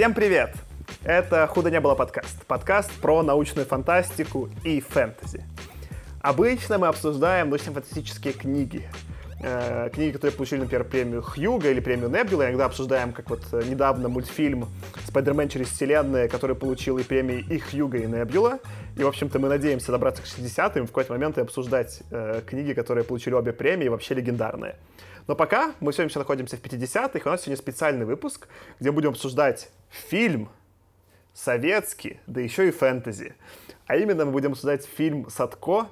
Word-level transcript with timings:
Всем 0.00 0.14
привет! 0.14 0.54
Это 1.04 1.46
«Худо 1.46 1.70
не 1.70 1.78
было» 1.78 1.94
подкаст. 1.94 2.46
Подкаст 2.46 2.90
про 3.02 3.22
научную 3.22 3.66
фантастику 3.66 4.48
и 4.64 4.80
фэнтези. 4.80 5.44
Обычно 6.22 6.78
мы 6.78 6.86
обсуждаем 6.86 7.50
научно-фантастические 7.50 8.32
книги. 8.32 8.88
Э, 9.42 9.90
книги, 9.92 10.12
которые 10.12 10.34
получили, 10.34 10.60
например, 10.60 10.84
премию 10.84 11.20
Хьюга 11.20 11.70
или 11.70 11.80
премию 11.80 12.08
Небюла. 12.08 12.44
Иногда 12.44 12.64
обсуждаем, 12.64 13.12
как 13.12 13.28
вот 13.28 13.42
э, 13.52 13.62
недавно 13.68 14.08
мультфильм 14.08 14.70
«Спайдермен 15.06 15.50
через 15.50 15.68
вселенные», 15.68 16.30
который 16.30 16.56
получил 16.56 16.96
и 16.96 17.02
премии 17.02 17.44
и 17.50 17.58
Хьюга, 17.58 17.98
и 17.98 18.06
Небюла. 18.06 18.58
И, 18.96 19.04
в 19.04 19.06
общем-то, 19.06 19.38
мы 19.38 19.50
надеемся 19.50 19.92
добраться 19.92 20.22
к 20.22 20.24
60-м 20.24 20.86
в 20.86 20.92
какой-то 20.92 21.12
момент 21.12 21.36
и 21.36 21.42
обсуждать 21.42 22.00
э, 22.10 22.40
книги, 22.46 22.72
которые 22.72 23.04
получили 23.04 23.34
обе 23.34 23.52
премии, 23.52 23.88
вообще 23.88 24.14
легендарные. 24.14 24.76
Но 25.26 25.34
пока 25.34 25.74
мы 25.80 25.92
сегодня 25.92 26.10
еще 26.10 26.18
находимся 26.18 26.56
в 26.56 26.62
50-х, 26.62 27.28
у 27.28 27.32
нас 27.32 27.42
сегодня 27.42 27.56
специальный 27.56 28.04
выпуск, 28.06 28.48
где 28.78 28.90
будем 28.90 29.10
обсуждать 29.10 29.70
фильм 29.88 30.50
советский, 31.32 32.20
да 32.26 32.40
еще 32.40 32.68
и 32.68 32.70
фэнтези. 32.70 33.34
А 33.86 33.96
именно 33.96 34.24
мы 34.24 34.32
будем 34.32 34.52
обсуждать 34.52 34.84
фильм 34.84 35.28
«Садко» 35.30 35.88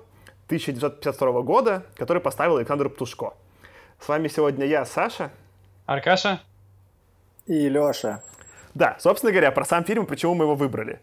1952 0.47 1.43
года, 1.43 1.87
который 1.97 2.23
поставил 2.23 2.57
Александр 2.57 2.89
Птушко. 2.89 3.35
С 4.01 4.09
вами 4.09 4.29
сегодня 4.29 4.67
я, 4.67 4.85
Саша. 4.85 5.31
Аркаша. 5.87 6.41
И 7.47 7.69
Леша. 7.69 8.23
Да, 8.75 8.97
собственно 9.01 9.33
говоря, 9.33 9.51
про 9.51 9.65
сам 9.65 9.85
фильм, 9.85 10.07
почему 10.07 10.35
мы 10.35 10.45
его 10.45 10.55
выбрали. 10.55 11.01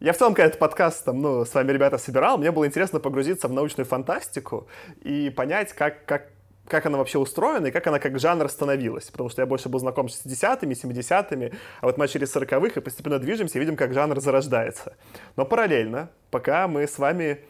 Я 0.00 0.14
в 0.14 0.16
целом, 0.16 0.32
когда 0.32 0.46
этот 0.46 0.58
подкаст 0.58 1.04
там, 1.04 1.20
ну, 1.20 1.44
с 1.44 1.52
вами, 1.52 1.72
ребята, 1.72 1.98
собирал, 1.98 2.38
мне 2.38 2.50
было 2.50 2.66
интересно 2.66 3.00
погрузиться 3.00 3.48
в 3.48 3.52
научную 3.52 3.84
фантастику 3.84 4.66
и 5.02 5.28
понять, 5.28 5.74
как, 5.74 6.06
как, 6.06 6.30
как 6.66 6.86
она 6.86 6.96
вообще 6.96 7.18
устроена 7.18 7.66
и 7.66 7.70
как 7.70 7.86
она 7.86 7.98
как 7.98 8.18
жанр 8.18 8.48
становилась. 8.48 9.10
Потому 9.10 9.28
что 9.28 9.42
я 9.42 9.46
больше 9.46 9.68
был 9.68 9.78
знаком 9.78 10.08
с 10.08 10.24
60-ми, 10.24 10.72
70-ми, 10.72 11.52
а 11.82 11.86
вот 11.86 11.98
мы 11.98 12.08
через 12.08 12.34
40-х 12.34 12.80
и 12.80 12.82
постепенно 12.82 13.18
движемся 13.18 13.58
и 13.58 13.60
видим, 13.60 13.76
как 13.76 13.92
жанр 13.92 14.18
зарождается. 14.20 14.96
Но 15.36 15.44
параллельно, 15.44 16.08
пока 16.30 16.66
мы 16.66 16.86
с 16.86 16.98
вами 16.98 17.40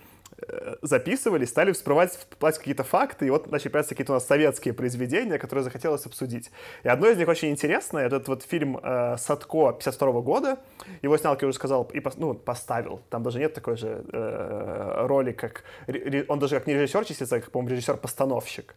записывали, 0.83 1.44
стали 1.44 1.72
всплывать, 1.72 2.12
всплывать 2.12 2.58
какие-то 2.58 2.84
факты, 2.84 3.27
и 3.27 3.30
вот 3.30 3.50
начали 3.50 3.69
появляться 3.69 3.94
какие-то 3.94 4.12
у 4.12 4.16
нас 4.16 4.27
советские 4.27 4.74
произведения, 4.74 5.38
которые 5.38 5.64
захотелось 5.64 6.06
обсудить. 6.06 6.50
И 6.82 6.88
одно 6.88 7.08
из 7.08 7.19
них 7.19 7.28
очень 7.28 7.50
интересное, 7.50 8.06
этот 8.06 8.28
вот 8.28 8.42
фильм 8.42 8.78
э, 8.82 9.16
«Садко» 9.19 9.72
52 9.72 10.20
года, 10.20 10.58
его 11.02 11.16
снял, 11.16 11.34
как 11.34 11.42
я 11.42 11.48
уже 11.48 11.56
сказал, 11.56 11.84
и 11.92 12.02
ну, 12.16 12.34
поставил, 12.34 13.00
там 13.10 13.22
даже 13.22 13.38
нет 13.38 13.55
такой 13.55 13.77
же 13.77 14.05
э, 14.12 15.06
роли, 15.06 15.32
как, 15.32 15.64
он 16.28 16.38
даже 16.38 16.56
как 16.56 16.66
не 16.66 16.75
режиссер 16.75 17.04
числится, 17.04 17.36
а 17.36 17.41
как, 17.41 17.50
по-моему, 17.50 17.75
режиссер-постановщик. 17.75 18.75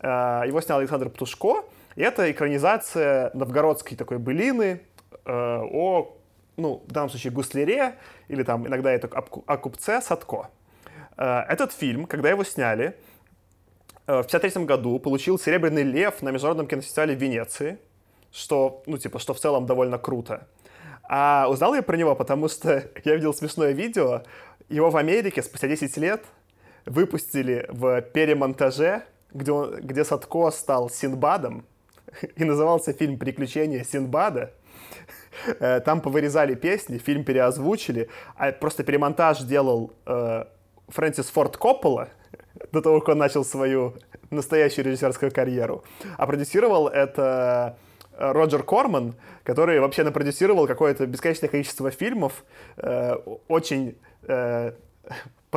Э, 0.00 0.42
его 0.46 0.60
снял 0.60 0.78
Александр 0.78 1.08
Птушко, 1.10 1.64
и 1.94 2.02
это 2.02 2.30
экранизация 2.30 3.30
новгородской 3.34 3.96
такой 3.96 4.18
былины 4.18 4.80
э, 5.24 5.32
о 5.32 6.12
ну, 6.56 6.82
в 6.86 6.92
данном 6.92 7.10
случае 7.10 7.32
гусляре, 7.32 7.96
или 8.28 8.42
там 8.42 8.66
иногда 8.66 8.90
это 8.90 9.08
о 9.08 9.56
купце 9.58 10.00
Садко. 10.00 10.48
Э, 11.16 11.40
этот 11.48 11.72
фильм, 11.72 12.06
когда 12.06 12.30
его 12.30 12.44
сняли, 12.44 12.96
э, 14.06 14.22
в 14.22 14.26
1953 14.26 14.64
году 14.64 14.98
получил 14.98 15.38
«Серебряный 15.38 15.82
лев» 15.82 16.22
на 16.22 16.30
Международном 16.30 16.66
кинофестивале 16.66 17.14
в 17.16 17.20
Венеции, 17.20 17.78
что, 18.32 18.82
ну, 18.86 18.98
типа, 18.98 19.18
что 19.18 19.34
в 19.34 19.40
целом 19.40 19.66
довольно 19.66 19.98
круто. 19.98 20.46
А 21.08 21.46
узнал 21.48 21.74
я 21.74 21.82
про 21.82 21.96
него, 21.96 22.14
потому 22.14 22.48
что 22.48 22.84
я 23.04 23.14
видел 23.14 23.32
смешное 23.32 23.72
видео. 23.72 24.22
Его 24.68 24.90
в 24.90 24.96
Америке 24.96 25.42
спустя 25.42 25.68
10 25.68 25.96
лет 25.98 26.24
выпустили 26.84 27.66
в 27.68 28.02
перемонтаже, 28.02 29.02
где, 29.32 29.52
он, 29.52 29.80
где 29.80 30.04
Садко 30.04 30.50
стал 30.50 30.90
Синбадом, 30.90 31.64
и 32.36 32.44
назывался 32.44 32.92
фильм 32.92 33.18
«Приключения 33.18 33.84
Синбада». 33.84 34.52
Э, 35.60 35.80
там 35.80 36.00
повырезали 36.00 36.54
песни, 36.54 36.98
фильм 36.98 37.24
переозвучили, 37.24 38.08
а 38.36 38.52
просто 38.52 38.84
перемонтаж 38.84 39.40
делал 39.40 39.92
Фрэнсис 40.88 41.30
Форд 41.30 41.56
Коппола, 41.56 42.08
до 42.72 42.80
того, 42.80 43.00
как 43.00 43.10
он 43.10 43.18
начал 43.18 43.44
свою 43.44 43.94
настоящую 44.30 44.84
режиссерскую 44.86 45.32
карьеру. 45.32 45.84
А 46.16 46.26
продюсировал 46.26 46.88
это 46.88 47.78
э, 48.12 48.32
Роджер 48.32 48.62
Корман, 48.62 49.14
который 49.44 49.80
вообще 49.80 50.04
напродюсировал 50.04 50.66
какое-то 50.66 51.06
бесконечное 51.06 51.48
количество 51.48 51.90
фильмов, 51.90 52.44
э, 52.76 53.14
очень 53.48 53.96
э, 54.22 54.72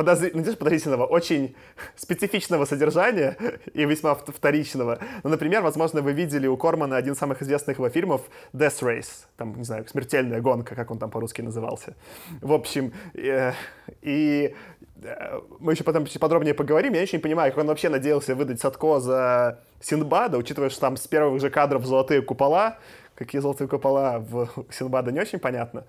подозр... 0.00 0.30
ну, 0.34 0.42
подозрительного, 0.56 1.04
очень 1.04 1.54
специфичного 1.96 2.64
содержания 2.64 3.36
и 3.74 3.84
весьма 3.84 4.14
вторичного. 4.14 4.98
Ну, 5.22 5.30
например, 5.30 5.62
возможно, 5.62 6.00
вы 6.00 6.12
видели 6.12 6.46
у 6.46 6.56
Кормана 6.56 6.96
один 6.96 7.12
из 7.12 7.18
самых 7.18 7.42
известных 7.42 7.78
его 7.78 7.88
фильмов 7.90 8.22
Death 8.54 8.80
Race, 8.82 9.26
там, 9.36 9.54
не 9.56 9.64
знаю, 9.64 9.86
«Смертельная 9.88 10.40
гонка», 10.40 10.74
как 10.74 10.90
он 10.90 10.98
там 10.98 11.10
по-русски 11.10 11.42
назывался. 11.42 11.94
В 12.40 12.52
общем, 12.52 12.92
э, 13.14 13.52
и 14.00 14.54
э, 15.02 15.40
мы 15.58 15.72
еще 15.72 15.84
потом 15.84 16.06
подробнее 16.18 16.54
поговорим. 16.54 16.94
Я 16.94 17.02
очень 17.02 17.18
не 17.18 17.22
понимаю, 17.22 17.52
как 17.52 17.60
он 17.60 17.66
вообще 17.66 17.88
надеялся 17.90 18.34
выдать 18.34 18.60
Садко 18.60 19.00
за 19.00 19.60
Синбада, 19.80 20.38
учитывая, 20.38 20.70
что 20.70 20.80
там 20.80 20.96
с 20.96 21.06
первых 21.06 21.40
же 21.40 21.50
кадров 21.50 21.84
золотые 21.84 22.22
купола. 22.22 22.78
Какие 23.14 23.42
золотые 23.42 23.68
купола 23.68 24.18
в 24.18 24.48
Синбада 24.70 25.12
не 25.12 25.20
очень 25.20 25.38
понятно. 25.38 25.84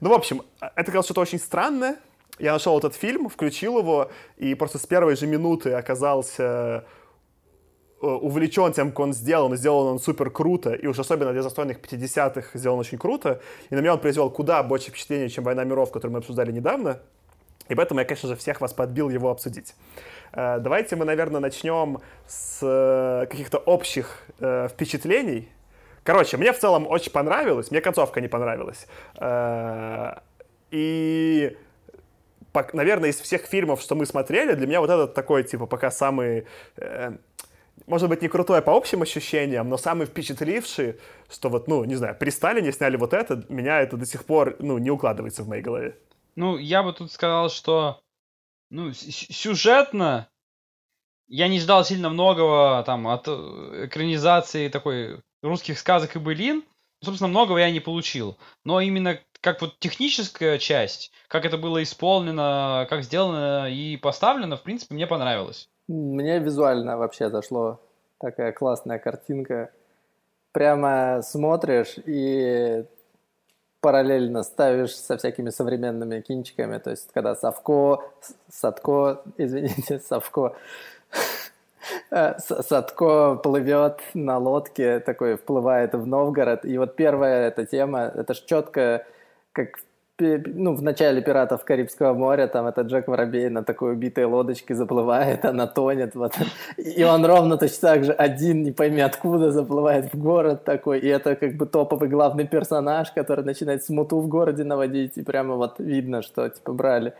Ну, 0.00 0.10
в 0.10 0.12
общем, 0.12 0.42
это 0.60 0.86
казалось 0.86 1.06
что-то 1.06 1.20
очень 1.20 1.38
странное, 1.38 1.96
я 2.38 2.52
нашел 2.52 2.78
этот 2.78 2.94
фильм, 2.94 3.28
включил 3.28 3.78
его, 3.78 4.10
и 4.36 4.54
просто 4.54 4.78
с 4.78 4.86
первой 4.86 5.16
же 5.16 5.26
минуты 5.26 5.72
оказался 5.72 6.84
э, 8.00 8.06
увлечен 8.06 8.72
тем, 8.72 8.88
как 8.88 9.00
он 9.00 9.12
сделан, 9.12 9.56
сделан 9.56 9.92
он 9.92 9.98
супер 9.98 10.30
круто, 10.30 10.72
и 10.72 10.86
уж 10.86 10.98
особенно 10.98 11.32
для 11.32 11.42
застойных 11.42 11.78
50-х 11.78 12.58
сделан 12.58 12.80
очень 12.80 12.98
круто, 12.98 13.40
и 13.70 13.74
на 13.74 13.80
меня 13.80 13.92
он 13.94 14.00
произвел 14.00 14.30
куда 14.30 14.62
больше 14.62 14.90
впечатления, 14.90 15.28
чем 15.28 15.44
«Война 15.44 15.64
миров», 15.64 15.92
которую 15.92 16.12
мы 16.12 16.18
обсуждали 16.18 16.52
недавно, 16.52 17.00
и 17.68 17.74
поэтому 17.74 18.00
я, 18.00 18.06
конечно 18.06 18.28
же, 18.28 18.36
всех 18.36 18.60
вас 18.60 18.72
подбил 18.72 19.10
его 19.10 19.30
обсудить. 19.30 19.74
Э, 20.32 20.58
давайте 20.58 20.96
мы, 20.96 21.04
наверное, 21.04 21.40
начнем 21.40 22.00
с 22.26 22.60
э, 22.62 23.26
каких-то 23.26 23.58
общих 23.58 24.24
впечатлений. 24.38 25.48
Короче, 26.02 26.36
мне 26.36 26.52
в 26.52 26.58
целом 26.58 26.88
очень 26.88 27.12
понравилось, 27.12 27.70
мне 27.70 27.80
концовка 27.80 28.20
не 28.20 28.26
понравилась. 28.26 28.88
И 30.72 31.56
наверное, 32.72 33.10
из 33.10 33.20
всех 33.20 33.42
фильмов, 33.42 33.80
что 33.80 33.94
мы 33.94 34.06
смотрели, 34.06 34.54
для 34.54 34.66
меня 34.66 34.80
вот 34.80 34.90
этот 34.90 35.14
такой, 35.14 35.44
типа, 35.44 35.66
пока 35.66 35.90
самый... 35.90 36.46
Э, 36.76 37.16
может 37.86 38.08
быть, 38.08 38.22
не 38.22 38.28
крутой 38.28 38.62
по 38.62 38.76
общим 38.76 39.02
ощущениям, 39.02 39.68
но 39.68 39.76
самый 39.76 40.06
впечатливший, 40.06 41.00
что 41.30 41.48
вот, 41.48 41.68
ну, 41.68 41.84
не 41.84 41.96
знаю, 41.96 42.16
при 42.18 42.30
Сталине 42.30 42.72
сняли 42.72 42.96
вот 42.96 43.12
это, 43.12 43.44
меня 43.48 43.80
это 43.80 43.96
до 43.96 44.06
сих 44.06 44.24
пор, 44.24 44.56
ну, 44.60 44.78
не 44.78 44.90
укладывается 44.90 45.42
в 45.42 45.48
моей 45.48 45.62
голове. 45.62 45.98
Ну, 46.36 46.58
я 46.58 46.82
бы 46.82 46.92
тут 46.92 47.10
сказал, 47.10 47.50
что, 47.50 48.00
ну, 48.70 48.92
сюжетно 48.92 50.28
я 51.32 51.48
не 51.48 51.60
ждал 51.60 51.82
сильно 51.82 52.10
многого 52.10 52.82
там 52.84 53.08
от 53.08 53.24
э, 53.26 53.86
экранизации 53.86 54.68
такой 54.68 55.22
русских 55.42 55.78
сказок 55.78 56.14
и 56.14 56.18
былин. 56.18 56.62
Собственно, 57.02 57.28
многого 57.28 57.58
я 57.58 57.70
не 57.70 57.80
получил. 57.80 58.36
Но 58.64 58.82
именно 58.82 59.18
как 59.42 59.60
вот 59.60 59.78
техническая 59.80 60.56
часть, 60.58 61.12
как 61.28 61.44
это 61.44 61.58
было 61.58 61.82
исполнено, 61.82 62.86
как 62.88 63.02
сделано 63.02 63.68
и 63.68 63.96
поставлено, 63.96 64.56
в 64.56 64.62
принципе, 64.62 64.94
мне 64.94 65.06
понравилось. 65.06 65.68
Мне 65.88 66.38
визуально 66.38 66.96
вообще 66.96 67.28
зашло 67.28 67.80
такая 68.18 68.52
классная 68.52 68.98
картинка. 68.98 69.70
Прямо 70.52 71.22
смотришь 71.22 71.96
и 72.06 72.84
параллельно 73.80 74.44
ставишь 74.44 74.94
со 74.94 75.16
всякими 75.18 75.50
современными 75.50 76.20
кинчиками. 76.20 76.78
То 76.78 76.90
есть, 76.90 77.10
когда 77.12 77.34
Савко, 77.34 77.98
Садко, 78.48 79.22
извините, 79.38 79.98
Савко, 79.98 80.54
э, 82.10 82.38
Садко 82.38 83.34
плывет 83.42 84.00
на 84.14 84.38
лодке, 84.38 85.00
такой 85.00 85.36
вплывает 85.36 85.94
в 85.94 86.06
Новгород. 86.06 86.64
И 86.64 86.78
вот 86.78 86.94
первая 86.94 87.48
эта 87.48 87.66
тема, 87.66 88.02
это 88.14 88.34
ж 88.34 88.42
четко 88.42 89.04
как 89.52 89.78
ну, 90.18 90.74
в 90.74 90.82
начале 90.82 91.22
«Пиратов 91.22 91.64
Карибского 91.64 92.14
моря», 92.14 92.46
там 92.46 92.66
этот 92.66 92.86
Джек 92.86 93.08
Воробей 93.08 93.48
на 93.48 93.64
такой 93.64 93.92
убитой 93.92 94.24
лодочке 94.24 94.74
заплывает, 94.74 95.44
она 95.44 95.66
тонет, 95.66 96.14
вот. 96.14 96.34
И 96.76 97.02
он 97.02 97.24
ровно 97.24 97.56
точно 97.56 97.88
так 97.88 98.04
же 98.04 98.12
один, 98.12 98.62
не 98.62 98.72
пойми 98.72 99.00
откуда, 99.00 99.50
заплывает 99.50 100.12
в 100.12 100.18
город 100.18 100.64
такой, 100.64 101.00
и 101.00 101.08
это 101.08 101.34
как 101.34 101.56
бы 101.56 101.66
топовый 101.66 102.08
главный 102.08 102.46
персонаж, 102.46 103.10
который 103.12 103.44
начинает 103.44 103.84
смуту 103.84 104.20
в 104.20 104.28
городе 104.28 104.64
наводить, 104.64 105.16
и 105.16 105.22
прямо 105.22 105.56
вот 105.56 105.78
видно, 105.78 106.22
что, 106.22 106.48
типа, 106.48 106.72
брали 106.72 107.14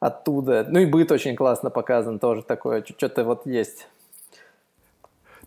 оттуда. 0.00 0.66
Ну 0.68 0.78
и 0.78 0.86
быт 0.86 1.10
очень 1.10 1.34
классно 1.34 1.70
показан 1.70 2.18
тоже 2.18 2.42
такое, 2.42 2.84
что-то 2.84 3.24
вот 3.24 3.46
есть 3.46 3.88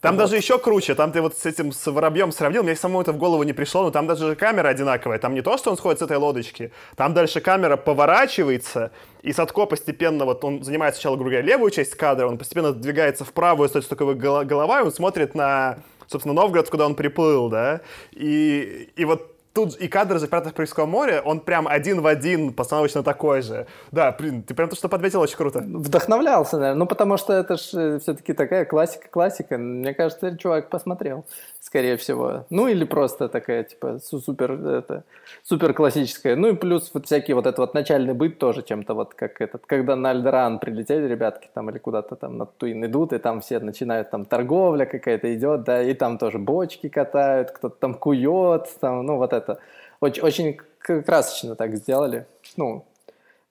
там 0.02 0.16
вот. 0.16 0.24
даже 0.24 0.36
еще 0.36 0.58
круче, 0.58 0.96
там 0.96 1.12
ты 1.12 1.22
вот 1.22 1.38
с 1.38 1.46
этим 1.46 1.72
с 1.72 1.86
воробьем 1.90 2.32
сравнил, 2.32 2.64
мне 2.64 2.76
самому 2.76 3.02
это 3.02 3.12
в 3.12 3.18
голову 3.18 3.44
не 3.44 3.54
пришло, 3.54 3.84
но 3.84 3.92
там 3.92 4.08
даже 4.08 4.36
камера 4.36 4.70
одинаковая. 4.70 5.20
Там 5.20 5.36
не 5.36 5.42
то, 5.42 5.58
что 5.58 5.70
он 5.70 5.78
сходит 5.78 6.00
с 6.00 6.02
этой 6.02 6.18
лодочки, 6.18 6.72
там 6.96 7.14
дальше 7.14 7.40
камера 7.40 7.78
поворачивается, 7.78 8.92
и 9.22 9.32
Садко 9.32 9.68
постепенно, 9.68 10.26
вот 10.26 10.44
он 10.44 10.64
занимает 10.64 10.96
сначала, 10.96 11.16
грубо 11.16 11.30
говоря, 11.30 11.46
левую 11.46 11.70
часть 11.70 11.94
кадра, 11.96 12.28
он 12.28 12.40
постепенно 12.40 12.74
двигается 12.74 13.26
в 13.26 13.32
правую, 13.32 13.68
остается 13.68 13.96
только 13.96 14.16
голова, 14.44 14.80
и 14.80 14.84
он 14.84 14.92
смотрит 14.92 15.36
на 15.36 15.78
собственно, 16.08 16.34
Новгород, 16.34 16.70
куда 16.70 16.86
он 16.86 16.96
приплыл, 16.96 17.48
да, 17.48 17.82
и, 18.12 18.90
и 18.96 19.06
вот 19.06 19.31
тут 19.54 19.76
и 19.76 19.88
кадр 19.88 20.16
из 20.16 20.28
«Пиратов 20.28 20.54
Карибского 20.54 20.86
моря», 20.86 21.22
он 21.24 21.40
прям 21.40 21.68
один 21.68 22.02
в 22.02 22.08
один 22.08 22.54
постановочно 22.54 23.04
такой 23.04 23.42
же. 23.42 23.68
Да, 23.92 24.16
блин, 24.18 24.44
ты 24.44 24.54
прям 24.54 24.70
то, 24.70 24.76
что 24.76 24.90
подметил, 24.90 25.22
очень 25.22 25.38
круто. 25.38 25.60
Вдохновлялся, 25.60 26.58
наверное. 26.58 26.80
Ну, 26.80 26.86
потому 26.86 27.18
что 27.18 27.34
это 27.34 27.58
же 27.58 28.00
все-таки 28.00 28.34
такая 28.34 28.66
классика-классика. 28.66 29.58
Мне 29.58 29.94
кажется, 29.94 30.38
чувак 30.38 30.70
посмотрел, 30.70 31.26
скорее 31.60 31.98
всего. 31.98 32.46
Ну, 32.50 32.68
или 32.68 32.86
просто 32.86 33.28
такая, 33.28 33.64
типа, 33.64 34.00
супер, 34.00 34.52
это, 34.54 35.04
супер 35.44 35.74
классическая. 35.74 36.36
Ну, 36.36 36.50
и 36.50 36.56
плюс 36.56 36.92
вот 36.94 37.06
всякий 37.06 37.34
вот 37.34 37.46
этот 37.46 37.60
вот 37.60 37.74
начальный 37.74 38.14
быт 38.14 38.40
тоже 38.40 38.62
чем-то 38.62 38.94
вот 38.94 39.14
как 39.14 39.42
этот, 39.42 39.66
когда 39.66 39.96
на 39.96 40.12
Альдеран 40.12 40.60
прилетели 40.60 41.08
ребятки 41.08 41.50
там 41.54 41.70
или 41.70 41.78
куда-то 41.78 42.16
там 42.16 42.38
на 42.38 42.46
Туин 42.46 42.86
идут, 42.86 43.14
и 43.14 43.18
там 43.18 43.42
все 43.42 43.60
начинают, 43.60 44.10
там 44.12 44.26
торговля 44.26 44.86
какая-то 44.86 45.34
идет, 45.36 45.64
да, 45.64 45.82
и 45.82 45.94
там 45.94 46.18
тоже 46.18 46.38
бочки 46.38 46.90
катают, 46.90 47.52
кто-то 47.52 47.76
там 47.78 47.94
кует, 47.94 48.68
там, 48.80 49.06
ну, 49.06 49.18
вот 49.18 49.34
это 49.34 49.41
это 49.42 49.60
очень, 50.00 50.24
очень 50.24 50.60
красочно 51.04 51.56
так 51.56 51.76
сделали. 51.76 52.26
Ну, 52.58 52.86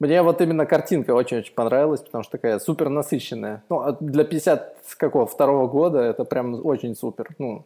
мне 0.00 0.22
вот 0.22 0.40
именно 0.40 0.64
картинка 0.64 1.12
очень-очень 1.12 1.54
понравилась, 1.54 2.00
потому 2.00 2.24
что 2.24 2.32
такая 2.32 2.58
супер 2.58 2.88
насыщенная. 2.88 3.62
Ну, 3.68 3.80
а 3.80 3.96
для 4.00 4.24
50 4.24 4.76
какого 4.96 5.26
второго 5.26 5.68
года 5.68 6.00
это 6.00 6.24
прям 6.24 6.64
очень 6.64 6.96
супер. 6.96 7.28
Ну, 7.38 7.64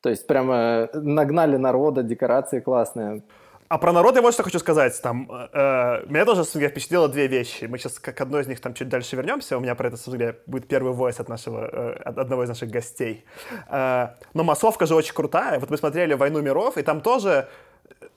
то 0.00 0.10
есть 0.10 0.26
прямо 0.26 0.88
нагнали 0.92 1.56
народа, 1.56 2.02
декорации 2.02 2.60
классные. 2.60 3.22
А 3.70 3.78
про 3.78 3.92
народ 3.92 4.16
я 4.16 4.22
вот 4.22 4.34
что 4.34 4.42
хочу 4.42 4.58
сказать. 4.58 5.00
Там, 5.00 5.30
э, 5.30 6.02
меня 6.08 6.24
тоже 6.24 6.42
я 6.54 6.68
впечатлило 6.70 7.08
две 7.08 7.28
вещи. 7.28 7.66
Мы 7.66 7.78
сейчас 7.78 8.00
к 8.00 8.20
одной 8.20 8.42
из 8.42 8.48
них 8.48 8.60
там 8.60 8.74
чуть 8.74 8.88
дальше 8.88 9.14
вернемся. 9.14 9.56
У 9.56 9.60
меня 9.60 9.76
про 9.76 9.86
это 9.86 9.96
судья 9.96 10.34
будет 10.46 10.66
первый 10.66 10.92
войс 10.92 11.20
от 11.20 11.28
нашего, 11.28 11.70
э, 11.72 11.92
от 12.04 12.18
одного 12.18 12.42
из 12.42 12.48
наших 12.48 12.68
гостей. 12.68 13.24
Э, 13.68 14.08
но 14.34 14.42
массовка 14.42 14.86
же 14.86 14.96
очень 14.96 15.14
крутая. 15.14 15.60
Вот 15.60 15.70
мы 15.70 15.76
смотрели 15.76 16.14
«Войну 16.14 16.42
миров», 16.42 16.78
и 16.78 16.82
там 16.82 17.00
тоже 17.00 17.48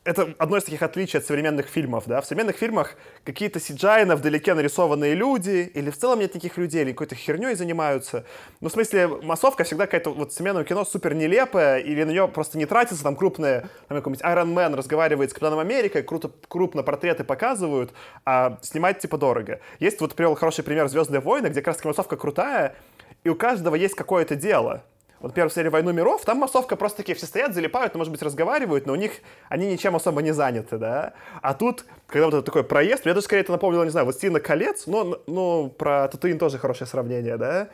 это 0.03 0.33
одно 0.37 0.57
из 0.57 0.63
таких 0.63 0.81
отличий 0.81 1.19
от 1.19 1.25
современных 1.25 1.67
фильмов, 1.67 2.03
да. 2.07 2.21
В 2.21 2.25
современных 2.25 2.57
фильмах 2.57 2.95
какие-то 3.23 3.59
CGI 3.59 4.13
вдалеке 4.15 4.53
нарисованные 4.53 5.15
люди, 5.15 5.71
или 5.73 5.89
в 5.89 5.97
целом 5.97 6.19
нет 6.19 6.33
никаких 6.33 6.57
людей, 6.57 6.81
или 6.81 6.91
какой-то 6.91 7.15
херней 7.15 7.55
занимаются. 7.55 8.25
Ну, 8.59 8.69
в 8.69 8.71
смысле, 8.71 9.07
массовка 9.07 9.63
всегда 9.63 9.85
какая-то 9.85 10.11
вот 10.11 10.33
современное 10.33 10.65
кино 10.65 10.83
супер 10.83 11.13
нелепая, 11.13 11.79
или 11.79 12.03
на 12.03 12.11
нее 12.11 12.27
просто 12.27 12.57
не 12.57 12.65
тратится, 12.65 13.03
там 13.03 13.15
крупные, 13.15 13.69
там 13.87 13.97
какой-нибудь 13.97 14.25
Iron 14.25 14.53
Man 14.53 14.75
разговаривает 14.75 15.29
с 15.29 15.33
Капитаном 15.33 15.59
Америкой, 15.59 16.03
круто, 16.03 16.31
крупно 16.47 16.83
портреты 16.83 17.23
показывают, 17.23 17.93
а 18.25 18.57
снимать 18.61 18.99
типа 18.99 19.17
дорого. 19.17 19.61
Есть 19.79 20.01
вот 20.01 20.15
привел 20.15 20.35
хороший 20.35 20.63
пример 20.63 20.87
«Звездные 20.89 21.21
войны», 21.21 21.47
где 21.47 21.61
как 21.61 21.75
раз 21.75 21.83
массовка 21.85 22.17
крутая, 22.17 22.75
и 23.23 23.29
у 23.29 23.35
каждого 23.35 23.75
есть 23.75 23.95
какое-то 23.95 24.35
дело. 24.35 24.83
Вот, 25.23 25.37
в 25.37 25.49
серии 25.51 25.69
«Войну 25.69 25.93
миров» 25.93 26.25
там 26.25 26.39
массовка 26.39 26.75
просто 26.75 26.97
такие 26.97 27.15
все 27.15 27.25
стоят, 27.25 27.53
залипают, 27.53 27.93
ну, 27.93 27.99
может 27.99 28.11
быть, 28.11 28.21
разговаривают, 28.21 28.85
но 28.85 28.91
у 28.91 28.97
них, 28.97 29.13
они 29.47 29.71
ничем 29.71 29.95
особо 29.95 30.21
не 30.21 30.33
заняты, 30.33 30.77
да. 30.77 31.13
А 31.41 31.53
тут, 31.53 31.85
когда 32.07 32.25
вот 32.25 32.33
этот 32.33 32.45
такой 32.45 32.65
проезд, 32.65 33.05
мне 33.05 33.13
даже 33.13 33.23
скорее 33.23 33.43
это 33.43 33.53
напомнило, 33.53 33.85
не 33.85 33.89
знаю, 33.89 34.05
вот 34.05 34.15
«Стена 34.15 34.41
колец», 34.41 34.85
но, 34.85 35.21
ну, 35.25 35.69
про 35.69 36.09
Татуин 36.09 36.37
тоже 36.37 36.57
хорошее 36.57 36.89
сравнение, 36.89 37.37
да, 37.37 37.69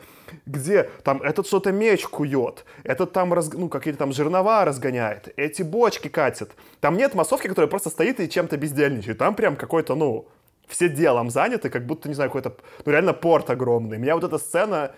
где 0.46 0.90
там 1.02 1.20
этот 1.22 1.48
что-то 1.48 1.72
меч 1.72 2.06
кует, 2.06 2.64
этот 2.84 3.10
там, 3.12 3.34
раз, 3.34 3.52
ну, 3.52 3.68
какие-то 3.68 3.98
там 3.98 4.12
жернова 4.12 4.64
разгоняет, 4.64 5.32
эти 5.36 5.62
бочки 5.62 6.06
катит. 6.06 6.52
Там 6.78 6.96
нет 6.96 7.16
массовки, 7.16 7.48
которая 7.48 7.68
просто 7.68 7.90
стоит 7.90 8.20
и 8.20 8.30
чем-то 8.30 8.56
бездельничает. 8.58 9.18
Там 9.18 9.34
прям 9.34 9.56
какой-то, 9.56 9.96
ну, 9.96 10.28
все 10.68 10.88
делом 10.88 11.30
заняты, 11.30 11.68
как 11.68 11.84
будто, 11.84 12.08
не 12.08 12.14
знаю, 12.14 12.30
какой-то, 12.30 12.54
ну, 12.86 12.92
реально 12.92 13.12
порт 13.12 13.50
огромный. 13.50 13.98
Меня 13.98 14.14
вот 14.14 14.22
эта 14.22 14.38
сцена 14.38 14.92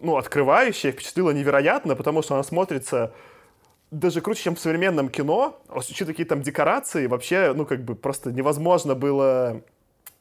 ну, 0.00 0.16
открывающая, 0.16 0.92
впечатлила 0.92 1.30
невероятно, 1.30 1.96
потому 1.96 2.22
что 2.22 2.34
она 2.34 2.42
смотрится 2.42 3.12
даже 3.90 4.20
круче, 4.20 4.44
чем 4.44 4.56
в 4.56 4.60
современном 4.60 5.08
кино. 5.08 5.60
Учитывая 5.68 6.12
какие 6.12 6.26
там 6.26 6.42
декорации, 6.42 7.06
вообще, 7.06 7.52
ну, 7.54 7.66
как 7.66 7.84
бы 7.84 7.94
просто 7.94 8.32
невозможно 8.32 8.94
было 8.94 9.62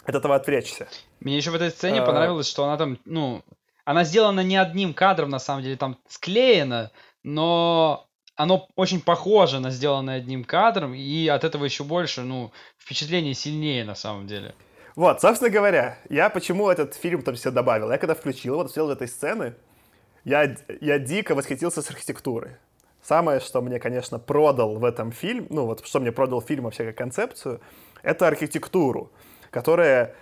от 0.06 0.16
этого 0.16 0.36
отвлечься. 0.36 0.88
Мне 1.20 1.38
еще 1.38 1.52
в 1.52 1.56
этой 1.56 1.72
сцене 1.72 2.02
а... 2.02 2.06
понравилось, 2.06 2.48
что 2.48 2.64
она 2.66 2.78
там, 2.78 3.00
ну, 3.06 3.44
она 3.84 4.04
сделана 4.04 4.42
не 4.42 4.58
одним 4.58 4.94
кадром, 4.94 5.30
на 5.30 5.40
самом 5.40 5.64
деле, 5.64 5.78
там 5.78 5.98
склеена, 6.08 6.92
но 7.24 8.08
оно 8.36 8.68
очень 8.76 9.02
похоже 9.02 9.60
на 9.60 9.72
сделанное 9.72 10.18
одним 10.18 10.44
кадром, 10.44 10.94
и 10.94 11.28
от 11.28 11.44
этого 11.44 11.66
еще 11.66 11.84
больше, 11.84 12.22
ну, 12.22 12.52
впечатление 12.78 13.34
сильнее 13.34 13.84
на 13.86 13.96
самом 13.96 14.28
деле. 14.28 14.54
Вот, 14.96 15.20
собственно 15.20 15.50
говоря, 15.50 15.98
я 16.10 16.30
почему 16.30 16.70
этот 16.70 16.96
фильм 16.96 17.22
там 17.22 17.36
все 17.36 17.52
добавил? 17.52 17.92
Я 17.92 17.98
когда 17.98 18.16
включил, 18.16 18.56
вот 18.56 18.72
смотрел 18.72 18.92
этой 18.92 19.10
сцены, 19.10 19.56
я, 20.24 20.56
я 20.80 21.00
дико 21.00 21.36
восхитился 21.36 21.82
с 21.82 21.90
архитектурой. 21.90 22.52
Самое, 23.04 23.42
что 23.42 23.62
мне, 23.62 23.78
конечно, 23.80 24.20
продал 24.20 24.78
в 24.78 24.86
этом 24.86 25.12
фильм, 25.12 25.48
ну 25.50 25.66
вот 25.66 25.86
что 25.86 26.00
мне 26.00 26.12
продал 26.12 26.42
фильм 26.42 26.64
вообще 26.64 26.86
как 26.86 26.96
концепцию, 26.96 27.60
это 28.04 28.26
архитектуру, 28.26 29.12
которая 29.52 30.16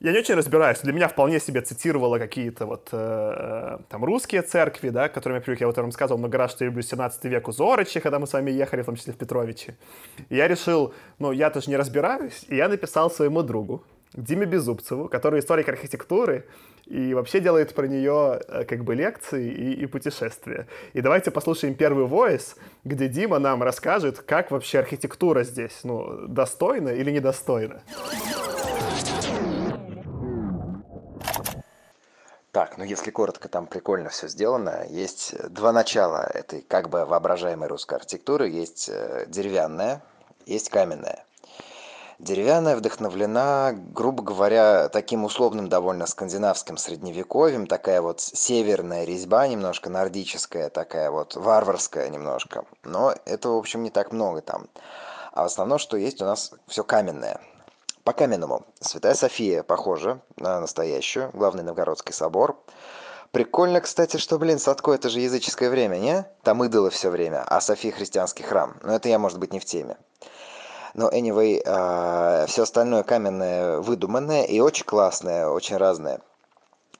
я 0.00 0.12
не 0.12 0.18
очень 0.18 0.34
разбираюсь. 0.34 0.80
Для 0.80 0.92
меня 0.92 1.08
вполне 1.08 1.40
себе 1.40 1.62
цитировала 1.62 2.18
какие-то 2.18 2.66
вот 2.66 2.88
э, 2.92 3.78
там 3.88 4.04
русские 4.04 4.42
церкви, 4.42 4.90
да, 4.90 5.08
к 5.08 5.14
которым 5.14 5.36
я 5.36 5.42
привык. 5.42 5.60
Я 5.60 5.66
вот 5.66 5.76
вам 5.76 5.92
сказал 5.92 6.18
много 6.18 6.38
раз, 6.38 6.52
что 6.52 6.64
я 6.64 6.70
люблю 6.70 6.82
17 6.82 7.24
век 7.24 7.48
у 7.48 7.52
Зорычи, 7.52 8.00
когда 8.00 8.18
мы 8.18 8.26
с 8.26 8.32
вами 8.32 8.50
ехали, 8.50 8.82
в 8.82 8.86
том 8.86 8.96
числе 8.96 9.12
в 9.12 9.16
Петровичи. 9.16 9.76
И 10.28 10.36
я 10.36 10.46
решил, 10.46 10.94
ну, 11.18 11.32
я 11.32 11.50
тоже 11.50 11.68
не 11.68 11.76
разбираюсь, 11.76 12.44
и 12.48 12.56
я 12.56 12.68
написал 12.68 13.10
своему 13.10 13.42
другу, 13.42 13.84
Диме 14.14 14.46
Безубцеву, 14.46 15.08
который 15.08 15.40
историк 15.40 15.68
архитектуры 15.68 16.46
и 16.86 17.14
вообще 17.14 17.40
делает 17.40 17.74
про 17.74 17.86
нее 17.86 18.40
э, 18.48 18.64
как 18.64 18.82
бы 18.82 18.94
лекции 18.94 19.48
и, 19.48 19.82
и 19.82 19.86
путешествия. 19.86 20.66
И 20.92 21.00
давайте 21.00 21.30
послушаем 21.30 21.74
первый 21.74 22.06
войс, 22.06 22.56
где 22.84 23.08
Дима 23.08 23.38
нам 23.38 23.62
расскажет, 23.62 24.18
как 24.18 24.50
вообще 24.50 24.80
архитектура 24.80 25.44
здесь, 25.44 25.80
ну, 25.84 26.26
достойна 26.26 26.88
или 26.88 27.12
недостойна. 27.12 27.82
Так, 32.50 32.78
ну 32.78 32.84
если 32.84 33.12
коротко, 33.12 33.48
там 33.48 33.66
прикольно 33.66 34.08
все 34.08 34.26
сделано. 34.26 34.84
Есть 34.90 35.36
два 35.50 35.72
начала 35.72 36.28
этой 36.34 36.62
как 36.62 36.88
бы 36.88 37.04
воображаемой 37.04 37.68
русской 37.68 37.94
архитектуры. 37.94 38.48
Есть 38.48 38.90
э, 38.92 39.26
деревянная, 39.28 40.02
есть 40.46 40.68
каменная. 40.68 41.24
Деревянная 42.20 42.76
вдохновлена, 42.76 43.72
грубо 43.72 44.22
говоря, 44.22 44.90
таким 44.90 45.24
условным 45.24 45.70
довольно 45.70 46.06
скандинавским 46.06 46.76
средневековьем, 46.76 47.66
такая 47.66 48.02
вот 48.02 48.20
северная 48.20 49.04
резьба, 49.04 49.48
немножко 49.48 49.88
нордическая, 49.88 50.68
такая 50.68 51.10
вот 51.10 51.34
варварская 51.34 52.10
немножко. 52.10 52.66
Но 52.84 53.14
этого, 53.24 53.54
в 53.54 53.60
общем, 53.60 53.82
не 53.82 53.88
так 53.88 54.12
много 54.12 54.42
там. 54.42 54.68
А 55.32 55.44
в 55.44 55.46
основном, 55.46 55.78
что 55.78 55.96
есть 55.96 56.20
у 56.20 56.26
нас 56.26 56.52
все 56.66 56.84
каменное. 56.84 57.40
По 58.04 58.12
каменному. 58.12 58.66
Святая 58.80 59.14
София 59.14 59.62
похожа 59.62 60.20
на 60.36 60.60
настоящую, 60.60 61.30
главный 61.32 61.62
Новгородский 61.62 62.12
собор. 62.12 62.62
Прикольно, 63.30 63.80
кстати, 63.80 64.18
что, 64.18 64.38
блин, 64.38 64.58
Садко 64.58 64.92
это 64.92 65.08
же 65.08 65.20
языческое 65.20 65.70
время, 65.70 65.96
не? 65.96 66.26
Там 66.42 66.62
идолы 66.64 66.90
все 66.90 67.08
время, 67.08 67.44
а 67.46 67.62
София 67.62 67.92
христианский 67.92 68.42
храм. 68.42 68.76
Но 68.82 68.94
это 68.94 69.08
я, 69.08 69.18
может 69.18 69.38
быть, 69.38 69.54
не 69.54 69.58
в 69.58 69.64
теме. 69.64 69.96
Но 70.94 71.08
anyway, 71.08 71.62
а, 71.66 72.46
все 72.46 72.62
остальное 72.62 73.02
каменное 73.02 73.78
выдуманное 73.78 74.44
и 74.44 74.60
очень 74.60 74.84
классное, 74.84 75.48
очень 75.48 75.76
разное. 75.76 76.20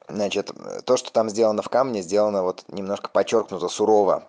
Значит, 0.09 0.51
то, 0.85 0.97
что 0.97 1.13
там 1.13 1.31
сделано 1.31 1.63
в 1.63 1.69
камне, 1.69 2.03
сделано 2.03 2.43
вот 2.43 2.65
немножко 2.69 3.09
подчеркнуто 3.11 3.69
сурово. 3.69 4.25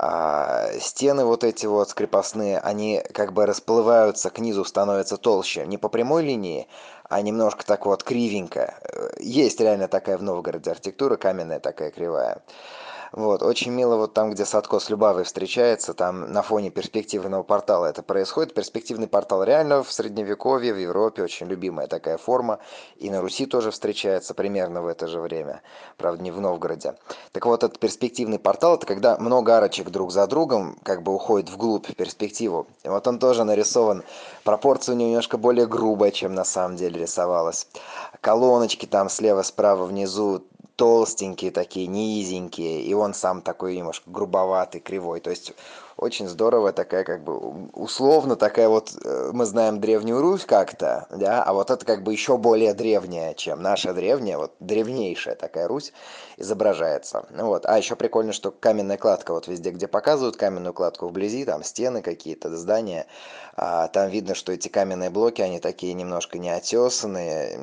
А, 0.00 0.68
стены 0.78 1.24
вот 1.24 1.42
эти 1.42 1.66
вот 1.66 1.92
крепостные, 1.92 2.60
они 2.60 3.02
как 3.12 3.32
бы 3.32 3.46
расплываются 3.46 4.30
к 4.30 4.38
низу, 4.38 4.64
становятся 4.64 5.16
толще. 5.16 5.66
Не 5.66 5.76
по 5.76 5.88
прямой 5.88 6.22
линии, 6.22 6.68
а 7.08 7.20
немножко 7.20 7.66
так 7.66 7.84
вот 7.84 8.04
кривенько. 8.04 8.74
Есть 9.18 9.60
реально 9.60 9.88
такая 9.88 10.18
в 10.18 10.22
Новгороде 10.22 10.70
архитектура, 10.70 11.16
каменная 11.16 11.58
такая 11.58 11.90
кривая. 11.90 12.42
Вот, 13.12 13.42
очень 13.42 13.72
мило 13.72 13.96
вот 13.96 14.12
там, 14.12 14.30
где 14.30 14.44
Садко 14.44 14.78
с 14.78 14.90
Любавой 14.90 15.24
встречается, 15.24 15.94
там 15.94 16.32
на 16.32 16.42
фоне 16.42 16.70
перспективного 16.70 17.42
портала 17.42 17.86
это 17.86 18.02
происходит. 18.02 18.54
Перспективный 18.54 19.08
портал 19.08 19.42
реально 19.42 19.82
в 19.82 19.92
Средневековье, 19.92 20.74
в 20.74 20.78
Европе 20.78 21.22
очень 21.22 21.46
любимая 21.46 21.86
такая 21.86 22.18
форма. 22.18 22.58
И 22.96 23.10
на 23.10 23.20
Руси 23.20 23.46
тоже 23.46 23.70
встречается 23.70 24.34
примерно 24.34 24.82
в 24.82 24.86
это 24.86 25.06
же 25.06 25.20
время. 25.20 25.62
Правда, 25.96 26.22
не 26.22 26.30
в 26.30 26.40
Новгороде. 26.40 26.94
Так 27.32 27.46
вот, 27.46 27.64
этот 27.64 27.78
перспективный 27.78 28.38
портал, 28.38 28.76
это 28.76 28.86
когда 28.86 29.16
много 29.18 29.56
арочек 29.56 29.90
друг 29.90 30.12
за 30.12 30.26
другом 30.26 30.78
как 30.82 31.02
бы 31.02 31.14
уходит 31.14 31.50
вглубь 31.50 31.86
перспективу. 31.96 32.66
И 32.84 32.88
вот 32.88 33.06
он 33.06 33.18
тоже 33.18 33.44
нарисован. 33.44 34.02
Пропорция 34.44 34.94
у 34.94 34.98
него 34.98 35.10
немножко 35.10 35.38
более 35.38 35.66
грубая, 35.66 36.10
чем 36.10 36.34
на 36.34 36.44
самом 36.44 36.76
деле 36.76 37.00
рисовалась. 37.00 37.66
Колоночки 38.20 38.86
там 38.86 39.08
слева, 39.08 39.42
справа, 39.42 39.84
внизу 39.84 40.42
толстенькие 40.78 41.50
такие, 41.50 41.88
низенькие, 41.88 42.82
и 42.82 42.94
он 42.94 43.12
сам 43.12 43.42
такой 43.42 43.76
немножко 43.76 44.08
грубоватый, 44.08 44.80
кривой. 44.80 45.18
То 45.18 45.30
есть 45.30 45.52
очень 45.96 46.28
здорово 46.28 46.72
такая 46.72 47.02
как 47.02 47.24
бы 47.24 47.36
условно 47.72 48.36
такая 48.36 48.68
вот, 48.68 48.92
э, 49.04 49.30
мы 49.32 49.44
знаем 49.44 49.80
Древнюю 49.80 50.20
Русь 50.20 50.44
как-то, 50.44 51.08
да, 51.10 51.42
а 51.42 51.52
вот 51.52 51.72
это 51.72 51.84
как 51.84 52.04
бы 52.04 52.12
еще 52.12 52.38
более 52.38 52.74
древняя, 52.74 53.34
чем 53.34 53.60
наша 53.60 53.92
древняя, 53.92 54.38
вот 54.38 54.52
древнейшая 54.60 55.34
такая 55.34 55.66
Русь 55.66 55.92
изображается. 56.36 57.26
Вот. 57.36 57.66
А 57.66 57.76
еще 57.76 57.96
прикольно, 57.96 58.32
что 58.32 58.52
каменная 58.52 58.98
кладка, 58.98 59.32
вот 59.32 59.48
везде, 59.48 59.70
где 59.70 59.88
показывают 59.88 60.36
каменную 60.36 60.74
кладку 60.74 61.08
вблизи, 61.08 61.44
там 61.44 61.64
стены 61.64 62.02
какие-то, 62.02 62.56
здания, 62.56 63.08
а, 63.60 63.88
там 63.88 64.08
видно, 64.08 64.36
что 64.36 64.52
эти 64.52 64.68
каменные 64.68 65.10
блоки, 65.10 65.42
они 65.42 65.58
такие 65.58 65.92
немножко 65.92 66.38
неотесанные, 66.38 67.58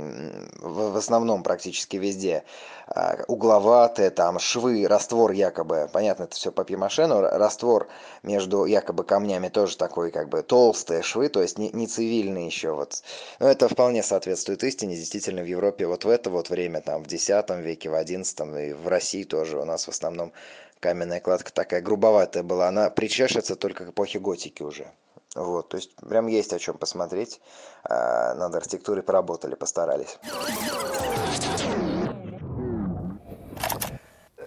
в, 0.60 0.92
в 0.92 0.98
основном 0.98 1.42
практически 1.42 1.96
везде 1.96 2.44
а, 2.88 3.20
угловатые, 3.30 4.10
там 4.10 4.38
швы, 4.38 4.86
раствор 4.90 5.32
якобы, 5.32 5.90
понятно, 5.94 6.24
это 6.24 6.36
все 6.36 6.52
папье-маше, 6.52 7.08
но 7.08 7.22
раствор 7.22 7.88
между 8.24 8.66
якобы 8.66 9.06
камнями 9.06 9.48
тоже 9.48 9.78
такой 9.78 10.12
как 10.12 10.28
бы 10.28 10.44
толстые 10.44 11.02
швы, 11.02 11.30
то 11.30 11.42
есть 11.42 11.58
не, 11.58 11.70
не 11.72 11.88
цивильные 11.88 12.48
еще 12.48 12.72
вот. 12.72 13.02
Но 13.40 13.48
это 13.48 13.70
вполне 13.70 14.04
соответствует 14.04 14.66
истине, 14.66 14.98
действительно 14.98 15.44
в 15.44 15.48
Европе 15.48 15.88
вот 15.88 16.04
в 16.04 16.10
это 16.10 16.30
вот 16.30 16.50
время, 16.50 16.82
там 16.82 17.04
в 17.04 17.08
X 17.08 17.30
веке, 17.30 17.90
в 17.90 17.94
XI 17.94 18.70
и 18.70 18.74
в 18.74 18.90
России 18.90 19.24
тоже 19.24 19.58
у 19.58 19.64
нас 19.64 19.86
в 19.86 19.92
основном 19.92 20.34
каменная 20.82 21.22
кладка 21.22 21.54
такая 21.54 21.80
грубоватая 21.82 22.44
была, 22.44 22.68
она 22.68 22.90
причешется 22.90 23.56
только 23.56 23.86
к 23.86 23.90
эпохе 23.92 24.20
готики 24.20 24.62
уже. 24.62 24.92
Вот, 25.36 25.68
то 25.68 25.76
есть 25.76 25.94
прям 25.98 26.28
есть 26.28 26.54
о 26.54 26.60
чем 26.60 26.78
посмотреть. 26.78 27.42
А, 27.84 28.34
над 28.36 28.56
архитектурой 28.56 29.04
поработали, 29.04 29.56
постарались. 29.56 30.18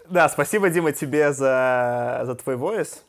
Да, 0.09 0.29
спасибо, 0.31 0.71
Дима, 0.71 0.93
тебе 0.93 1.35
за, 1.35 2.23
за 2.25 2.35
твой 2.35 2.57
voice. 2.57 3.03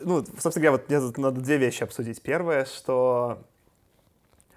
Ну, 0.00 0.24
собственно 0.38 0.66
говоря, 0.66 0.72
вот 0.72 0.88
мне 0.88 1.22
надо 1.22 1.40
две 1.40 1.56
вещи 1.56 1.84
обсудить. 1.84 2.20
Первое, 2.20 2.64
что... 2.64 3.38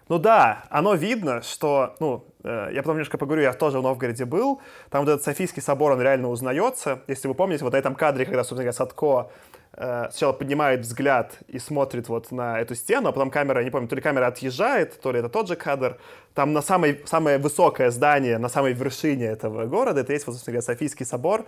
Ну 0.08 0.18
да, 0.18 0.66
оно 0.72 0.96
видно, 0.96 1.44
что, 1.44 1.96
ну, 2.00 2.26
э, 2.44 2.70
я 2.74 2.82
потом 2.82 2.96
немножко 2.96 3.20
поговорю, 3.20 3.44
я 3.44 3.54
тоже 3.54 3.80
в 3.80 3.84
Новгороде 3.84 4.26
был, 4.26 4.60
там 4.90 5.06
вот 5.06 5.12
этот 5.12 5.24
Софийский 5.24 5.62
собор, 5.62 5.92
он 5.92 6.02
реально 6.02 6.30
узнается. 6.30 7.04
Если 7.08 7.28
вы 7.28 7.36
помните, 7.36 7.64
вот 7.64 7.74
на 7.74 7.78
этом 7.78 7.94
кадре, 7.94 8.26
когда, 8.26 8.40
собственно 8.40 8.64
говоря, 8.64 8.74
Садко 8.74 9.30
сначала 9.76 10.34
поднимает 10.34 10.82
взгляд 10.82 11.38
и 11.48 11.60
смотрит 11.60 12.10
вот 12.10 12.32
на 12.32 12.60
эту 12.60 12.76
стену, 12.76 13.10
а 13.10 13.12
потом 13.12 13.30
камера, 13.30 13.64
не 13.64 13.70
помню, 13.70 13.88
то 13.88 13.96
ли 13.96 14.02
камера 14.02 14.28
отъезжает, 14.28 15.00
то 15.00 15.12
ли 15.12 15.20
это 15.20 15.30
тот 15.30 15.48
же 15.48 15.56
кадр. 15.56 15.98
Там 16.34 16.54
на 16.54 16.62
самой, 16.62 17.02
самое 17.06 17.38
высокое 17.38 17.92
здание, 17.92 18.38
на 18.38 18.50
самой 18.50 18.74
вершине 18.74 19.26
этого 19.26 19.66
города, 19.66 20.02
это 20.02 20.14
есть, 20.14 20.28
вот, 20.28 20.34
собственно 20.34 20.54
говоря, 20.54 20.66
Софийский 20.66 21.06
собор, 21.06 21.46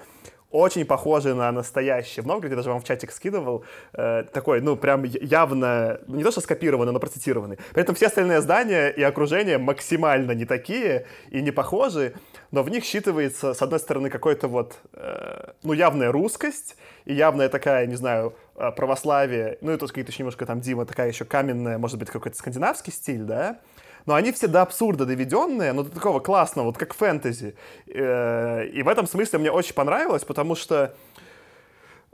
очень 0.51 0.85
похожий 0.85 1.33
на 1.33 1.51
настоящий 1.51 2.21
в 2.21 2.27
Новгороде, 2.27 2.55
даже 2.55 2.69
вам 2.69 2.81
в 2.81 2.83
чатик 2.83 3.11
скидывал, 3.11 3.63
э, 3.93 4.23
такой, 4.31 4.61
ну, 4.61 4.75
прям 4.75 5.03
явно, 5.03 5.99
не 6.07 6.23
то 6.23 6.31
что 6.31 6.41
скопированный, 6.41 6.91
но 6.91 6.99
процитированный. 6.99 7.57
При 7.73 7.81
этом 7.81 7.95
все 7.95 8.07
остальные 8.07 8.41
здания 8.41 8.89
и 8.89 9.01
окружения 9.01 9.57
максимально 9.57 10.31
не 10.33 10.45
такие 10.45 11.05
и 11.29 11.41
не 11.41 11.51
похожи, 11.51 12.13
но 12.51 12.63
в 12.63 12.69
них 12.69 12.83
считывается, 12.83 13.53
с 13.53 13.61
одной 13.61 13.79
стороны, 13.79 14.09
какой-то 14.09 14.47
вот, 14.47 14.77
э, 14.93 15.51
ну, 15.63 15.73
явная 15.73 16.11
русскость, 16.11 16.75
и 17.05 17.13
явная 17.13 17.49
такая, 17.49 17.87
не 17.87 17.95
знаю, 17.95 18.35
э, 18.55 18.71
православие, 18.71 19.57
ну, 19.61 19.71
и 19.73 19.77
тут 19.77 19.89
какие-то 19.89 20.11
еще 20.11 20.19
немножко 20.19 20.45
там, 20.45 20.61
Дима, 20.61 20.85
такая 20.85 21.07
еще 21.07 21.25
каменная, 21.25 21.77
может 21.77 21.97
быть, 21.97 22.09
какой-то 22.09 22.37
скандинавский 22.37 22.93
стиль, 22.93 23.23
да, 23.23 23.59
но 24.05 24.15
они 24.15 24.31
все 24.31 24.47
до 24.47 24.61
абсурда 24.61 25.05
доведенные, 25.05 25.73
но 25.73 25.83
до 25.83 25.91
такого 25.91 26.19
классного, 26.19 26.67
вот 26.67 26.77
как 26.77 26.93
фэнтези. 26.93 27.55
Э, 27.87 28.65
и 28.65 28.83
в 28.83 28.87
этом 28.87 29.07
смысле 29.07 29.39
мне 29.39 29.51
очень 29.51 29.73
понравилось, 29.73 30.23
потому 30.23 30.55
что 30.55 30.95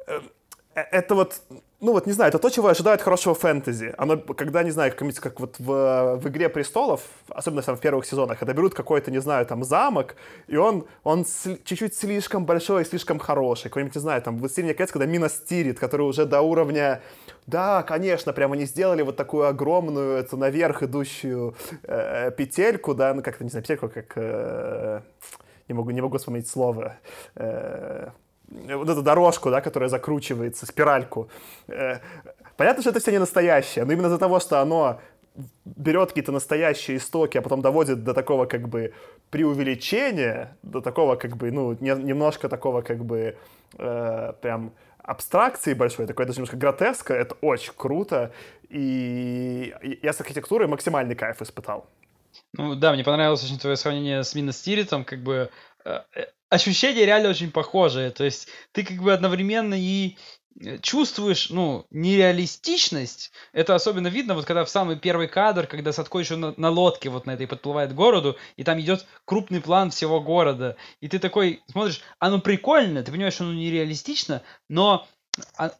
э, 0.07 0.19
это 0.75 1.15
вот, 1.15 1.41
ну 1.79 1.91
вот, 1.91 2.07
не 2.07 2.13
знаю, 2.13 2.29
это 2.29 2.39
то, 2.39 2.49
чего 2.49 2.69
ожидают 2.69 3.01
хорошего 3.01 3.35
фэнтези. 3.35 3.93
Оно, 3.97 4.17
когда, 4.17 4.63
не 4.63 4.71
знаю, 4.71 4.91
как, 4.95 5.13
как 5.15 5.39
вот 5.39 5.55
в, 5.59 6.17
в 6.17 6.27
«Игре 6.27 6.49
престолов», 6.49 7.01
особенно 7.29 7.61
там 7.61 7.77
в 7.77 7.79
первых 7.79 8.05
сезонах, 8.05 8.39
когда 8.39 8.53
берут 8.53 8.73
какой-то, 8.73 9.11
не 9.11 9.19
знаю, 9.19 9.45
там 9.45 9.63
замок, 9.63 10.15
и 10.47 10.55
он, 10.55 10.87
он 11.03 11.23
чуть-чуть 11.63 11.95
слишком 11.95 12.45
большой 12.45 12.81
и 12.81 12.85
слишком 12.85 13.19
хороший. 13.19 13.65
Какой-нибудь, 13.65 13.95
не 13.95 14.01
знаю, 14.01 14.21
там, 14.23 14.37
«Властелин 14.37 14.73
колец», 14.73 14.91
когда 14.91 15.05
Мина 15.05 15.29
Стирит, 15.29 15.79
который 15.79 16.01
уже 16.01 16.25
до 16.25 16.41
уровня 16.41 17.01
да, 17.45 17.81
конечно, 17.83 18.33
прямо 18.33 18.55
они 18.55 18.65
сделали 18.65 19.03
вот 19.03 19.15
такую 19.15 19.47
огромную, 19.47 20.17
это 20.17 20.35
наверх 20.35 20.83
идущую 20.83 21.55
э, 21.83 22.31
петельку, 22.31 22.93
да, 22.93 23.13
ну 23.13 23.21
как-то, 23.21 23.43
не 23.43 23.49
знаю, 23.49 23.63
петельку, 23.63 23.87
как... 23.87 24.13
Э, 24.15 25.01
не 25.69 25.73
могу, 25.73 25.91
не 25.91 26.01
могу 26.01 26.17
вспомнить 26.17 26.47
слово. 26.47 26.97
Э, 27.35 28.09
вот 28.49 28.89
эту 28.89 29.01
дорожку, 29.01 29.49
да, 29.49 29.61
которая 29.61 29.89
закручивается, 29.89 30.65
спиральку. 30.65 31.29
Э, 31.67 31.99
понятно, 32.55 32.81
что 32.81 32.91
это 32.91 32.99
все 32.99 33.11
не 33.11 33.19
настоящее, 33.19 33.85
но 33.85 33.93
именно 33.93 34.07
из-за 34.07 34.17
того, 34.17 34.39
что 34.39 34.61
оно 34.61 34.99
берет 35.65 36.09
какие-то 36.09 36.31
настоящие 36.31 36.97
истоки, 36.97 37.37
а 37.37 37.41
потом 37.41 37.61
доводит 37.61 38.03
до 38.03 38.13
такого 38.13 38.45
как 38.45 38.67
бы 38.67 38.93
преувеличения, 39.29 40.57
до 40.63 40.81
такого 40.81 41.15
как 41.15 41.37
бы, 41.37 41.51
ну, 41.51 41.77
не, 41.79 41.91
немножко 41.91 42.49
такого 42.49 42.81
как 42.81 43.05
бы 43.05 43.37
э, 43.77 44.33
прям 44.41 44.73
абстракции 44.97 45.73
большой, 45.73 46.07
такой 46.07 46.25
даже 46.25 46.39
немножко 46.39 46.57
гротеска, 46.57 47.13
это 47.13 47.35
очень 47.41 47.73
круто, 47.75 48.31
и 48.69 49.73
я 50.01 50.13
с 50.13 50.19
архитектурой 50.19 50.67
максимальный 50.67 51.15
кайф 51.15 51.41
испытал. 51.41 51.87
Ну 52.53 52.75
да, 52.75 52.93
мне 52.93 53.03
понравилось 53.03 53.43
очень 53.43 53.59
твое 53.59 53.77
сравнение 53.77 54.23
с 54.23 54.35
Минос 54.35 54.59
Тиритом, 54.61 55.05
как 55.05 55.21
бы 55.21 55.49
э, 55.85 55.99
э, 56.15 56.25
ощущения 56.49 57.05
реально 57.05 57.29
очень 57.29 57.51
похожие, 57.51 58.11
то 58.11 58.23
есть 58.23 58.47
ты 58.71 58.83
как 58.83 58.97
бы 58.97 59.13
одновременно 59.13 59.75
и 59.75 60.17
Э, 60.59 60.79
чувствуешь, 60.79 61.49
ну, 61.49 61.85
нереалистичность. 61.91 63.31
Это 63.53 63.75
особенно 63.75 64.07
видно, 64.07 64.33
вот 64.33 64.45
когда 64.45 64.65
в 64.65 64.69
самый 64.69 64.97
первый 64.97 65.27
кадр, 65.27 65.67
когда 65.67 65.91
Садко 65.91 66.17
еще 66.19 66.35
на, 66.35 66.53
на 66.57 66.69
лодке 66.69 67.09
вот 67.09 67.25
на 67.25 67.31
этой 67.31 67.47
подплывает 67.47 67.91
к 67.91 67.95
городу, 67.95 68.37
и 68.55 68.63
там 68.63 68.79
идет 68.79 69.05
крупный 69.25 69.61
план 69.61 69.91
всего 69.91 70.19
города. 70.19 70.75
И 70.99 71.07
ты 71.07 71.19
такой 71.19 71.61
смотришь, 71.69 72.01
оно 72.19 72.39
прикольно, 72.39 73.03
ты 73.03 73.11
понимаешь, 73.11 73.35
что 73.35 73.43
оно 73.43 73.53
нереалистично, 73.53 74.41
но 74.67 74.93
а, 74.93 75.07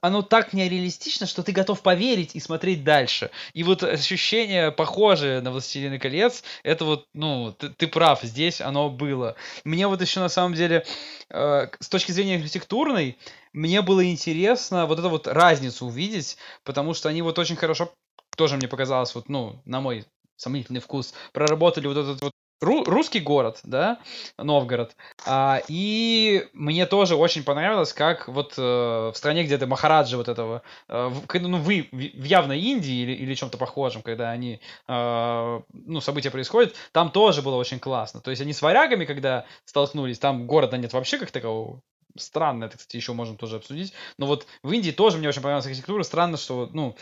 оно 0.02 0.22
так 0.22 0.54
нереалистично, 0.54 1.26
что 1.26 1.44
ты 1.44 1.52
готов 1.52 1.82
поверить 1.82 2.36
и 2.36 2.40
смотреть 2.40 2.84
дальше. 2.84 3.32
И 3.54 3.64
вот 3.64 3.84
ощущение 3.84 4.72
похожее 4.72 5.42
на 5.42 5.52
«Властелины 5.52 6.00
колец», 6.00 6.44
это 6.64 6.86
вот, 6.86 7.08
ну, 7.14 7.54
ты, 7.54 7.70
ты 7.70 7.88
прав, 7.88 8.22
здесь 8.24 8.62
оно 8.62 8.90
было. 8.90 9.36
Мне 9.64 9.88
вот 9.88 10.02
еще 10.02 10.20
на 10.20 10.30
самом 10.30 10.54
деле, 10.54 10.86
э, 11.30 11.68
с 11.80 11.90
точки 11.90 12.12
зрения 12.12 12.36
архитектурной, 12.36 13.18
мне 13.54 13.82
было 13.82 14.06
интересно 14.06 14.86
вот 14.86 15.00
эту 15.00 15.10
вот 15.10 15.28
разницу 15.28 15.86
увидеть, 15.86 16.38
потому 16.64 16.94
что 16.94 17.10
они 17.10 17.22
вот 17.22 17.40
очень 17.40 17.56
хорошо, 17.56 17.92
тоже 18.36 18.58
мне 18.58 18.68
показалось, 18.68 19.16
вот, 19.16 19.30
ну, 19.30 19.62
на 19.66 19.82
мой 19.82 20.06
сомнительный 20.36 20.82
вкус, 20.82 21.14
проработали 21.34 21.88
вот 21.88 21.98
этот 21.98 22.22
вот 22.22 22.32
ру- 22.62 22.84
русский 22.86 23.20
город, 23.20 23.60
да, 23.64 24.00
Новгород. 24.38 24.96
А, 25.26 25.62
и 25.68 26.48
мне 26.54 26.86
тоже 26.86 27.16
очень 27.16 27.44
понравилось, 27.44 27.94
как 27.94 28.28
вот 28.28 28.54
э, 28.58 28.62
в 28.62 29.14
стране, 29.16 29.44
где 29.44 29.58
то 29.58 29.68
Махараджа 29.68 30.18
вот 30.18 30.28
этого, 30.28 30.62
э, 30.88 31.08
в, 31.08 31.40
ну, 31.40 31.58
вы 31.58 31.90
в 31.92 32.24
явной 32.24 32.60
Индии 32.60 33.04
или, 33.04 33.14
или 33.14 33.36
чем-то 33.36 33.58
похожем, 33.58 34.02
когда 34.02 34.30
они, 34.32 34.60
э, 34.88 35.62
ну, 35.74 36.02
события 36.02 36.32
происходят, 36.32 36.76
там 36.92 37.12
тоже 37.12 37.42
было 37.42 37.56
очень 37.56 37.80
классно. 37.80 38.22
То 38.22 38.32
есть 38.32 38.42
они 38.42 38.54
с 38.54 38.62
варягами, 38.62 39.06
когда 39.06 39.46
столкнулись, 39.66 40.20
там 40.20 40.48
города 40.48 40.78
нет 40.78 40.94
вообще 40.94 41.18
как 41.18 41.32
такового. 41.32 41.82
Странно, 42.16 42.66
это, 42.66 42.78
кстати, 42.78 42.98
еще 42.98 43.14
можем 43.14 43.38
тоже 43.38 43.58
обсудить. 43.58 43.94
Но 44.18 44.26
вот 44.26 44.48
в 44.64 44.72
Индии 44.72 44.92
тоже 44.92 45.18
мне 45.18 45.30
очень 45.30 45.42
понравилась 45.42 45.68
архитектура. 45.68 46.02
Странно, 46.04 46.38
что, 46.38 46.68
ну, 46.74 46.96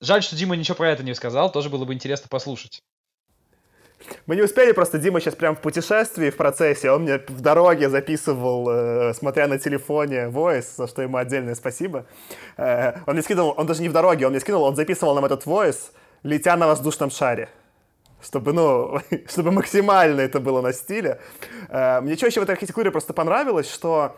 жаль, 0.00 0.22
что 0.22 0.34
Дима 0.34 0.56
ничего 0.56 0.74
про 0.74 0.90
это 0.90 1.04
не 1.04 1.14
сказал. 1.14 1.52
Тоже 1.52 1.70
было 1.70 1.84
бы 1.84 1.94
интересно 1.94 2.26
послушать. 2.28 2.82
Мы 4.26 4.36
не 4.36 4.42
успели, 4.42 4.72
просто 4.72 4.98
Дима 4.98 5.20
сейчас 5.20 5.34
прям 5.34 5.56
в 5.56 5.60
путешествии, 5.60 6.30
в 6.30 6.36
процессе, 6.36 6.90
он 6.90 7.02
мне 7.02 7.18
в 7.28 7.40
дороге 7.40 7.88
записывал, 7.88 8.68
э, 8.68 9.14
смотря 9.14 9.46
на 9.46 9.58
телефоне, 9.58 10.28
voice, 10.28 10.66
за 10.76 10.86
что 10.86 11.02
ему 11.02 11.16
отдельное 11.16 11.54
спасибо. 11.54 12.06
Э, 12.56 12.94
он 13.06 13.14
мне 13.14 13.22
скидывал, 13.22 13.54
он 13.56 13.66
даже 13.66 13.82
не 13.82 13.88
в 13.88 13.92
дороге, 13.92 14.26
он 14.26 14.32
мне 14.32 14.40
скинул, 14.40 14.62
он 14.62 14.76
записывал 14.76 15.14
нам 15.14 15.24
этот 15.24 15.44
voice, 15.46 15.92
летя 16.22 16.56
на 16.56 16.66
воздушном 16.66 17.10
шаре. 17.10 17.48
Чтобы, 18.22 18.52
ну, 18.52 19.00
чтобы 19.28 19.52
максимально 19.52 20.20
это 20.22 20.40
было 20.40 20.60
на 20.60 20.72
стиле. 20.72 21.20
Э, 21.68 22.00
мне 22.00 22.16
что 22.16 22.26
еще 22.26 22.40
в 22.40 22.42
этой 22.42 22.52
архитектуре 22.52 22.90
просто 22.90 23.12
понравилось, 23.12 23.70
что 23.70 24.16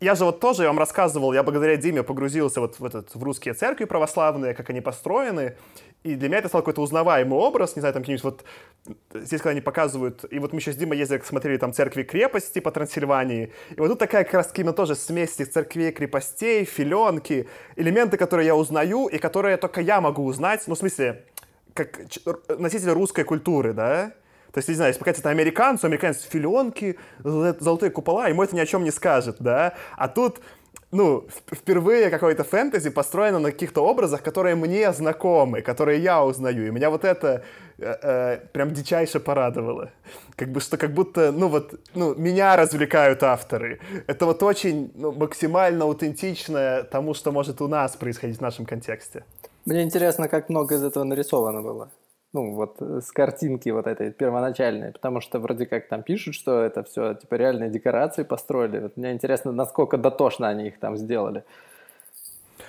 я 0.00 0.14
же 0.14 0.24
вот 0.24 0.40
тоже 0.40 0.62
я 0.62 0.68
вам 0.68 0.78
рассказывал, 0.78 1.32
я 1.32 1.42
благодаря 1.42 1.76
Диме 1.76 2.02
погрузился 2.02 2.60
вот 2.60 2.78
в, 2.78 2.84
этот, 2.84 3.14
в 3.14 3.22
русские 3.22 3.54
церкви 3.54 3.84
православные, 3.84 4.54
как 4.54 4.70
они 4.70 4.80
построены, 4.80 5.56
и 6.04 6.14
для 6.14 6.28
меня 6.28 6.38
это 6.38 6.48
стал 6.48 6.62
какой-то 6.62 6.80
узнаваемый 6.80 7.38
образ, 7.38 7.76
не 7.76 7.80
знаю, 7.80 7.92
там 7.92 8.02
какие-нибудь 8.02 8.24
вот, 8.24 8.44
здесь 9.14 9.40
когда 9.40 9.50
они 9.50 9.60
показывают, 9.60 10.24
и 10.30 10.38
вот 10.38 10.52
мы 10.52 10.60
еще 10.60 10.72
с 10.72 10.76
Димой 10.76 10.96
ездили, 10.96 11.20
смотрели 11.24 11.56
там 11.56 11.72
церкви-крепости 11.72 12.60
по 12.60 12.70
Трансильвании, 12.70 13.52
и 13.70 13.80
вот 13.80 13.88
тут 13.88 13.98
такая 13.98 14.24
как 14.24 14.34
раз 14.34 14.52
именно 14.54 14.72
тоже 14.72 14.94
смесь 14.94 15.34
этих 15.34 15.52
церквей, 15.52 15.90
крепостей, 15.90 16.64
филенки, 16.64 17.48
элементы, 17.76 18.16
которые 18.16 18.46
я 18.46 18.54
узнаю, 18.54 19.06
и 19.06 19.18
которые 19.18 19.56
только 19.56 19.80
я 19.80 20.00
могу 20.00 20.24
узнать, 20.24 20.62
ну, 20.66 20.74
в 20.74 20.78
смысле, 20.78 21.24
как 21.74 22.00
носитель 22.48 22.90
русской 22.90 23.24
культуры, 23.24 23.72
да, 23.72 24.12
то 24.52 24.58
есть, 24.58 24.68
не 24.68 24.74
знаю, 24.74 24.90
если 24.90 25.00
показать 25.00 25.20
это 25.20 25.30
американцу, 25.30 25.86
американец 25.86 26.22
филенки, 26.22 26.98
золотые 27.22 27.90
купола, 27.90 28.28
ему 28.28 28.42
это 28.42 28.56
ни 28.56 28.60
о 28.60 28.66
чем 28.66 28.82
не 28.82 28.90
скажет, 28.90 29.36
да, 29.40 29.74
а 29.96 30.08
тут 30.08 30.40
ну, 30.90 31.26
впервые 31.52 32.10
какое-то 32.10 32.44
фэнтези 32.44 32.90
построено 32.90 33.38
на 33.38 33.50
каких-то 33.50 33.84
образах, 33.84 34.22
которые 34.22 34.54
мне 34.54 34.92
знакомы, 34.92 35.60
которые 35.60 36.02
я 36.02 36.24
узнаю. 36.24 36.66
И 36.66 36.70
меня 36.70 36.88
вот 36.90 37.04
это 37.04 37.42
э, 37.78 37.96
э, 38.02 38.36
прям 38.52 38.72
дичайше 38.72 39.20
порадовало. 39.20 39.90
Как 40.36 40.48
бы, 40.48 40.60
что 40.60 40.78
как 40.78 40.94
будто, 40.94 41.30
ну 41.32 41.48
вот, 41.48 41.74
ну, 41.94 42.14
меня 42.14 42.56
развлекают 42.56 43.22
авторы. 43.22 43.80
Это 44.06 44.24
вот 44.24 44.42
очень 44.42 44.90
ну, 44.94 45.12
максимально 45.12 45.84
аутентичное 45.84 46.84
тому, 46.84 47.14
что 47.14 47.32
может 47.32 47.60
у 47.60 47.68
нас 47.68 47.96
происходить 47.96 48.38
в 48.38 48.42
нашем 48.42 48.64
контексте. 48.64 49.24
Мне 49.66 49.82
интересно, 49.82 50.28
как 50.28 50.48
много 50.48 50.76
из 50.76 50.82
этого 50.82 51.04
нарисовано 51.04 51.62
было 51.62 51.90
ну, 52.32 52.54
вот 52.54 52.76
э, 52.80 53.00
с 53.00 53.10
картинки 53.10 53.70
вот 53.70 53.86
этой 53.86 54.12
первоначальной, 54.12 54.92
потому 54.92 55.20
что 55.20 55.38
вроде 55.38 55.66
как 55.66 55.88
там 55.88 56.02
пишут, 56.02 56.34
что 56.34 56.60
это 56.62 56.82
все, 56.82 57.14
типа, 57.14 57.34
реальные 57.36 57.70
декорации 57.70 58.22
построили. 58.22 58.80
Вот 58.80 58.96
мне 58.96 59.12
интересно, 59.12 59.52
насколько 59.52 59.96
дотошно 59.96 60.48
они 60.48 60.68
их 60.68 60.78
там 60.78 60.96
сделали. 60.96 61.44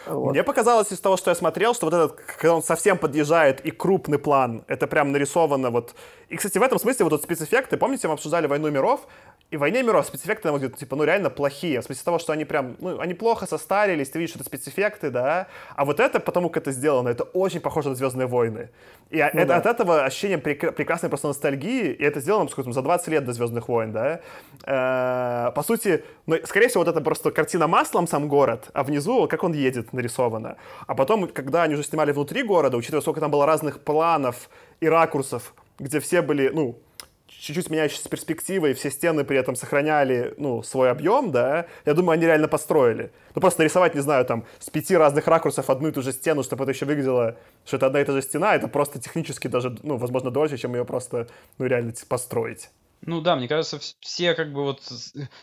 Вот. 0.06 0.32
Мне 0.32 0.44
показалось 0.44 0.92
из 0.92 1.00
того, 1.00 1.18
что 1.18 1.32
я 1.32 1.36
смотрел, 1.36 1.74
что 1.74 1.88
вот 1.88 1.94
этот, 1.94 2.14
когда 2.14 2.56
он 2.56 2.64
совсем 2.64 2.98
подъезжает 2.98 3.60
и 3.66 3.72
крупный 3.72 4.18
план, 4.18 4.64
это 4.68 4.88
прям 4.88 5.12
нарисовано 5.12 5.72
вот... 5.72 5.96
И, 6.30 6.38
кстати, 6.38 6.60
в 6.60 6.62
этом 6.62 6.78
смысле 6.78 7.06
вот 7.06 7.14
этот 7.14 7.24
спецэффекты, 7.24 7.76
помните, 7.76 8.08
мы 8.08 8.14
обсуждали 8.14 8.46
«Войну 8.46 8.70
миров», 8.70 9.02
и 9.50 9.58
в 9.58 9.62
«Войне 9.62 9.82
миров» 9.82 10.06
спецэффекты 10.06 10.44
там 10.44 10.54
выглядят, 10.54 10.78
типа, 10.78 10.96
ну, 10.96 11.04
реально 11.04 11.32
плохие. 11.32 11.82
В 11.82 11.84
смысле 11.84 12.04
того, 12.06 12.20
что 12.20 12.34
они 12.34 12.46
прям, 12.46 12.76
ну, 12.80 13.00
они 13.00 13.16
плохо 13.16 13.48
состарились, 13.48 14.12
ты 14.12 14.20
видишь, 14.20 14.36
что 14.36 14.40
это 14.40 14.46
спецэффекты, 14.46 15.10
да. 15.10 15.48
А 15.76 15.86
вот 15.86 16.00
это, 16.00 16.20
потому 16.20 16.50
как 16.50 16.64
это 16.64 16.72
сделано, 16.72 17.10
это 17.10 17.24
очень 17.24 17.60
похоже 17.60 17.90
на 17.90 17.96
«Звездные 17.96 18.28
войны». 18.28 18.70
И 19.10 19.18
ну, 19.18 19.24
это, 19.24 19.46
да. 19.46 19.58
от 19.58 19.66
этого 19.66 20.04
ощущение 20.04 20.38
прек- 20.38 20.72
прекрасной 20.72 21.10
просто 21.10 21.30
ностальгии, 21.30 21.92
и 21.92 22.04
это 22.04 22.20
сделано, 22.20 22.48
сколько 22.48 22.72
за 22.72 22.84
20 22.84 23.08
лет 23.08 23.26
до 23.26 23.34
«Звездных 23.34 23.68
войн», 23.68 23.92
да. 23.92 24.20
Э-э- 24.66 25.52
по 25.56 25.64
сути, 25.64 26.04
ну, 26.28 26.36
скорее 26.46 26.68
всего, 26.68 26.84
вот 26.84 26.90
это 26.90 27.02
просто 27.02 27.32
картина 27.32 27.66
маслом 27.66 28.06
сам 28.06 28.28
город, 28.28 28.70
а 28.74 28.84
внизу, 28.84 29.28
как 29.28 29.44
он 29.44 29.54
едет, 29.54 29.94
нарисовано. 29.94 30.58
А 30.86 30.94
потом, 30.94 31.28
когда 31.28 31.64
они 31.64 31.74
уже 31.74 31.84
снимали 31.84 32.12
внутри 32.12 32.44
города, 32.44 32.78
учитывая, 32.78 33.02
сколько 33.02 33.20
там 33.20 33.32
было 33.32 33.48
разных 33.48 33.80
планов 33.80 34.52
и 34.80 34.88
ракурсов, 34.88 35.56
где 35.80 36.00
все 36.00 36.22
были, 36.22 36.50
ну, 36.50 36.80
чуть-чуть 37.28 37.70
меняющейся 37.70 38.10
перспективой, 38.10 38.74
все 38.74 38.92
стены 38.92 39.24
при 39.24 39.38
этом 39.38 39.56
сохраняли, 39.56 40.34
ну, 40.38 40.62
свой 40.64 40.92
объем, 40.92 41.32
да, 41.32 41.68
я 41.86 41.94
думаю, 41.94 42.14
они 42.14 42.26
реально 42.26 42.48
построили. 42.48 43.12
Ну, 43.36 43.42
просто 43.42 43.62
нарисовать, 43.62 43.96
не 43.96 44.02
знаю, 44.02 44.26
там, 44.26 44.46
с 44.60 44.70
пяти 44.70 44.96
разных 44.96 45.28
ракурсов 45.28 45.70
одну 45.70 45.88
и 45.88 45.92
ту 45.92 46.02
же 46.02 46.12
стену, 46.12 46.44
чтобы 46.44 46.64
это 46.64 46.72
еще 46.72 46.86
выглядело, 46.86 47.38
что 47.66 47.78
это 47.78 47.88
одна 47.88 48.02
и 48.02 48.06
та 48.06 48.14
же 48.14 48.22
стена, 48.22 48.56
это 48.56 48.68
просто 48.68 49.00
технически 49.00 49.48
даже, 49.48 49.78
ну, 49.84 49.98
возможно, 49.98 50.32
дольше, 50.32 50.58
чем 50.58 50.76
ее 50.76 50.86
просто, 50.86 51.28
ну, 51.58 51.66
реально 51.66 51.94
построить. 52.08 52.70
Ну 53.02 53.22
да, 53.22 53.36
мне 53.36 53.48
кажется, 53.48 53.80
все 54.02 54.34
как 54.34 54.52
бы 54.52 54.64
вот 54.64 54.82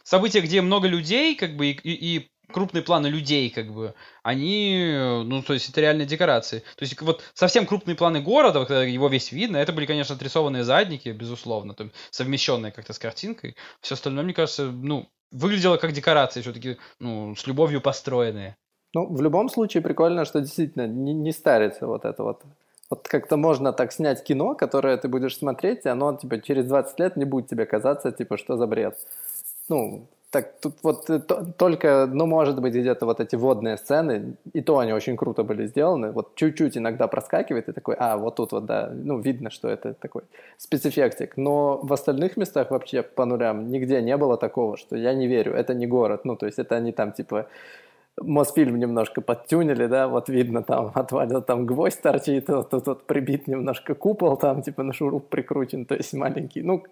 события, 0.02 0.40
где 0.40 0.60
много 0.60 0.88
людей, 0.88 1.34
как 1.36 1.56
бы 1.56 1.68
и, 1.68 1.72
и, 1.72 2.18
и 2.18 2.30
крупные 2.52 2.82
планы 2.82 3.08
людей, 3.08 3.50
как 3.50 3.72
бы, 3.72 3.94
они, 4.22 4.92
ну, 5.24 5.42
то 5.42 5.52
есть 5.52 5.68
это 5.68 5.80
реальные 5.80 6.06
декорации. 6.06 6.60
То 6.76 6.84
есть 6.84 7.00
вот 7.00 7.22
совсем 7.34 7.66
крупные 7.66 7.96
планы 7.96 8.20
города, 8.20 8.64
когда 8.64 8.84
его 8.84 9.08
весь 9.08 9.32
видно, 9.32 9.56
это 9.56 9.72
были, 9.72 9.86
конечно, 9.86 10.14
отрисованные 10.14 10.64
задники, 10.64 11.08
безусловно, 11.10 11.74
там, 11.74 11.92
совмещенные 12.10 12.72
как-то 12.72 12.92
с 12.92 12.98
картинкой. 12.98 13.56
Все 13.80 13.94
остальное, 13.94 14.24
мне 14.24 14.34
кажется, 14.34 14.66
ну, 14.70 15.08
выглядело 15.32 15.76
как 15.76 15.92
декорации 15.92 16.40
все-таки, 16.40 16.76
ну, 16.98 17.34
с 17.34 17.46
любовью 17.46 17.80
построенные. 17.80 18.56
Ну, 18.94 19.06
в 19.06 19.20
любом 19.20 19.48
случае 19.48 19.82
прикольно, 19.82 20.24
что 20.24 20.40
действительно 20.40 20.86
не, 20.86 21.12
не 21.12 21.32
старится 21.32 21.86
вот 21.86 22.04
это 22.04 22.22
вот. 22.22 22.42
Вот 22.88 23.08
как-то 23.08 23.36
можно 23.36 23.72
так 23.72 23.92
снять 23.92 24.22
кино, 24.22 24.54
которое 24.54 24.96
ты 24.96 25.08
будешь 25.08 25.36
смотреть, 25.36 25.84
и 25.84 25.88
оно, 25.88 26.16
типа, 26.16 26.40
через 26.40 26.66
20 26.66 27.00
лет 27.00 27.16
не 27.16 27.24
будет 27.24 27.48
тебе 27.48 27.66
казаться, 27.66 28.12
типа, 28.12 28.36
что 28.38 28.56
за 28.56 28.68
бред. 28.68 28.96
Ну, 29.68 30.08
так 30.36 30.60
тут 30.60 30.74
вот 30.82 31.10
э, 31.10 31.20
только, 31.56 32.06
ну, 32.12 32.26
может 32.26 32.60
быть, 32.60 32.74
где-то 32.74 33.06
вот 33.06 33.20
эти 33.20 33.36
водные 33.36 33.78
сцены, 33.78 34.36
и 34.52 34.60
то 34.60 34.78
они 34.78 34.92
очень 34.92 35.16
круто 35.16 35.44
были 35.44 35.66
сделаны. 35.66 36.10
Вот 36.12 36.34
чуть-чуть 36.34 36.76
иногда 36.76 37.06
проскакивает 37.08 37.68
и 37.68 37.72
такой, 37.72 37.96
а, 37.98 38.18
вот 38.18 38.36
тут 38.36 38.52
вот, 38.52 38.66
да, 38.66 38.90
ну, 38.92 39.18
видно, 39.18 39.48
что 39.48 39.68
это 39.68 39.94
такой 39.94 40.22
спецэффектик. 40.58 41.38
Но 41.38 41.78
в 41.82 41.90
остальных 41.90 42.36
местах 42.36 42.70
вообще 42.70 43.02
по 43.02 43.24
нулям 43.24 43.70
нигде 43.70 44.02
не 44.02 44.16
было 44.18 44.36
такого, 44.36 44.76
что 44.76 44.94
я 44.96 45.14
не 45.14 45.26
верю, 45.26 45.54
это 45.54 45.72
не 45.72 45.86
город. 45.86 46.26
Ну, 46.26 46.36
то 46.36 46.44
есть 46.46 46.58
это 46.58 46.76
они 46.76 46.92
там, 46.92 47.12
типа, 47.12 47.46
Мосфильм 48.20 48.78
немножко 48.78 49.22
подтюнили, 49.22 49.86
да, 49.86 50.08
вот 50.08 50.28
видно 50.28 50.62
там, 50.62 50.90
отвалил 50.94 51.42
там 51.42 51.64
гвоздь 51.64 52.02
торчит, 52.02 52.48
вот 52.48 52.68
тут 52.70 52.86
вот 52.86 53.06
прибит 53.06 53.48
немножко 53.48 53.94
купол, 53.94 54.36
там 54.36 54.62
типа 54.62 54.82
на 54.82 54.92
шуруп 54.92 55.28
прикручен, 55.28 55.86
то 55.86 55.94
есть 55.94 56.12
маленький. 56.12 56.62
Ну, 56.62 56.84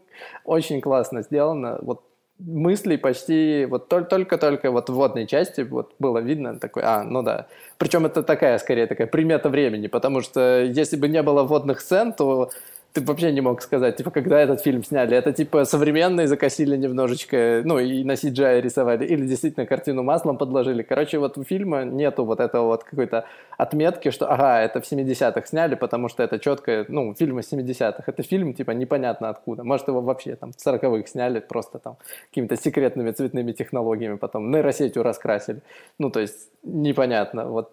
очень 0.45 0.81
классно 0.81 1.23
сделано, 1.23 1.79
вот 1.83 2.03
мыслей 2.39 2.99
почти 2.99 3.67
вот 3.67 3.89
только-только 3.89 4.71
вот 4.71 4.91
в 4.91 4.95
водной 4.95 5.27
части 5.27 5.61
вот 5.63 5.95
было 5.99 6.19
видно 6.19 6.59
такой, 6.59 6.83
а, 6.85 7.03
ну 7.05 7.23
да. 7.23 7.47
Причем 7.79 8.07
это 8.07 8.23
такая, 8.23 8.59
скорее, 8.59 8.87
такая 8.87 9.07
примета 9.07 9.49
времени, 9.49 9.87
потому 9.87 10.21
что 10.21 10.63
если 10.63 10.97
бы 10.97 11.09
не 11.09 11.23
было 11.23 11.45
водных 11.45 11.81
сцен, 11.81 12.13
то 12.13 12.51
ты 12.95 13.01
вообще 13.01 13.33
не 13.33 13.41
мог 13.41 13.61
сказать, 13.61 13.97
типа, 13.97 14.13
когда 14.13 14.39
этот 14.39 14.63
фильм 14.63 14.85
сняли. 14.85 15.17
Это, 15.17 15.33
типа, 15.33 15.65
современные 15.65 16.29
закосили 16.29 16.77
немножечко, 16.77 17.63
ну, 17.65 17.81
и 17.81 18.05
на 18.05 18.13
CGI 18.13 18.61
рисовали, 18.61 19.05
или 19.05 19.27
действительно 19.27 19.67
картину 19.67 20.05
маслом 20.05 20.39
подложили. 20.39 20.83
Короче, 20.83 21.19
вот 21.19 21.37
у 21.37 21.43
фильма 21.43 21.85
нету 21.85 22.25
вот 22.25 22.39
этого 22.39 22.67
вот 22.67 22.85
какой-то 22.85 23.25
отметки, 23.59 24.11
что, 24.11 24.31
ага, 24.31 24.61
это 24.61 24.81
в 24.81 24.85
70-х 24.85 25.45
сняли, 25.47 25.75
потому 25.75 26.09
что 26.09 26.23
это 26.23 26.39
четко, 26.39 26.85
ну, 26.87 27.13
фильм 27.15 27.41
из 27.41 27.53
70-х. 27.53 28.05
Это 28.07 28.23
фильм, 28.23 28.55
типа, 28.55 28.71
непонятно 28.71 29.29
откуда. 29.29 29.65
Может, 29.65 29.89
его 29.89 30.01
вообще 30.01 30.37
там 30.37 30.53
в 30.53 30.57
40-х 30.57 31.09
сняли 31.09 31.41
просто 31.41 31.81
там 31.81 31.97
какими-то 32.31 32.57
секретными 32.57 33.11
цветными 33.11 33.51
технологиями, 33.51 34.19
потом 34.19 34.53
нейросетью 34.53 35.03
раскрасили. 35.03 35.63
Ну, 35.99 36.11
то 36.11 36.21
есть, 36.21 36.49
непонятно. 36.63 37.47
Вот 37.47 37.73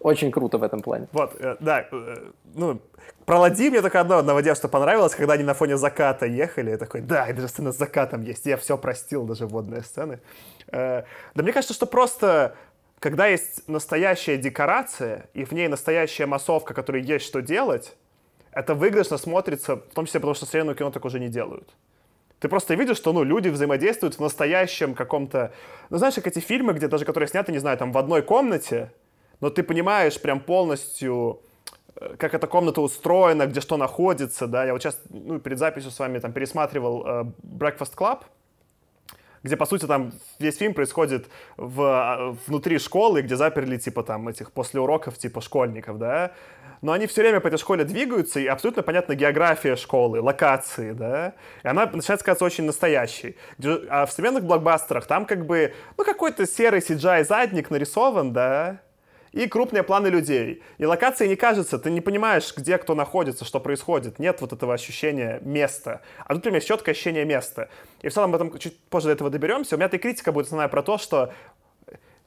очень 0.00 0.30
круто 0.30 0.58
в 0.58 0.62
этом 0.62 0.80
плане. 0.80 1.08
Вот, 1.12 1.34
э, 1.40 1.56
да, 1.60 1.86
э, 1.90 2.30
ну, 2.54 2.80
про 3.24 3.38
Лади 3.38 3.70
мне 3.70 3.82
только 3.82 4.00
одно 4.00 4.18
одного 4.18 4.54
что 4.54 4.68
понравилось, 4.68 5.14
когда 5.14 5.34
они 5.34 5.44
на 5.44 5.54
фоне 5.54 5.76
заката 5.76 6.26
ехали, 6.26 6.70
я 6.70 6.78
такой, 6.78 7.00
да, 7.00 7.32
даже 7.32 7.48
сцена 7.48 7.72
с 7.72 7.78
закатом 7.78 8.22
есть, 8.22 8.46
я 8.46 8.56
все 8.56 8.78
простил, 8.78 9.24
даже 9.24 9.46
водные 9.46 9.82
сцены. 9.82 10.20
Э, 10.68 11.02
да 11.34 11.42
мне 11.42 11.52
кажется, 11.52 11.74
что 11.74 11.86
просто 11.86 12.54
когда 13.00 13.26
есть 13.26 13.68
настоящая 13.68 14.36
декорация, 14.36 15.28
и 15.34 15.44
в 15.44 15.52
ней 15.52 15.68
настоящая 15.68 16.26
массовка, 16.26 16.74
которой 16.74 17.02
есть 17.02 17.24
что 17.24 17.40
делать, 17.40 17.96
это 18.50 18.74
выигрышно 18.74 19.18
смотрится, 19.18 19.76
в 19.76 19.94
том 19.94 20.06
числе 20.06 20.20
потому, 20.20 20.34
что 20.34 20.46
современное 20.46 20.74
кино 20.74 20.90
так 20.90 21.04
уже 21.04 21.20
не 21.20 21.28
делают. 21.28 21.68
Ты 22.40 22.48
просто 22.48 22.74
видишь, 22.74 22.96
что 22.96 23.12
ну, 23.12 23.24
люди 23.24 23.48
взаимодействуют 23.48 24.16
в 24.16 24.20
настоящем 24.20 24.94
каком-то... 24.94 25.52
Ну, 25.90 25.98
знаешь, 25.98 26.14
как 26.14 26.26
эти 26.26 26.38
фильмы, 26.38 26.72
где 26.72 26.88
даже 26.88 27.04
которые 27.04 27.28
сняты, 27.28 27.52
не 27.52 27.58
знаю, 27.58 27.78
там 27.78 27.92
в 27.92 27.98
одной 27.98 28.22
комнате, 28.22 28.92
но 29.40 29.50
ты 29.50 29.62
понимаешь 29.62 30.20
прям 30.20 30.40
полностью, 30.40 31.40
э, 31.96 32.16
как 32.18 32.34
эта 32.34 32.46
комната 32.46 32.80
устроена, 32.80 33.46
где 33.46 33.60
что 33.60 33.76
находится, 33.76 34.46
да. 34.46 34.64
Я 34.64 34.72
вот 34.72 34.82
сейчас, 34.82 35.00
ну, 35.10 35.38
перед 35.38 35.58
записью 35.58 35.90
с 35.90 35.98
вами 35.98 36.18
там 36.18 36.32
пересматривал 36.32 37.06
э, 37.06 37.24
Breakfast 37.42 37.96
Club, 37.96 38.22
где, 39.42 39.56
по 39.56 39.66
сути, 39.66 39.86
там 39.86 40.12
весь 40.38 40.56
фильм 40.56 40.74
происходит 40.74 41.28
в, 41.56 41.82
а, 41.82 42.36
внутри 42.46 42.78
школы, 42.78 43.22
где 43.22 43.36
заперли, 43.36 43.76
типа, 43.76 44.02
там, 44.02 44.28
этих 44.28 44.52
после 44.52 44.80
уроков, 44.80 45.16
типа, 45.18 45.40
школьников, 45.40 45.98
да, 45.98 46.32
но 46.82 46.92
они 46.92 47.06
все 47.06 47.22
время 47.22 47.40
по 47.40 47.48
этой 47.48 47.58
школе 47.58 47.84
двигаются, 47.84 48.40
и 48.40 48.46
абсолютно 48.46 48.82
понятна 48.82 49.14
география 49.14 49.76
школы, 49.76 50.20
локации, 50.20 50.92
да, 50.92 51.34
и 51.62 51.68
она 51.68 51.86
начинает 51.86 52.22
казаться 52.22 52.44
очень 52.44 52.64
настоящей. 52.64 53.36
А 53.88 54.06
в 54.06 54.12
современных 54.12 54.44
блокбастерах 54.44 55.06
там 55.06 55.26
как 55.26 55.46
бы, 55.46 55.74
ну, 55.96 56.04
какой-то 56.04 56.46
серый 56.46 56.80
CGI-задник 56.80 57.70
нарисован, 57.70 58.32
да, 58.32 58.80
и 59.38 59.46
крупные 59.46 59.84
планы 59.84 60.08
людей. 60.08 60.62
И 60.78 60.84
локации 60.84 61.28
не 61.28 61.36
кажется, 61.36 61.78
ты 61.78 61.90
не 61.90 62.00
понимаешь, 62.00 62.52
где 62.56 62.76
кто 62.76 62.96
находится, 62.96 63.44
что 63.44 63.60
происходит. 63.60 64.18
Нет 64.18 64.40
вот 64.40 64.52
этого 64.52 64.74
ощущения 64.74 65.38
места. 65.42 66.00
А 66.26 66.34
тут 66.34 66.46
у 66.46 66.50
меня 66.50 66.60
четкое 66.60 66.92
ощущение 66.92 67.24
места. 67.24 67.68
И 68.02 68.08
в 68.08 68.12
целом 68.12 68.34
этом 68.34 68.58
чуть 68.58 68.76
позже 68.90 69.06
до 69.06 69.12
этого 69.12 69.30
доберемся. 69.30 69.76
У 69.76 69.78
меня 69.78 69.86
эта 69.86 69.98
критика 69.98 70.32
будет 70.32 70.46
основная 70.46 70.66
про 70.66 70.82
то, 70.82 70.98
что 70.98 71.32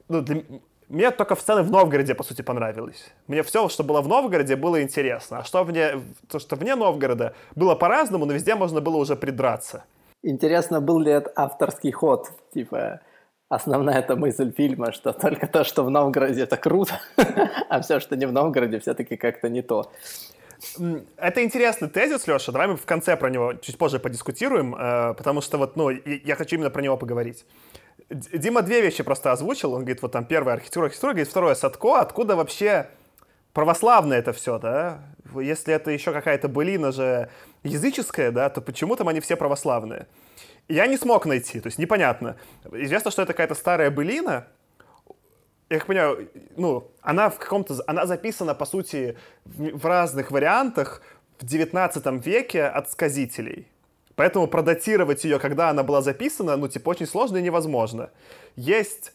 ну, 0.08 0.22
для... 0.22 0.42
мне 0.88 1.10
только 1.10 1.36
сцены 1.36 1.62
в 1.62 1.70
Новгороде, 1.70 2.14
по 2.14 2.24
сути, 2.24 2.40
понравились. 2.40 3.12
Мне 3.26 3.42
все, 3.42 3.68
что 3.68 3.84
было 3.84 4.00
в 4.00 4.08
Новгороде, 4.08 4.56
было 4.56 4.82
интересно. 4.82 5.40
А 5.40 5.44
что 5.44 5.64
вне, 5.64 6.00
то, 6.30 6.38
что 6.38 6.56
вне 6.56 6.76
Новгорода, 6.76 7.34
было 7.54 7.74
по-разному, 7.74 8.24
но 8.24 8.32
везде 8.32 8.54
можно 8.54 8.80
было 8.80 8.96
уже 8.96 9.16
придраться. 9.16 9.84
Интересно, 10.22 10.80
был 10.80 10.98
ли 10.98 11.12
это 11.12 11.30
авторский 11.36 11.90
ход? 11.90 12.30
Типа, 12.54 13.00
основная 13.54 13.98
эта 13.98 14.16
мысль 14.16 14.52
фильма, 14.52 14.92
что 14.92 15.12
только 15.12 15.46
то, 15.46 15.64
что 15.64 15.84
в 15.84 15.90
Новгороде, 15.90 16.42
это 16.42 16.56
круто, 16.56 17.00
а 17.68 17.80
все, 17.80 18.00
что 18.00 18.16
не 18.16 18.26
в 18.26 18.32
Новгороде, 18.32 18.80
все-таки 18.80 19.16
как-то 19.16 19.48
не 19.48 19.62
то. 19.62 19.92
Это 21.16 21.42
интересный 21.42 21.88
тезис, 21.88 22.26
Леша. 22.26 22.52
Давай 22.52 22.68
мы 22.68 22.76
в 22.76 22.86
конце 22.86 23.16
про 23.16 23.28
него 23.30 23.54
чуть 23.54 23.76
позже 23.76 23.98
подискутируем, 23.98 24.74
э, 24.74 25.14
потому 25.14 25.40
что 25.40 25.58
вот, 25.58 25.76
ну, 25.76 25.90
я 25.90 26.36
хочу 26.36 26.56
именно 26.56 26.70
про 26.70 26.80
него 26.80 26.96
поговорить. 26.96 27.44
Дима 28.08 28.62
две 28.62 28.80
вещи 28.80 29.02
просто 29.02 29.32
озвучил. 29.32 29.72
Он 29.72 29.80
говорит, 29.80 30.02
вот 30.02 30.12
там 30.12 30.24
первая 30.24 30.54
архитектура, 30.54 30.86
архитектура, 30.86 31.12
говорит, 31.12 31.28
второе 31.28 31.54
Садко. 31.54 32.00
Откуда 32.00 32.36
вообще 32.36 32.88
православное 33.52 34.18
это 34.18 34.32
все, 34.32 34.58
да? 34.58 35.02
Если 35.34 35.74
это 35.74 35.90
еще 35.90 36.12
какая-то 36.12 36.48
былина 36.48 36.92
же 36.92 37.28
языческая, 37.64 38.30
да, 38.30 38.48
то 38.48 38.60
почему 38.60 38.96
там 38.96 39.08
они 39.08 39.20
все 39.20 39.36
православные? 39.36 40.06
Я 40.72 40.86
не 40.86 40.96
смог 40.96 41.26
найти, 41.26 41.60
то 41.60 41.66
есть 41.68 41.78
непонятно. 41.78 42.36
Известно, 42.72 43.10
что 43.10 43.22
это 43.22 43.32
какая-то 43.32 43.54
старая 43.54 43.90
былина, 43.90 44.46
я 45.68 45.78
как 45.78 45.86
понимаю, 45.86 46.28
ну, 46.56 46.90
она 47.00 47.30
в 47.30 47.38
каком-то, 47.38 47.82
она 47.86 48.06
записана, 48.06 48.54
по 48.54 48.66
сути, 48.66 49.16
в, 49.44 49.78
в 49.78 49.86
разных 49.86 50.30
вариантах 50.30 51.02
в 51.38 51.46
19 51.46 52.26
веке 52.26 52.64
от 52.64 52.90
сказителей. 52.90 53.66
Поэтому 54.14 54.46
продатировать 54.46 55.24
ее, 55.24 55.38
когда 55.38 55.70
она 55.70 55.82
была 55.82 56.02
записана, 56.02 56.56
ну, 56.56 56.68
типа, 56.68 56.90
очень 56.90 57.06
сложно 57.06 57.38
и 57.38 57.42
невозможно. 57.42 58.10
Есть 58.56 59.12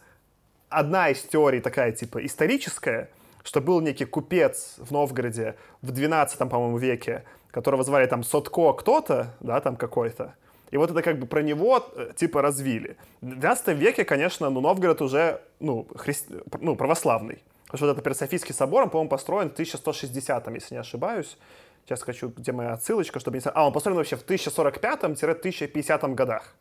одна 0.70 1.10
из 1.10 1.22
теорий 1.22 1.62
такая, 1.62 1.92
типа, 1.92 2.26
историческая, 2.26 3.10
что 3.44 3.62
был 3.62 3.80
некий 3.82 4.06
купец 4.06 4.76
в 4.78 4.92
Новгороде 4.92 5.56
в 5.82 5.92
12, 5.92 6.40
по-моему, 6.40 6.78
веке, 6.78 7.24
которого 7.52 7.84
звали 7.84 8.08
там 8.08 8.24
Сотко 8.24 8.74
кто-то, 8.74 9.36
да, 9.40 9.62
там 9.62 9.76
какой-то. 9.76 10.36
И 10.72 10.78
вот 10.78 10.92
это 10.92 11.02
как 11.02 11.20
бы 11.20 11.28
про 11.28 11.42
него 11.42 11.86
э, 11.96 12.12
типа 12.16 12.42
развили. 12.42 12.98
В 13.22 13.30
12 13.30 13.68
веке, 13.70 14.04
конечно, 14.06 14.50
ну, 14.50 14.62
Новгород 14.62 15.02
уже 15.02 15.42
ну, 15.60 15.88
хри... 15.96 16.14
ну, 16.60 16.76
православный. 16.76 17.44
Потому 17.66 17.78
что 17.78 17.86
вот 17.88 17.92
этот 17.94 18.04
Персофийский 18.04 18.54
собор, 18.54 18.90
по-моему, 18.90 19.10
построен 19.10 19.50
в 19.50 19.54
1160 19.54 20.48
если 20.54 20.76
не 20.76 20.80
ошибаюсь. 20.80 21.38
Сейчас 21.86 22.02
хочу, 22.02 22.30
где 22.30 22.52
моя 22.52 22.74
отсылочка, 22.74 23.20
чтобы 23.20 23.38
не... 23.38 23.44
А, 23.46 23.66
он 23.66 23.72
построен 23.74 23.98
вообще 23.98 24.18
в 24.18 24.26
1045-1050 24.26 26.14
годах. 26.16 26.56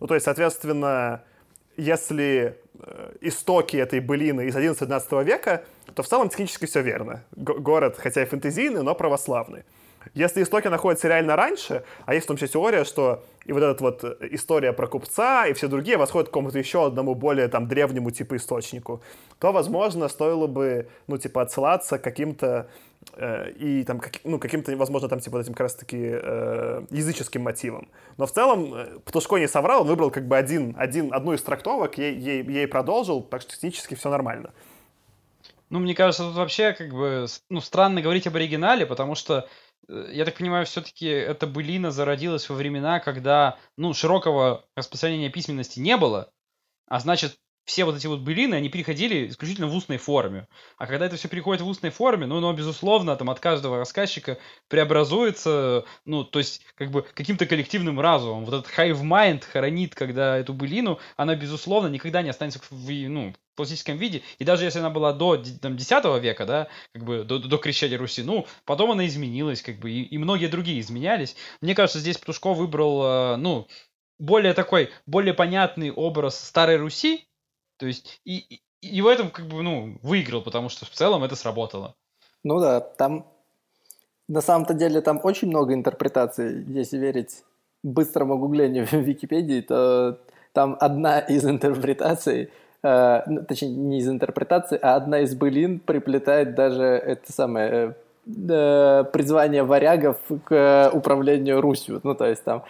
Ну, 0.00 0.06
то 0.08 0.14
есть, 0.14 0.24
соответственно, 0.24 1.22
если 1.76 2.58
э, 2.80 3.12
истоки 3.20 3.76
этой 3.76 4.00
былины 4.00 4.46
из 4.46 4.56
11-12 4.56 5.24
века, 5.24 5.64
то 5.94 6.02
в 6.02 6.08
целом 6.08 6.28
технически 6.28 6.66
все 6.66 6.82
верно. 6.82 7.22
Г- 7.36 7.58
город, 7.58 7.96
хотя 7.98 8.22
и 8.22 8.24
фэнтезийный, 8.24 8.82
но 8.82 8.94
православный. 8.96 9.62
Если 10.14 10.42
истоки 10.42 10.68
находятся 10.68 11.08
реально 11.08 11.36
раньше, 11.36 11.84
а 12.06 12.14
есть 12.14 12.24
в 12.24 12.28
том 12.28 12.36
числе 12.36 12.48
теория, 12.48 12.84
что 12.84 13.24
и 13.44 13.52
вот 13.52 13.62
эта 13.62 13.82
вот 13.82 14.04
э, 14.04 14.16
история 14.30 14.72
про 14.72 14.86
купца 14.86 15.46
и 15.46 15.52
все 15.52 15.68
другие 15.68 15.96
восходят 15.96 16.28
к 16.28 16.30
какому-то 16.30 16.58
еще 16.58 16.86
одному 16.86 17.14
более 17.14 17.48
там 17.48 17.66
древнему 17.66 18.10
типа 18.10 18.36
источнику, 18.36 19.02
то, 19.38 19.52
возможно, 19.52 20.08
стоило 20.08 20.46
бы, 20.46 20.88
ну, 21.06 21.18
типа, 21.18 21.42
отсылаться 21.42 21.98
к 21.98 22.02
каким-то 22.02 22.68
э, 23.16 23.50
и 23.52 23.84
там, 23.84 24.00
ну, 24.24 24.38
каким-то, 24.38 24.76
возможно, 24.76 25.08
там, 25.08 25.20
типа, 25.20 25.38
вот 25.38 25.44
этим 25.44 25.54
как 25.54 25.62
раз-таки 25.62 25.98
э, 26.00 26.82
языческим 26.90 27.42
мотивом. 27.42 27.88
Но 28.16 28.26
в 28.26 28.32
целом 28.32 28.74
э, 28.74 28.98
Птушко 29.04 29.36
не 29.36 29.48
соврал, 29.48 29.82
он 29.82 29.88
выбрал 29.88 30.10
как 30.10 30.26
бы 30.28 30.36
один, 30.36 30.74
один, 30.78 31.12
одну 31.12 31.32
из 31.32 31.42
трактовок, 31.42 31.98
ей, 31.98 32.14
ей, 32.14 32.44
ей 32.44 32.66
продолжил, 32.66 33.22
так 33.22 33.42
что 33.42 33.52
технически 33.52 33.94
все 33.94 34.10
нормально. 34.10 34.52
Ну, 35.70 35.78
мне 35.78 35.94
кажется, 35.94 36.24
тут 36.24 36.36
вообще 36.36 36.74
как 36.74 36.92
бы 36.92 37.26
ну, 37.48 37.62
странно 37.62 38.02
говорить 38.02 38.26
об 38.26 38.36
оригинале, 38.36 38.84
потому 38.84 39.14
что 39.14 39.48
я 39.88 40.24
так 40.24 40.36
понимаю, 40.36 40.66
все-таки 40.66 41.06
эта 41.06 41.46
былина 41.46 41.90
зародилась 41.90 42.48
во 42.48 42.54
времена, 42.54 43.00
когда, 43.00 43.58
ну, 43.76 43.94
широкого 43.94 44.64
распространения 44.76 45.30
письменности 45.30 45.80
не 45.80 45.96
было, 45.96 46.30
а 46.86 47.00
значит, 47.00 47.38
все 47.64 47.84
вот 47.84 47.96
эти 47.96 48.06
вот 48.06 48.20
былины, 48.20 48.54
они 48.54 48.68
переходили 48.68 49.28
исключительно 49.28 49.68
в 49.68 49.74
устной 49.74 49.98
форме. 49.98 50.48
А 50.76 50.86
когда 50.86 51.06
это 51.06 51.16
все 51.16 51.28
переходит 51.28 51.62
в 51.62 51.68
устной 51.68 51.90
форме, 51.90 52.26
ну, 52.26 52.38
оно, 52.38 52.52
безусловно, 52.52 53.14
там 53.16 53.30
от 53.30 53.40
каждого 53.40 53.78
рассказчика 53.78 54.38
преобразуется, 54.68 55.84
ну, 56.04 56.24
то 56.24 56.40
есть, 56.40 56.62
как 56.74 56.90
бы, 56.90 57.02
каким-то 57.02 57.46
коллективным 57.46 58.00
разумом. 58.00 58.44
Вот 58.44 58.54
этот 58.54 58.72
hive 58.76 59.02
mind 59.02 59.44
хоронит, 59.44 59.94
когда 59.94 60.36
эту 60.36 60.54
былину, 60.54 60.98
она, 61.16 61.36
безусловно, 61.36 61.88
никогда 61.88 62.22
не 62.22 62.30
останется 62.30 62.60
в, 62.70 62.90
ну, 62.90 63.32
в 63.52 63.56
классическом 63.56 63.96
виде. 63.96 64.22
И 64.38 64.44
даже 64.44 64.64
если 64.64 64.80
она 64.80 64.90
была 64.90 65.12
до 65.12 65.36
там, 65.36 65.76
10 65.76 66.22
века, 66.22 66.46
да, 66.46 66.68
как 66.92 67.04
бы, 67.04 67.22
до, 67.22 67.38
до 67.38 67.58
крещения 67.58 67.98
Руси, 67.98 68.22
ну, 68.22 68.46
потом 68.64 68.90
она 68.90 69.06
изменилась, 69.06 69.62
как 69.62 69.78
бы, 69.78 69.90
и, 69.90 70.02
и 70.02 70.18
многие 70.18 70.46
другие 70.46 70.80
изменялись. 70.80 71.36
Мне 71.60 71.74
кажется, 71.74 72.00
здесь 72.00 72.18
Птушков 72.18 72.58
выбрал, 72.58 73.34
э, 73.34 73.36
ну, 73.36 73.68
более 74.18 74.54
такой, 74.54 74.90
более 75.06 75.34
понятный 75.34 75.90
образ 75.90 76.38
Старой 76.38 76.76
Руси, 76.76 77.26
то 77.82 77.88
есть, 77.88 78.20
и, 78.24 78.60
и, 78.80 79.02
в 79.02 79.08
этом 79.08 79.30
как 79.30 79.46
бы, 79.46 79.60
ну, 79.60 79.98
выиграл, 80.02 80.40
потому 80.40 80.68
что 80.68 80.86
в 80.86 80.90
целом 80.90 81.24
это 81.24 81.34
сработало. 81.34 81.96
Ну 82.44 82.60
да, 82.60 82.78
там 82.78 83.26
на 84.28 84.40
самом-то 84.40 84.72
деле 84.72 85.00
там 85.00 85.18
очень 85.24 85.48
много 85.48 85.74
интерпретаций, 85.74 86.62
если 86.68 86.96
верить 86.96 87.42
быстрому 87.82 88.38
гуглению 88.38 88.86
в 88.92 88.92
Википедии, 88.92 89.62
то 89.62 90.20
там 90.52 90.76
одна 90.78 91.18
из 91.18 91.44
интерпретаций, 91.44 92.50
э, 92.84 93.22
ну, 93.26 93.44
точнее, 93.44 93.70
не 93.70 93.98
из 93.98 94.08
интерпретаций, 94.08 94.78
а 94.78 94.94
одна 94.94 95.22
из 95.22 95.34
былин 95.34 95.80
приплетает 95.80 96.54
даже 96.54 96.84
это 96.84 97.32
самое 97.32 97.68
э, 97.72 97.94
э 98.48 99.04
призвание 99.12 99.64
варягов 99.64 100.18
к 100.44 100.90
управлению 100.94 101.60
Русью. 101.60 102.00
Ну, 102.04 102.14
то 102.14 102.26
есть 102.26 102.44
там 102.44 102.62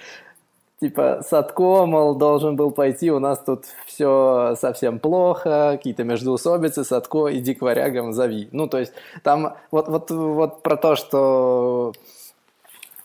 типа 0.82 1.22
Садко, 1.22 1.86
мол, 1.86 2.16
должен 2.16 2.56
был 2.56 2.72
пойти, 2.72 3.12
у 3.12 3.20
нас 3.20 3.38
тут 3.38 3.66
все 3.86 4.56
совсем 4.56 4.98
плохо, 4.98 5.76
какие-то 5.76 6.02
междуусобицы, 6.02 6.82
Садко, 6.82 7.28
иди 7.30 7.54
к 7.54 7.62
варягам, 7.62 8.12
зови. 8.12 8.48
Ну, 8.50 8.66
то 8.66 8.80
есть 8.80 8.92
там 9.22 9.54
вот, 9.70 9.86
вот, 9.86 10.10
вот 10.10 10.62
про 10.64 10.76
то, 10.76 10.96
что 10.96 11.92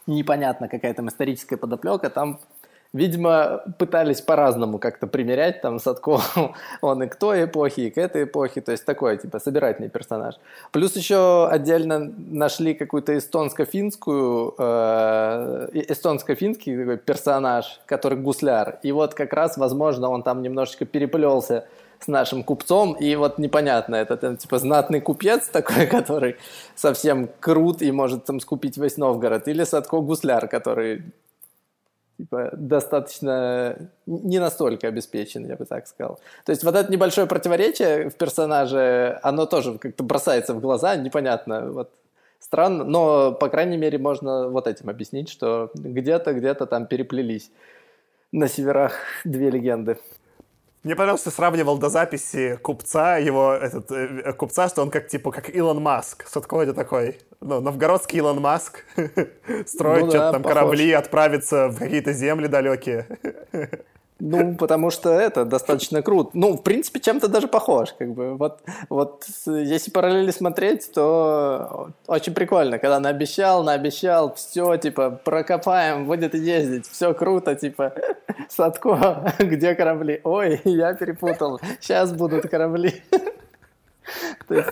непонятно 0.07 0.67
какая 0.67 0.95
там 0.95 1.07
историческая 1.09 1.57
подоплека, 1.57 2.09
там 2.09 2.39
Видимо, 2.93 3.63
пытались 3.77 4.21
по-разному 4.21 4.79
как-то 4.79 5.07
примерять 5.07 5.61
там 5.61 5.79
Садко, 5.79 6.21
он 6.81 7.03
и 7.03 7.07
к 7.07 7.15
той 7.15 7.45
эпохи, 7.45 7.81
и 7.81 7.89
к 7.89 7.97
этой 7.97 8.23
эпохе, 8.23 8.61
то 8.61 8.71
есть 8.71 8.85
такой, 8.85 9.17
типа, 9.17 9.39
собирательный 9.39 9.89
персонаж. 9.89 10.35
Плюс 10.71 10.95
еще 10.95 11.47
отдельно 11.47 12.11
нашли 12.17 12.73
какую-то 12.73 13.17
эстонско-финскую, 13.17 14.55
э, 14.57 15.69
эстонско-финский 15.89 16.77
такой 16.77 16.97
персонаж, 16.97 17.81
который 17.85 18.17
гусляр. 18.17 18.79
И 18.83 18.91
вот 18.91 19.13
как 19.13 19.33
раз, 19.33 19.57
возможно, 19.57 20.09
он 20.09 20.23
там 20.23 20.41
немножечко 20.41 20.85
переплелся 20.85 21.65
с 21.99 22.07
нашим 22.07 22.43
купцом, 22.43 22.93
и 22.93 23.15
вот 23.15 23.39
непонятно, 23.39 23.95
это, 23.95 24.13
это 24.13 24.37
типа 24.37 24.59
знатный 24.59 25.01
купец 25.01 25.47
такой, 25.49 25.85
который 25.87 26.37
совсем 26.75 27.29
крут 27.39 27.81
и 27.81 27.91
может 27.91 28.25
там 28.25 28.39
скупить 28.39 28.77
весь 28.77 28.97
Новгород, 28.97 29.47
или 29.47 29.63
Садко 29.63 29.99
Гусляр, 29.99 30.47
который 30.47 31.03
типа, 32.17 32.49
достаточно 32.53 33.89
не 34.05 34.39
настолько 34.39 34.87
обеспечен, 34.87 35.45
я 35.45 35.55
бы 35.55 35.65
так 35.65 35.87
сказал. 35.87 36.19
То 36.45 36.51
есть 36.51 36.63
вот 36.63 36.75
это 36.75 36.91
небольшое 36.91 37.27
противоречие 37.27 38.09
в 38.09 38.15
персонаже, 38.15 39.19
оно 39.23 39.45
тоже 39.45 39.77
как-то 39.77 40.03
бросается 40.03 40.53
в 40.53 40.59
глаза, 40.59 40.95
непонятно, 40.95 41.71
вот 41.71 41.91
странно, 42.39 42.83
но, 42.83 43.31
по 43.31 43.49
крайней 43.49 43.77
мере, 43.77 43.97
можно 43.97 44.49
вот 44.49 44.67
этим 44.67 44.89
объяснить, 44.89 45.29
что 45.29 45.71
где-то, 45.73 46.33
где-то 46.33 46.65
там 46.65 46.87
переплелись 46.87 47.51
на 48.31 48.47
северах 48.47 48.93
две 49.23 49.49
легенды. 49.49 49.97
Мне 50.87 50.95
понравилось, 50.95 51.19
что 51.19 51.31
сравнивал 51.31 51.77
до 51.77 51.89
записи 51.89 52.57
купца, 52.61 53.17
его, 53.17 53.51
этот, 53.51 53.91
э, 53.91 54.31
купца, 54.31 54.69
что 54.69 54.81
он 54.81 54.89
как, 54.89 55.09
типа, 55.09 55.33
как 55.33 55.53
Илон 55.53 55.81
Маск. 55.81 56.25
Что 56.29 56.39
такое 56.39 56.71
такой, 56.71 57.19
ну, 57.41 57.59
новгородский 57.59 58.19
Илон 58.19 58.39
Маск. 58.39 58.85
Строит 59.65 60.05
ну, 60.05 60.09
что-то 60.11 60.17
да, 60.17 60.31
там 60.31 60.43
похож. 60.43 60.57
корабли, 60.57 60.93
отправиться 60.93 61.67
в 61.67 61.77
какие-то 61.77 62.13
земли 62.13 62.47
далекие. 62.47 63.05
Ну, 64.19 64.55
потому 64.55 64.89
что 64.89 65.11
это 65.11 65.45
достаточно 65.45 66.01
круто. 66.01 66.31
Ну, 66.33 66.57
в 66.57 66.63
принципе, 66.63 66.99
чем-то 66.99 67.27
даже 67.27 67.47
похож. 67.47 67.93
Как 67.97 68.13
бы. 68.13 68.35
вот, 68.35 68.61
вот 68.89 69.25
если 69.45 69.91
параллели 69.91 70.31
смотреть, 70.31 70.91
то 70.91 71.91
очень 72.07 72.33
прикольно. 72.33 72.79
Когда 72.79 72.99
наобещал, 72.99 73.63
наобещал, 73.63 74.33
все, 74.33 74.77
типа, 74.77 75.11
прокопаем, 75.23 76.05
будет 76.05 76.33
ездить, 76.33 76.87
все 76.87 77.13
круто, 77.13 77.55
типа, 77.55 77.93
Садко, 78.49 79.33
где 79.39 79.75
корабли? 79.75 80.21
Ой, 80.23 80.61
я 80.65 80.93
перепутал, 80.93 81.59
сейчас 81.79 82.11
будут 82.11 82.49
корабли. 82.49 83.03
То 84.47 84.55
есть, 84.55 84.69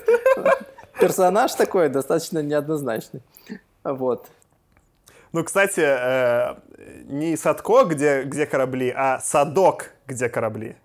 персонаж 0.99 1.53
такой 1.53 1.89
достаточно 1.89 2.39
неоднозначный. 2.39 3.21
Вот. 3.83 4.25
Ну, 5.35 5.43
кстати, 5.43 5.81
э, 5.81 6.55
не 7.07 7.35
Садко, 7.35 7.83
где, 7.83 8.23
где 8.23 8.45
корабли, 8.45 8.93
а 8.95 9.19
Садок, 9.19 9.91
где 10.07 10.29
корабли. 10.29 10.77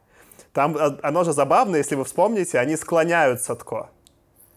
Там 0.52 0.76
оно 1.04 1.22
же 1.22 1.32
забавно, 1.32 1.76
если 1.76 1.94
вы 1.94 2.04
вспомните, 2.04 2.58
они 2.58 2.74
склоняют 2.74 3.40
Садко. 3.40 3.90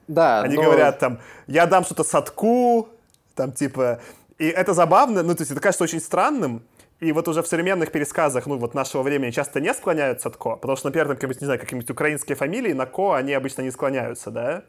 Да. 0.07 0.41
Они 0.41 0.55
но... 0.55 0.63
говорят 0.63 0.97
там, 0.97 1.19
я 1.45 1.67
дам 1.67 1.83
что-то 1.83 2.03
Садку, 2.03 2.89
там 3.35 3.51
типа... 3.51 3.99
И 4.39 4.47
это 4.47 4.73
забавно, 4.73 5.21
ну, 5.21 5.35
то 5.35 5.41
есть 5.41 5.51
это 5.51 5.61
кажется 5.61 5.83
очень 5.83 5.99
странным, 5.99 6.63
и 6.99 7.11
вот 7.11 7.27
уже 7.27 7.43
в 7.43 7.47
современных 7.47 7.91
пересказах, 7.91 8.47
ну, 8.47 8.57
вот 8.57 8.73
нашего 8.73 9.03
времени 9.03 9.29
часто 9.29 9.61
не 9.61 9.75
склоняются 9.75 10.29
от 10.29 10.37
ко, 10.37 10.55
потому 10.55 10.75
что, 10.75 10.87
например, 10.87 11.15
там, 11.15 11.29
не 11.29 11.45
знаю, 11.45 11.59
какие-нибудь 11.59 11.91
украинские 11.91 12.35
фамилии 12.35 12.73
на 12.73 12.87
ко 12.87 13.13
они 13.13 13.33
обычно 13.33 13.61
не 13.61 13.69
склоняются, 13.69 14.31
да? 14.31 14.63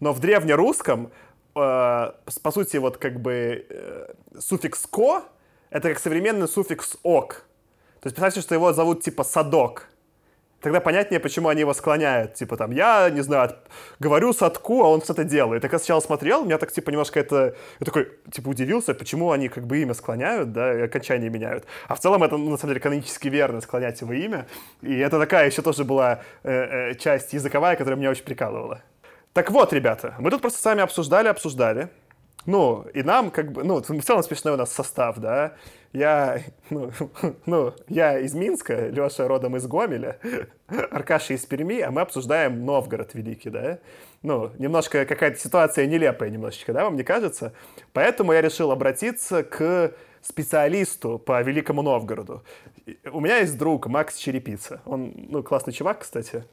Но 0.00 0.12
в 0.12 0.18
древнерусском 0.18 1.12
Э, 1.58 2.12
по 2.42 2.50
сути, 2.50 2.76
вот 2.76 2.96
как 2.98 3.20
бы 3.20 3.66
э, 3.68 4.14
суффикс 4.38 4.86
«ко»— 4.86 5.24
это 5.70 5.88
как 5.88 5.98
современный 5.98 6.48
суффикс 6.48 6.96
«ок». 7.02 7.44
То 8.00 8.06
есть 8.06 8.16
представьте, 8.16 8.40
что 8.40 8.54
его 8.54 8.72
зовут 8.72 9.02
типа 9.02 9.24
«садок». 9.24 9.88
тогда 10.60 10.80
понятнее, 10.80 11.20
почему 11.20 11.48
они 11.48 11.60
его 11.60 11.74
склоняют. 11.74 12.34
Типа 12.34 12.56
там, 12.56 12.72
я, 12.72 13.10
не 13.10 13.20
знаю, 13.20 13.50
говорю 14.00 14.32
Садку, 14.32 14.82
а 14.82 14.88
он 14.88 15.02
что-то 15.02 15.24
делает. 15.24 15.62
Так 15.62 15.72
я 15.72 15.78
сначала 15.78 16.00
смотрел, 16.00 16.44
меня 16.44 16.58
так, 16.58 16.72
типа, 16.72 16.90
немножко 16.90 17.20
это... 17.20 17.54
Я 17.80 17.84
такой, 17.84 18.08
типа, 18.30 18.48
удивился, 18.48 18.94
почему 18.94 19.30
они 19.30 19.48
как 19.48 19.66
бы 19.66 19.78
имя 19.78 19.94
склоняют, 19.94 20.52
да, 20.52 20.74
и 20.74 20.82
окончание 20.82 21.30
меняют. 21.30 21.64
А 21.86 21.94
в 21.94 22.00
целом 22.00 22.22
это, 22.22 22.36
ну, 22.36 22.50
на 22.50 22.56
самом 22.56 22.70
деле, 22.70 22.80
канонически 22.80 23.28
верно 23.28 23.60
склонять 23.60 24.00
его 24.00 24.12
имя. 24.12 24.46
И 24.82 24.98
это 24.98 25.18
такая 25.18 25.46
еще 25.46 25.62
тоже 25.62 25.84
была 25.84 26.22
э, 26.42 26.90
э, 26.90 26.94
часть 26.96 27.32
языковая, 27.32 27.76
которая 27.76 27.98
меня 27.98 28.10
очень 28.10 28.24
прикалывала. 28.24 28.82
Так 29.32 29.50
вот, 29.50 29.72
ребята, 29.72 30.14
мы 30.18 30.30
тут 30.30 30.40
просто 30.40 30.60
с 30.60 30.64
вами 30.64 30.82
обсуждали, 30.82 31.28
обсуждали. 31.28 31.90
Ну, 32.46 32.86
и 32.94 33.02
нам 33.02 33.30
как 33.30 33.52
бы, 33.52 33.62
ну, 33.62 33.82
в 33.82 34.02
целом 34.02 34.22
смешной 34.22 34.54
у 34.54 34.56
нас 34.56 34.72
состав, 34.72 35.18
да. 35.18 35.54
Я, 35.92 36.40
ну, 36.70 36.90
ну, 37.46 37.74
я 37.88 38.18
из 38.18 38.34
Минска, 38.34 38.88
Леша 38.88 39.28
родом 39.28 39.56
из 39.56 39.66
Гомеля, 39.66 40.18
Аркаша 40.90 41.34
из 41.34 41.44
Перми, 41.44 41.80
а 41.80 41.90
мы 41.90 42.00
обсуждаем 42.00 42.64
Новгород 42.64 43.14
Великий, 43.14 43.50
да. 43.50 43.78
Ну, 44.22 44.50
немножко 44.58 45.04
какая-то 45.04 45.38
ситуация 45.38 45.86
нелепая 45.86 46.30
немножечко, 46.30 46.72
да, 46.72 46.84
вам 46.84 46.96
не 46.96 47.04
кажется? 47.04 47.52
Поэтому 47.92 48.32
я 48.32 48.40
решил 48.40 48.70
обратиться 48.70 49.42
к 49.44 49.92
специалисту 50.22 51.18
по 51.18 51.42
Великому 51.42 51.82
Новгороду. 51.82 52.42
У 53.12 53.20
меня 53.20 53.38
есть 53.38 53.58
друг 53.58 53.86
Макс 53.86 54.16
Черепица. 54.16 54.80
Он, 54.86 55.12
ну, 55.16 55.42
классный 55.42 55.72
чувак, 55.72 56.00
кстати. 56.00 56.44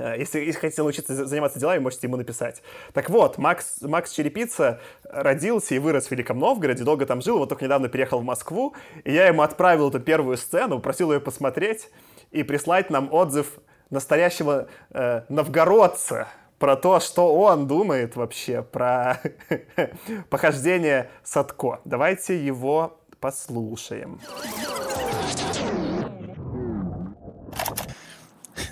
Э, 0.00 0.14
если, 0.18 0.40
если 0.40 0.58
хотите 0.58 0.82
научиться 0.82 1.26
заниматься 1.26 1.60
делами, 1.60 1.78
можете 1.78 2.06
ему 2.06 2.16
написать. 2.16 2.62
Так 2.94 3.10
вот, 3.10 3.38
Макс, 3.38 3.82
Макс 3.82 4.10
Черепица 4.12 4.80
родился 5.04 5.74
и 5.74 5.78
вырос 5.78 6.06
в 6.06 6.10
Великом 6.10 6.38
Новгороде, 6.38 6.84
долго 6.84 7.06
там 7.06 7.20
жил, 7.20 7.38
вот 7.38 7.50
только 7.50 7.64
недавно 7.64 7.88
переехал 7.88 8.20
в 8.20 8.24
Москву, 8.24 8.74
и 9.04 9.12
я 9.12 9.26
ему 9.26 9.42
отправил 9.42 9.90
эту 9.90 10.00
первую 10.00 10.38
сцену, 10.38 10.80
просил 10.80 11.12
ее 11.12 11.20
посмотреть 11.20 11.90
и 12.30 12.42
прислать 12.42 12.90
нам 12.90 13.12
отзыв 13.12 13.58
настоящего 13.90 14.68
э, 14.90 15.22
новгородца 15.28 16.28
про 16.58 16.76
то, 16.76 17.00
что 17.00 17.34
он 17.34 17.66
думает 17.66 18.16
вообще 18.16 18.62
про 18.62 19.20
похождение 20.30 21.10
Садко. 21.22 21.80
Давайте 21.84 22.42
его 22.42 22.98
послушаем. 23.20 24.20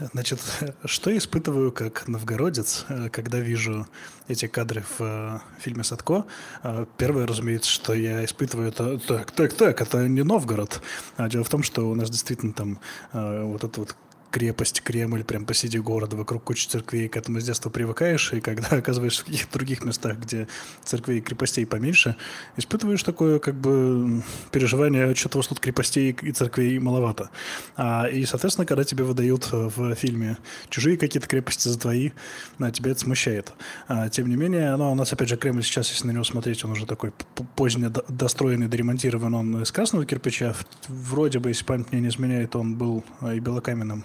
Значит, 0.01 0.41
что 0.85 1.11
я 1.11 1.19
испытываю 1.19 1.73
как 1.73 2.07
новгородец, 2.07 2.85
э, 2.89 3.09
когда 3.11 3.39
вижу 3.39 3.87
эти 4.29 4.47
кадры 4.47 4.83
в 4.83 5.01
э, 5.01 5.39
фильме 5.61 5.83
Садко? 5.83 6.25
Э, 6.63 6.87
первое, 6.97 7.27
разумеется, 7.27 7.71
что 7.71 7.95
я 7.95 8.25
испытываю, 8.25 8.69
это 8.69 8.99
так, 8.99 9.31
так, 9.33 9.53
так, 9.55 9.81
это 9.81 10.07
не 10.09 10.23
Новгород. 10.23 10.81
А 11.17 11.29
дело 11.29 11.45
в 11.45 11.49
том, 11.49 11.63
что 11.63 11.89
у 11.89 11.95
нас 11.95 12.11
действительно 12.11 12.53
там 12.53 12.79
вот 13.13 13.65
это 13.65 13.81
вот 13.81 13.97
крепость, 14.31 14.83
Кремль, 14.83 15.25
прям 15.25 15.47
посреди 15.47 15.79
города, 15.79 16.17
вокруг 16.17 16.45
кучи 16.45 16.67
церквей, 16.67 17.09
к 17.09 17.17
этому 17.17 17.41
с 17.41 17.45
детства 17.45 17.71
привыкаешь, 17.71 18.33
и 18.33 18.41
когда 18.41 18.69
оказываешься 18.71 19.23
в 19.23 19.27
каких-то 19.27 19.53
других 19.53 19.85
местах, 19.85 20.19
где 20.19 20.49
церквей 20.85 21.19
и 21.19 21.21
крепостей 21.21 21.67
поменьше, 21.67 22.17
испытываешь 22.57 23.03
такое, 23.03 23.39
как 23.39 23.55
бы, 23.55 24.23
переживание, 24.51 25.15
что-то 25.15 25.39
вас 25.39 25.49
тут 25.49 25.61
крепостей 25.61 26.17
и 26.23 26.33
церквей 26.33 26.79
маловато. 26.79 27.31
А, 27.77 28.07
и, 28.07 28.25
соответственно, 28.25 28.67
когда 28.67 28.85
тебе 28.85 29.05
выдают 29.05 29.49
в 29.51 29.95
фильме 29.95 30.39
чужие 30.69 30.97
какие-то 30.97 31.29
крепости 31.29 31.69
за 31.69 31.79
твои, 31.79 32.11
а, 32.59 32.71
тебя 32.71 32.93
это 32.93 33.01
смущает. 33.01 33.53
А, 33.89 34.09
тем 34.09 34.29
не 34.29 34.37
менее, 34.37 34.77
ну, 34.77 34.93
у 34.93 34.95
нас, 34.95 35.13
опять 35.13 35.29
же, 35.29 35.37
Кремль 35.37 35.63
сейчас, 35.63 35.91
если 35.91 36.07
на 36.07 36.13
него 36.13 36.25
смотреть, 36.25 36.65
он 36.65 36.73
уже 36.73 36.87
такой 36.87 37.13
поздне 37.57 37.91
достроенный, 38.09 38.69
доремонтирован, 38.69 39.35
он 39.35 39.63
из 39.63 39.73
красного 39.73 40.05
кирпича, 40.05 40.55
вроде 40.89 41.39
бы, 41.39 41.51
если 41.51 41.65
память 41.65 41.93
мне 41.93 42.01
не 42.03 42.09
изменяет, 42.09 42.57
он 42.57 42.75
был 42.77 43.05
а, 43.21 43.35
и 43.35 43.41
белокаменным 43.41 44.05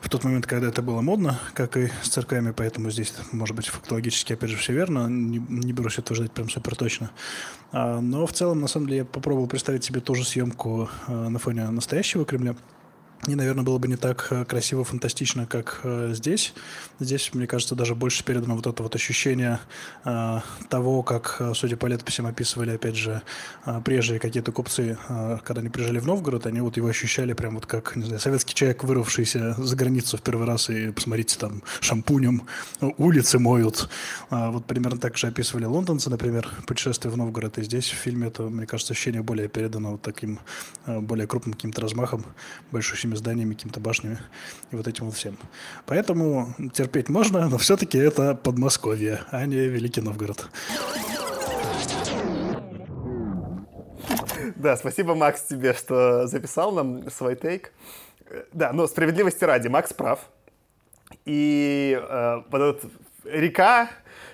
в 0.00 0.08
тот 0.08 0.24
момент, 0.24 0.46
когда 0.46 0.68
это 0.68 0.80
было 0.80 1.00
модно, 1.00 1.40
как 1.54 1.76
и 1.76 1.90
с 2.02 2.08
церквями, 2.08 2.52
поэтому 2.52 2.90
здесь, 2.90 3.12
может 3.32 3.56
быть, 3.56 3.66
фактологически, 3.66 4.32
опять 4.32 4.50
же, 4.50 4.56
все 4.56 4.72
верно, 4.72 5.08
не, 5.08 5.38
не 5.48 5.72
берусь 5.72 5.98
утверждать 5.98 6.32
прям 6.32 6.48
супер 6.48 6.76
точно. 6.76 7.10
А, 7.72 8.00
но 8.00 8.26
в 8.26 8.32
целом, 8.32 8.60
на 8.60 8.68
самом 8.68 8.86
деле, 8.86 8.98
я 8.98 9.04
попробовал 9.04 9.48
представить 9.48 9.84
себе 9.84 10.00
ту 10.00 10.14
же 10.14 10.24
съемку 10.24 10.88
а, 11.06 11.28
на 11.28 11.38
фоне 11.38 11.68
настоящего 11.70 12.24
Кремля– 12.24 12.54
и, 13.26 13.34
наверное, 13.34 13.64
было 13.64 13.78
бы 13.78 13.88
не 13.88 13.96
так 13.96 14.28
э, 14.30 14.44
красиво, 14.44 14.84
фантастично, 14.84 15.46
как 15.46 15.80
э, 15.82 16.12
здесь. 16.14 16.54
Здесь, 17.00 17.34
мне 17.34 17.46
кажется, 17.46 17.74
даже 17.74 17.94
больше 17.94 18.22
передано 18.24 18.54
вот 18.54 18.66
это 18.66 18.82
вот 18.82 18.94
ощущение 18.94 19.58
э, 20.04 20.40
того, 20.68 21.02
как, 21.02 21.36
э, 21.40 21.52
судя 21.54 21.76
по 21.76 21.86
летописям, 21.86 22.26
описывали, 22.26 22.70
опять 22.70 22.94
же, 22.94 23.22
э, 23.66 23.80
прежние 23.84 24.20
какие-то 24.20 24.52
купцы, 24.52 24.96
э, 25.08 25.38
когда 25.44 25.60
они 25.60 25.68
приезжали 25.68 25.98
в 25.98 26.06
Новгород, 26.06 26.46
они 26.46 26.60
вот 26.60 26.76
его 26.76 26.86
ощущали 26.86 27.32
прям 27.32 27.56
вот 27.56 27.66
как, 27.66 27.96
не 27.96 28.04
знаю, 28.04 28.20
советский 28.20 28.54
человек, 28.54 28.84
вырвавшийся 28.84 29.54
за 29.58 29.76
границу 29.76 30.16
в 30.16 30.22
первый 30.22 30.46
раз, 30.46 30.70
и, 30.70 30.92
посмотрите, 30.92 31.38
там, 31.38 31.62
шампунем 31.80 32.44
улицы 32.80 33.40
моют. 33.40 33.90
А, 34.30 34.50
вот 34.52 34.64
примерно 34.64 34.98
так 34.98 35.18
же 35.18 35.26
описывали 35.26 35.64
лондонцы, 35.64 36.08
например, 36.08 36.48
путешествие 36.66 37.12
в 37.12 37.16
Новгород. 37.16 37.58
И 37.58 37.62
здесь 37.62 37.90
в 37.90 37.94
фильме 37.94 38.28
это, 38.28 38.44
мне 38.44 38.66
кажется, 38.66 38.92
ощущение 38.92 39.22
более 39.22 39.48
передано 39.48 39.92
вот 39.92 40.02
таким 40.02 40.38
более 40.86 41.26
крупным 41.26 41.54
каким-то 41.54 41.80
размахом, 41.80 42.24
большущими 43.08 43.14
зданиями, 43.14 43.54
какими-то 43.54 43.80
башнями 43.80 44.18
и 44.72 44.76
вот 44.76 44.86
этим 44.86 45.06
вот 45.06 45.14
всем. 45.14 45.36
Поэтому 45.86 46.54
терпеть 46.72 47.08
можно, 47.08 47.48
но 47.48 47.58
все-таки 47.58 47.98
это 47.98 48.34
Подмосковье, 48.34 49.20
а 49.30 49.46
не 49.46 49.56
Великий 49.56 50.00
Новгород. 50.00 50.48
Да, 54.56 54.76
спасибо, 54.76 55.14
Макс, 55.14 55.42
тебе, 55.42 55.72
что 55.72 56.26
записал 56.26 56.72
нам 56.72 57.10
свой 57.10 57.36
тейк. 57.36 57.72
Да, 58.52 58.72
но 58.72 58.86
справедливости 58.86 59.44
ради, 59.44 59.68
Макс 59.68 59.92
прав. 59.92 60.20
И 61.24 61.98
э, 61.98 62.42
вот 62.50 62.60
эта 62.60 62.88
река, 63.24 63.88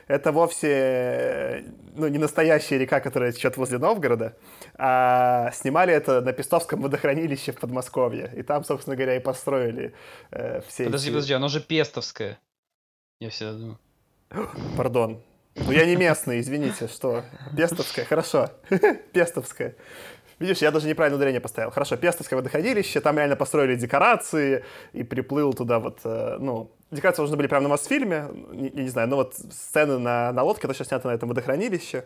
это 0.07 0.33
вовсе 0.33 1.65
ну, 1.95 2.09
не 2.09 2.19
настоящая 2.19 2.79
река, 2.79 3.01
которая 3.01 3.33
течет 3.33 3.57
возле 3.57 3.79
Новгорода, 3.79 4.37
а 4.77 5.51
снимали 5.53 5.93
это 5.93 6.21
на 6.21 6.33
Пестовском 6.33 6.81
водохранилище 6.83 7.53
в 7.53 7.61
Подмосковье. 7.61 8.33
И 8.37 8.43
там, 8.43 8.65
собственно 8.65 8.97
говоря, 8.97 9.17
и 9.17 9.21
построили 9.21 9.95
э, 10.31 10.61
все 10.69 10.85
Подожди, 10.85 11.09
эти... 11.09 11.15
подожди, 11.15 11.33
оно 11.35 11.49
же 11.49 11.61
Пестовское. 11.61 12.39
Я 13.21 13.31
всегда 13.31 13.53
думаю. 13.53 13.79
Пардон. 14.77 15.23
Ну, 15.57 15.71
я 15.71 15.87
не 15.87 15.95
местный, 15.95 16.41
извините, 16.41 16.89
что? 16.89 17.25
Пестовское, 17.57 18.05
хорошо. 18.05 18.51
Пестовское. 19.13 19.77
Видишь, 20.45 20.59
я 20.59 20.71
даже 20.71 20.87
неправильное 20.87 21.17
ударение 21.17 21.41
поставил. 21.41 21.71
Хорошо, 21.71 21.97
Пестовское 21.97 22.37
водохранилище, 22.37 23.01
там 23.01 23.17
реально 23.17 23.35
построили 23.35 23.77
декорации, 23.77 24.63
и 24.93 25.03
приплыл 25.03 25.55
туда 25.55 25.79
вот, 25.79 26.01
э, 26.05 26.37
ну, 26.39 26.71
декорации 26.91 27.23
должны 27.23 27.39
были 27.39 27.47
прямо 27.47 27.63
на 27.63 27.69
Мосфильме, 27.71 28.29
не, 28.53 28.69
не 28.69 28.89
знаю, 28.91 29.09
но 29.09 29.17
вот 29.17 29.35
сцены 29.35 29.97
на, 29.99 30.33
на 30.33 30.43
лодке, 30.43 30.69
сейчас 30.75 30.89
снято 30.89 31.09
на 31.09 31.13
этом 31.13 31.31
водохранилище. 31.31 32.05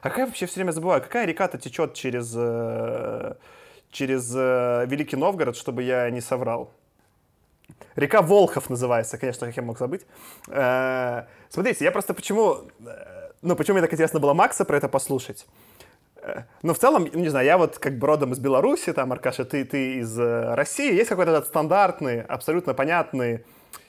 А 0.00 0.08
какая 0.08 0.24
вообще 0.24 0.46
все 0.46 0.54
время 0.54 0.72
забываю, 0.72 1.02
какая 1.02 1.26
река-то 1.26 1.58
течет 1.58 1.92
через, 1.92 2.32
э, 2.34 3.34
через 3.90 4.34
э, 4.34 4.86
Великий 4.86 5.16
Новгород, 5.16 5.58
чтобы 5.58 5.82
я 5.82 6.08
не 6.08 6.22
соврал? 6.22 6.70
Река 7.96 8.22
Волхов 8.22 8.70
называется, 8.70 9.18
конечно, 9.18 9.46
как 9.46 9.56
я 9.58 9.62
мог 9.62 9.78
забыть. 9.78 10.06
Смотрите, 10.46 11.84
я 11.84 11.92
просто 11.92 12.14
почему... 12.14 12.70
Ну, 13.42 13.56
почему 13.56 13.74
мне 13.74 13.82
так 13.82 13.92
интересно 13.92 14.20
было 14.20 14.32
Макса 14.32 14.64
про 14.64 14.76
это 14.76 14.88
послушать? 14.88 15.46
Ну, 16.62 16.74
в 16.74 16.78
целом, 16.78 17.08
не 17.12 17.28
знаю, 17.28 17.46
я 17.46 17.58
вот 17.58 17.78
как 17.78 17.98
бы 17.98 18.06
родом 18.06 18.32
из 18.32 18.38
Беларуси, 18.38 18.92
там, 18.92 19.12
Аркаша, 19.12 19.44
ты, 19.44 19.64
ты 19.64 19.98
из 19.98 20.18
России, 20.18 20.94
есть 20.94 21.08
какой-то 21.08 21.32
этот 21.32 21.46
стандартный, 21.46 22.22
абсолютно 22.22 22.74
понятный 22.74 23.44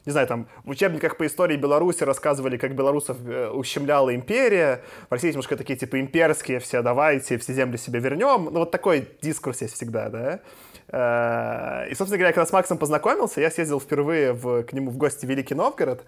не 0.05 0.11
знаю, 0.11 0.27
там 0.27 0.47
в 0.63 0.69
учебниках 0.71 1.17
по 1.17 1.27
истории 1.27 1.55
Беларуси 1.57 2.03
рассказывали, 2.03 2.57
как 2.57 2.73
белорусов 2.73 3.17
э, 3.27 3.49
ущемляла 3.49 4.15
империя, 4.15 4.81
в 5.09 5.13
России 5.13 5.29
немножко 5.29 5.55
такие 5.55 5.77
типа 5.77 5.99
имперские 5.99 6.59
все, 6.59 6.81
давайте 6.81 7.37
все 7.37 7.53
земли 7.53 7.77
себе 7.77 7.99
вернем. 7.99 8.45
Ну 8.45 8.59
вот 8.59 8.71
такой 8.71 9.07
дискурс 9.21 9.61
есть 9.61 9.75
всегда, 9.75 10.09
да. 10.09 10.39
Э, 10.87 11.89
и, 11.89 11.93
собственно 11.93 12.17
говоря, 12.17 12.33
когда 12.33 12.47
с 12.47 12.51
Максом 12.51 12.79
познакомился, 12.79 13.41
я 13.41 13.51
съездил 13.51 13.79
впервые 13.79 14.33
в, 14.33 14.63
к 14.63 14.73
нему 14.73 14.89
в 14.89 14.97
гости 14.97 15.25
в 15.25 15.29
Великий 15.29 15.53
Новгород, 15.53 16.03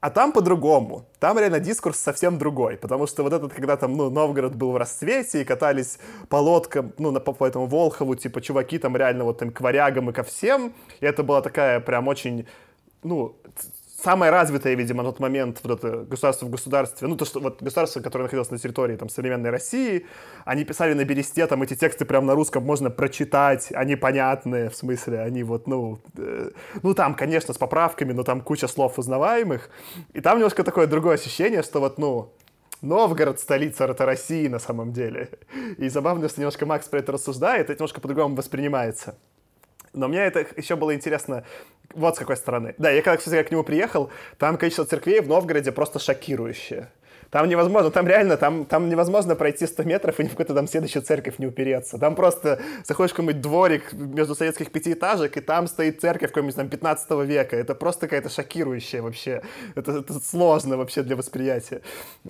а 0.00 0.10
там 0.10 0.32
по-другому. 0.32 1.06
Там 1.18 1.38
реально 1.38 1.60
дискурс 1.60 1.98
совсем 1.98 2.38
другой. 2.38 2.76
Потому 2.76 3.06
что 3.06 3.22
вот 3.22 3.32
этот, 3.32 3.52
когда 3.52 3.76
там, 3.76 3.96
ну, 3.96 4.10
Новгород 4.10 4.54
был 4.54 4.72
в 4.72 4.76
расцвете, 4.76 5.42
и 5.42 5.44
катались 5.44 5.98
по 6.28 6.36
лодкам, 6.36 6.92
ну, 6.98 7.10
на, 7.10 7.20
по, 7.20 7.32
по 7.32 7.44
этому 7.44 7.66
Волхову, 7.66 8.14
типа, 8.14 8.40
чуваки 8.40 8.78
там 8.78 8.96
реально 8.96 9.24
вот 9.24 9.38
там 9.38 9.50
к 9.50 9.60
варягам 9.60 10.10
и 10.10 10.12
ко 10.12 10.22
всем. 10.22 10.72
И 11.00 11.06
это 11.06 11.22
была 11.22 11.42
такая 11.42 11.80
прям 11.80 12.08
очень 12.08 12.46
ну, 13.02 13.36
самое 14.02 14.30
развитое, 14.30 14.74
видимо, 14.74 15.02
на 15.02 15.10
тот 15.10 15.20
момент 15.20 15.60
вот 15.62 15.78
это 15.78 16.04
государство 16.04 16.46
в 16.46 16.50
государстве, 16.50 17.08
ну, 17.08 17.16
то, 17.16 17.24
что 17.24 17.40
вот 17.40 17.62
государство, 17.62 18.00
которое 18.00 18.24
находилось 18.24 18.50
на 18.50 18.58
территории 18.58 18.96
там 18.96 19.08
современной 19.08 19.50
России, 19.50 20.06
они 20.44 20.64
писали 20.64 20.94
на 20.94 21.04
бересте, 21.04 21.46
там 21.46 21.62
эти 21.62 21.74
тексты 21.74 22.04
прямо 22.04 22.26
на 22.26 22.34
русском 22.34 22.64
можно 22.64 22.90
прочитать, 22.90 23.68
они 23.72 23.96
понятные, 23.96 24.70
в 24.70 24.76
смысле, 24.76 25.20
они 25.20 25.42
вот, 25.42 25.66
ну, 25.66 25.98
э, 26.16 26.50
ну, 26.82 26.94
там, 26.94 27.14
конечно, 27.14 27.54
с 27.54 27.58
поправками, 27.58 28.12
но 28.12 28.22
там 28.22 28.40
куча 28.40 28.68
слов 28.68 28.98
узнаваемых, 28.98 29.70
и 30.12 30.20
там 30.20 30.38
немножко 30.38 30.64
такое 30.64 30.86
другое 30.86 31.14
ощущение, 31.14 31.62
что 31.62 31.80
вот, 31.80 31.98
ну, 31.98 32.32
Новгород— 32.82 33.38
столица 33.40 33.84
это 33.84 34.06
России 34.06 34.48
на 34.48 34.58
самом 34.58 34.92
деле. 34.92 35.28
И 35.76 35.88
забавно, 35.90 36.30
что 36.30 36.40
немножко 36.40 36.64
Макс 36.64 36.88
про 36.88 37.00
это 37.00 37.12
рассуждает, 37.12 37.64
это 37.64 37.74
немножко 37.74 38.00
по-другому 38.00 38.36
воспринимается. 38.36 39.16
Но 39.92 40.08
мне 40.08 40.20
это 40.20 40.46
еще 40.56 40.76
было 40.76 40.94
интересно 40.94 41.44
вот 41.94 42.16
с 42.16 42.18
какой 42.18 42.36
стороны. 42.36 42.74
Да, 42.78 42.90
я 42.90 43.02
когда, 43.02 43.16
кстати, 43.16 43.42
к 43.46 43.50
нему 43.50 43.64
приехал, 43.64 44.10
там 44.38 44.56
количество 44.56 44.84
церквей 44.84 45.20
в 45.20 45.28
Новгороде 45.28 45.72
просто 45.72 45.98
шокирующее. 45.98 46.88
Там 47.30 47.48
невозможно, 47.48 47.92
там 47.92 48.08
реально, 48.08 48.36
там, 48.36 48.64
там 48.64 48.88
невозможно 48.88 49.36
пройти 49.36 49.66
100 49.66 49.84
метров 49.84 50.18
и 50.18 50.24
ни 50.24 50.26
в 50.26 50.30
какую-то 50.32 50.52
там 50.52 50.66
следующую 50.66 51.02
церковь 51.02 51.38
не 51.38 51.46
упереться. 51.46 51.96
Там 51.96 52.16
просто 52.16 52.60
заходишь 52.84 53.12
в 53.12 53.14
какой-нибудь 53.14 53.40
дворик 53.40 53.92
между 53.92 54.34
советских 54.34 54.72
пятиэтажек, 54.72 55.36
и 55.36 55.40
там 55.40 55.68
стоит 55.68 56.00
церковь 56.00 56.30
какой-нибудь 56.30 56.56
там 56.56 56.68
15 56.68 57.10
века. 57.24 57.56
Это 57.56 57.76
просто 57.76 58.08
какая-то 58.08 58.30
шокирующая 58.30 59.00
вообще. 59.00 59.42
Это, 59.76 59.98
это 59.98 60.14
сложно 60.14 60.76
вообще 60.76 61.02
для 61.02 61.14
восприятия. 61.14 61.82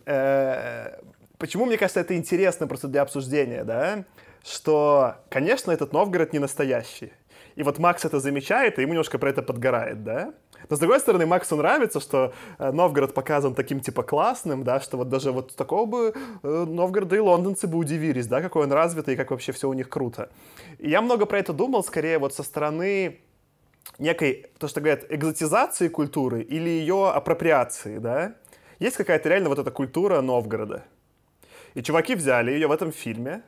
Э, 0.05 0.99
почему, 1.39 1.65
мне 1.65 1.79
кажется, 1.79 2.01
это 2.01 2.15
интересно 2.15 2.67
просто 2.67 2.87
для 2.89 3.01
обсуждения, 3.01 3.65
да? 3.65 4.05
Что, 4.45 5.17
конечно, 5.31 5.71
этот 5.73 5.95
Новгород 5.95 6.35
не 6.35 6.39
настоящий. 6.39 7.13
И 7.57 7.63
вот 7.63 7.79
Макс 7.79 8.05
это 8.05 8.21
замечает, 8.21 8.79
и 8.79 8.83
ему 8.83 8.93
немножко 8.93 9.19
про 9.19 9.31
это 9.31 9.43
подгорает, 9.43 10.05
да? 10.05 10.33
Но, 10.69 10.77
с 10.77 10.79
другой 10.79 11.01
стороны, 11.01 11.27
Максу 11.27 11.57
нравится, 11.57 12.01
что 12.01 12.33
э, 12.59 12.71
Новгород 12.71 13.15
показан 13.15 13.55
таким, 13.55 13.81
типа, 13.81 14.03
классным, 14.03 14.63
да, 14.63 14.81
что 14.81 14.97
вот 14.97 15.09
даже 15.09 15.33
вот 15.33 15.55
такого 15.57 15.87
бы 15.87 16.15
э, 16.43 16.65
Новгорода 16.69 17.17
и 17.17 17.19
лондонцы 17.19 17.67
бы 17.67 17.79
удивились, 17.79 18.27
да, 18.27 18.41
какой 18.41 18.65
он 18.65 18.73
развитый 18.73 19.15
и 19.15 19.17
как 19.17 19.31
вообще 19.31 19.53
все 19.53 19.69
у 19.69 19.73
них 19.73 19.89
круто. 19.89 20.31
И 20.79 20.91
я 20.91 21.01
много 21.01 21.27
про 21.27 21.39
это 21.39 21.53
думал, 21.53 21.83
скорее, 21.83 22.19
вот 22.19 22.35
со 22.35 22.43
стороны 22.43 23.21
некой, 23.99 24.47
то, 24.59 24.69
что 24.69 24.81
говорят, 24.81 25.05
экзотизации 25.09 25.89
культуры 25.89 26.43
или 26.43 26.69
ее 26.69 27.11
апроприации, 27.11 27.99
да. 27.99 28.35
Есть 28.79 28.97
какая-то 28.97 29.29
реально 29.29 29.49
вот 29.49 29.59
эта 29.59 29.71
культура 29.71 30.21
Новгорода. 30.21 30.85
И 31.75 31.83
чуваки 31.83 32.15
взяли 32.15 32.51
ее 32.51 32.67
в 32.67 32.73
этом 32.73 32.93
фильме, 32.93 33.43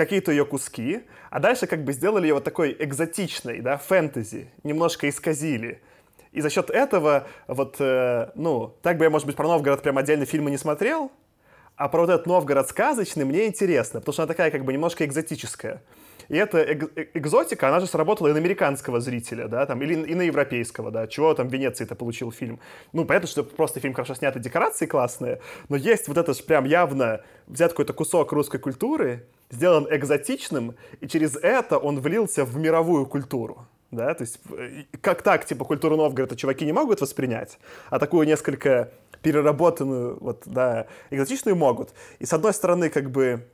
какие-то 0.00 0.30
ее 0.30 0.46
куски, 0.46 1.02
а 1.28 1.40
дальше 1.40 1.66
как 1.66 1.84
бы 1.84 1.92
сделали 1.92 2.26
ее 2.26 2.34
вот 2.34 2.44
такой 2.44 2.74
экзотичной, 2.78 3.60
да, 3.60 3.76
фэнтези, 3.76 4.50
немножко 4.62 5.06
исказили. 5.06 5.82
И 6.32 6.40
за 6.40 6.48
счет 6.48 6.70
этого, 6.70 7.26
вот, 7.46 7.76
э, 7.80 8.30
ну, 8.34 8.74
так 8.80 8.96
бы 8.96 9.04
я, 9.04 9.10
может 9.10 9.26
быть, 9.26 9.36
про 9.36 9.46
Новгород 9.46 9.82
прям 9.82 9.98
отдельно 9.98 10.24
фильмы 10.24 10.50
не 10.50 10.56
смотрел, 10.56 11.12
а 11.76 11.88
про 11.88 12.00
вот 12.00 12.10
этот 12.10 12.26
Новгород 12.26 12.66
сказочный 12.68 13.26
мне 13.26 13.46
интересно, 13.46 14.00
потому 14.00 14.14
что 14.14 14.22
она 14.22 14.28
такая 14.28 14.50
как 14.50 14.64
бы 14.64 14.72
немножко 14.72 15.04
экзотическая. 15.04 15.82
И 16.28 16.36
эта 16.36 16.58
э, 16.58 16.78
экзотика, 17.12 17.68
она 17.68 17.80
же 17.80 17.86
сработала 17.86 18.28
и 18.28 18.32
на 18.32 18.38
американского 18.38 19.00
зрителя, 19.00 19.48
да, 19.48 19.66
там, 19.66 19.82
или 19.82 19.94
и 19.94 20.14
на 20.14 20.22
европейского, 20.22 20.90
да, 20.90 21.08
чего 21.08 21.34
там 21.34 21.48
в 21.48 21.52
Венеции-то 21.52 21.94
получил 21.94 22.32
фильм. 22.32 22.58
Ну, 22.94 23.04
понятно, 23.04 23.28
что 23.28 23.44
просто 23.44 23.80
фильм 23.80 23.92
хорошо 23.92 24.14
снят, 24.14 24.34
и 24.34 24.40
декорации 24.40 24.86
классные, 24.86 25.40
но 25.68 25.76
есть 25.76 26.08
вот 26.08 26.16
это 26.16 26.32
же 26.32 26.42
прям 26.42 26.64
явно 26.64 27.20
взят 27.48 27.72
какой-то 27.72 27.92
кусок 27.92 28.32
русской 28.32 28.58
культуры, 28.58 29.26
сделан 29.50 29.86
экзотичным, 29.90 30.76
и 31.00 31.08
через 31.08 31.36
это 31.36 31.78
он 31.78 32.00
влился 32.00 32.44
в 32.44 32.56
мировую 32.56 33.06
культуру 33.06 33.66
да, 33.90 34.14
то 34.14 34.22
есть 34.22 34.38
э, 34.56 34.84
как 35.00 35.22
так, 35.22 35.44
типа, 35.44 35.64
культуру 35.64 35.96
Новгорода 35.96 36.36
чуваки 36.36 36.64
не 36.64 36.72
могут 36.72 37.00
воспринять, 37.00 37.58
а 37.90 37.98
такую 37.98 38.26
несколько 38.26 38.92
переработанную, 39.22 40.18
вот, 40.20 40.42
да, 40.46 40.86
экзотичную 41.10 41.56
могут. 41.56 41.90
И 42.18 42.26
с 42.26 42.32
одной 42.32 42.54
стороны, 42.54 42.88
как 42.88 43.10
бы, 43.10 43.46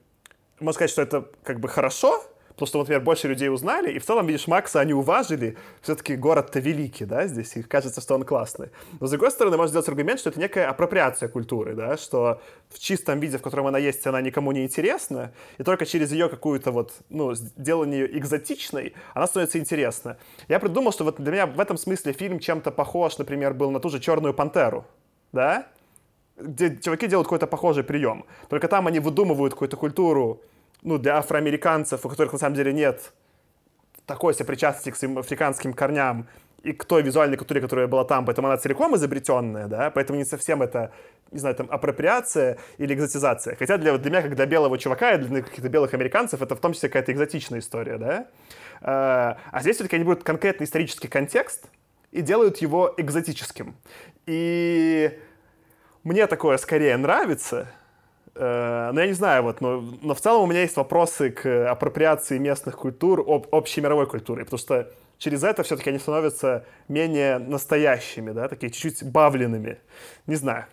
можно 0.60 0.74
сказать, 0.74 0.90
что 0.90 1.02
это 1.02 1.28
как 1.42 1.60
бы 1.60 1.68
хорошо, 1.68 2.22
Потому 2.56 2.68
что, 2.68 2.78
например, 2.78 3.02
больше 3.02 3.28
людей 3.28 3.50
узнали, 3.50 3.92
и 3.92 3.98
в 3.98 4.04
целом, 4.06 4.26
видишь, 4.26 4.46
Макса 4.46 4.80
они 4.80 4.94
уважили. 4.94 5.58
Все-таки 5.82 6.16
город-то 6.16 6.58
великий, 6.58 7.04
да, 7.04 7.26
здесь, 7.26 7.54
и 7.54 7.62
кажется, 7.62 8.00
что 8.00 8.14
он 8.14 8.24
классный. 8.24 8.70
Но, 8.98 9.06
с 9.06 9.10
другой 9.10 9.30
стороны, 9.30 9.58
можно 9.58 9.68
сделать 9.68 9.88
аргумент, 9.88 10.20
что 10.20 10.30
это 10.30 10.40
некая 10.40 10.66
апроприация 10.66 11.28
культуры, 11.28 11.74
да, 11.74 11.98
что 11.98 12.40
в 12.70 12.78
чистом 12.78 13.20
виде, 13.20 13.36
в 13.36 13.42
котором 13.42 13.66
она 13.66 13.76
есть, 13.76 14.06
она 14.06 14.22
никому 14.22 14.52
не 14.52 14.64
интересна, 14.64 15.34
и 15.58 15.64
только 15.64 15.84
через 15.84 16.12
ее 16.12 16.30
какую-то 16.30 16.70
вот, 16.70 16.94
ну, 17.10 17.34
сделание 17.34 18.06
экзотичной, 18.18 18.94
она 19.12 19.26
становится 19.26 19.58
интересна. 19.58 20.16
Я 20.48 20.58
придумал, 20.58 20.92
что 20.92 21.04
вот 21.04 21.20
для 21.20 21.32
меня 21.32 21.46
в 21.46 21.60
этом 21.60 21.76
смысле 21.76 22.14
фильм 22.14 22.38
чем-то 22.38 22.70
похож, 22.70 23.18
например, 23.18 23.52
был 23.52 23.70
на 23.70 23.80
ту 23.80 23.90
же 23.90 24.00
«Черную 24.00 24.32
пантеру», 24.32 24.86
да, 25.30 25.66
где 26.38 26.74
чуваки 26.74 27.06
делают 27.06 27.26
какой-то 27.26 27.46
похожий 27.46 27.84
прием. 27.84 28.24
Только 28.48 28.66
там 28.68 28.86
они 28.86 28.98
выдумывают 28.98 29.52
какую-то 29.52 29.76
культуру, 29.76 30.40
ну, 30.86 30.98
для 30.98 31.18
афроамериканцев, 31.18 32.06
у 32.06 32.08
которых 32.08 32.32
на 32.32 32.38
самом 32.38 32.54
деле 32.54 32.72
нет 32.72 33.12
такой 34.06 34.34
сопричастности 34.34 34.90
к 34.90 35.18
африканским 35.18 35.72
корням 35.72 36.28
и 36.62 36.72
к 36.72 36.84
той 36.84 37.02
визуальной 37.02 37.36
культуре, 37.36 37.60
которая 37.60 37.88
была 37.88 38.04
там, 38.04 38.24
поэтому 38.24 38.46
она 38.46 38.56
целиком 38.56 38.94
изобретенная, 38.94 39.66
да, 39.66 39.90
поэтому 39.90 40.16
не 40.16 40.24
совсем 40.24 40.62
это, 40.62 40.92
не 41.32 41.40
знаю, 41.40 41.56
там, 41.56 41.66
апроприация 41.70 42.58
или 42.78 42.94
экзотизация. 42.94 43.56
Хотя 43.56 43.78
для, 43.78 43.98
для 43.98 44.10
меня, 44.10 44.22
как 44.22 44.36
для 44.36 44.46
белого 44.46 44.78
чувака 44.78 45.14
и 45.14 45.18
для 45.18 45.42
каких-то 45.42 45.68
белых 45.68 45.92
американцев, 45.92 46.40
это 46.40 46.54
в 46.54 46.60
том 46.60 46.72
числе 46.72 46.88
какая-то 46.88 47.10
экзотичная 47.10 47.58
история, 47.58 47.98
да. 47.98 48.28
А, 48.80 49.38
а 49.50 49.62
здесь 49.62 49.76
все-таки 49.76 49.96
они 49.96 50.04
берут 50.04 50.22
конкретный 50.22 50.66
исторический 50.66 51.08
контекст 51.08 51.66
и 52.12 52.22
делают 52.22 52.58
его 52.58 52.94
экзотическим. 52.96 53.74
И 54.26 55.18
мне 56.04 56.28
такое 56.28 56.58
скорее 56.58 56.96
нравится, 56.96 57.66
Э, 58.38 58.90
ну, 58.92 59.00
я 59.00 59.06
не 59.06 59.14
знаю, 59.14 59.42
вот, 59.42 59.60
но, 59.60 59.80
но 60.02 60.14
в 60.14 60.20
целом 60.20 60.42
у 60.42 60.46
меня 60.46 60.60
есть 60.60 60.76
вопросы 60.76 61.30
к 61.30 61.70
апроприации 61.70 62.36
местных 62.38 62.76
культур 62.76 63.20
об, 63.20 63.46
общей 63.50 63.80
мировой 63.80 64.06
культуры, 64.06 64.44
потому 64.44 64.58
что 64.58 64.92
через 65.16 65.42
это 65.42 65.62
все-таки 65.62 65.88
они 65.88 65.98
становятся 65.98 66.66
менее 66.88 67.38
настоящими, 67.38 68.32
да, 68.32 68.48
такие 68.48 68.70
чуть-чуть 68.70 69.10
бавленными. 69.10 69.78
Не 70.26 70.36
знаю. 70.36 70.66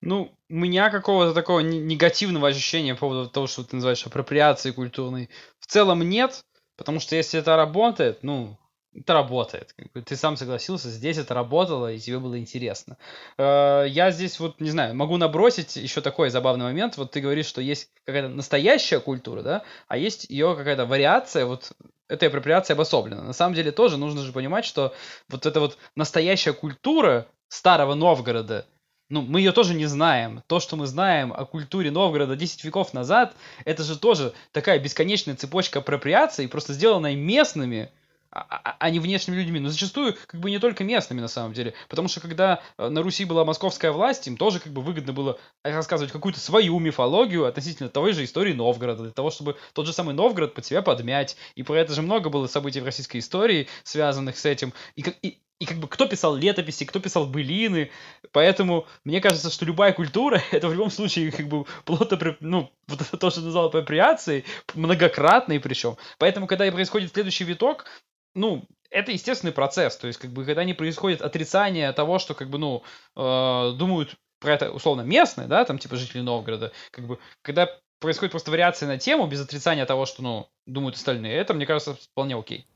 Ну, 0.00 0.32
у 0.48 0.54
меня 0.54 0.90
какого-то 0.90 1.34
такого 1.34 1.60
негативного 1.60 2.48
ощущения 2.48 2.94
по 2.94 3.00
поводу 3.00 3.28
того, 3.28 3.46
что 3.46 3.64
ты 3.64 3.76
называешь 3.76 4.04
апроприацией 4.04 4.74
культурной, 4.74 5.28
в 5.60 5.66
целом 5.66 6.02
нет, 6.02 6.44
потому 6.76 6.98
что 6.98 7.14
если 7.14 7.38
это 7.38 7.56
работает, 7.56 8.22
ну, 8.22 8.58
это 9.00 9.14
работает. 9.14 9.74
Ты 10.04 10.16
сам 10.16 10.36
согласился, 10.36 10.88
здесь 10.88 11.18
это 11.18 11.34
работало, 11.34 11.92
и 11.92 11.98
тебе 11.98 12.18
было 12.18 12.38
интересно. 12.38 12.96
Э, 13.36 13.84
я 13.88 14.10
здесь 14.10 14.38
вот, 14.40 14.60
не 14.60 14.70
знаю, 14.70 14.94
могу 14.94 15.16
набросить 15.16 15.76
еще 15.76 16.00
такой 16.00 16.30
забавный 16.30 16.64
момент. 16.64 16.96
Вот 16.96 17.10
ты 17.10 17.20
говоришь, 17.20 17.46
что 17.46 17.60
есть 17.60 17.90
какая-то 18.04 18.28
настоящая 18.28 19.00
культура, 19.00 19.42
да, 19.42 19.62
а 19.88 19.96
есть 19.96 20.26
ее 20.28 20.54
какая-то 20.56 20.86
вариация, 20.86 21.46
вот 21.46 21.72
этой 22.08 22.28
апроприация 22.28 22.74
обособлена. 22.74 23.22
На 23.22 23.32
самом 23.32 23.54
деле 23.54 23.70
тоже 23.70 23.96
нужно 23.96 24.22
же 24.22 24.32
понимать, 24.32 24.64
что 24.64 24.94
вот 25.28 25.46
эта 25.46 25.60
вот 25.60 25.78
настоящая 25.94 26.52
культура 26.52 27.26
старого 27.48 27.94
Новгорода, 27.94 28.66
ну, 29.10 29.22
мы 29.22 29.40
ее 29.40 29.52
тоже 29.52 29.74
не 29.74 29.86
знаем. 29.86 30.42
То, 30.46 30.60
что 30.60 30.76
мы 30.76 30.86
знаем 30.86 31.32
о 31.32 31.46
культуре 31.46 31.90
Новгорода 31.90 32.36
10 32.36 32.62
веков 32.64 32.92
назад, 32.92 33.34
это 33.64 33.82
же 33.82 33.98
тоже 33.98 34.34
такая 34.52 34.78
бесконечная 34.78 35.34
цепочка 35.34 35.78
апроприации, 35.78 36.46
просто 36.46 36.74
сделанная 36.74 37.14
местными, 37.16 37.90
а, 38.30 38.40
а, 38.50 38.76
а 38.78 38.90
не 38.90 38.98
внешними 39.00 39.36
людьми, 39.36 39.58
но 39.58 39.70
зачастую 39.70 40.16
как 40.26 40.40
бы 40.40 40.50
не 40.50 40.58
только 40.58 40.84
местными 40.84 41.20
на 41.20 41.28
самом 41.28 41.54
деле, 41.54 41.74
потому 41.88 42.08
что 42.08 42.20
когда 42.20 42.60
э, 42.76 42.88
на 42.88 43.02
Руси 43.02 43.24
была 43.24 43.44
московская 43.44 43.90
власть, 43.90 44.26
им 44.26 44.36
тоже 44.36 44.60
как 44.60 44.72
бы 44.72 44.82
выгодно 44.82 45.12
было 45.14 45.38
рассказывать 45.64 46.12
какую-то 46.12 46.38
свою 46.38 46.78
мифологию 46.78 47.46
относительно 47.46 47.88
той 47.88 48.12
же 48.12 48.24
истории 48.24 48.52
Новгорода, 48.52 49.02
для 49.02 49.12
того, 49.12 49.30
чтобы 49.30 49.56
тот 49.72 49.86
же 49.86 49.92
самый 49.92 50.14
Новгород 50.14 50.54
под 50.54 50.66
себя 50.66 50.82
подмять, 50.82 51.36
и 51.54 51.62
про 51.62 51.76
это 51.76 51.94
же 51.94 52.02
много 52.02 52.28
было 52.28 52.46
событий 52.46 52.80
в 52.80 52.84
российской 52.84 53.18
истории, 53.18 53.68
связанных 53.82 54.36
с 54.36 54.44
этим, 54.44 54.74
и, 54.94 55.02
и, 55.22 55.38
и 55.58 55.66
как 55.66 55.78
бы 55.78 55.88
кто 55.88 56.06
писал 56.06 56.36
летописи, 56.36 56.84
кто 56.84 57.00
писал 57.00 57.26
былины, 57.26 57.90
поэтому 58.32 58.86
мне 59.04 59.20
кажется, 59.20 59.50
что 59.50 59.64
любая 59.64 59.92
культура, 59.92 60.40
это 60.52 60.68
в 60.68 60.72
любом 60.72 60.90
случае 60.90 61.32
как 61.32 61.48
бы 61.48 61.64
плотно, 61.84 62.36
ну, 62.40 62.70
вот 62.86 63.00
это 63.00 63.16
то, 63.16 63.30
что 63.30 63.40
назвал 63.40 63.66
апроприацией, 63.66 64.44
многократной 64.74 65.60
причем. 65.60 65.96
Поэтому, 66.18 66.46
когда 66.46 66.70
происходит 66.70 67.12
следующий 67.12 67.44
виток, 67.44 67.86
ну, 68.34 68.64
это 68.90 69.12
естественный 69.12 69.52
процесс. 69.52 69.96
То 69.96 70.06
есть, 70.06 70.18
как 70.18 70.30
бы, 70.30 70.44
когда 70.44 70.64
не 70.64 70.74
происходит 70.74 71.22
отрицание 71.22 71.92
того, 71.92 72.18
что, 72.18 72.34
как 72.34 72.50
бы, 72.50 72.58
ну, 72.58 72.82
э, 73.16 73.72
думают 73.76 74.14
про 74.40 74.54
это 74.54 74.70
условно 74.70 75.02
местные, 75.02 75.48
да, 75.48 75.64
там, 75.64 75.78
типа, 75.78 75.96
жители 75.96 76.20
Новгорода, 76.20 76.72
как 76.92 77.06
бы, 77.06 77.18
когда 77.42 77.68
происходит 78.00 78.30
просто 78.30 78.52
вариация 78.52 78.86
на 78.86 78.98
тему 78.98 79.26
без 79.26 79.40
отрицания 79.40 79.84
того, 79.84 80.06
что, 80.06 80.22
ну, 80.22 80.48
думают 80.66 80.96
остальные, 80.96 81.34
это, 81.34 81.54
мне 81.54 81.66
кажется, 81.66 81.94
вполне 81.94 82.36
окей. 82.36 82.66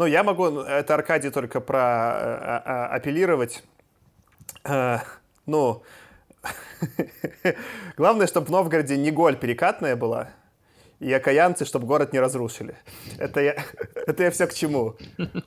Ну, 0.00 0.06
я 0.06 0.22
могу, 0.22 0.60
это 0.60 0.94
Аркадий 0.94 1.28
только 1.28 1.60
про 1.60 1.78
а, 1.78 2.62
а, 2.64 2.86
апеллировать. 2.86 3.62
А, 4.64 5.02
ну, 5.44 5.82
главное, 7.98 8.26
чтобы 8.26 8.46
в 8.46 8.50
Новгороде 8.50 8.96
не 8.96 9.10
голь 9.10 9.36
перекатная 9.36 9.96
была, 9.96 10.30
и 11.00 11.10
окаянцы, 11.12 11.64
чтобы 11.64 11.86
город 11.86 12.12
не 12.12 12.20
разрушили. 12.20 12.74
Это 13.18 13.40
я, 13.40 13.56
это 14.06 14.22
я 14.22 14.30
все 14.30 14.46
к 14.46 14.54
чему. 14.54 14.96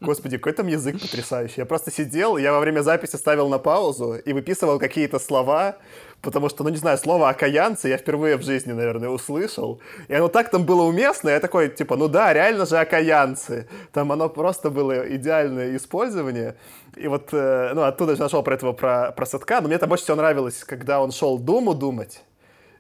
Господи, 0.02 0.38
какой 0.38 0.54
там 0.54 0.68
язык 0.68 1.00
потрясающий. 1.00 1.62
Я 1.62 1.66
просто 1.66 1.92
сидел, 1.92 2.38
я 2.38 2.52
во 2.52 2.60
время 2.60 2.82
записи 2.82 3.16
ставил 3.16 3.48
на 3.50 3.60
паузу 3.60 4.16
и 4.16 4.34
выписывал 4.34 4.80
какие-то 4.80 5.20
слова, 5.20 5.78
потому 6.22 6.50
что, 6.50 6.64
ну 6.64 6.70
не 6.70 6.78
знаю, 6.78 6.98
слово 6.98 7.30
«окаянцы» 7.30 7.88
я 7.88 7.98
впервые 7.98 8.38
в 8.38 8.42
жизни, 8.42 8.72
наверное, 8.72 9.10
услышал. 9.10 9.80
И 10.08 10.14
оно 10.16 10.28
так 10.28 10.50
там 10.50 10.66
было 10.66 10.84
уместно, 10.84 11.30
я 11.30 11.40
такой, 11.40 11.70
типа, 11.70 11.98
ну 11.98 12.08
да, 12.08 12.34
реально 12.34 12.66
же 12.66 12.78
окаянцы. 12.78 13.68
Там 13.92 14.12
оно 14.12 14.30
просто 14.30 14.72
было 14.72 15.16
идеальное 15.16 15.76
использование. 15.78 16.56
И 16.96 17.08
вот, 17.08 17.30
э, 17.32 17.72
ну, 17.76 17.84
оттуда 17.84 18.16
же 18.16 18.22
нашел 18.22 18.42
про 18.42 18.56
этого, 18.56 18.74
про, 18.74 19.12
про 19.12 19.26
Садка, 19.26 19.62
но 19.62 19.68
мне 19.68 19.76
это 19.76 19.86
больше 19.86 20.04
всего 20.04 20.18
нравилось, 20.18 20.64
когда 20.64 21.00
он 21.00 21.12
шел 21.12 21.38
Думу 21.38 21.74
думать, 21.74 22.22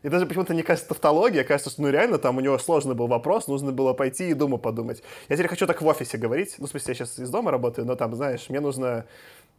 И 0.04 0.10
даже 0.10 0.26
почему-то 0.26 0.54
не 0.54 0.64
кажется 0.64 0.90
тавтология, 0.90 1.44
кажется, 1.44 1.70
что 1.70 1.82
ну 1.82 1.90
реально 1.90 2.20
там 2.20 2.38
у 2.38 2.42
него 2.42 2.58
сложный 2.58 2.94
был 2.94 3.08
вопрос, 3.08 3.48
нужно 3.48 3.72
было 3.72 3.94
пойти 3.94 4.30
и 4.30 4.34
дома 4.34 4.58
подумать. 4.58 5.02
Я 5.30 5.38
теперь 5.38 5.50
хочу 5.50 5.66
так 5.66 5.82
в 5.82 5.88
офисе 5.88 6.18
говорить, 6.18 6.56
ну, 6.60 6.68
в 6.68 6.70
смысле, 6.70 6.92
я 6.92 6.96
сейчас 6.96 7.20
из 7.20 7.30
дома 7.30 7.52
работаю, 7.52 7.88
но 7.88 7.96
там, 7.96 8.14
знаешь, 8.16 8.50
мне 8.50 8.60
нужно 8.60 9.06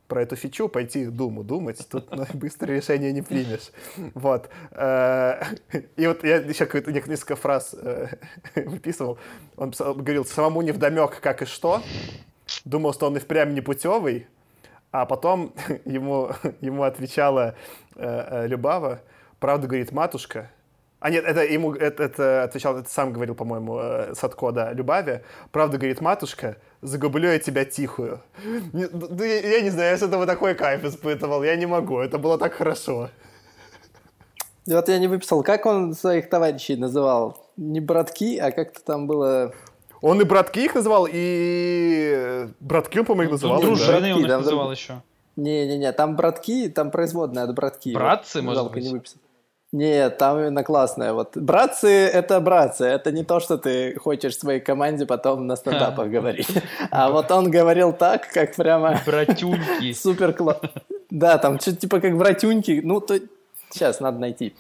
про 0.07 0.22
эту 0.22 0.36
фичу 0.36 0.68
пойти 0.68 1.07
думу 1.07 1.42
думать, 1.42 1.86
тут 1.90 2.11
ну, 2.11 2.26
быстро 2.34 2.72
решение 2.72 3.12
не 3.12 3.22
примешь. 3.22 3.70
Вот. 4.14 4.51
Э, 4.72 5.42
и 5.97 6.07
вот 6.07 6.24
я 6.24 6.36
еще 6.36 6.68
несколько 7.07 7.36
фраз 7.36 7.74
э, 7.74 8.09
выписывал. 8.55 9.18
Он 9.57 9.70
говорил, 9.70 10.24
самому 10.24 10.62
не 10.62 10.72
вдомек, 10.72 11.20
как 11.20 11.42
и 11.42 11.47
что. 11.47 11.82
Думал, 12.64 12.92
что 12.92 13.07
он 13.07 13.16
и 13.16 13.20
впрямь 13.20 13.55
не 13.55 13.62
путевый, 13.62 14.26
а 14.92 15.07
потом 15.07 15.55
ему, 15.86 16.30
ему 16.61 16.82
отвечала 16.82 17.55
э, 17.97 18.47
Любава, 18.47 19.01
правда 19.45 19.66
говорит 19.66 19.92
матушка, 19.92 20.51
а 21.01 21.11
нет, 21.11 21.22
это 21.26 21.45
ему 21.45 21.74
это, 21.74 22.05
это 22.05 22.45
отвечал, 22.45 22.78
это 22.78 22.88
сам 22.88 23.12
говорил, 23.12 23.34
по-моему, 23.34 23.78
э, 23.78 24.14
Садко, 24.14 24.53
да, 24.53 24.72
Любави. 24.72 25.20
Правда, 25.53 25.76
говорит 25.76 26.01
матушка, 26.01 26.57
загублю 26.80 27.28
я 27.28 27.38
тебя 27.38 27.66
тихую. 27.66 28.22
Не, 28.72 28.88
ну, 28.90 29.22
я, 29.22 29.57
я 29.57 29.61
не 29.61 29.68
знаю, 29.68 29.90
я 29.90 29.99
с 29.99 30.03
этого 30.03 30.24
такой 30.24 30.55
кайф 30.55 30.82
испытывал, 30.82 31.45
я 31.45 31.57
не 31.57 31.66
могу, 31.66 31.99
это 31.99 32.16
было 32.16 32.38
так 32.38 32.55
хорошо. 32.55 33.11
Вот 34.66 34.88
я 34.88 34.99
не 34.99 35.09
выписал, 35.09 35.42
как 35.42 35.66
он 35.66 35.92
своих 35.92 36.30
товарищей 36.30 36.76
называл? 36.76 37.51
Не 37.59 37.80
братки, 37.80 38.38
а 38.38 38.51
как-то 38.51 38.82
там 38.82 39.07
было... 39.07 39.53
Он 40.01 40.22
и 40.22 40.24
братки 40.24 40.64
их 40.64 40.74
называл, 40.74 41.07
и 41.12 42.49
братки 42.61 42.99
он, 42.99 43.05
по-моему, 43.05 43.24
их 43.24 43.32
называл. 43.32 43.61
Дружины 43.61 44.14
он 44.14 44.20
их 44.22 44.26
называл 44.26 44.72
еще. 44.72 45.03
Не-не-не, 45.36 45.92
там 45.92 46.16
братки, 46.16 46.68
там 46.68 46.90
производные 46.90 47.45
от 47.45 47.55
братки. 47.55 47.92
Братцы, 47.92 48.40
вот, 48.40 48.47
может 48.47 48.72
быть? 48.72 48.84
Не 48.84 48.90
выписал. 48.90 49.18
Нет, 49.75 50.18
там 50.18 50.39
именно 50.39 50.62
классная. 50.62 51.12
Вот 51.12 51.37
братцы— 51.37 51.89
это 52.14 52.39
братцы. 52.39 52.85
Это 52.85 53.11
не 53.11 53.25
то, 53.25 53.41
что 53.41 53.59
ты 53.59 53.99
хочешь 53.99 54.39
своей 54.39 54.61
команде 54.61 55.05
потом 55.05 55.49
на 55.49 55.57
стендапах 55.57 56.09
говорить. 56.11 56.47
А 56.93 57.11
вот 57.11 57.29
он 57.33 57.51
говорил 57.51 57.93
так, 57.93 58.29
как 58.33 58.55
прямо... 58.55 59.01
Братюньки. 59.07 59.93
Супер 60.01 60.33
класс. 60.33 60.61
Да, 61.11 61.39
там 61.39 61.59
что-то 61.59 61.79
типа 61.79 62.01
как 62.01 62.16
братюньки. 62.16 62.83
Ну, 62.85 63.01
то... 63.01 63.18
Сейчас 63.68 63.99
надо 63.99 64.20
найти. 64.20 64.55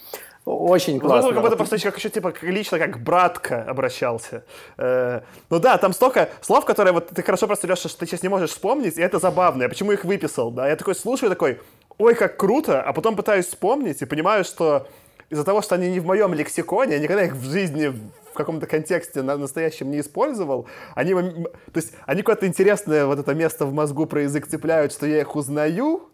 Очень 0.44 0.98
классно. 0.98 1.28
Ну, 1.28 1.34
как 1.34 1.44
будто 1.44 1.56
просто 1.56 1.78
как 1.78 1.96
еще 1.96 2.08
типа 2.08 2.34
лично 2.42 2.80
как 2.80 3.00
братка 3.00 3.62
обращался. 3.62 4.42
Э, 4.76 5.20
ну 5.48 5.60
да, 5.60 5.78
там 5.78 5.92
столько 5.92 6.28
слов, 6.40 6.64
которые 6.64 6.92
вот 6.92 7.10
ты 7.10 7.22
хорошо 7.22 7.46
просто, 7.46 7.68
Леша, 7.68 7.88
что 7.88 8.00
ты 8.00 8.06
сейчас 8.06 8.24
не 8.24 8.28
можешь 8.28 8.50
вспомнить, 8.50 8.98
и 8.98 9.00
это 9.00 9.20
забавно. 9.20 9.62
Я 9.62 9.68
почему 9.68 9.92
их 9.92 10.04
выписал, 10.04 10.50
да? 10.50 10.68
Я 10.68 10.74
такой 10.74 10.96
слушаю, 10.96 11.30
такой, 11.30 11.60
ой, 11.98 12.16
как 12.16 12.36
круто, 12.36 12.82
а 12.82 12.92
потом 12.92 13.14
пытаюсь 13.14 13.46
вспомнить 13.46 14.02
и 14.02 14.06
понимаю, 14.06 14.42
что 14.42 14.88
из-за 15.30 15.44
того, 15.44 15.62
что 15.62 15.74
они 15.74 15.90
не 15.90 16.00
в 16.00 16.06
моем 16.06 16.34
лексиконе, 16.34 16.94
я 16.94 16.98
никогда 16.98 17.24
их 17.24 17.34
в 17.34 17.50
жизни 17.50 17.88
в 17.88 18.36
каком-то 18.36 18.66
контексте 18.66 19.22
на 19.22 19.36
настоящем 19.36 19.90
не 19.90 20.00
использовал, 20.00 20.66
они, 20.94 21.14
то 21.14 21.50
есть, 21.76 21.92
они 22.04 22.22
какое-то 22.22 22.46
интересное 22.46 23.06
вот 23.06 23.18
это 23.18 23.34
место 23.34 23.64
в 23.64 23.72
мозгу 23.72 24.06
про 24.06 24.22
язык 24.22 24.46
цепляют, 24.46 24.92
что 24.92 25.06
я 25.06 25.20
их 25.20 25.36
узнаю, 25.36 26.08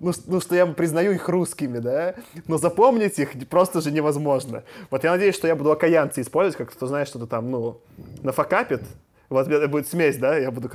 ну, 0.00 0.12
ну, 0.26 0.40
что 0.40 0.54
я 0.54 0.66
признаю 0.66 1.12
их 1.12 1.28
русскими, 1.28 1.78
да, 1.78 2.14
но 2.46 2.58
запомнить 2.58 3.18
их 3.18 3.30
просто 3.48 3.80
же 3.80 3.90
невозможно. 3.90 4.62
Вот 4.90 5.04
я 5.04 5.10
надеюсь, 5.10 5.34
что 5.34 5.48
я 5.48 5.56
буду 5.56 5.72
окаянцы 5.72 6.20
использовать, 6.20 6.56
как 6.56 6.76
кто 6.76 6.86
знает, 6.86 7.08
что-то 7.08 7.26
там, 7.26 7.50
ну, 7.50 7.80
нафакапит, 8.22 8.82
вот 9.28 9.48
это 9.48 9.68
будет 9.68 9.88
смесь, 9.88 10.16
да, 10.18 10.36
я 10.36 10.50
буду... 10.50 10.70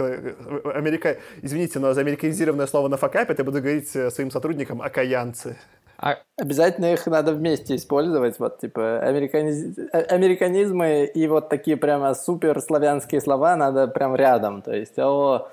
Америка... 0.73 1.17
Извините, 1.41 1.79
но 1.79 1.93
за 1.93 2.01
американизированное 2.01 2.67
слово 2.67 2.89
нафакапит 2.89 3.39
я 3.39 3.45
буду 3.45 3.61
говорить 3.61 3.95
э, 3.95 4.11
своим 4.11 4.29
сотрудникам 4.29 4.81
окаянцы. 4.81 5.57
А... 6.01 6.17
Обязательно 6.37 6.93
их 6.93 7.05
надо 7.05 7.33
вместе 7.33 7.75
использовать, 7.75 8.39
вот 8.39 8.59
типа 8.59 8.99
американиз... 8.99 9.77
Э, 9.93 10.01
американизмы 10.01 11.05
и 11.05 11.27
вот 11.27 11.49
такие 11.49 11.77
прямо 11.77 12.15
супер 12.15 12.59
славянские 12.59 13.21
слова 13.21 13.55
надо 13.55 13.87
прям 13.87 14.15
рядом, 14.15 14.63
то 14.63 14.73
есть 14.73 14.97
о, 14.97 15.47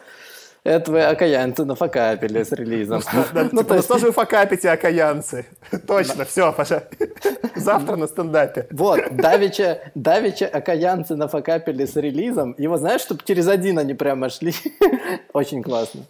это 0.64 0.90
вы 0.90 1.03
окаянцы 1.03 1.64
нафакапили 1.64 2.42
с 2.42 2.53
релизом. 2.53 3.03
Ну, 3.12 3.49
ну, 3.53 3.62
типа, 3.62 3.82
что 3.82 3.99
же 3.99 4.07
вы 4.07 4.12
факапите, 4.12 4.70
окаянцы? 4.70 5.46
Точно, 5.86 6.24
все, 6.24 6.53
Паша. 6.53 6.88
Завтра 7.57 7.96
на 7.96 8.07
стендапе. 8.07 8.66
Вот, 8.70 9.01
Давича, 9.11 9.78
Давича 9.94 10.46
окаянцы 10.46 11.16
нафакапили 11.16 11.86
с 11.86 11.96
релизом. 11.96 12.55
Его 12.59 12.76
знаешь, 12.76 13.01
чтобы 13.01 13.22
через 13.24 13.49
один 13.49 13.78
они 13.78 13.94
прямо 13.94 14.28
шли? 14.28 14.53
Очень 15.32 15.62
классно. 15.62 16.03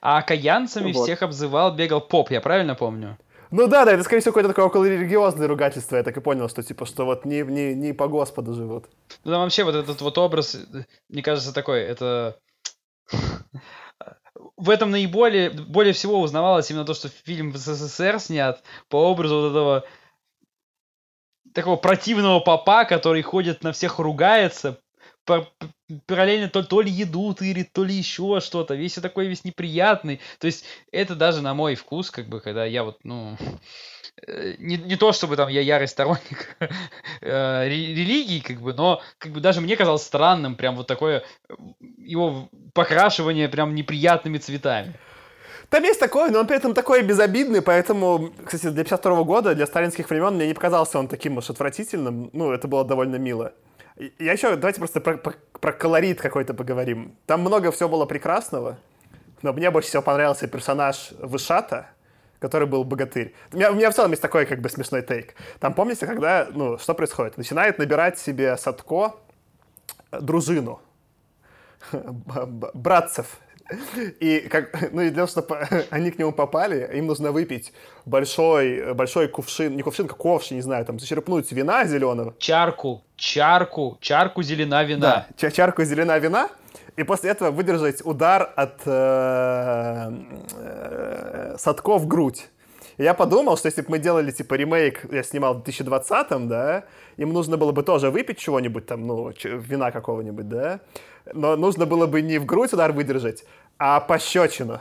А 0.00 0.18
окаянцами 0.18 0.92
всех 0.92 1.22
обзывал, 1.22 1.74
бегал 1.74 2.00
поп, 2.00 2.30
я 2.30 2.40
правильно 2.40 2.74
помню? 2.74 3.18
Ну 3.50 3.66
да, 3.66 3.84
да, 3.84 3.92
это, 3.92 4.02
скорее 4.04 4.20
всего, 4.20 4.32
какое-то 4.32 4.50
такое 4.50 4.66
околорелигиозное 4.66 5.48
ругательство. 5.48 5.96
Я 5.96 6.02
так 6.02 6.16
и 6.16 6.20
понял, 6.20 6.48
что 6.48 6.62
типа, 6.62 6.84
что 6.86 7.04
вот 7.04 7.24
не, 7.24 7.42
не, 7.42 7.74
не 7.74 7.92
по 7.92 8.08
Господу 8.08 8.54
живут. 8.54 8.86
Ну 9.24 9.30
да, 9.30 9.38
вообще 9.38 9.64
вот 9.64 9.74
этот 9.74 10.00
вот 10.00 10.18
образ, 10.18 10.58
мне 11.08 11.22
кажется, 11.22 11.54
такой, 11.54 11.80
это... 11.80 12.38
В 14.56 14.70
этом 14.70 14.90
наиболее, 14.90 15.50
более 15.50 15.92
всего 15.92 16.20
узнавалось 16.20 16.70
именно 16.70 16.84
то, 16.84 16.94
что 16.94 17.08
фильм 17.08 17.52
в 17.52 17.56
СССР 17.56 18.20
снят 18.20 18.62
по 18.88 19.10
образу 19.10 19.40
вот 19.40 19.50
этого 19.50 19.84
такого 21.54 21.76
противного 21.76 22.40
папа, 22.40 22.84
который 22.84 23.22
ходит 23.22 23.62
на 23.62 23.72
всех 23.72 23.98
ругается, 23.98 24.78
параллельно 26.06 26.48
то, 26.48 26.62
то 26.62 26.80
ли 26.80 26.90
еду 26.90 27.34
тырит, 27.34 27.72
то 27.72 27.84
ли 27.84 27.94
еще 27.94 28.40
что-то. 28.40 28.74
Весь 28.74 28.94
такой 28.94 29.26
весь 29.26 29.44
неприятный. 29.44 30.20
То 30.38 30.46
есть 30.46 30.64
это 30.92 31.14
даже 31.14 31.40
на 31.42 31.54
мой 31.54 31.74
вкус, 31.74 32.10
как 32.10 32.28
бы, 32.28 32.40
когда 32.40 32.64
я 32.64 32.84
вот, 32.84 32.98
ну, 33.04 33.36
э, 34.26 34.54
не, 34.58 34.76
не 34.76 34.96
то 34.96 35.12
чтобы 35.12 35.36
там 35.36 35.48
я 35.48 35.60
ярый 35.60 35.88
сторонник 35.88 36.56
э, 37.20 37.68
религии, 37.68 38.40
как 38.40 38.60
бы, 38.60 38.74
но 38.74 39.00
как 39.18 39.32
бы 39.32 39.40
даже 39.40 39.60
мне 39.60 39.76
казалось 39.76 40.02
странным 40.02 40.56
прям 40.56 40.76
вот 40.76 40.86
такое 40.86 41.24
э, 41.48 41.54
его 41.98 42.48
покрашивание 42.74 43.48
прям 43.48 43.74
неприятными 43.74 44.38
цветами. 44.38 44.94
Там 45.70 45.82
есть 45.84 46.00
такое, 46.00 46.30
но 46.30 46.40
он 46.40 46.46
при 46.46 46.56
этом 46.56 46.72
такой 46.72 47.02
безобидный, 47.02 47.60
поэтому, 47.60 48.32
кстати, 48.44 48.70
для 48.70 48.84
52 48.84 49.24
года, 49.24 49.54
для 49.54 49.66
сталинских 49.66 50.08
времен, 50.08 50.34
мне 50.34 50.46
не 50.46 50.54
показался 50.54 50.98
он 50.98 51.08
таким 51.08 51.36
уж 51.36 51.50
отвратительным. 51.50 52.30
Ну, 52.32 52.52
это 52.52 52.68
было 52.68 52.86
довольно 52.86 53.16
мило. 53.16 53.52
Я 54.18 54.32
еще, 54.32 54.54
давайте 54.56 54.78
просто 54.78 55.00
про, 55.00 55.16
про, 55.16 55.34
про 55.60 55.72
колорит 55.72 56.20
какой-то 56.20 56.54
поговорим. 56.54 57.16
Там 57.26 57.40
много 57.40 57.72
всего 57.72 57.88
было 57.88 58.06
прекрасного, 58.06 58.78
но 59.42 59.52
мне 59.52 59.70
больше 59.70 59.88
всего 59.88 60.02
понравился 60.02 60.46
персонаж 60.46 61.12
Вышата, 61.18 61.90
который 62.38 62.68
был 62.68 62.84
богатырь. 62.84 63.34
У 63.52 63.56
меня, 63.56 63.72
у 63.72 63.74
меня 63.74 63.90
в 63.90 63.94
целом 63.94 64.10
есть 64.10 64.22
такой 64.22 64.46
как 64.46 64.60
бы 64.60 64.68
смешной 64.68 65.02
тейк. 65.02 65.34
Там 65.58 65.74
помните, 65.74 66.06
когда, 66.06 66.48
ну, 66.52 66.78
что 66.78 66.94
происходит? 66.94 67.36
Начинает 67.36 67.78
набирать 67.78 68.18
себе 68.18 68.56
Садко 68.56 69.16
дружину, 70.12 70.80
братцев, 71.92 73.38
и, 74.20 74.48
как, 74.50 74.92
ну 74.92 75.02
и 75.02 75.10
для 75.10 75.26
того, 75.26 75.26
чтобы 75.26 75.58
они 75.90 76.10
к 76.10 76.18
нему 76.18 76.32
попали, 76.32 76.88
им 76.96 77.06
нужно 77.06 77.32
выпить 77.32 77.72
большой, 78.06 78.94
большой 78.94 79.28
кувшин, 79.28 79.76
не 79.76 79.82
кувшин, 79.82 80.08
как 80.08 80.16
ковш, 80.16 80.50
не 80.52 80.62
знаю, 80.62 80.84
там, 80.86 80.98
зачерпнуть 80.98 81.52
вина 81.52 81.84
зеленого. 81.84 82.34
Чарку, 82.38 83.04
чарку, 83.18 83.98
чарку 84.00 84.42
зелена 84.42 84.84
вина. 84.84 85.26
Да, 85.36 85.50
чарку 85.50 85.84
зелена 85.84 86.18
вина, 86.18 86.48
и 86.96 87.02
после 87.02 87.30
этого 87.30 87.50
выдержать 87.50 88.00
удар 88.06 88.50
от 88.56 88.80
э, 88.86 90.12
э, 90.54 91.56
Садко 91.58 91.98
в 91.98 92.06
грудь. 92.06 92.48
Я 92.96 93.14
подумал, 93.14 93.56
что 93.56 93.66
если 93.66 93.82
бы 93.82 93.90
мы 93.90 93.98
делали, 93.98 94.30
типа, 94.32 94.54
ремейк, 94.54 95.04
я 95.12 95.22
снимал 95.22 95.54
в 95.54 95.62
2020-м, 95.62 96.48
да, 96.48 96.84
им 97.16 97.32
нужно 97.32 97.56
было 97.56 97.70
бы 97.70 97.82
тоже 97.82 98.10
выпить 98.10 98.38
чего-нибудь 98.38 98.86
там, 98.86 99.06
ну, 99.06 99.32
вина 99.44 99.92
какого-нибудь, 99.92 100.48
да, 100.48 100.80
но 101.32 101.56
нужно 101.56 101.86
было 101.86 102.06
бы 102.06 102.22
не 102.22 102.38
в 102.38 102.46
грудь 102.46 102.72
удар 102.72 102.92
выдержать, 102.92 103.44
а 103.78 104.00
пощечину. 104.00 104.80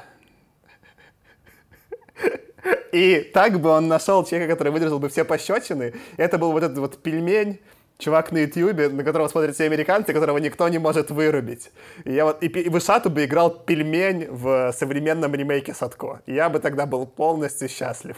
И 2.91 3.19
так 3.33 3.59
бы 3.59 3.69
он 3.69 3.87
нашел 3.87 4.25
человека, 4.25 4.53
который 4.53 4.71
выдержал 4.71 4.97
бы 4.97 5.09
все 5.09 5.23
пощечины. 5.23 5.93
Это 6.17 6.37
был 6.37 6.51
вот 6.51 6.63
этот 6.63 6.77
вот 6.79 7.01
пельмень, 7.01 7.59
чувак 7.97 8.31
на 8.31 8.39
Ютьюбе, 8.39 8.89
на 8.89 9.03
которого 9.03 9.27
смотрят 9.27 9.55
все 9.55 9.65
американцы, 9.65 10.13
которого 10.13 10.37
никто 10.37 10.67
не 10.69 10.77
может 10.77 11.11
вырубить. 11.11 11.71
И 12.05 12.13
я 12.13 12.25
вот 12.25 12.43
и, 12.43 12.47
и 12.47 12.69
Вышату 12.69 13.09
бы 13.09 13.25
играл 13.25 13.49
пельмень 13.49 14.27
в 14.29 14.71
современном 14.73 15.33
ремейке 15.33 15.73
Садко. 15.73 16.21
И 16.25 16.33
я 16.33 16.49
бы 16.49 16.59
тогда 16.59 16.85
был 16.85 17.05
полностью 17.05 17.69
счастлив. 17.69 18.17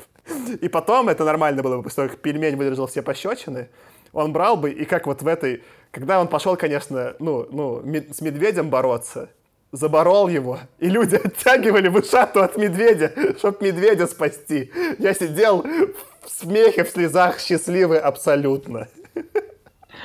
И 0.61 0.67
потом 0.67 1.09
это 1.09 1.23
нормально 1.23 1.63
было 1.63 1.77
бы, 1.77 1.83
после 1.83 1.95
того, 1.95 2.09
как 2.09 2.19
пельмень 2.19 2.55
выдержал 2.55 2.87
все 2.87 3.01
пощечины, 3.01 3.69
он 4.11 4.33
брал 4.33 4.57
бы, 4.57 4.71
и 4.71 4.85
как 4.85 5.07
вот 5.07 5.21
в 5.21 5.27
этой... 5.27 5.63
Когда 5.91 6.19
он 6.19 6.27
пошел, 6.27 6.55
конечно, 6.55 7.15
ну, 7.19 7.47
ну, 7.51 7.81
с 8.11 8.21
медведем 8.21 8.69
бороться, 8.69 9.29
заборол 9.71 10.27
его, 10.27 10.59
и 10.79 10.89
люди 10.89 11.15
оттягивали 11.23 11.87
вышату 11.87 12.41
от 12.41 12.57
медведя, 12.57 13.13
чтобы 13.37 13.57
медведя 13.61 14.07
спасти. 14.07 14.71
Я 14.97 15.13
сидел 15.13 15.63
в 15.63 16.29
смехе, 16.29 16.83
в 16.83 16.89
слезах, 16.89 17.39
счастливый 17.39 17.99
абсолютно. 17.99 18.87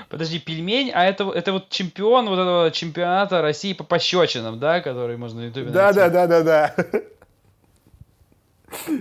Подожди, 0.09 0.39
пельмень, 0.39 0.91
а 0.95 1.05
это, 1.05 1.31
это 1.31 1.53
вот 1.53 1.69
чемпион 1.71 2.29
вот 2.29 2.39
этого 2.39 2.71
чемпионата 2.71 3.43
России 3.43 3.73
по 3.73 3.85
пощечинам, 3.85 4.59
да, 4.59 4.81
который 4.81 5.17
можно 5.17 5.41
на 5.41 5.47
ютубе 5.47 5.71
Да, 5.71 5.93
да, 5.93 6.09
да, 6.09 6.27
да, 6.27 6.43
да. 6.43 6.75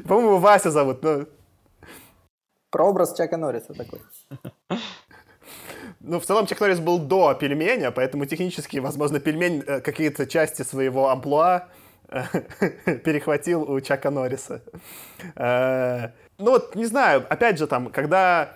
По-моему, 0.08 0.38
Вася 0.38 0.72
зовут, 0.72 1.04
ну... 1.04 1.28
Прообраз 2.70 3.16
Чака 3.16 3.38
Норриса 3.38 3.74
такой. 3.74 4.02
Ну, 6.06 6.20
в 6.20 6.26
целом, 6.26 6.46
Чак 6.48 6.60
Норрис 6.60 6.80
был 6.80 7.00
до 7.00 7.34
пельменя, 7.34 7.92
поэтому 7.92 8.26
технически, 8.26 8.78
возможно, 8.78 9.22
пельмень 9.22 9.64
э, 9.66 9.80
какие-то 9.80 10.28
части 10.28 10.62
своего 10.64 11.10
амплуа 11.10 11.70
э, 12.10 12.24
перехватил 13.06 13.62
у 13.64 13.80
Чака 13.80 14.10
Норриса. 14.10 14.62
Э, 15.36 16.10
ну 16.38 16.52
вот, 16.52 16.76
не 16.76 16.86
знаю, 16.86 17.26
опять 17.30 17.58
же, 17.58 17.68
там, 17.68 17.90
когда 17.90 18.54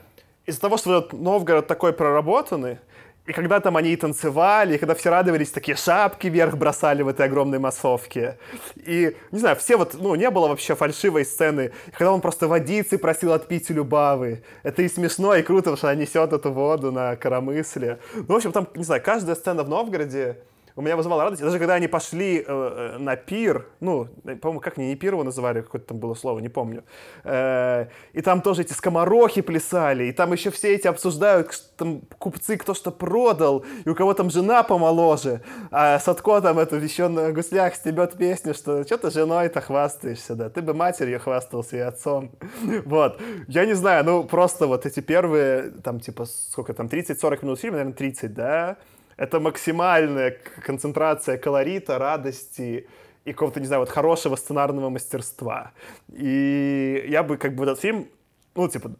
из-за 0.48 0.62
того, 0.62 0.78
что 0.78 0.90
вот 0.90 1.14
Новгород 1.14 1.68
такой 1.68 1.94
проработанный, 1.94 2.80
и 3.28 3.34
когда 3.34 3.60
там 3.60 3.76
они 3.76 3.92
и 3.92 3.96
танцевали, 3.98 4.76
и 4.76 4.78
когда 4.78 4.96
все 4.96 5.10
радовались, 5.10 5.52
такие 5.52 5.76
шапки 5.76 6.28
вверх 6.28 6.56
бросали 6.56 7.02
в 7.02 7.10
этой 7.10 7.26
огромной 7.26 7.60
массовке. 7.60 8.38
И, 8.78 9.18
не 9.32 9.40
знаю, 9.40 9.58
все 9.58 9.76
вот, 9.76 9.96
ну, 10.00 10.16
не 10.16 10.30
было 10.32 10.48
вообще 10.48 10.76
фальшивой 10.76 11.26
сцены. 11.26 11.74
Когда 11.92 12.14
он 12.14 12.22
просто 12.22 12.48
водицы 12.48 12.98
просил 12.98 13.34
отпить 13.34 13.70
у 13.70 13.74
Любавы. 13.74 14.44
Это 14.64 14.82
и 14.82 14.88
смешно, 14.88 15.36
и 15.36 15.44
круто, 15.44 15.76
что 15.76 15.90
она 15.90 16.02
несет 16.02 16.32
эту 16.32 16.54
воду 16.54 16.94
на 16.94 17.18
коромысле. 17.18 18.00
Ну, 18.16 18.34
в 18.34 18.38
общем, 18.38 18.54
там, 18.54 18.66
не 18.76 18.86
знаю, 18.86 19.02
каждая 19.04 19.36
сцена 19.36 19.64
в 19.64 19.70
Новгороде, 19.70 20.38
у 20.78 20.82
меня 20.82 20.96
вызывало 20.96 21.24
радость. 21.24 21.42
Даже 21.42 21.58
когда 21.58 21.74
они 21.74 21.88
пошли 21.88 22.38
э, 22.38 22.44
э 22.48 22.98
на 23.00 23.16
пир, 23.16 23.66
ну, 23.80 24.08
по-моему, 24.24 24.60
как 24.60 24.78
они 24.78 24.90
не 24.90 24.96
пир 24.96 25.14
его 25.14 25.24
называли, 25.24 25.62
какое-то 25.62 25.88
там 25.88 25.98
было 25.98 26.14
слово, 26.14 26.40
не 26.40 26.50
помню. 26.50 26.84
Э, 27.24 27.88
и 28.14 28.22
там 28.22 28.42
тоже 28.42 28.62
эти 28.62 28.74
скоморохи 28.74 29.42
плясали, 29.42 30.04
и 30.04 30.12
там 30.12 30.34
еще 30.34 30.52
все 30.52 30.76
эти 30.76 30.88
обсуждают, 30.88 31.50
там 31.78 32.02
купцы 32.20 32.58
кто 32.58 32.76
что 32.76 32.92
продал, 32.92 33.66
и 33.86 33.90
у 33.90 33.96
кого 33.96 34.14
там 34.14 34.30
жена 34.30 34.62
помоложе. 34.62 35.42
А 35.72 35.98
Садко 35.98 36.42
там 36.42 36.60
это 36.60 36.76
еще 36.76 37.08
на 37.08 37.32
гуслях 37.32 37.74
стебет 37.74 38.16
песню, 38.16 38.54
что 38.54 38.84
что 38.84 38.98
ты 39.00 39.10
женой-то 39.10 39.62
хвастаешься, 39.62 40.36
да, 40.36 40.50
ты 40.52 40.62
бы 40.62 40.76
матерью 40.76 41.20
хвастался 41.20 41.78
и 41.78 41.80
отцом. 41.80 42.32
Вот. 42.86 43.20
Я 43.48 43.66
не 43.66 43.74
знаю, 43.74 44.06
ну, 44.06 44.24
просто 44.24 44.68
вот 44.68 44.86
эти 44.86 45.00
первые, 45.00 45.72
там, 45.84 46.00
типа, 46.00 46.26
сколько 46.26 46.74
там, 46.74 46.86
30-40 46.86 47.40
минут 47.44 47.60
фильма, 47.60 47.78
наверное, 47.78 47.98
30, 47.98 48.34
да, 48.34 48.78
это 49.18 49.40
максимальная 49.40 50.38
концентрация 50.64 51.38
колорита, 51.38 51.98
радости 51.98 52.88
и 53.26 53.34
какого-то, 53.34 53.60
не 53.60 53.66
знаю, 53.66 53.82
вот 53.82 53.90
хорошего 53.90 54.36
сценарного 54.36 54.90
мастерства. 54.90 55.72
И 56.14 57.06
я 57.10 57.24
бы 57.24 57.38
как 57.38 57.56
бы 57.56 57.64
этот 57.64 57.80
фильм, 57.80 58.08
ну, 58.56 58.70
типа, 58.70 58.92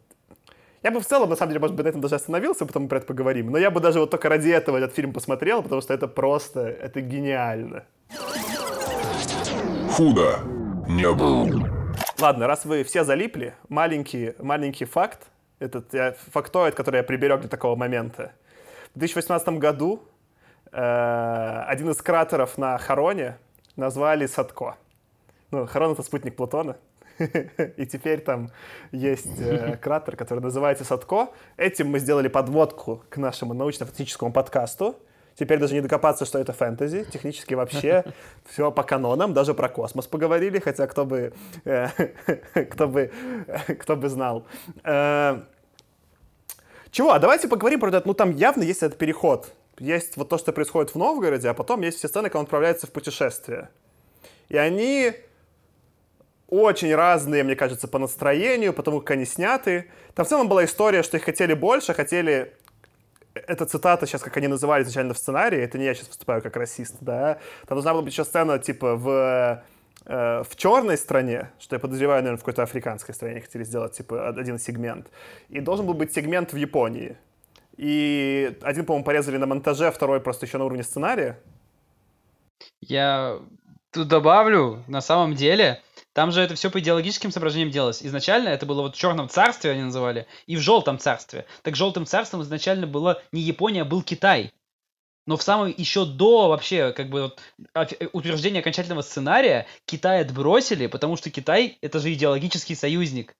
я 0.82 0.90
бы 0.90 1.00
в 1.00 1.06
целом, 1.06 1.30
на 1.30 1.36
самом 1.36 1.50
деле, 1.50 1.60
может 1.60 1.76
быть, 1.76 1.84
на 1.84 1.88
этом 1.88 2.00
даже 2.00 2.16
остановился, 2.16 2.66
потом 2.66 2.84
мы 2.84 2.88
про 2.88 2.98
это 2.98 3.06
поговорим. 3.06 3.50
Но 3.50 3.58
я 3.58 3.70
бы 3.70 3.80
даже 3.80 4.00
вот 4.00 4.10
только 4.10 4.28
ради 4.28 4.50
этого 4.50 4.76
этот 4.76 4.94
фильм 4.94 5.12
посмотрел, 5.12 5.62
потому 5.62 5.80
что 5.80 5.94
это 5.94 6.06
просто, 6.08 6.60
это 6.60 7.00
гениально. 7.00 7.84
Худо 9.92 10.40
не 10.88 11.10
было. 11.12 11.68
Ладно, 12.20 12.46
раз 12.46 12.64
вы 12.64 12.82
все 12.84 13.04
залипли, 13.04 13.54
маленький, 13.68 14.34
маленький 14.38 14.84
факт, 14.84 15.26
этот 15.58 15.92
я, 15.94 16.14
фактоид, 16.32 16.74
который 16.74 16.98
я 16.98 17.02
приберег 17.02 17.40
для 17.40 17.48
такого 17.48 17.76
момента. 17.76 18.32
В 18.94 18.98
2018 18.98 19.48
году 19.60 20.02
э, 20.72 21.62
один 21.66 21.90
из 21.90 21.96
кратеров 22.02 22.58
на 22.58 22.78
Хароне 22.78 23.38
назвали 23.76 24.26
Садко. 24.26 24.76
Ну, 25.50 25.66
Харон— 25.66 25.92
это 25.94 26.02
спутник 26.02 26.36
Плутона. 26.36 26.76
И 27.76 27.86
теперь 27.86 28.20
там 28.20 28.50
есть 28.92 29.40
э, 29.40 29.76
кратер, 29.76 30.16
который 30.16 30.40
называется 30.40 30.84
Садко. 30.84 31.28
Этим 31.56 31.88
мы 31.88 31.98
сделали 31.98 32.28
подводку 32.28 33.02
к 33.08 33.16
нашему 33.16 33.54
научно-фантастическому 33.54 34.32
подкасту. 34.32 34.96
Теперь 35.34 35.58
даже 35.58 35.74
не 35.74 35.80
докопаться, 35.80 36.24
что 36.24 36.38
это 36.38 36.52
фэнтези. 36.52 37.04
Технически 37.04 37.54
вообще 37.54 38.04
все 38.48 38.70
по 38.70 38.82
канонам. 38.82 39.34
Даже 39.34 39.54
про 39.54 39.68
космос 39.68 40.06
поговорили, 40.06 40.58
хотя 40.58 40.86
кто 40.86 41.04
бы, 41.04 41.32
э, 41.64 41.88
кто 42.70 42.88
бы, 42.88 43.10
кто 43.80 43.96
бы 43.96 44.08
знал. 44.08 44.46
Э, 44.84 45.40
чего? 46.90 47.12
А 47.12 47.18
давайте 47.18 47.48
поговорим 47.48 47.80
про 47.80 47.88
это. 47.88 48.02
Ну, 48.04 48.14
там 48.14 48.30
явно 48.32 48.62
есть 48.62 48.82
этот 48.82 48.98
переход. 48.98 49.52
Есть 49.78 50.16
вот 50.16 50.28
то, 50.28 50.38
что 50.38 50.52
происходит 50.52 50.94
в 50.94 50.98
Новгороде, 50.98 51.48
а 51.48 51.54
потом 51.54 51.82
есть 51.82 51.98
все 51.98 52.08
сцены, 52.08 52.28
когда 52.28 52.40
он 52.40 52.44
отправляется 52.44 52.86
в 52.86 52.90
путешествие. 52.90 53.70
И 54.48 54.56
они 54.56 55.12
очень 56.48 56.94
разные, 56.94 57.44
мне 57.44 57.54
кажется, 57.54 57.86
по 57.86 57.98
настроению, 57.98 58.72
потому 58.72 59.00
как 59.00 59.12
они 59.12 59.24
сняты. 59.24 59.90
Там 60.14 60.24
в 60.24 60.28
целом 60.28 60.48
была 60.48 60.64
история, 60.64 61.02
что 61.02 61.16
их 61.16 61.24
хотели 61.24 61.54
больше, 61.54 61.94
хотели... 61.94 62.54
Это 63.34 63.66
цитата 63.66 64.06
сейчас, 64.06 64.22
как 64.22 64.36
они 64.36 64.48
называли 64.48 64.82
изначально 64.82 65.14
в 65.14 65.18
сценарии, 65.18 65.60
это 65.60 65.78
не 65.78 65.84
я 65.84 65.94
сейчас 65.94 66.08
выступаю 66.08 66.42
как 66.42 66.56
расист, 66.56 66.96
да. 67.00 67.38
Там 67.68 67.76
должна 67.76 67.92
была 67.92 68.02
быть 68.02 68.12
еще 68.12 68.24
сцена, 68.24 68.58
типа, 68.58 68.96
в 68.96 69.08
Э, 69.08 69.62
в 70.04 70.48
черной 70.56 70.96
стране, 70.96 71.50
что 71.58 71.76
я 71.76 71.80
подозреваю, 71.80 72.22
наверное, 72.22 72.38
в 72.38 72.40
какой-то 72.40 72.62
африканской 72.62 73.14
стране 73.14 73.40
хотели 73.40 73.64
сделать, 73.64 73.92
типа, 73.92 74.28
один 74.28 74.58
сегмент. 74.58 75.08
И 75.48 75.60
должен 75.60 75.86
был 75.86 75.94
быть 75.94 76.12
сегмент 76.12 76.52
в 76.52 76.56
Японии. 76.56 77.16
И 77.76 78.58
один, 78.62 78.86
по-моему, 78.86 79.04
порезали 79.04 79.36
на 79.36 79.46
монтаже, 79.46 79.90
второй 79.90 80.20
просто 80.20 80.46
еще 80.46 80.58
на 80.58 80.64
уровне 80.64 80.82
сценария. 80.82 81.38
Я 82.80 83.38
тут 83.92 84.08
добавлю, 84.08 84.82
на 84.88 85.00
самом 85.00 85.34
деле, 85.34 85.82
там 86.12 86.32
же 86.32 86.40
это 86.40 86.56
все 86.56 86.70
по 86.70 86.80
идеологическим 86.80 87.30
соображениям 87.30 87.70
делалось. 87.70 88.02
Изначально 88.02 88.48
это 88.48 88.66
было 88.66 88.82
вот 88.82 88.96
в 88.96 88.98
черном 88.98 89.28
царстве, 89.28 89.70
они 89.70 89.82
называли, 89.82 90.26
и 90.46 90.56
в 90.56 90.60
желтом 90.60 90.98
царстве. 90.98 91.46
Так 91.62 91.76
желтым 91.76 92.06
царством 92.06 92.42
изначально 92.42 92.86
было 92.86 93.22
не 93.30 93.40
Япония, 93.40 93.82
а 93.82 93.84
был 93.84 94.02
Китай. 94.02 94.52
Но 95.28 95.36
в 95.36 95.42
самом 95.42 95.74
еще 95.76 96.06
до 96.06 96.48
вообще 96.48 96.90
как 96.94 97.10
бы 97.10 97.34
вот, 97.74 97.92
утверждения 98.14 98.60
окончательного 98.60 99.02
сценария 99.02 99.66
Китай 99.84 100.22
отбросили, 100.22 100.86
потому 100.86 101.18
что 101.18 101.30
Китай 101.30 101.76
это 101.82 101.98
же 101.98 102.14
идеологический 102.14 102.74
союзник. 102.74 103.34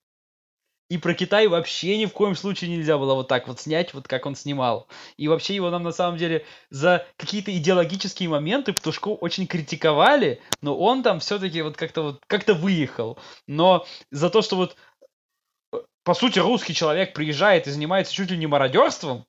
И 0.90 0.98
про 0.98 1.14
Китай 1.14 1.46
вообще 1.46 1.96
ни 1.96 2.04
в 2.04 2.12
коем 2.12 2.36
случае 2.36 2.76
нельзя 2.76 2.98
было 2.98 3.14
вот 3.14 3.28
так 3.28 3.48
вот 3.48 3.58
снять, 3.60 3.94
вот 3.94 4.06
как 4.06 4.26
он 4.26 4.36
снимал. 4.36 4.86
И 5.16 5.28
вообще 5.28 5.54
его 5.54 5.70
нам 5.70 5.82
на 5.82 5.92
самом 5.92 6.18
деле 6.18 6.44
за 6.68 7.06
какие-то 7.16 7.56
идеологические 7.56 8.28
моменты 8.28 8.74
Птушку 8.74 9.14
очень 9.14 9.46
критиковали, 9.46 10.42
но 10.60 10.78
он 10.78 11.02
там 11.02 11.20
все-таки 11.20 11.62
вот 11.62 11.78
как-то 11.78 12.02
вот 12.02 12.20
как-то 12.26 12.52
выехал. 12.52 13.18
Но 13.46 13.86
за 14.10 14.28
то, 14.28 14.42
что 14.42 14.56
вот 14.56 14.76
э, 15.72 15.78
по 16.04 16.12
сути 16.12 16.38
русский 16.38 16.74
человек 16.74 17.14
приезжает 17.14 17.66
и 17.66 17.70
занимается 17.70 18.12
чуть 18.12 18.30
ли 18.30 18.36
не 18.36 18.46
мародерством, 18.46 19.24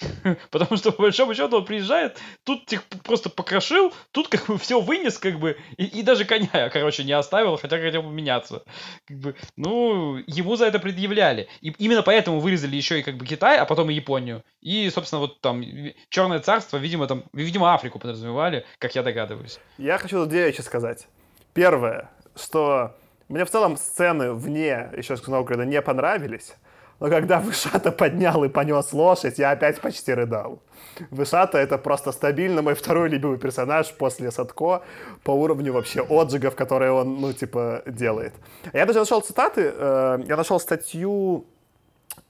Потому 0.50 0.76
что, 0.76 0.92
по 0.92 1.02
большому 1.02 1.34
счету, 1.34 1.58
он 1.58 1.64
приезжает, 1.64 2.18
тут 2.44 2.72
их 2.72 2.84
просто 3.04 3.30
покрошил, 3.30 3.92
тут 4.12 4.28
как 4.28 4.46
бы 4.46 4.58
все 4.58 4.80
вынес, 4.80 5.18
как 5.18 5.38
бы, 5.38 5.56
и, 5.76 5.84
и 5.84 6.02
даже 6.02 6.24
коня, 6.24 6.70
короче, 6.70 7.04
не 7.04 7.12
оставил, 7.12 7.56
хотя 7.56 7.78
хотел 7.78 8.02
бы 8.02 8.10
меняться. 8.10 8.62
Как 9.06 9.18
бы, 9.18 9.34
ну, 9.56 10.16
ему 10.26 10.56
за 10.56 10.66
это 10.66 10.78
предъявляли. 10.78 11.48
И 11.60 11.70
именно 11.78 12.02
поэтому 12.02 12.40
вырезали 12.40 12.76
еще 12.76 13.00
и 13.00 13.02
как 13.02 13.16
бы 13.16 13.26
Китай, 13.26 13.58
а 13.58 13.64
потом 13.64 13.90
и 13.90 13.94
Японию. 13.94 14.42
И, 14.60 14.88
собственно, 14.90 15.20
вот 15.20 15.40
там 15.40 15.62
Черное 16.08 16.40
царство, 16.40 16.76
видимо, 16.76 17.06
там, 17.06 17.24
видимо, 17.32 17.74
Африку 17.74 17.98
подразумевали, 17.98 18.64
как 18.78 18.94
я 18.94 19.02
догадываюсь. 19.02 19.58
Я 19.78 19.98
хочу 19.98 20.24
две 20.26 20.46
вещи 20.46 20.60
сказать. 20.60 21.06
Первое, 21.52 22.10
что 22.36 22.96
мне 23.28 23.44
в 23.44 23.50
целом 23.50 23.76
сцены 23.76 24.32
вне 24.32 24.90
еще 24.96 25.16
Новгорода 25.26 25.64
не 25.64 25.80
понравились. 25.82 26.54
Но 27.00 27.08
когда 27.08 27.40
Вышата 27.40 27.90
поднял 27.90 28.44
и 28.44 28.48
понес 28.48 28.92
лошадь, 28.92 29.38
я 29.38 29.52
опять 29.52 29.80
почти 29.80 30.12
рыдал. 30.12 30.62
Вышата— 31.10 31.58
это 31.58 31.78
просто 31.78 32.12
стабильно 32.12 32.60
мой 32.60 32.74
второй 32.74 33.08
любимый 33.08 33.38
персонаж 33.38 33.90
после 33.94 34.30
Садко 34.30 34.82
по 35.24 35.30
уровню 35.30 35.72
вообще 35.72 36.02
отжигов, 36.02 36.54
которые 36.54 36.92
он, 36.92 37.20
ну, 37.20 37.32
типа, 37.32 37.82
делает. 37.86 38.34
Я 38.74 38.84
даже 38.84 38.98
нашел 38.98 39.22
цитаты, 39.22 39.72
э, 39.74 40.18
я 40.26 40.36
нашел 40.36 40.60
статью 40.60 41.46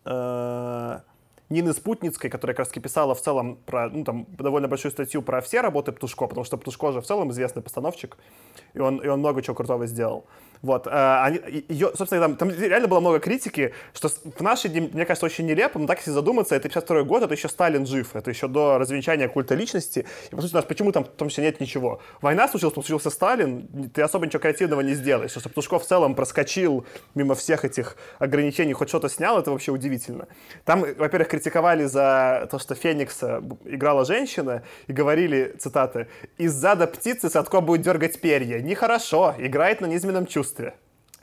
э, 0.04 1.00
Нины 1.48 1.72
Спутницкой, 1.72 2.30
которая 2.30 2.54
как 2.54 2.66
раз 2.66 2.82
писала 2.82 3.16
в 3.16 3.20
целом 3.20 3.58
про, 3.66 3.88
ну, 3.88 4.04
там, 4.04 4.26
довольно 4.38 4.68
большую 4.68 4.92
статью 4.92 5.20
про 5.22 5.40
все 5.40 5.62
работы 5.62 5.90
Птушко, 5.90 6.28
потому 6.28 6.44
что 6.44 6.56
Птушко 6.56 6.92
же 6.92 7.00
в 7.00 7.06
целом 7.06 7.32
известный 7.32 7.60
постановщик, 7.60 8.16
и 8.74 8.78
он, 8.78 8.98
и 8.98 9.08
он 9.08 9.18
много 9.18 9.42
чего 9.42 9.56
крутого 9.56 9.86
сделал. 9.86 10.26
Вот, 10.62 10.86
э, 10.86 10.90
они, 10.90 11.40
ее, 11.68 11.90
собственно, 11.96 12.20
там, 12.20 12.36
там 12.36 12.50
реально 12.50 12.86
было 12.86 13.00
много 13.00 13.18
критики, 13.18 13.72
что 13.94 14.08
в 14.08 14.40
наши 14.42 14.68
дни, 14.68 14.90
мне 14.92 15.06
кажется, 15.06 15.24
очень 15.24 15.46
нелепо, 15.46 15.78
но 15.78 15.86
так 15.86 15.98
если 15.98 16.11
задуматься, 16.11 16.54
это 16.54 16.68
52 16.68 17.02
год, 17.04 17.22
это 17.22 17.34
еще 17.34 17.48
Сталин 17.48 17.86
жив, 17.86 18.14
это 18.14 18.30
еще 18.30 18.46
до 18.46 18.76
развенчания 18.76 19.26
культа 19.28 19.54
личности, 19.54 20.04
и, 20.30 20.34
по 20.34 20.42
сути, 20.42 20.52
у 20.52 20.56
нас 20.56 20.66
почему 20.66 20.92
там 20.92 21.04
в 21.04 21.08
том 21.08 21.30
числе 21.30 21.44
нет 21.44 21.61
ничего? 21.61 22.00
Война 22.20 22.46
случилась, 22.46 22.74
случился 22.74 23.08
Сталин, 23.08 23.90
ты 23.94 24.02
особо 24.02 24.26
ничего 24.26 24.40
креативного 24.40 24.82
не 24.82 24.92
сделаешь, 24.92 25.30
что 25.30 25.48
Птушков 25.48 25.82
в 25.84 25.86
целом 25.86 26.14
проскочил 26.14 26.84
мимо 27.14 27.34
всех 27.34 27.64
этих 27.64 27.96
ограничений, 28.18 28.74
хоть 28.74 28.90
что-то 28.90 29.08
снял, 29.08 29.38
это 29.38 29.50
вообще 29.50 29.72
удивительно. 29.72 30.28
Там, 30.64 30.80
во-первых, 30.80 31.28
критиковали 31.28 31.86
за 31.86 32.48
то, 32.50 32.58
что 32.58 32.74
Феникса 32.74 33.42
играла 33.64 34.04
женщина, 34.04 34.62
и 34.88 34.92
говорили, 34.92 35.54
цитаты, 35.58 36.06
«Из 36.36 36.52
зада 36.52 36.86
птицы 36.86 37.30
Садко 37.30 37.61
будет 37.61 37.80
дергать 37.80 38.20
перья. 38.20 38.61
Нехорошо, 38.61 39.34
играет 39.38 39.80
на 39.80 39.86
низменном 39.86 40.26
чувстве 40.26 40.49
чувстве. 40.51 40.74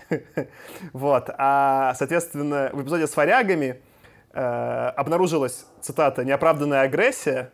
вот. 0.93 1.30
А, 1.38 1.93
соответственно, 1.95 2.69
в 2.73 2.82
эпизоде 2.82 3.07
с 3.07 3.15
варягами 3.15 3.82
э, 4.34 4.91
обнаружилась, 4.95 5.65
цитата, 5.82 6.23
«неоправданная 6.23 6.82
агрессия», 6.82 7.51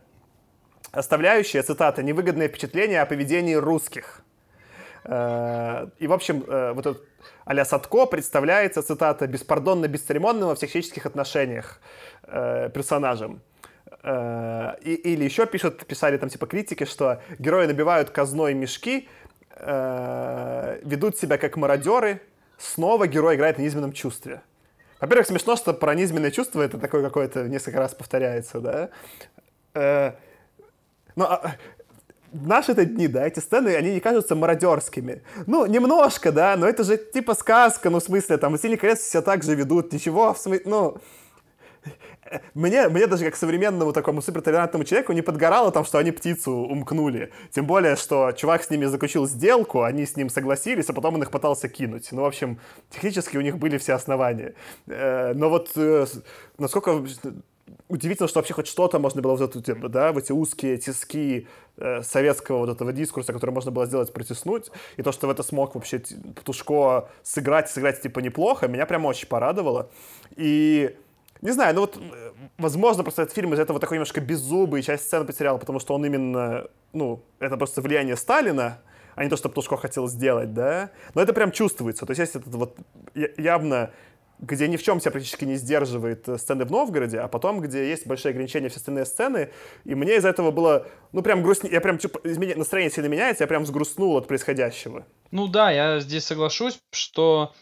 оставляющая, 0.91 1.63
цитата, 1.63 2.03
«невыгодное 2.03 2.47
впечатление 2.47 3.01
о 3.01 3.05
поведении 3.05 3.55
русских». 3.55 4.21
Э, 5.05 5.87
и, 5.99 6.07
в 6.07 6.13
общем, 6.13 6.43
э, 6.47 6.73
вот 6.73 6.85
этот 6.85 7.03
а 7.45 7.65
Садко 7.65 8.05
представляется, 8.05 8.81
цитата, 8.81 9.27
«беспардонно 9.27 9.87
бесцеремонным 9.87 10.49
во 10.49 10.55
всех 10.55 10.69
человеческих 10.69 11.05
отношениях 11.05 11.81
персонажем». 12.25 13.41
И, 14.01 15.01
или 15.03 15.23
еще 15.23 15.45
пишут, 15.45 15.85
писали 15.85 16.17
там 16.17 16.29
типа 16.29 16.45
критики, 16.45 16.85
что 16.85 17.21
герои 17.39 17.67
набивают 17.67 18.09
казной 18.09 18.53
мешки, 18.53 19.07
э, 19.55 20.79
ведут 20.83 21.17
себя 21.17 21.37
как 21.37 21.57
мародеры, 21.57 22.21
снова 22.57 23.07
герой 23.07 23.35
играет 23.35 23.57
на 23.57 23.63
низменном 23.63 23.93
чувстве. 23.93 24.41
Во-первых, 24.99 25.27
смешно, 25.27 25.55
что 25.55 25.73
про 25.73 25.95
низменное 25.95 26.31
чувство 26.31 26.61
это 26.61 26.77
такое 26.77 27.03
какое-то 27.03 27.47
несколько 27.47 27.79
раз 27.79 27.93
повторяется, 27.93 28.59
да. 28.59 28.89
Э, 29.73 30.13
но 31.15 31.25
а, 31.25 31.55
наши-то 32.33 32.85
дни, 32.85 33.07
да, 33.07 33.27
эти 33.27 33.39
сцены, 33.39 33.75
они 33.75 33.93
не 33.93 33.99
кажутся 33.99 34.35
мародерскими. 34.35 35.23
Ну, 35.45 35.65
немножко, 35.65 36.31
да, 36.31 36.55
но 36.57 36.67
это 36.67 36.83
же 36.83 36.97
типа 36.97 37.35
сказка, 37.35 37.89
ну, 37.89 37.99
в 37.99 38.03
смысле, 38.03 38.37
там, 38.37 38.51
«Властелин 38.51 38.77
колец» 38.77 38.99
все 38.99 39.21
так 39.21 39.43
же 39.43 39.55
ведут, 39.55 39.93
ничего, 39.93 40.33
в 40.33 40.37
смысле, 40.37 40.63
ну... 40.65 40.97
Мне, 42.53 42.87
мне 42.89 43.07
даже 43.07 43.25
как 43.25 43.35
современному 43.35 43.93
такому 43.93 44.21
суперталантному 44.21 44.85
человеку 44.85 45.13
не 45.13 45.21
подгорало 45.21 45.71
там, 45.71 45.85
что 45.85 45.97
они 45.97 46.11
птицу 46.11 46.51
умкнули. 46.51 47.31
Тем 47.51 47.65
более, 47.65 47.95
что 47.95 48.31
чувак 48.31 48.63
с 48.63 48.69
ними 48.69 48.85
заключил 48.85 49.27
сделку, 49.27 49.83
они 49.83 50.05
с 50.05 50.15
ним 50.15 50.29
согласились, 50.29 50.89
а 50.89 50.93
потом 50.93 51.15
он 51.15 51.23
их 51.23 51.31
пытался 51.31 51.69
кинуть. 51.69 52.11
Ну, 52.11 52.21
в 52.21 52.25
общем, 52.25 52.59
технически 52.89 53.37
у 53.37 53.41
них 53.41 53.57
были 53.57 53.77
все 53.77 53.93
основания. 53.93 54.55
Э, 54.87 55.33
но 55.33 55.49
вот 55.49 55.71
э, 55.75 56.05
насколько 56.57 57.03
удивительно, 57.87 58.27
что 58.27 58.39
вообще 58.39 58.53
хоть 58.53 58.67
что-то 58.67 58.99
можно 58.99 59.21
было 59.21 59.35
в 59.35 59.41
эту 59.41 59.61
тему, 59.61 59.89
да, 59.89 60.11
в 60.11 60.17
эти 60.17 60.31
узкие 60.31 60.77
тиски 60.77 61.47
э, 61.77 62.01
советского 62.01 62.59
вот 62.59 62.69
этого 62.69 62.91
дискурса, 62.91 63.33
который 63.33 63.51
можно 63.51 63.71
было 63.71 63.85
сделать, 63.85 64.11
протиснуть, 64.13 64.71
и 64.97 65.03
то, 65.03 65.11
что 65.11 65.27
в 65.27 65.29
это 65.29 65.43
смог 65.43 65.75
вообще 65.75 66.01
Птушко 66.35 67.09
сыграть, 67.23 67.69
сыграть 67.69 68.01
типа 68.01 68.19
неплохо, 68.19 68.67
меня 68.67 68.85
прям 68.85 69.05
очень 69.05 69.27
порадовало. 69.27 69.89
И 70.35 70.95
не 71.43 71.51
знаю, 71.51 71.75
ну 71.75 71.81
вот, 71.81 71.99
возможно, 72.57 73.03
просто 73.03 73.23
этот 73.23 73.35
фильм 73.35 73.53
из 73.53 73.59
этого 73.59 73.79
такой 73.79 73.97
немножко 73.97 74.21
беззубый, 74.21 74.81
часть 74.81 75.03
сцены 75.03 75.25
потерял, 75.25 75.59
потому 75.59 75.79
что 75.79 75.93
он 75.93 76.05
именно, 76.05 76.67
ну, 76.93 77.23
это 77.39 77.57
просто 77.57 77.81
влияние 77.81 78.15
Сталина, 78.15 78.79
а 79.15 79.23
не 79.23 79.29
то, 79.29 79.35
что 79.35 79.49
Птушко 79.49 79.77
хотел 79.77 80.07
сделать, 80.07 80.53
да. 80.53 80.89
Но 81.13 81.21
это 81.21 81.33
прям 81.33 81.51
чувствуется. 81.51 82.05
То 82.05 82.11
есть 82.11 82.19
есть 82.19 82.35
этот 82.35 82.55
вот 82.55 82.77
явно 83.37 83.91
где 84.39 84.67
ни 84.67 84.77
в 84.77 84.83
чем 84.83 84.99
себя 84.99 85.11
практически 85.11 85.45
не 85.45 85.55
сдерживает 85.55 86.27
э, 86.27 86.37
сцены 86.37 86.65
в 86.65 86.71
Новгороде, 86.71 87.19
а 87.19 87.27
потом, 87.27 87.61
где 87.61 87.87
есть 87.87 88.05
большие 88.05 88.31
ограничения 88.31 88.67
все 88.69 88.77
остальные 88.77 89.05
сцены, 89.05 89.51
и 89.85 89.95
мне 89.95 90.17
из-за 90.17 90.29
этого 90.29 90.51
было, 90.51 90.87
ну, 91.13 91.21
прям 91.21 91.43
грустно, 91.43 91.67
я 91.67 91.79
прям, 91.79 91.97
типа, 91.97 92.19
настроение 92.23 92.91
сильно 92.91 93.07
меняется, 93.07 93.43
я 93.43 93.47
прям 93.47 93.63
взгрустнул 93.63 94.17
от 94.17 94.27
происходящего. 94.27 95.05
Ну 95.31 95.47
да, 95.47 95.71
я 95.71 95.99
здесь 95.99 96.25
соглашусь, 96.25 96.79
что 96.91 97.53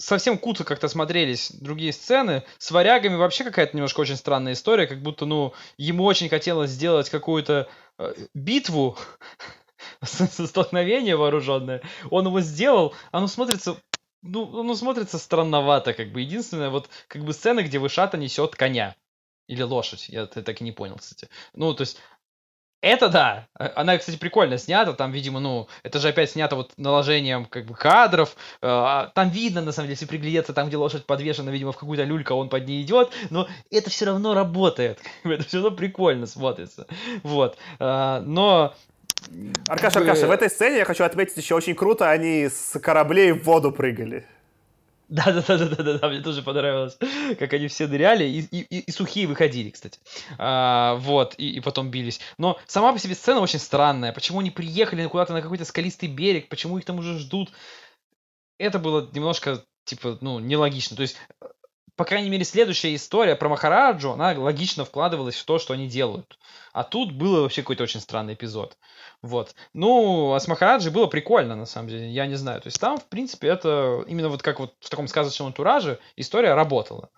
совсем 0.00 0.38
куцо 0.38 0.64
как-то 0.64 0.88
смотрелись 0.88 1.52
другие 1.52 1.92
сцены. 1.92 2.42
С 2.58 2.70
варягами 2.70 3.14
вообще 3.16 3.44
какая-то 3.44 3.76
немножко 3.76 4.00
очень 4.00 4.16
странная 4.16 4.54
история, 4.54 4.86
как 4.86 5.02
будто, 5.02 5.26
ну, 5.26 5.52
ему 5.76 6.04
очень 6.04 6.28
хотелось 6.28 6.70
сделать 6.70 7.10
какую-то 7.10 7.68
э, 7.98 8.14
битву, 8.34 8.96
столкновение 10.02 11.16
вооруженное. 11.16 11.82
Он 12.10 12.26
его 12.26 12.40
сделал, 12.40 12.94
оно 13.12 13.26
смотрится 13.26 13.76
ну, 14.22 14.62
ну, 14.62 14.74
смотрится 14.74 15.18
странновато, 15.18 15.94
как 15.94 16.12
бы. 16.12 16.20
Единственное, 16.20 16.68
вот, 16.68 16.90
как 17.08 17.24
бы 17.24 17.32
сцена, 17.32 17.62
где 17.62 17.78
Вышата 17.78 18.18
несет 18.18 18.54
коня. 18.54 18.94
Или 19.46 19.62
лошадь, 19.62 20.10
я 20.10 20.26
так 20.26 20.60
и 20.60 20.64
не 20.64 20.72
понял, 20.72 20.96
кстати. 20.96 21.28
Ну, 21.54 21.72
то 21.72 21.82
есть, 21.82 21.98
это 22.80 23.08
да. 23.08 23.46
Она, 23.54 23.98
кстати, 23.98 24.16
прикольно 24.16 24.58
снята. 24.58 24.92
Там, 24.92 25.12
видимо, 25.12 25.40
ну, 25.40 25.68
это 25.82 25.98
же 25.98 26.08
опять 26.08 26.30
снято 26.30 26.56
вот 26.56 26.72
наложением 26.76 27.44
как 27.44 27.66
бы 27.66 27.74
кадров. 27.74 28.36
А, 28.62 29.10
там 29.14 29.30
видно, 29.30 29.60
на 29.60 29.72
самом 29.72 29.86
деле, 29.86 29.94
если 29.94 30.06
приглядеться, 30.06 30.52
там, 30.52 30.68
где 30.68 30.76
лошадь 30.76 31.06
подвешена, 31.06 31.50
видимо, 31.50 31.72
в 31.72 31.78
какую-то 31.78 32.04
люльку, 32.04 32.34
а 32.34 32.36
он 32.36 32.48
под 32.48 32.66
ней 32.66 32.82
идет. 32.82 33.10
Но 33.30 33.48
это 33.70 33.90
все 33.90 34.06
равно 34.06 34.34
работает. 34.34 34.98
Это 35.24 35.44
все 35.44 35.60
равно 35.60 35.76
прикольно 35.76 36.26
смотрится. 36.26 36.86
Вот. 37.22 37.56
Но 37.78 38.74
Аркаша, 39.68 40.00
Аркаша, 40.00 40.26
в 40.26 40.30
этой 40.30 40.48
сцене 40.48 40.78
я 40.78 40.84
хочу 40.84 41.04
отметить 41.04 41.36
еще 41.36 41.54
очень 41.54 41.74
круто, 41.74 42.10
они 42.10 42.48
с 42.48 42.78
кораблей 42.80 43.32
в 43.32 43.44
воду 43.44 43.70
прыгали. 43.72 44.26
Да, 45.10 45.24
да, 45.32 45.42
да, 45.42 45.58
да, 45.58 45.82
да, 45.82 45.98
да, 45.98 46.08
мне 46.08 46.20
тоже 46.20 46.40
понравилось, 46.40 46.96
как 47.36 47.52
они 47.52 47.66
все 47.66 47.88
ныряли 47.88 48.24
и, 48.24 48.40
и, 48.42 48.78
и 48.78 48.90
сухие 48.92 49.26
выходили, 49.26 49.70
кстати. 49.70 49.98
А, 50.38 50.94
вот, 50.94 51.34
и, 51.36 51.50
и 51.50 51.60
потом 51.60 51.90
бились. 51.90 52.20
Но 52.38 52.60
сама 52.68 52.92
по 52.92 52.98
себе 53.00 53.16
сцена 53.16 53.40
очень 53.40 53.58
странная. 53.58 54.12
Почему 54.12 54.38
они 54.38 54.52
приехали 54.52 55.04
куда-то 55.08 55.32
на 55.32 55.42
какой-то 55.42 55.64
скалистый 55.64 56.08
берег, 56.08 56.48
почему 56.48 56.78
их 56.78 56.84
там 56.84 57.00
уже 57.00 57.18
ждут? 57.18 57.50
Это 58.56 58.78
было 58.78 59.10
немножко, 59.12 59.64
типа, 59.84 60.18
ну, 60.20 60.38
нелогично. 60.38 60.94
То 60.94 61.02
есть, 61.02 61.16
по 62.00 62.06
крайней 62.06 62.30
мере, 62.30 62.46
следующая 62.46 62.94
история 62.94 63.36
про 63.36 63.50
Махараджу, 63.50 64.12
она 64.12 64.32
логично 64.34 64.86
вкладывалась 64.86 65.34
в 65.34 65.44
то, 65.44 65.58
что 65.58 65.74
они 65.74 65.86
делают. 65.86 66.38
А 66.72 66.82
тут 66.82 67.12
было 67.12 67.42
вообще 67.42 67.60
какой-то 67.60 67.82
очень 67.82 68.00
странный 68.00 68.32
эпизод. 68.32 68.78
Вот. 69.20 69.54
Ну, 69.74 70.32
а 70.32 70.40
с 70.40 70.48
Махараджи 70.48 70.90
было 70.90 71.08
прикольно, 71.08 71.56
на 71.56 71.66
самом 71.66 71.90
деле, 71.90 72.08
я 72.08 72.24
не 72.24 72.36
знаю. 72.36 72.62
То 72.62 72.68
есть 72.68 72.80
там, 72.80 72.96
в 72.96 73.04
принципе, 73.04 73.48
это 73.48 74.02
именно 74.06 74.30
вот 74.30 74.40
как 74.40 74.60
вот 74.60 74.72
в 74.80 74.88
таком 74.88 75.08
сказочном 75.08 75.48
антураже 75.48 75.98
история 76.16 76.54
работала 76.54 77.10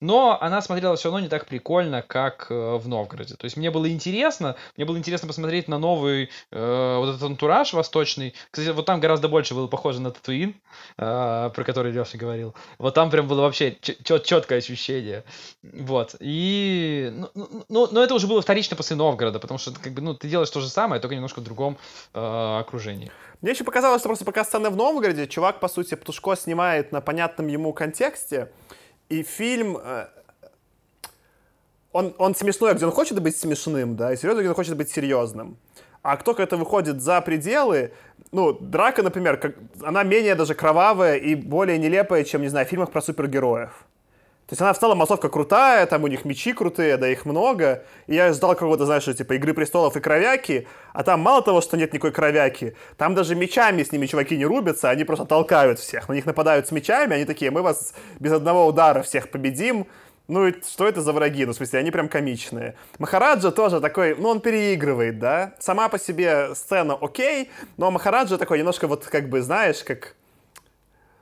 но 0.00 0.38
она 0.40 0.60
смотрелась 0.60 1.00
все 1.00 1.08
равно 1.08 1.20
не 1.20 1.28
так 1.28 1.46
прикольно, 1.46 2.02
как 2.02 2.46
э, 2.50 2.76
в 2.76 2.86
Новгороде. 2.88 3.34
То 3.34 3.44
есть 3.44 3.56
мне 3.56 3.70
было 3.70 3.90
интересно, 3.90 4.56
мне 4.76 4.84
было 4.84 4.98
интересно 4.98 5.26
посмотреть 5.26 5.68
на 5.68 5.78
новый 5.78 6.30
э, 6.50 6.96
вот 6.98 7.08
этот 7.08 7.22
антураж 7.22 7.72
восточный. 7.72 8.34
Кстати, 8.50 8.70
вот 8.70 8.84
там 8.86 9.00
гораздо 9.00 9.28
больше 9.28 9.54
было 9.54 9.66
похоже 9.66 10.00
на 10.00 10.10
Татуин, 10.10 10.54
э, 10.98 11.50
про 11.54 11.64
который 11.64 11.92
Леша 11.92 12.18
говорил. 12.18 12.54
Вот 12.78 12.94
там 12.94 13.10
прям 13.10 13.26
было 13.26 13.42
вообще 13.42 13.76
четкое 13.80 14.58
ощущение. 14.58 15.24
Вот. 15.62 16.14
И... 16.20 17.10
Ну, 17.12 17.30
ну, 17.34 17.64
ну, 17.68 17.88
но 17.90 18.02
это 18.02 18.14
уже 18.14 18.26
было 18.26 18.42
вторично 18.42 18.76
после 18.76 18.96
Новгорода, 18.96 19.38
потому 19.38 19.58
что 19.58 19.72
как 19.72 19.92
бы, 19.92 20.02
ну, 20.02 20.14
ты 20.14 20.28
делаешь 20.28 20.50
то 20.50 20.60
же 20.60 20.68
самое, 20.68 21.00
только 21.00 21.14
немножко 21.14 21.40
в 21.40 21.44
другом 21.44 21.78
э, 22.12 22.58
окружении. 22.60 23.10
Мне 23.40 23.52
еще 23.52 23.64
показалось, 23.64 24.00
что 24.00 24.08
просто 24.08 24.24
пока 24.24 24.44
сцена 24.44 24.70
в 24.70 24.76
Новгороде, 24.76 25.26
чувак, 25.26 25.60
по 25.60 25.68
сути, 25.68 25.94
Птушко 25.94 26.36
снимает 26.36 26.92
на 26.92 27.00
понятном 27.00 27.48
ему 27.48 27.72
контексте, 27.72 28.50
и 29.08 29.22
фильм, 29.22 29.78
э, 29.82 30.06
он, 31.92 32.14
он 32.18 32.34
смешной, 32.34 32.74
где 32.74 32.86
он 32.86 32.92
хочет 32.92 33.20
быть 33.22 33.36
смешным, 33.36 33.96
да, 33.96 34.12
и 34.12 34.16
серьезный, 34.16 34.42
где 34.42 34.50
он 34.50 34.54
хочет 34.54 34.76
быть 34.76 34.90
серьезным. 34.90 35.56
А 36.02 36.16
кто 36.16 36.32
это 36.32 36.56
выходит 36.56 37.02
за 37.02 37.20
пределы, 37.20 37.92
ну, 38.32 38.52
драка, 38.52 39.02
например, 39.02 39.38
как, 39.38 39.56
она 39.82 40.04
менее 40.04 40.34
даже 40.34 40.54
кровавая 40.54 41.16
и 41.16 41.34
более 41.34 41.78
нелепая, 41.78 42.22
чем, 42.24 42.42
не 42.42 42.48
знаю, 42.48 42.66
в 42.66 42.68
фильмах 42.68 42.92
про 42.92 43.02
супергероев. 43.02 43.86
То 44.46 44.52
есть 44.52 44.62
она 44.62 44.72
в 44.72 44.78
целом 44.78 44.98
массовка 44.98 45.28
крутая, 45.28 45.86
там 45.86 46.04
у 46.04 46.06
них 46.06 46.24
мечи 46.24 46.52
крутые, 46.52 46.96
да 46.98 47.08
их 47.08 47.26
много. 47.26 47.82
И 48.06 48.14
я 48.14 48.32
ждал 48.32 48.54
какого-то, 48.54 48.86
знаешь, 48.86 49.04
типа 49.04 49.32
Игры 49.32 49.54
престолов 49.54 49.96
и 49.96 50.00
кровяки, 50.00 50.68
а 50.92 51.02
там 51.02 51.18
мало 51.18 51.42
того, 51.42 51.60
что 51.60 51.76
нет 51.76 51.92
никакой 51.92 52.12
кровяки, 52.12 52.76
там 52.96 53.16
даже 53.16 53.34
мечами 53.34 53.82
с 53.82 53.90
ними 53.90 54.06
чуваки 54.06 54.36
не 54.36 54.46
рубятся, 54.46 54.88
они 54.88 55.02
просто 55.02 55.24
толкают 55.24 55.80
всех. 55.80 56.08
На 56.08 56.12
них 56.12 56.26
нападают 56.26 56.68
с 56.68 56.70
мечами, 56.70 57.16
они 57.16 57.24
такие, 57.24 57.50
мы 57.50 57.62
вас 57.62 57.92
без 58.20 58.32
одного 58.32 58.66
удара 58.66 59.02
всех 59.02 59.30
победим. 59.30 59.88
Ну, 60.28 60.46
и 60.46 60.54
что 60.62 60.86
это 60.86 61.02
за 61.02 61.12
враги? 61.12 61.44
Ну, 61.44 61.52
в 61.52 61.56
смысле, 61.56 61.80
они 61.80 61.90
прям 61.90 62.08
комичные. 62.08 62.76
Махараджа 62.98 63.50
тоже 63.50 63.80
такой, 63.80 64.14
ну, 64.14 64.28
он 64.28 64.40
переигрывает, 64.40 65.18
да? 65.18 65.54
Сама 65.58 65.88
по 65.88 65.98
себе 65.98 66.54
сцена 66.54 66.96
окей, 67.00 67.50
но 67.76 67.90
Махараджа 67.90 68.38
такой 68.38 68.58
немножко 68.58 68.86
вот, 68.86 69.06
как 69.06 69.28
бы, 69.28 69.42
знаешь, 69.42 69.82
как... 69.82 70.14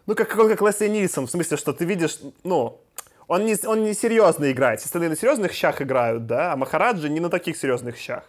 Ну, 0.06 0.14
как, 0.14 0.28
как, 0.28 0.48
как 0.48 0.60
Лесли 0.60 0.88
Нильсон, 0.88 1.26
в 1.26 1.30
смысле, 1.30 1.56
что 1.56 1.72
ты 1.72 1.86
видишь, 1.86 2.18
ну, 2.44 2.80
он 3.28 3.44
не, 3.44 3.56
он 3.66 3.84
не 3.84 3.94
серьезно 3.94 4.50
играет. 4.50 4.80
Остальные 4.80 5.10
на 5.10 5.16
серьезных 5.16 5.52
щах 5.52 5.80
играют, 5.82 6.26
да, 6.26 6.52
а 6.52 6.56
Махараджи 6.56 7.08
не 7.08 7.20
на 7.20 7.30
таких 7.30 7.56
серьезных 7.56 7.96
щах. 7.96 8.24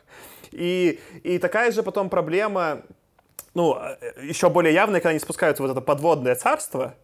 И, 0.51 0.99
и 1.23 1.37
такая 1.37 1.71
же 1.71 1.83
потом 1.83 2.09
проблема, 2.09 2.81
ну, 3.53 3.77
еще 4.21 4.49
более 4.49 4.73
явная, 4.73 4.99
когда 4.99 5.09
они 5.09 5.19
спускаются 5.19 5.61
в 5.61 5.65
вот 5.65 5.71
это 5.71 5.81
подводное 5.81 6.35
царство, 6.35 6.95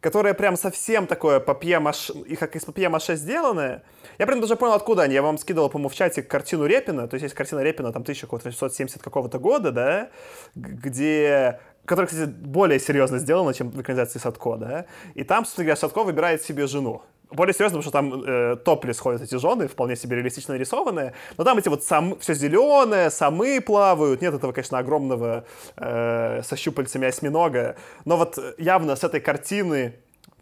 которое 0.00 0.34
прям 0.34 0.56
совсем 0.56 1.06
такое 1.06 1.40
папье-маше, 1.40 2.12
и 2.12 2.36
как 2.36 2.56
из 2.56 2.64
папье-маше 2.66 3.16
сделанное. 3.16 3.82
Я 4.18 4.26
прям 4.26 4.42
даже 4.42 4.54
понял, 4.54 4.74
откуда 4.74 5.04
они. 5.04 5.14
Я 5.14 5.22
вам 5.22 5.38
скидывал, 5.38 5.70
по-моему, 5.70 5.88
в 5.88 5.94
чате 5.94 6.22
картину 6.22 6.66
Репина. 6.66 7.08
То 7.08 7.14
есть 7.14 7.22
есть 7.22 7.34
картина 7.34 7.60
Репина, 7.60 7.90
там, 7.90 8.02
1870 8.02 9.02
какого-то 9.02 9.38
года, 9.38 9.72
да, 9.72 10.10
где 10.54 11.58
которая, 11.84 12.08
кстати, 12.08 12.28
более 12.28 12.80
серьезно 12.80 13.18
сделана, 13.18 13.54
чем 13.54 13.70
в 13.70 13.80
экранизации 13.80 14.18
Садко, 14.18 14.56
да, 14.56 14.86
и 15.14 15.24
там, 15.24 15.44
собственно 15.44 15.66
говоря, 15.66 15.76
Садко 15.76 16.04
выбирает 16.04 16.42
себе 16.42 16.66
жену 16.66 17.02
более 17.34 17.54
серьезно, 17.54 17.80
потому 17.80 17.82
что 17.82 17.90
там 17.90 18.22
э, 18.24 18.56
топлес 18.56 18.98
ходят 18.98 19.22
эти 19.22 19.36
жены, 19.36 19.66
вполне 19.66 19.96
себе 19.96 20.16
реалистично 20.16 20.54
нарисованные. 20.54 21.14
Но 21.36 21.44
там 21.44 21.58
эти 21.58 21.68
вот 21.68 21.84
сам, 21.84 22.18
все 22.20 22.34
зеленое, 22.34 23.10
самы 23.10 23.60
плавают. 23.60 24.22
Нет 24.22 24.34
этого, 24.34 24.52
конечно, 24.52 24.78
огромного 24.78 25.44
э, 25.76 26.42
со 26.42 26.56
щупальцами 26.56 27.08
осьминога. 27.08 27.76
Но 28.04 28.16
вот 28.16 28.38
явно 28.58 28.96
с 28.96 29.04
этой 29.04 29.20
картины 29.20 29.94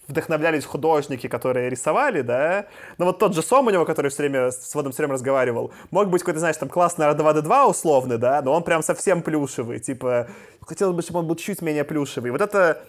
вдохновлялись 0.08 0.64
художники, 0.64 1.28
которые 1.28 1.70
рисовали, 1.70 2.22
да, 2.22 2.66
но 2.98 3.06
вот 3.06 3.18
тот 3.18 3.34
же 3.34 3.42
Сом 3.42 3.66
у 3.66 3.70
него, 3.70 3.84
который 3.84 4.10
все 4.10 4.22
время 4.22 4.50
с 4.50 4.74
Водом 4.74 4.92
все 4.92 5.02
время 5.02 5.14
разговаривал, 5.14 5.72
мог 5.90 6.08
быть 6.08 6.22
какой-то, 6.22 6.40
знаешь, 6.40 6.56
там 6.56 6.68
классный 6.68 7.06
R2-D2 7.06 7.70
условный, 7.70 8.18
да, 8.18 8.42
но 8.42 8.52
он 8.52 8.64
прям 8.64 8.82
совсем 8.82 9.22
плюшевый, 9.22 9.78
типа, 9.78 10.28
хотелось 10.60 10.94
бы, 10.94 11.02
чтобы 11.02 11.20
он 11.20 11.26
был 11.26 11.36
чуть 11.36 11.62
менее 11.62 11.84
плюшевый. 11.84 12.30
Вот 12.30 12.40
это, 12.40 12.82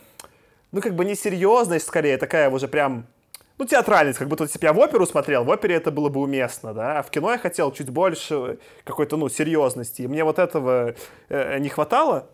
ну, 0.72 0.82
как 0.82 0.96
бы 0.96 1.06
не 1.06 1.16
серьезность, 1.16 1.88
скорее, 1.88 2.18
такая 2.18 2.50
уже 2.50 2.68
прям 2.68 3.06
ну, 3.58 3.66
театральность, 3.66 4.18
как 4.18 4.28
будто 4.28 4.46
бы 4.46 4.50
я 4.62 4.74
в 4.74 4.80
оперу 4.80 5.06
смотрел, 5.06 5.44
в 5.44 5.50
опере 5.50 5.76
это 5.76 5.92
было 5.92 6.10
бы 6.10 6.20
уместно, 6.22 6.74
да, 6.74 7.00
а 7.00 7.04
в 7.04 7.12
кино 7.12 7.32
я 7.32 7.38
хотел 7.38 7.72
чуть 7.72 7.90
больше 7.90 8.58
какой-то, 8.84 9.18
ну, 9.18 9.30
серьезности, 9.30 10.02
и 10.02 10.08
мне 10.08 10.24
вот 10.24 10.40
этого 10.40 10.96
э, 11.30 11.60
не 11.60 11.70
хватало. 11.70 12.28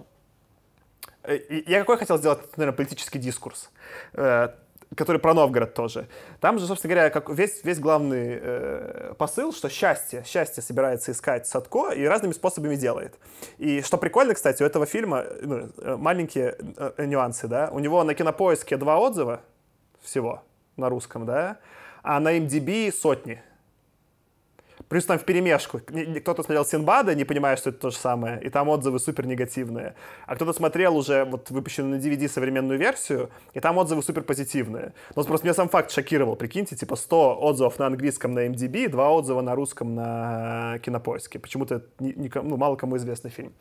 Э, 1.23 1.37
я 1.67 1.79
какой 1.79 1.97
хотел 1.97 2.17
сделать, 2.17 2.39
наверное, 2.57 2.75
политический 2.75 3.19
дискурс, 3.19 3.69
э, 4.13 4.49
который 4.95 5.19
про 5.19 5.33
Новгород 5.33 5.73
тоже. 5.73 6.07
Там 6.39 6.57
же, 6.57 6.65
собственно 6.65 6.93
говоря, 6.93 7.09
как 7.09 7.29
весь, 7.29 7.63
весь 7.63 7.79
главный 7.79 8.39
э, 8.41 9.13
посыл, 9.17 9.53
что 9.53 9.69
счастье, 9.69 10.23
счастье 10.25 10.63
собирается 10.63 11.11
искать 11.11 11.47
Садко 11.47 11.91
и 11.91 12.03
разными 12.05 12.33
способами 12.33 12.75
делает. 12.75 13.15
И 13.57 13.81
что 13.81 13.97
прикольно, 13.97 14.33
кстати, 14.33 14.63
у 14.63 14.65
этого 14.65 14.85
фильма, 14.85 15.25
ну, 15.41 15.69
э, 15.77 15.95
маленькие 15.95 16.55
э, 16.77 17.05
нюансы, 17.05 17.47
да, 17.47 17.69
у 17.71 17.79
него 17.79 18.03
на 18.03 18.15
кинопоиске 18.15 18.77
два 18.77 18.97
отзыва 18.99 19.41
всего, 20.01 20.43
на 20.75 20.89
русском, 20.89 21.25
да, 21.25 21.57
а 22.01 22.19
на 22.19 22.37
MDB 22.37 22.91
сотни. 22.91 23.43
Плюс 24.89 25.05
там 25.05 25.19
в 25.19 25.23
перемешку. 25.23 25.79
Кто-то 25.79 26.41
смотрел 26.41 26.65
Синбада, 26.65 27.13
не 27.13 27.23
понимая, 27.23 27.55
что 27.57 27.69
это 27.69 27.79
то 27.79 27.89
же 27.91 27.97
самое, 27.97 28.41
и 28.41 28.49
там 28.49 28.69
отзывы 28.69 28.99
супер 28.99 29.27
негативные. 29.27 29.93
А 30.25 30.35
кто-то 30.35 30.51
смотрел 30.51 30.97
уже 30.97 31.25
вот 31.25 31.51
выпущенную 31.51 31.99
на 31.99 32.03
DVD 32.03 32.27
современную 32.27 32.79
версию, 32.79 33.29
и 33.53 33.59
там 33.59 33.77
отзывы 33.77 34.01
супер 34.01 34.23
позитивные. 34.23 34.93
Но 35.15 35.23
просто 35.23 35.45
меня 35.45 35.53
сам 35.53 35.69
факт 35.69 35.91
шокировал. 35.91 36.35
Прикиньте, 36.35 36.75
типа 36.75 36.95
100 36.95 37.39
отзывов 37.39 37.77
на 37.77 37.85
английском 37.85 38.33
на 38.33 38.47
MDB, 38.47 38.89
2 38.89 39.09
отзыва 39.11 39.41
на 39.41 39.53
русском 39.53 39.93
на 39.93 40.79
Кинопоиске. 40.79 41.37
Почему-то 41.37 41.83
ну, 41.99 42.57
мало 42.57 42.75
кому 42.75 42.97
известный 42.97 43.29
фильм. 43.29 43.53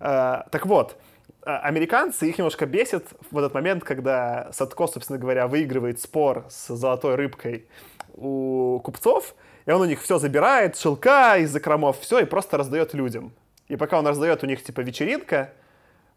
Uh, 0.00 0.48
так 0.50 0.66
вот, 0.66 0.96
а, 1.44 1.58
американцы, 1.58 2.28
их 2.28 2.38
немножко 2.38 2.66
бесит 2.66 3.06
в 3.30 3.38
этот 3.38 3.54
момент, 3.54 3.82
когда 3.82 4.48
Садко, 4.52 4.86
собственно 4.86 5.18
говоря, 5.18 5.48
выигрывает 5.48 6.00
спор 6.00 6.46
с 6.48 6.74
золотой 6.74 7.16
рыбкой 7.16 7.66
у 8.14 8.80
купцов, 8.84 9.34
и 9.66 9.70
он 9.70 9.82
у 9.82 9.84
них 9.84 10.02
все 10.02 10.18
забирает, 10.18 10.76
шелка 10.76 11.36
из 11.38 11.50
закромов, 11.50 12.00
все, 12.00 12.20
и 12.20 12.24
просто 12.24 12.56
раздает 12.56 12.94
людям. 12.94 13.32
И 13.68 13.76
пока 13.76 13.98
он 13.98 14.06
раздает, 14.06 14.42
у 14.42 14.46
них 14.46 14.62
типа 14.62 14.80
вечеринка, 14.80 15.52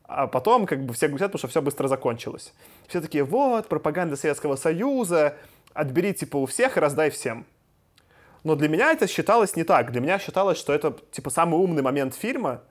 а 0.04 0.28
потом 0.28 0.66
как 0.66 0.84
бы 0.86 0.94
все 0.94 1.08
говорят, 1.08 1.32
потому 1.32 1.40
что 1.40 1.48
все 1.48 1.62
быстро 1.62 1.88
закончилось. 1.88 2.54
Все 2.88 3.02
такие, 3.02 3.24
вот, 3.24 3.68
пропаганда 3.68 4.16
Советского 4.16 4.56
Союза, 4.56 5.36
отбери 5.74 6.14
типа 6.14 6.38
у 6.38 6.46
всех 6.46 6.78
и 6.78 6.80
раздай 6.80 7.10
всем. 7.10 7.46
Но 8.44 8.56
для 8.56 8.70
меня 8.70 8.92
это 8.92 9.08
считалось 9.08 9.56
не 9.56 9.64
так. 9.64 9.92
Для 9.92 10.02
меня 10.02 10.20
считалось, 10.20 10.58
что 10.58 10.74
это 10.74 10.96
типа 11.12 11.32
самый 11.32 11.60
умный 11.60 11.82
момент 11.82 12.14
фильма, 12.14 12.62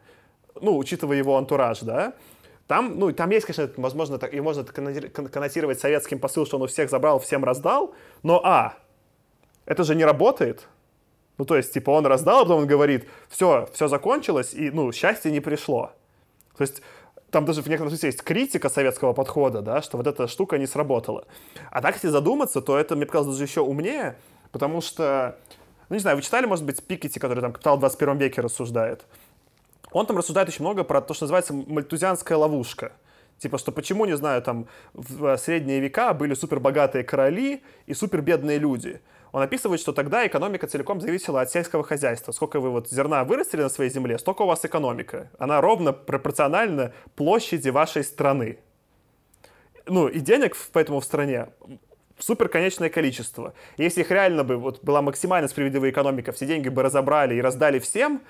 ну, 0.61 0.77
учитывая 0.77 1.17
его 1.17 1.37
антураж, 1.37 1.81
да, 1.81 2.15
там, 2.67 2.99
ну, 2.99 3.13
там 3.13 3.29
есть, 3.31 3.45
конечно, 3.45 3.71
возможно, 3.77 4.19
так, 4.19 4.33
и 4.33 4.41
можно 4.41 4.65
коннотировать 4.65 5.81
советским 5.81 6.19
посыл, 6.19 6.47
что 6.47 6.57
он 6.57 6.63
у 6.63 6.67
всех 6.67 6.89
забрал, 6.89 7.19
всем 7.19 7.45
раздал, 7.45 7.95
но, 8.23 8.41
а, 8.43 8.75
это 9.67 9.85
же 9.85 9.95
не 9.95 10.05
работает. 10.05 10.67
Ну, 11.39 11.45
то 11.45 11.57
есть, 11.57 11.73
типа, 11.73 11.91
он 11.91 12.07
раздал, 12.07 12.41
а 12.41 12.43
потом 12.43 12.61
он 12.61 12.67
говорит, 12.67 13.09
все, 13.29 13.69
все 13.73 13.89
закончилось, 13.89 14.55
и, 14.55 14.71
ну, 14.71 14.93
счастье 14.93 15.33
не 15.33 15.41
пришло. 15.41 15.93
То 16.57 16.63
есть, 16.63 16.81
там 17.31 17.45
даже 17.45 17.63
в 17.63 17.67
некотором 17.67 17.91
смысле 17.91 18.11
есть 18.11 18.23
критика 18.23 18.69
советского 18.69 19.13
подхода, 19.13 19.61
да, 19.61 19.83
что 19.83 19.97
вот 19.97 20.07
эта 20.07 20.29
штука 20.29 20.59
не 20.59 20.67
сработала. 20.67 21.27
А 21.71 21.83
так, 21.83 21.95
если 21.95 22.09
задуматься, 22.09 22.61
то 22.61 22.79
это, 22.79 22.95
мне 22.95 23.07
показалось, 23.07 23.37
даже 23.37 23.45
еще 23.45 23.61
умнее, 23.61 24.17
потому 24.53 24.81
что, 24.81 25.37
ну, 25.89 25.97
не 25.97 26.01
знаю, 26.01 26.17
вы 26.17 26.23
читали, 26.23 26.47
может 26.47 26.65
быть, 26.65 26.85
Пикетти, 26.85 27.19
который 27.19 27.41
там 27.41 27.53
«Капитал 27.53 27.77
в 27.77 27.81
21 27.81 28.19
веке» 28.19 28.41
рассуждает? 28.41 29.05
Он 29.91 30.07
там 30.07 30.17
рассуждает 30.17 30.49
очень 30.49 30.65
много 30.65 30.85
про 30.85 31.01
то, 31.01 31.15
что 31.15 31.25
называется 31.25 31.55
мальтузианская 31.55 32.39
ловушка. 32.39 32.93
Типа, 33.39 33.59
что 33.59 33.73
почему, 33.73 34.05
не 34.05 34.17
знаю, 34.17 34.41
там 34.43 34.69
в 34.93 35.37
средние 35.39 35.81
века 35.81 36.15
были 36.15 36.35
супербогатые 36.35 37.03
короли 37.03 37.63
и 37.87 37.95
супербедные 37.95 38.59
люди. 38.59 39.01
Он 39.35 39.43
описывает, 39.43 39.81
что 39.81 39.93
тогда 39.93 40.25
экономика 40.25 40.69
целиком 40.69 41.01
зависела 41.01 41.41
от 41.41 41.51
сельского 41.51 41.83
хозяйства. 41.83 42.31
Сколько 42.31 42.61
вы 42.61 42.71
вот 42.71 42.89
зерна 42.89 43.25
вырастили 43.25 43.63
на 43.63 43.69
своей 43.69 43.91
земле, 43.91 44.17
столько 44.17 44.43
у 44.43 44.47
вас 44.47 44.65
экономика. 44.65 45.29
Она 45.41 45.61
ровно 45.61 45.93
пропорциональна 45.93 46.93
площади 47.17 47.69
вашей 47.71 48.05
страны. 48.05 48.61
Ну, 49.87 50.07
и 50.07 50.21
денег 50.21 50.57
поэтому 50.73 51.01
в 51.01 51.05
стране 51.05 51.49
супер 52.17 52.49
конечное 52.49 52.91
количество. 52.91 53.55
Если 53.77 54.03
их 54.03 54.13
реально 54.13 54.45
бы 54.45 54.57
вот 54.57 54.85
была 54.85 55.03
максимально 55.03 55.49
справедливая 55.49 55.91
экономика, 55.91 56.31
все 56.31 56.47
деньги 56.47 56.69
бы 56.69 56.85
разобрали 56.85 57.35
и 57.35 57.41
раздали 57.41 57.81
всем, 57.81 58.23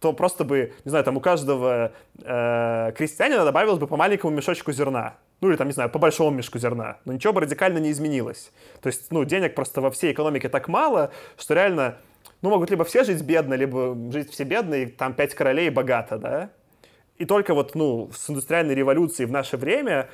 то 0.00 0.14
просто 0.14 0.44
бы, 0.44 0.72
не 0.86 0.88
знаю, 0.88 1.04
там 1.04 1.18
у 1.18 1.20
каждого 1.20 1.92
э, 2.22 2.92
крестьянина 2.96 3.44
добавилось 3.44 3.78
бы 3.78 3.86
по 3.86 3.98
маленькому 3.98 4.34
мешочку 4.34 4.72
зерна. 4.72 5.16
Ну 5.40 5.50
или 5.50 5.56
там, 5.56 5.66
не 5.66 5.72
знаю, 5.72 5.90
по 5.90 5.98
большому 5.98 6.30
мешку 6.30 6.58
зерна. 6.58 6.98
Но 7.04 7.12
ничего 7.12 7.32
бы 7.32 7.42
радикально 7.42 7.78
не 7.78 7.90
изменилось. 7.90 8.52
То 8.80 8.86
есть, 8.88 9.10
ну, 9.10 9.24
денег 9.24 9.54
просто 9.54 9.80
во 9.80 9.90
всей 9.90 10.12
экономике 10.12 10.48
так 10.48 10.68
мало, 10.68 11.10
что 11.36 11.54
реально, 11.54 11.98
ну, 12.42 12.50
могут 12.50 12.70
либо 12.70 12.84
все 12.84 13.04
жить 13.04 13.22
бедно, 13.22 13.54
либо 13.54 13.96
жить 14.12 14.30
все 14.30 14.44
бедно, 14.44 14.74
и 14.74 14.86
там 14.86 15.14
пять 15.14 15.34
королей 15.34 15.68
богато, 15.70 16.18
да? 16.18 16.50
И 17.18 17.24
только 17.24 17.54
вот, 17.54 17.74
ну, 17.74 18.10
с 18.12 18.28
индустриальной 18.28 18.74
революцией 18.74 19.26
в 19.26 19.32
наше 19.32 19.56
время 19.56 20.08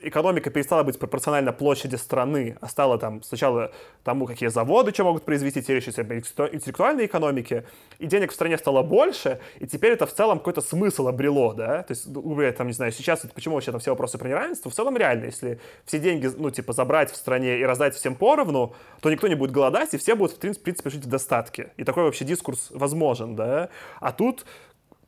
экономика 0.00 0.50
перестала 0.50 0.82
быть 0.82 0.98
пропорциональна 0.98 1.52
площади 1.52 1.96
страны, 1.96 2.56
а 2.60 2.68
стала 2.68 2.98
там 2.98 3.22
сначала 3.22 3.72
тому, 4.04 4.26
какие 4.26 4.48
заводы 4.48 4.92
что 4.92 5.04
могут 5.04 5.24
произвести, 5.24 5.62
теперь 5.62 5.78
еще 5.78 5.90
интеллектуальной 5.90 7.06
экономике, 7.06 7.64
и 7.98 8.06
денег 8.06 8.32
в 8.32 8.34
стране 8.34 8.58
стало 8.58 8.82
больше, 8.82 9.40
и 9.58 9.66
теперь 9.66 9.92
это 9.92 10.06
в 10.06 10.12
целом 10.12 10.38
какой-то 10.38 10.60
смысл 10.60 11.08
обрело, 11.08 11.52
да, 11.54 11.82
то 11.82 11.92
есть, 11.92 12.06
ну, 12.06 12.52
там, 12.52 12.66
не 12.66 12.72
знаю, 12.72 12.92
сейчас, 12.92 13.20
почему 13.34 13.54
вообще 13.54 13.70
там 13.70 13.80
все 13.80 13.90
вопросы 13.90 14.18
про 14.18 14.28
неравенство, 14.28 14.70
в 14.70 14.74
целом 14.74 14.96
реально, 14.96 15.26
если 15.26 15.60
все 15.84 15.98
деньги, 15.98 16.30
ну, 16.36 16.50
типа, 16.50 16.72
забрать 16.72 17.10
в 17.10 17.16
стране 17.16 17.58
и 17.58 17.64
раздать 17.64 17.94
всем 17.94 18.14
поровну, 18.14 18.74
то 19.00 19.10
никто 19.10 19.28
не 19.28 19.34
будет 19.34 19.50
голодать, 19.50 19.94
и 19.94 19.98
все 19.98 20.14
будут, 20.14 20.36
в 20.36 20.38
принципе, 20.38 20.90
жить 20.90 21.04
в 21.04 21.08
достатке. 21.08 21.72
И 21.76 21.84
такой 21.84 22.04
вообще 22.04 22.24
дискурс 22.24 22.68
возможен, 22.70 23.36
да, 23.36 23.68
а 24.00 24.12
тут 24.12 24.44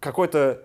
какой-то 0.00 0.62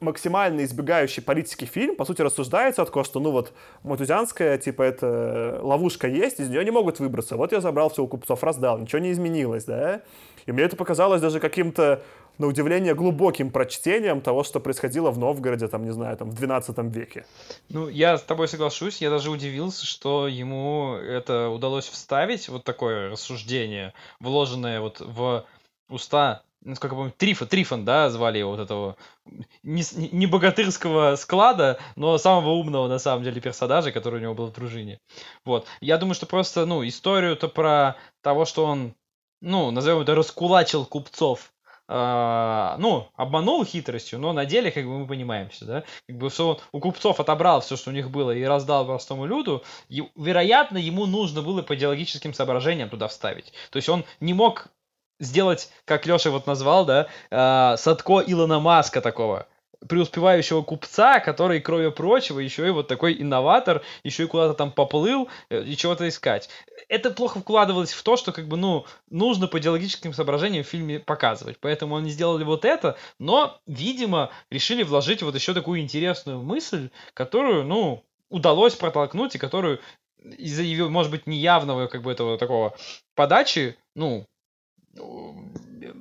максимально 0.00 0.64
избегающий 0.64 1.22
политики 1.22 1.64
фильм, 1.64 1.96
по 1.96 2.04
сути, 2.04 2.22
рассуждается 2.22 2.82
от 2.82 2.92
того, 2.92 3.04
что, 3.04 3.20
ну 3.20 3.30
вот, 3.30 3.52
матузянская, 3.82 4.58
типа, 4.58 4.82
это 4.82 5.60
ловушка 5.62 6.08
есть, 6.08 6.40
из 6.40 6.48
нее 6.48 6.64
не 6.64 6.70
могут 6.70 7.00
выбраться. 7.00 7.36
Вот 7.36 7.52
я 7.52 7.60
забрал 7.60 7.90
все 7.90 8.02
у 8.02 8.08
купцов, 8.08 8.42
раздал, 8.42 8.78
ничего 8.78 9.00
не 9.00 9.12
изменилось, 9.12 9.64
да? 9.64 10.02
И 10.46 10.52
мне 10.52 10.62
это 10.62 10.76
показалось 10.76 11.20
даже 11.20 11.40
каким-то, 11.40 12.02
на 12.38 12.46
удивление, 12.46 12.94
глубоким 12.94 13.50
прочтением 13.50 14.20
того, 14.20 14.44
что 14.44 14.60
происходило 14.60 15.10
в 15.10 15.18
Новгороде, 15.18 15.68
там, 15.68 15.84
не 15.84 15.90
знаю, 15.90 16.16
там, 16.16 16.30
в 16.30 16.34
12 16.34 16.78
веке. 16.94 17.26
Ну, 17.68 17.88
я 17.88 18.16
с 18.16 18.22
тобой 18.22 18.48
соглашусь, 18.48 19.00
я 19.02 19.10
даже 19.10 19.30
удивился, 19.30 19.84
что 19.84 20.28
ему 20.28 20.94
это 20.94 21.48
удалось 21.48 21.88
вставить, 21.88 22.48
вот 22.48 22.64
такое 22.64 23.10
рассуждение, 23.10 23.92
вложенное 24.20 24.80
вот 24.80 25.00
в 25.00 25.44
уста 25.88 26.42
насколько 26.62 26.94
я 26.94 26.98
помню, 26.98 27.14
Трифон, 27.16 27.48
Трифон, 27.48 27.84
да, 27.84 28.10
звали 28.10 28.38
его 28.38 28.50
вот 28.50 28.60
этого 28.60 28.96
не, 29.62 29.82
не 30.12 30.26
богатырского 30.26 31.16
склада, 31.16 31.78
но 31.96 32.18
самого 32.18 32.50
умного 32.50 32.88
на 32.88 32.98
самом 32.98 33.24
деле 33.24 33.40
персонажа, 33.40 33.92
который 33.92 34.20
у 34.20 34.22
него 34.22 34.34
был 34.34 34.46
в 34.46 34.52
дружине. 34.52 35.00
Вот. 35.44 35.66
Я 35.80 35.98
думаю, 35.98 36.14
что 36.14 36.26
просто, 36.26 36.66
ну, 36.66 36.86
историю-то 36.86 37.48
про 37.48 37.96
того, 38.22 38.44
что 38.44 38.64
он, 38.64 38.94
ну, 39.40 39.70
назовем 39.70 40.00
это, 40.00 40.14
раскулачил 40.14 40.84
купцов, 40.84 41.52
Uh, 41.90 42.76
ну, 42.76 43.08
обманул 43.16 43.64
хитростью, 43.64 44.18
но 44.18 44.34
на 44.34 44.44
деле, 44.44 44.70
как 44.70 44.84
бы 44.84 44.98
мы 44.98 45.06
понимаем 45.06 45.48
все, 45.48 45.64
да, 45.64 45.84
как 46.06 46.18
бы 46.18 46.28
все, 46.28 46.60
у 46.70 46.80
купцов 46.80 47.18
отобрал 47.18 47.62
все, 47.62 47.76
что 47.76 47.88
у 47.88 47.94
них 47.94 48.10
было, 48.10 48.30
и 48.30 48.44
раздал 48.44 48.84
простому 48.84 49.24
люду, 49.24 49.64
и, 49.88 50.06
вероятно, 50.14 50.76
ему 50.76 51.06
нужно 51.06 51.40
было 51.40 51.62
по 51.62 51.74
идеологическим 51.74 52.34
соображениям 52.34 52.90
туда 52.90 53.08
вставить. 53.08 53.54
То 53.70 53.78
есть 53.78 53.88
он 53.88 54.04
не 54.20 54.34
мог 54.34 54.68
сделать, 55.20 55.70
как 55.84 56.06
Леша 56.06 56.30
вот 56.30 56.46
назвал, 56.46 56.84
да, 56.84 57.08
э, 57.30 57.76
Садко 57.76 58.22
Илона 58.26 58.60
Маска 58.60 59.00
такого 59.00 59.46
преуспевающего 59.86 60.62
купца, 60.62 61.20
который, 61.20 61.60
кроме 61.60 61.90
прочего, 61.90 62.40
еще 62.40 62.66
и 62.66 62.70
вот 62.70 62.88
такой 62.88 63.20
инноватор, 63.20 63.82
еще 64.02 64.24
и 64.24 64.26
куда-то 64.26 64.54
там 64.54 64.72
поплыл 64.72 65.28
э, 65.50 65.62
и 65.62 65.76
чего-то 65.76 66.08
искать. 66.08 66.48
Это 66.88 67.10
плохо 67.10 67.40
вкладывалось 67.40 67.92
в 67.92 68.02
то, 68.02 68.16
что 68.16 68.32
как 68.32 68.48
бы, 68.48 68.56
ну, 68.56 68.86
нужно 69.10 69.46
по 69.46 69.58
идеологическим 69.58 70.12
соображениям 70.12 70.64
в 70.64 70.68
фильме 70.68 70.98
показывать. 70.98 71.58
Поэтому 71.60 71.96
они 71.96 72.10
сделали 72.10 72.44
вот 72.44 72.64
это, 72.64 72.96
но, 73.18 73.60
видимо, 73.66 74.30
решили 74.50 74.82
вложить 74.82 75.22
вот 75.22 75.34
еще 75.34 75.54
такую 75.54 75.80
интересную 75.80 76.42
мысль, 76.42 76.90
которую, 77.14 77.64
ну, 77.64 78.04
удалось 78.30 78.74
протолкнуть 78.74 79.34
и 79.36 79.38
которую 79.38 79.80
из-за 80.18 80.62
ее, 80.62 80.88
может 80.88 81.12
быть, 81.12 81.26
неявного 81.26 81.86
как 81.86 82.02
бы 82.02 82.10
этого 82.10 82.36
такого 82.38 82.76
подачи, 83.14 83.76
ну, 83.94 84.26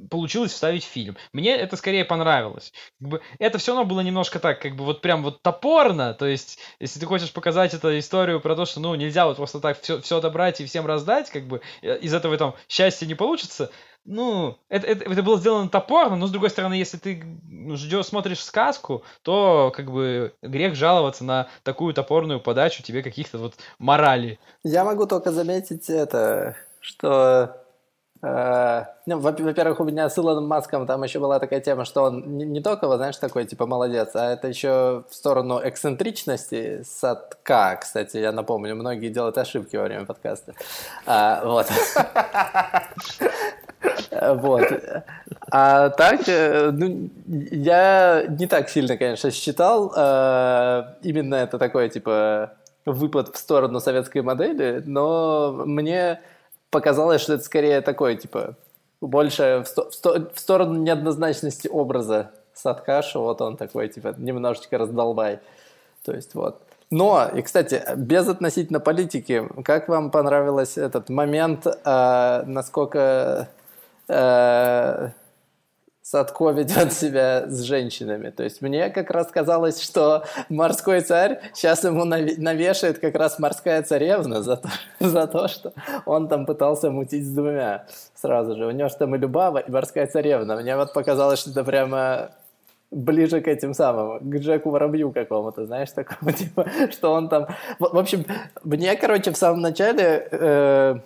получилось 0.09 0.53
вставить 0.53 0.83
фильм. 0.83 1.17
Мне 1.33 1.55
это 1.55 1.75
скорее 1.75 2.05
понравилось. 2.05 2.73
Как 2.99 3.09
бы, 3.09 3.21
это 3.39 3.57
все 3.57 3.73
равно 3.73 3.85
было 3.87 4.01
немножко 4.01 4.39
так, 4.39 4.61
как 4.61 4.75
бы 4.75 4.83
вот 4.83 5.01
прям 5.01 5.23
вот 5.23 5.41
топорно. 5.41 6.13
То 6.13 6.25
есть, 6.25 6.59
если 6.79 6.99
ты 6.99 7.05
хочешь 7.05 7.31
показать 7.31 7.73
эту 7.73 7.97
историю 7.97 8.39
про 8.39 8.55
то, 8.55 8.65
что 8.65 8.79
ну 8.79 8.95
нельзя 8.95 9.25
вот 9.25 9.37
просто 9.37 9.59
так 9.59 9.79
все, 9.81 10.01
все 10.01 10.17
отобрать 10.17 10.61
и 10.61 10.65
всем 10.65 10.85
раздать, 10.85 11.29
как 11.29 11.47
бы 11.47 11.61
э, 11.81 11.97
из 11.99 12.13
этого 12.13 12.37
там 12.37 12.55
счастья 12.67 13.05
не 13.05 13.15
получится, 13.15 13.71
ну, 14.05 14.57
это, 14.69 14.87
это, 14.87 15.11
это 15.11 15.21
было 15.21 15.37
сделано 15.37 15.67
топорно, 15.67 16.15
но 16.15 16.27
с 16.27 16.31
другой 16.31 16.49
стороны, 16.49 16.75
если 16.75 16.97
ты 16.97 17.21
ну, 17.49 17.75
ждешь, 17.75 18.05
смотришь 18.05 18.41
сказку, 18.41 19.03
то 19.21 19.73
как 19.75 19.91
бы 19.91 20.33
грех 20.41 20.75
жаловаться 20.75 21.25
на 21.25 21.49
такую 21.63 21.93
топорную 21.93 22.39
подачу 22.39 22.83
тебе 22.83 23.03
каких-то 23.03 23.37
вот 23.37 23.55
морали. 23.79 24.39
Я 24.63 24.85
могу 24.85 25.07
только 25.07 25.31
заметить 25.31 25.89
это, 25.89 26.55
что 26.79 27.66
ну, 28.21 29.19
во-первых, 29.19 29.79
у 29.79 29.83
меня 29.83 30.09
с 30.09 30.17
Илоном 30.17 30.47
Маском 30.47 30.85
там 30.87 31.03
еще 31.03 31.19
была 31.19 31.39
такая 31.39 31.59
тема, 31.59 31.85
что 31.85 32.03
он 32.03 32.37
не, 32.37 32.61
только, 32.61 32.87
вот, 32.87 32.97
знаешь, 32.97 33.17
такой, 33.17 33.45
типа, 33.45 33.65
молодец, 33.65 34.09
а 34.15 34.33
это 34.33 34.47
еще 34.47 35.03
в 35.09 35.13
сторону 35.13 35.61
эксцентричности 35.63 36.83
садка, 36.83 37.77
кстати, 37.79 38.17
я 38.17 38.31
напомню, 38.31 38.75
многие 38.75 39.09
делают 39.09 39.37
ошибки 39.37 39.75
во 39.75 39.83
время 39.83 40.05
подкаста. 40.05 40.53
А, 41.05 41.43
вот. 41.45 41.67
Вот. 44.11 44.63
А 45.51 45.89
так, 45.89 46.27
э, 46.27 46.71
ну, 46.71 47.09
я 47.27 48.25
не 48.27 48.47
так 48.47 48.69
сильно, 48.69 48.97
конечно, 48.97 49.31
считал. 49.31 49.93
Э, 49.95 50.95
именно 51.03 51.35
это 51.35 51.57
такой, 51.57 51.89
типа, 51.89 52.53
выпад 52.85 53.35
в 53.35 53.37
сторону 53.37 53.79
советской 53.79 54.21
модели, 54.21 54.81
но 54.85 55.53
мне 55.65 56.19
показалось, 56.69 57.21
что 57.21 57.33
это 57.33 57.43
скорее 57.43 57.81
такой, 57.81 58.15
типа, 58.15 58.55
больше 59.01 59.63
в, 59.65 59.67
сто, 59.67 59.89
в, 59.89 59.93
сто, 59.93 60.29
в 60.33 60.39
сторону 60.39 60.79
неоднозначности 60.79 61.67
образа 61.67 62.31
Садкаша, 62.53 63.19
вот 63.19 63.41
он 63.41 63.57
такой, 63.57 63.89
типа, 63.89 64.15
немножечко 64.17 64.77
раздолбай. 64.77 65.39
То 66.03 66.13
есть 66.13 66.33
вот. 66.35 66.61
Но, 66.89 67.27
и, 67.33 67.41
кстати, 67.41 67.83
без 67.97 68.27
относительно 68.29 68.79
политики, 68.79 69.47
как 69.63 69.89
вам 69.89 70.09
понравился 70.09 70.81
этот 70.81 71.09
момент, 71.09 71.65
э, 71.67 72.43
насколько 72.45 73.49
э, 74.07 75.09
Садко 76.09 76.51
ведет 76.51 76.93
себя 76.93 77.49
с 77.49 77.63
женщинами. 77.63 78.29
То 78.29 78.43
есть 78.43 78.61
мне 78.61 78.89
как 78.89 79.11
раз 79.11 79.27
казалось, 79.27 79.81
что 79.81 80.23
морской 80.47 81.01
царь 81.01 81.41
сейчас 81.53 81.83
ему 81.83 82.05
навешает 82.05 82.99
как 82.99 83.15
раз 83.15 83.39
морская 83.39 83.83
царевна 83.83 84.41
за 84.41 84.55
то, 84.55 84.69
за 85.01 85.27
то, 85.27 85.49
что 85.49 85.73
он 86.05 86.29
там 86.29 86.45
пытался 86.45 86.91
мутить 86.91 87.25
с 87.25 87.29
двумя 87.29 87.87
сразу 88.15 88.55
же. 88.55 88.67
У 88.67 88.71
него 88.71 88.87
же 88.87 88.95
там 88.95 89.15
и 89.15 89.17
Любава, 89.17 89.57
и 89.57 89.69
морская 89.69 90.07
царевна. 90.07 90.55
Мне 90.55 90.77
вот 90.77 90.93
показалось, 90.93 91.39
что 91.39 91.51
это 91.51 91.65
прямо 91.65 92.29
ближе 92.89 93.41
к 93.41 93.47
этим 93.49 93.73
самым, 93.73 94.19
к 94.19 94.35
Джеку 94.37 94.69
Воробью 94.69 95.11
какому-то, 95.11 95.65
знаешь, 95.65 95.91
такому, 95.91 96.31
типа, 96.37 96.67
что 96.89 97.11
он 97.11 97.27
там... 97.27 97.47
В 97.79 97.97
общем, 97.97 98.23
мне, 98.63 98.95
короче, 98.95 99.31
в 99.31 99.37
самом 99.37 99.59
начале 99.59 100.25
э, 100.31 100.99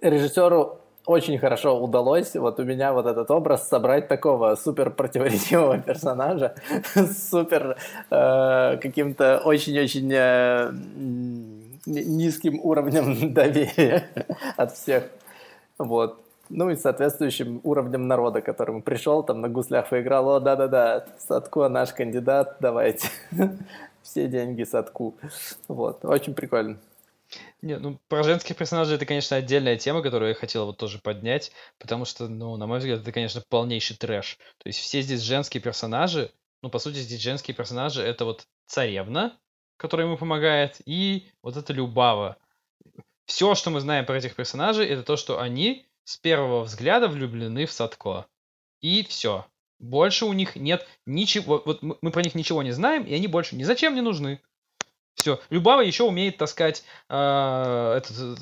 режиссеру 0.00 0.80
очень 1.10 1.38
хорошо 1.38 1.78
удалось 1.80 2.36
вот 2.36 2.60
у 2.60 2.64
меня 2.64 2.92
вот 2.92 3.06
этот 3.06 3.30
образ 3.30 3.68
собрать 3.68 4.06
такого 4.06 4.54
супер 4.54 4.90
противоречивого 4.90 5.78
персонажа 5.86 6.54
с 6.94 7.30
супер 7.30 7.76
э, 8.10 8.78
каким-то 8.80 9.42
очень-очень 9.44 10.10
э, 10.12 10.72
низким 11.86 12.60
уровнем 12.62 13.34
доверия 13.34 14.08
от 14.56 14.72
всех. 14.72 15.04
Вот. 15.78 16.20
Ну 16.48 16.70
и 16.70 16.76
соответствующим 16.76 17.60
уровнем 17.64 18.08
народа, 18.08 18.40
которому 18.40 18.82
пришел, 18.82 19.22
там 19.22 19.40
на 19.40 19.48
гуслях 19.48 19.88
поиграл, 19.88 20.28
о, 20.28 20.40
да-да-да, 20.40 21.06
Садко 21.18 21.68
наш 21.68 21.92
кандидат, 21.92 22.56
давайте. 22.60 23.08
Все 24.02 24.28
деньги 24.28 24.64
Садку. 24.64 25.14
Вот, 25.68 26.04
очень 26.04 26.34
прикольно. 26.34 26.78
Не, 27.62 27.78
ну 27.78 28.00
про 28.08 28.22
женских 28.22 28.56
персонажей 28.56 28.96
это, 28.96 29.06
конечно, 29.06 29.36
отдельная 29.36 29.76
тема, 29.76 30.02
которую 30.02 30.30
я 30.30 30.34
хотел 30.34 30.66
вот 30.66 30.78
тоже 30.78 30.98
поднять, 30.98 31.52
потому 31.78 32.04
что, 32.04 32.28
ну, 32.28 32.56
на 32.56 32.66
мой 32.66 32.78
взгляд, 32.78 33.00
это, 33.00 33.12
конечно, 33.12 33.42
полнейший 33.48 33.96
трэш. 33.96 34.38
То 34.58 34.68
есть 34.68 34.78
все 34.78 35.02
здесь 35.02 35.20
женские 35.20 35.62
персонажи, 35.62 36.32
ну, 36.62 36.70
по 36.70 36.78
сути, 36.78 36.96
здесь 36.96 37.20
женские 37.20 37.54
персонажи 37.54 38.02
это 38.02 38.24
вот 38.24 38.46
царевна, 38.66 39.38
которая 39.76 40.06
ему 40.06 40.16
помогает, 40.16 40.80
и 40.84 41.30
вот 41.42 41.56
эта 41.56 41.72
Любава. 41.72 42.36
Все, 43.26 43.54
что 43.54 43.70
мы 43.70 43.80
знаем 43.80 44.06
про 44.06 44.18
этих 44.18 44.34
персонажей, 44.34 44.86
это 44.86 45.02
то, 45.02 45.16
что 45.16 45.40
они 45.40 45.86
с 46.04 46.16
первого 46.16 46.64
взгляда 46.64 47.08
влюблены 47.08 47.66
в 47.66 47.72
Садко. 47.72 48.26
И 48.80 49.04
все. 49.04 49.46
Больше 49.78 50.26
у 50.26 50.32
них 50.32 50.56
нет 50.56 50.86
ничего. 51.06 51.62
Вот 51.64 51.82
мы 51.82 52.10
про 52.10 52.22
них 52.22 52.34
ничего 52.34 52.62
не 52.62 52.72
знаем, 52.72 53.04
и 53.04 53.14
они 53.14 53.28
больше 53.28 53.56
ни 53.56 53.62
зачем 53.62 53.94
не 53.94 54.00
нужны. 54.00 54.42
Все. 55.14 55.38
Любава 55.50 55.82
еще 55.82 56.04
умеет 56.04 56.38
таскать 56.38 56.82
э, 57.08 57.94
этот, 57.98 58.38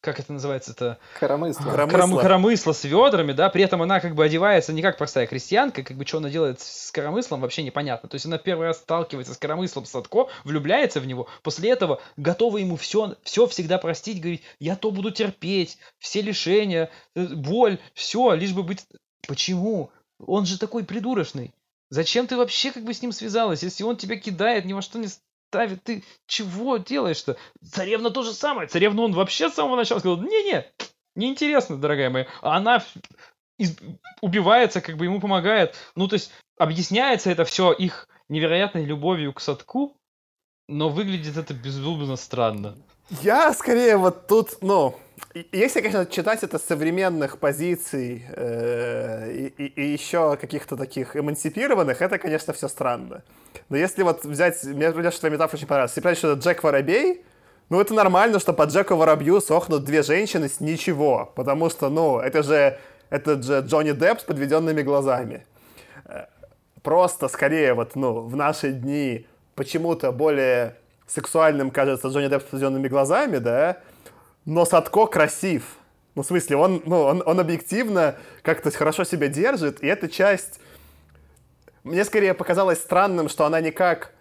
как 0.00 0.18
это 0.18 0.32
называется 0.32 0.72
это 0.72 0.98
коромысло. 1.20 1.70
Коромысло. 1.70 2.20
коромысло 2.20 2.72
с 2.72 2.84
ведрами, 2.84 3.32
да, 3.32 3.48
при 3.48 3.62
этом 3.62 3.82
она 3.82 4.00
как 4.00 4.14
бы 4.14 4.24
одевается 4.24 4.72
не 4.72 4.82
как 4.82 4.98
простая 4.98 5.26
крестьянка, 5.26 5.82
как 5.84 5.96
бы 5.96 6.04
что 6.04 6.18
она 6.18 6.30
делает 6.30 6.60
с 6.60 6.90
коромыслом 6.90 7.40
вообще 7.40 7.62
непонятно. 7.62 8.08
То 8.08 8.16
есть 8.16 8.26
она 8.26 8.38
первый 8.38 8.66
раз 8.66 8.78
сталкивается 8.78 9.34
с 9.34 9.38
коромыслом 9.38 9.84
Садко, 9.84 10.28
влюбляется 10.44 11.00
в 11.00 11.06
него, 11.06 11.28
после 11.42 11.70
этого 11.70 12.00
готова 12.16 12.58
ему 12.58 12.76
все, 12.76 13.14
все 13.22 13.46
всегда 13.46 13.78
простить, 13.78 14.20
говорит, 14.20 14.42
я 14.58 14.74
то 14.74 14.90
буду 14.90 15.10
терпеть, 15.10 15.78
все 15.98 16.22
лишения, 16.22 16.90
э, 17.14 17.24
боль, 17.26 17.78
все, 17.94 18.32
лишь 18.32 18.52
бы 18.52 18.62
быть... 18.62 18.84
Почему? 19.26 19.90
Он 20.18 20.46
же 20.46 20.58
такой 20.58 20.84
придурочный. 20.84 21.54
Зачем 21.90 22.26
ты 22.26 22.36
вообще 22.36 22.72
как 22.72 22.84
бы 22.84 22.92
с 22.92 23.00
ним 23.00 23.12
связалась, 23.12 23.62
если 23.62 23.84
он 23.84 23.96
тебя 23.96 24.16
кидает, 24.16 24.64
ни 24.64 24.72
во 24.72 24.82
что 24.82 24.98
не 24.98 25.08
ставит, 25.48 25.82
ты 25.82 26.04
чего 26.26 26.76
делаешь-то? 26.76 27.36
Царевна 27.64 28.10
то 28.10 28.22
же 28.22 28.32
самое. 28.32 28.68
Царевна 28.68 29.02
он 29.02 29.12
вообще 29.12 29.50
с 29.50 29.54
самого 29.54 29.76
начала 29.76 29.98
сказал, 29.98 30.18
не-не, 30.18 30.66
неинтересно, 31.14 31.78
дорогая 31.78 32.10
моя. 32.10 32.26
А 32.42 32.56
она 32.56 32.84
из... 33.58 33.76
убивается, 34.20 34.80
как 34.80 34.96
бы 34.96 35.06
ему 35.06 35.20
помогает. 35.20 35.74
Ну, 35.94 36.06
то 36.06 36.14
есть, 36.14 36.30
объясняется 36.58 37.30
это 37.30 37.44
все 37.44 37.72
их 37.72 38.08
невероятной 38.28 38.84
любовью 38.84 39.32
к 39.32 39.40
садку, 39.40 39.96
но 40.68 40.90
выглядит 40.90 41.36
это 41.36 41.54
безумно 41.54 42.16
странно. 42.16 42.76
Я 43.10 43.54
скорее 43.54 43.96
вот 43.96 44.26
тут, 44.26 44.58
ну, 44.60 44.94
если, 45.52 45.80
конечно, 45.80 46.04
читать 46.04 46.42
это 46.42 46.58
с 46.58 46.64
современных 46.64 47.38
позиций 47.38 48.26
э, 48.28 49.30
и, 49.30 49.64
и, 49.64 49.92
еще 49.92 50.36
каких-то 50.36 50.76
таких 50.76 51.16
эмансипированных, 51.16 52.02
это, 52.02 52.18
конечно, 52.18 52.52
все 52.52 52.68
странно. 52.68 53.22
Но 53.70 53.78
если 53.78 54.02
вот 54.02 54.24
взять, 54.24 54.62
мне 54.64 54.90
что 54.90 55.20
твоя 55.20 55.34
метафора 55.34 55.56
очень 55.56 55.66
понравилась, 55.66 55.92
если 55.92 56.00
понять, 56.02 56.18
что 56.18 56.32
это 56.32 56.40
Джек 56.42 56.62
Воробей, 56.62 57.24
ну 57.70 57.80
это 57.80 57.94
нормально, 57.94 58.40
что 58.40 58.52
по 58.52 58.64
Джеку 58.64 58.96
Воробью 58.96 59.40
сохнут 59.40 59.84
две 59.84 60.02
женщины 60.02 60.48
с 60.48 60.60
ничего, 60.60 61.32
потому 61.34 61.70
что, 61.70 61.88
ну, 61.88 62.18
это 62.18 62.42
же, 62.42 62.78
это 63.08 63.42
же 63.42 63.60
Джонни 63.66 63.92
Депп 63.92 64.20
с 64.20 64.24
подведенными 64.24 64.82
глазами. 64.82 65.46
Э, 66.04 66.26
просто, 66.82 67.28
скорее, 67.28 67.72
вот, 67.72 67.96
ну, 67.96 68.20
в 68.20 68.36
наши 68.36 68.72
дни 68.72 69.26
почему-то 69.54 70.12
более 70.12 70.76
сексуальным 71.08 71.70
кажется 71.70 72.08
Джонни 72.08 72.28
Депп 72.28 72.42
с 72.42 72.44
подведенными 72.46 72.86
глазами, 72.86 73.38
да, 73.38 73.78
но 74.44 74.64
Садко 74.64 75.06
красив. 75.06 75.76
Ну, 76.14 76.22
в 76.22 76.26
смысле, 76.26 76.56
он, 76.56 76.82
ну, 76.84 77.02
он, 77.02 77.22
он 77.24 77.40
объективно 77.40 78.16
как-то 78.42 78.70
хорошо 78.70 79.04
себя 79.04 79.28
держит, 79.28 79.82
и 79.82 79.86
эта 79.86 80.08
часть 80.08 80.60
мне 81.84 82.04
скорее 82.04 82.34
показалось 82.34 82.78
странным, 82.78 83.28
что 83.28 83.44
она 83.44 83.60
никак... 83.60 84.12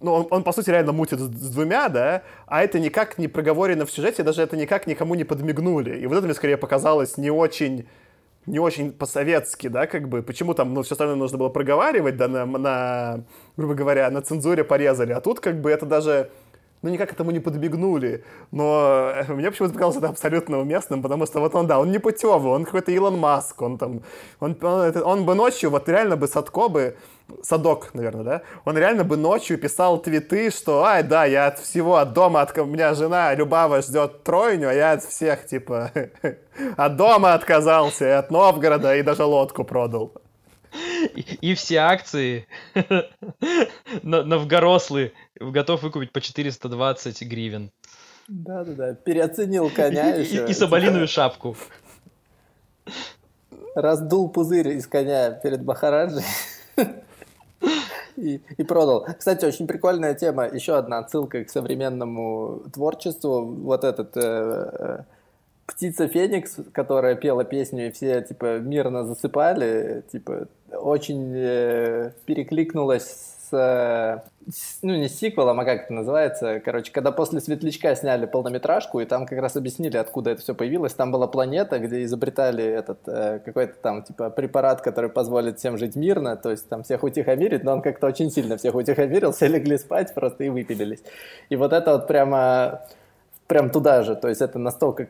Ну, 0.00 0.12
он, 0.12 0.26
он, 0.30 0.44
по 0.44 0.52
сути, 0.52 0.70
реально 0.70 0.92
мутит 0.92 1.18
с 1.18 1.50
двумя, 1.50 1.88
да, 1.88 2.22
а 2.46 2.62
это 2.62 2.78
никак 2.78 3.18
не 3.18 3.28
проговорено 3.28 3.86
в 3.86 3.90
сюжете, 3.90 4.22
даже 4.22 4.42
это 4.42 4.56
никак 4.56 4.86
никому 4.86 5.14
не 5.14 5.24
подмигнули. 5.24 5.98
И 5.98 6.06
вот 6.06 6.16
это 6.16 6.26
мне 6.26 6.34
скорее 6.34 6.58
показалось 6.58 7.16
не 7.16 7.30
очень 7.30 7.88
не 8.46 8.58
очень 8.58 8.92
по-советски, 8.92 9.68
да, 9.68 9.86
как 9.86 10.08
бы, 10.08 10.22
почему 10.22 10.54
там, 10.54 10.72
ну, 10.72 10.82
все 10.82 10.94
остальное 10.94 11.16
нужно 11.16 11.38
было 11.38 11.48
проговаривать, 11.48 12.16
да, 12.16 12.28
на, 12.28 12.46
на, 12.46 13.24
грубо 13.56 13.74
говоря, 13.74 14.10
на 14.10 14.22
цензуре 14.22 14.64
порезали, 14.64 15.12
а 15.12 15.20
тут, 15.20 15.40
как 15.40 15.60
бы, 15.60 15.70
это 15.70 15.86
даже 15.86 16.30
ну, 16.86 16.92
никак 16.92 17.12
этому 17.12 17.32
не 17.32 17.40
подбегнули. 17.40 18.22
Но 18.52 19.10
э, 19.12 19.32
мне 19.32 19.50
почему-то 19.50 19.74
показалось 19.74 19.96
это 19.96 20.08
абсолютно 20.08 20.60
уместным, 20.60 21.02
потому 21.02 21.26
что 21.26 21.40
вот 21.40 21.54
он, 21.54 21.66
да, 21.66 21.80
он 21.80 21.90
не 21.90 21.98
путевый, 21.98 22.52
он 22.52 22.64
какой-то 22.64 22.92
Илон 22.92 23.18
Маск, 23.18 23.60
он 23.60 23.76
там, 23.76 24.02
он, 24.38 24.56
он, 24.62 25.02
он 25.02 25.24
бы 25.24 25.34
ночью, 25.34 25.70
вот 25.70 25.88
реально 25.88 26.16
бы 26.16 26.28
Садко 26.28 26.68
бы, 26.68 26.96
Садок, 27.42 27.90
наверное, 27.94 28.24
да, 28.24 28.42
он 28.64 28.78
реально 28.78 29.02
бы 29.02 29.16
ночью 29.16 29.58
писал 29.58 29.98
твиты, 29.98 30.50
что, 30.50 30.84
ай, 30.84 31.02
да, 31.02 31.24
я 31.24 31.48
от 31.48 31.58
всего, 31.58 31.96
от 31.96 32.12
дома, 32.12 32.42
от, 32.42 32.56
у 32.56 32.66
меня 32.66 32.94
жена 32.94 33.34
Любава 33.34 33.82
ждет 33.82 34.22
тройню, 34.22 34.68
а 34.68 34.72
я 34.72 34.92
от 34.92 35.02
всех, 35.02 35.44
типа, 35.46 35.90
от 36.76 36.96
дома 36.96 37.34
отказался, 37.34 38.04
и 38.04 38.10
от 38.10 38.30
Новгорода, 38.30 38.94
и 38.96 39.02
даже 39.02 39.24
лодку 39.24 39.64
продал. 39.64 40.12
И, 41.40 41.54
все 41.54 41.76
акции 41.78 42.46
новгорослые 44.02 45.12
готов 45.38 45.82
выкупить 45.82 46.12
по 46.12 46.20
420 46.20 47.22
гривен. 47.22 47.70
Да-да-да, 48.28 48.94
переоценил 48.94 49.70
коня 49.70 50.16
и, 50.16 50.24
еще. 50.24 50.46
И, 50.46 50.50
и 50.50 50.54
соболиную 50.54 51.06
шапку. 51.06 51.56
раздул 53.74 54.28
пузырь 54.28 54.68
из 54.70 54.86
коня 54.86 55.30
перед 55.30 55.62
Махараджей 55.62 56.24
и, 58.16 58.40
и 58.56 58.62
продал. 58.64 59.06
Кстати, 59.18 59.44
очень 59.44 59.66
прикольная 59.66 60.14
тема. 60.14 60.46
Еще 60.46 60.76
одна 60.76 60.98
отсылка 60.98 61.44
к 61.44 61.50
современному 61.50 62.64
творчеству. 62.72 63.44
Вот 63.44 63.84
этот 63.84 64.16
э, 64.16 64.20
э, 64.22 64.98
птица 65.66 66.08
Феникс, 66.08 66.56
которая 66.72 67.16
пела 67.16 67.44
песню, 67.44 67.88
и 67.88 67.90
все 67.90 68.22
типа 68.22 68.58
мирно 68.58 69.04
засыпали, 69.04 70.04
типа 70.10 70.48
очень 70.72 71.32
э, 71.34 72.12
перекликнулась 72.24 73.36
с, 73.50 74.22
ну, 74.82 74.94
не 74.94 75.08
с 75.08 75.18
сиквелом, 75.18 75.60
а 75.60 75.64
как 75.64 75.84
это 75.84 75.92
называется, 75.92 76.60
короче, 76.60 76.92
когда 76.92 77.12
после 77.12 77.40
Светлячка 77.40 77.94
сняли 77.94 78.26
полнометражку, 78.26 79.00
и 79.00 79.04
там 79.04 79.26
как 79.26 79.38
раз 79.38 79.56
объяснили, 79.56 79.96
откуда 79.96 80.30
это 80.30 80.42
все 80.42 80.54
появилось, 80.54 80.94
там 80.94 81.12
была 81.12 81.26
планета, 81.26 81.78
где 81.78 82.02
изобретали 82.04 82.64
этот 82.64 82.98
э, 83.06 83.40
какой-то 83.44 83.74
там, 83.80 84.02
типа, 84.02 84.30
препарат, 84.30 84.80
который 84.80 85.10
позволит 85.10 85.58
всем 85.58 85.78
жить 85.78 85.96
мирно, 85.96 86.36
то 86.36 86.50
есть 86.50 86.68
там 86.68 86.82
всех 86.82 87.02
утихомирить, 87.02 87.64
но 87.64 87.74
он 87.74 87.82
как-то 87.82 88.06
очень 88.06 88.30
сильно 88.30 88.56
всех 88.56 88.74
утихомирил, 88.74 89.32
все 89.36 89.46
легли 89.46 89.78
спать 89.78 90.14
просто 90.14 90.44
и 90.44 90.48
выпилились. 90.48 91.02
И 91.48 91.56
вот 91.56 91.72
это 91.72 91.92
вот 91.92 92.08
прямо, 92.08 92.82
прям 93.46 93.70
туда 93.70 94.02
же, 94.02 94.16
то 94.16 94.28
есть 94.28 94.40
это 94.40 94.58
настолько 94.58 95.08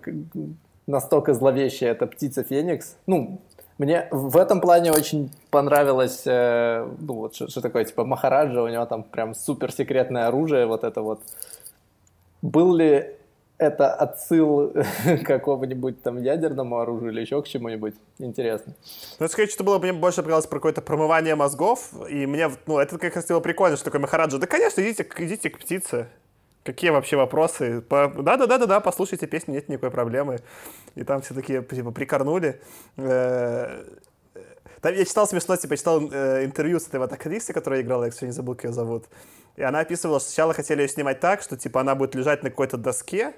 настолько 0.87 1.34
зловещая 1.34 1.93
эта 1.93 2.07
птица 2.07 2.45
Феникс. 2.45 2.97
Ну, 3.07 3.41
мне 3.78 4.09
в 4.11 4.37
этом 4.37 4.61
плане 4.61 4.93
очень 4.93 5.30
понравилось, 5.51 6.22
э, 6.24 6.89
ну 7.01 7.14
вот 7.14 7.34
что, 7.34 7.61
такое, 7.61 7.84
типа 7.84 8.05
Махараджа, 8.05 8.62
у 8.62 8.68
него 8.68 8.87
там 8.87 9.03
прям 9.03 9.34
супер 9.34 9.72
секретное 9.72 10.28
оружие, 10.28 10.66
вот 10.66 10.84
это 10.84 11.03
вот. 11.03 11.20
Был 12.41 12.74
ли 12.74 13.16
это 13.59 13.93
отсыл 13.93 14.72
к 15.05 15.22
какому-нибудь 15.24 16.03
там 16.03 16.22
ядерному 16.22 16.78
оружию 16.78 17.12
или 17.12 17.20
еще 17.20 17.43
к 17.43 17.49
чему-нибудь? 17.49 17.95
Интересно. 18.18 18.72
Ну, 19.18 19.28
скорее, 19.28 19.51
что 19.51 19.64
было, 19.64 19.78
мне 19.78 19.93
больше 19.93 20.22
понравилось 20.22 20.47
про 20.47 20.57
какое-то 20.57 20.80
промывание 20.80 21.34
мозгов, 21.34 21.91
и 22.09 22.26
мне, 22.26 22.51
ну, 22.66 22.78
это 22.78 22.99
как 22.99 23.14
раз 23.14 23.26
было 23.26 23.41
прикольно, 23.41 23.76
что 23.76 23.87
такое 23.87 24.01
Махараджа. 24.01 24.39
Да, 24.39 24.47
конечно, 24.47 24.80
идите, 24.80 25.07
идите 25.18 25.51
к 25.51 25.59
птице. 25.59 26.09
Какие 26.66 26.90
вообще 26.90 27.16
вопросы? 27.16 27.84
Да-да-да-да-да, 27.88 28.80
послушайте 28.80 29.28
песню, 29.28 29.54
нет 29.54 29.68
никакой 29.68 29.92
проблемы. 29.92 30.40
И 30.96 31.04
там 31.04 31.22
все 31.22 31.32
такие, 31.32 31.62
типа, 31.62 31.92
прикорнули. 31.92 32.60
Э, 32.96 33.84
там 34.80 34.94
я 34.94 35.04
читал 35.04 35.28
смешно, 35.28 35.56
типа, 35.56 35.76
читал 35.76 36.00
э, 36.10 36.44
интервью 36.44 36.80
с 36.80 36.88
этой 36.88 36.98
вот 36.98 37.12
актрисой, 37.12 37.54
которая 37.54 37.82
играла, 37.82 38.04
я, 38.04 38.10
кстати, 38.10 38.26
не 38.26 38.32
забыл, 38.32 38.56
как 38.56 38.64
ее 38.64 38.72
зовут. 38.72 39.04
И 39.54 39.62
она 39.62 39.78
описывала, 39.78 40.18
что 40.18 40.28
сначала 40.28 40.54
хотели 40.54 40.82
ее 40.82 40.88
снимать 40.88 41.20
так, 41.20 41.40
что, 41.40 41.56
типа, 41.56 41.82
она 41.82 41.94
будет 41.94 42.16
лежать 42.16 42.42
на 42.42 42.50
какой-то 42.50 42.76
доске, 42.76 43.34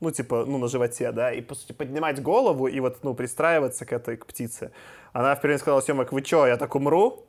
ну, 0.00 0.10
типа, 0.10 0.44
ну, 0.44 0.58
на 0.58 0.66
животе, 0.66 1.12
да, 1.12 1.32
и, 1.32 1.40
по 1.40 1.54
сути, 1.54 1.72
поднимать 1.72 2.20
голову 2.20 2.66
и 2.66 2.80
вот, 2.80 3.04
ну, 3.04 3.14
пристраиваться 3.14 3.84
к 3.84 3.92
этой, 3.92 4.16
к 4.16 4.26
птице. 4.26 4.72
Она 5.12 5.36
впервые 5.36 5.58
сказала 5.58 5.80
съемок, 5.80 6.12
вы 6.12 6.22
чё, 6.22 6.46
я 6.46 6.56
так 6.56 6.74
умру? 6.74 7.24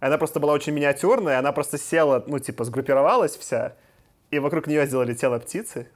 Она 0.00 0.18
просто 0.18 0.40
была 0.40 0.52
очень 0.52 0.72
миниатюрная, 0.72 1.38
она 1.38 1.52
просто 1.52 1.78
села, 1.78 2.24
ну, 2.26 2.40
типа, 2.40 2.64
сгруппировалась 2.64 3.36
вся, 3.36 3.76
и 4.30 4.38
вокруг 4.38 4.66
нее 4.66 4.86
сделали 4.86 5.14
тело 5.14 5.38
птицы. 5.38 5.88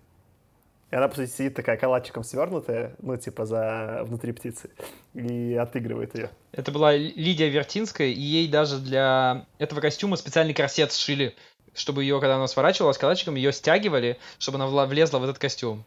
И 0.91 0.97
она, 0.97 1.07
по 1.07 1.14
сути, 1.14 1.31
сидит 1.31 1.55
такая 1.55 1.76
калачиком 1.76 2.24
свернутая, 2.24 2.97
ну, 3.01 3.16
типа, 3.16 3.47
за 3.47 4.01
внутри 4.03 4.33
птицы, 4.33 4.70
и 5.14 5.55
отыгрывает 5.55 6.16
ее. 6.16 6.31
Это 6.51 6.72
была 6.72 6.97
Лидия 6.97 7.49
Вертинская, 7.49 8.09
и 8.09 8.20
ей 8.20 8.49
даже 8.49 8.78
для 8.78 9.47
этого 9.59 9.81
костюма 9.81 10.16
специальный 10.16 10.53
корсет 10.53 10.93
сшили, 10.93 11.37
чтобы 11.74 12.03
ее, 12.03 12.18
когда 12.18 12.37
она 12.37 12.49
сворачивалась 12.49 12.99
калачиком, 12.99 13.37
ее 13.37 13.53
стягивали, 13.53 14.18
чтобы 14.41 14.57
она 14.57 14.66
влезла 14.87 15.20
в 15.20 15.24
этот 15.24 15.39
костюм. 15.39 15.85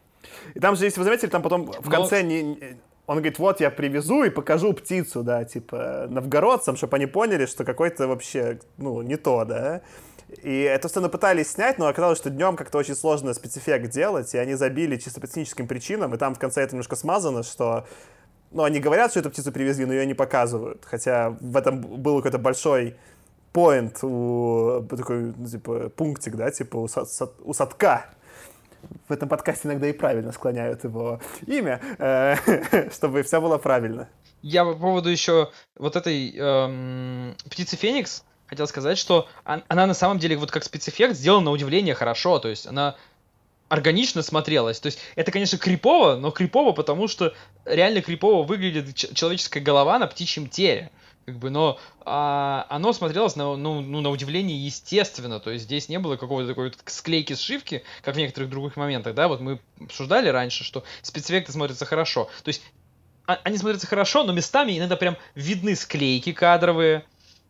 И 0.54 0.60
там 0.60 0.74
же, 0.74 0.86
если 0.86 1.00
вы 1.00 1.04
заметили, 1.04 1.28
там 1.28 1.42
потом 1.42 1.66
в 1.66 1.90
конце 1.90 2.22
Но... 2.22 2.28
не, 2.30 2.78
он 3.06 3.16
говорит, 3.16 3.38
вот 3.38 3.60
я 3.60 3.70
привезу 3.70 4.24
и 4.24 4.30
покажу 4.30 4.72
птицу, 4.72 5.22
да, 5.22 5.44
типа, 5.44 6.06
новгородцам, 6.08 6.76
чтобы 6.76 6.96
они 6.96 7.06
поняли, 7.06 7.44
что 7.44 7.64
какой-то 7.64 8.08
вообще, 8.08 8.58
ну, 8.78 9.02
не 9.02 9.16
то, 9.16 9.44
да. 9.44 9.82
И 10.42 10.60
эту 10.62 10.88
сцену 10.88 11.08
пытались 11.08 11.52
снять, 11.52 11.78
но 11.78 11.86
оказалось, 11.86 12.18
что 12.18 12.30
днем 12.30 12.56
как-то 12.56 12.78
очень 12.78 12.94
сложно 12.94 13.34
спецэффект 13.34 13.90
делать, 13.90 14.34
и 14.34 14.38
они 14.38 14.54
забили 14.54 14.96
чисто 14.96 15.20
по 15.20 15.26
техническим 15.26 15.68
причинам, 15.68 16.14
и 16.14 16.18
там 16.18 16.34
в 16.34 16.38
конце 16.38 16.62
это 16.62 16.74
немножко 16.74 16.96
смазано, 16.96 17.42
что 17.42 17.86
ну, 18.50 18.62
они 18.62 18.80
говорят, 18.80 19.10
что 19.10 19.20
эту 19.20 19.30
птицу 19.30 19.52
привезли, 19.52 19.84
но 19.84 19.92
ее 19.92 20.06
не 20.06 20.14
показывают. 20.14 20.84
Хотя 20.84 21.30
в 21.40 21.56
этом 21.56 21.80
был 21.80 22.18
какой-то 22.18 22.38
большой 22.38 22.96
поинт, 23.52 24.02
у, 24.02 24.86
такой, 24.88 25.34
ну, 25.36 25.46
типа, 25.46 25.88
пунктик, 25.90 26.36
да, 26.36 26.50
типа 26.50 26.76
у, 26.76 26.88
сад, 26.88 27.08
у 27.42 27.52
садка. 27.52 28.06
В 29.08 29.12
этом 29.12 29.28
подкасте 29.28 29.68
иногда 29.68 29.88
и 29.88 29.92
правильно 29.92 30.30
склоняют 30.32 30.84
его 30.84 31.20
имя, 31.46 31.80
э, 31.98 32.90
чтобы 32.92 33.22
все 33.22 33.40
было 33.40 33.58
правильно. 33.58 34.08
Я 34.42 34.64
по 34.64 34.74
поводу 34.74 35.08
еще 35.08 35.50
вот 35.76 35.96
этой 35.96 36.36
эм, 36.36 37.34
птицы 37.48 37.76
Феникс, 37.76 38.24
хотел 38.54 38.66
сказать, 38.66 38.98
что 38.98 39.28
она 39.44 39.86
на 39.86 39.94
самом 39.94 40.18
деле 40.18 40.36
вот 40.36 40.50
как 40.50 40.64
спецэффект 40.64 41.16
сделана 41.16 41.46
на 41.46 41.50
удивление 41.50 41.94
хорошо, 41.94 42.38
то 42.38 42.48
есть 42.48 42.66
она 42.66 42.96
органично 43.68 44.22
смотрелась. 44.22 44.80
То 44.80 44.86
есть 44.86 44.98
это, 45.16 45.32
конечно, 45.32 45.58
крипово, 45.58 46.16
но 46.16 46.30
крипово, 46.30 46.72
потому 46.72 47.08
что 47.08 47.34
реально 47.64 48.02
крипово 48.02 48.42
выглядит 48.44 48.94
человеческая 48.94 49.60
голова 49.60 49.98
на 49.98 50.06
птичьем 50.06 50.48
теле. 50.48 50.90
Как 51.26 51.38
бы, 51.38 51.48
но 51.48 51.78
а, 52.04 52.66
оно 52.68 52.92
смотрелось 52.92 53.34
на, 53.34 53.56
ну, 53.56 53.80
ну, 53.80 54.00
на 54.02 54.10
удивление 54.10 54.62
естественно. 54.62 55.40
То 55.40 55.50
есть 55.50 55.64
здесь 55.64 55.88
не 55.88 55.98
было 55.98 56.16
какой-то 56.16 56.48
такой 56.48 56.64
вот 56.68 56.78
склейки 56.84 57.34
сшивки, 57.34 57.82
как 58.02 58.14
в 58.14 58.18
некоторых 58.18 58.50
других 58.50 58.76
моментах, 58.76 59.14
да, 59.14 59.26
вот 59.26 59.40
мы 59.40 59.58
обсуждали 59.80 60.28
раньше, 60.28 60.64
что 60.64 60.84
спецэффекты 61.00 61.52
смотрятся 61.52 61.86
хорошо. 61.86 62.28
То 62.44 62.48
есть 62.48 62.62
а, 63.26 63.40
они 63.42 63.56
смотрятся 63.56 63.86
хорошо, 63.86 64.22
но 64.24 64.32
местами 64.32 64.78
иногда 64.78 64.96
прям 64.96 65.16
видны 65.34 65.74
склейки 65.76 66.32
кадровые, 66.32 67.04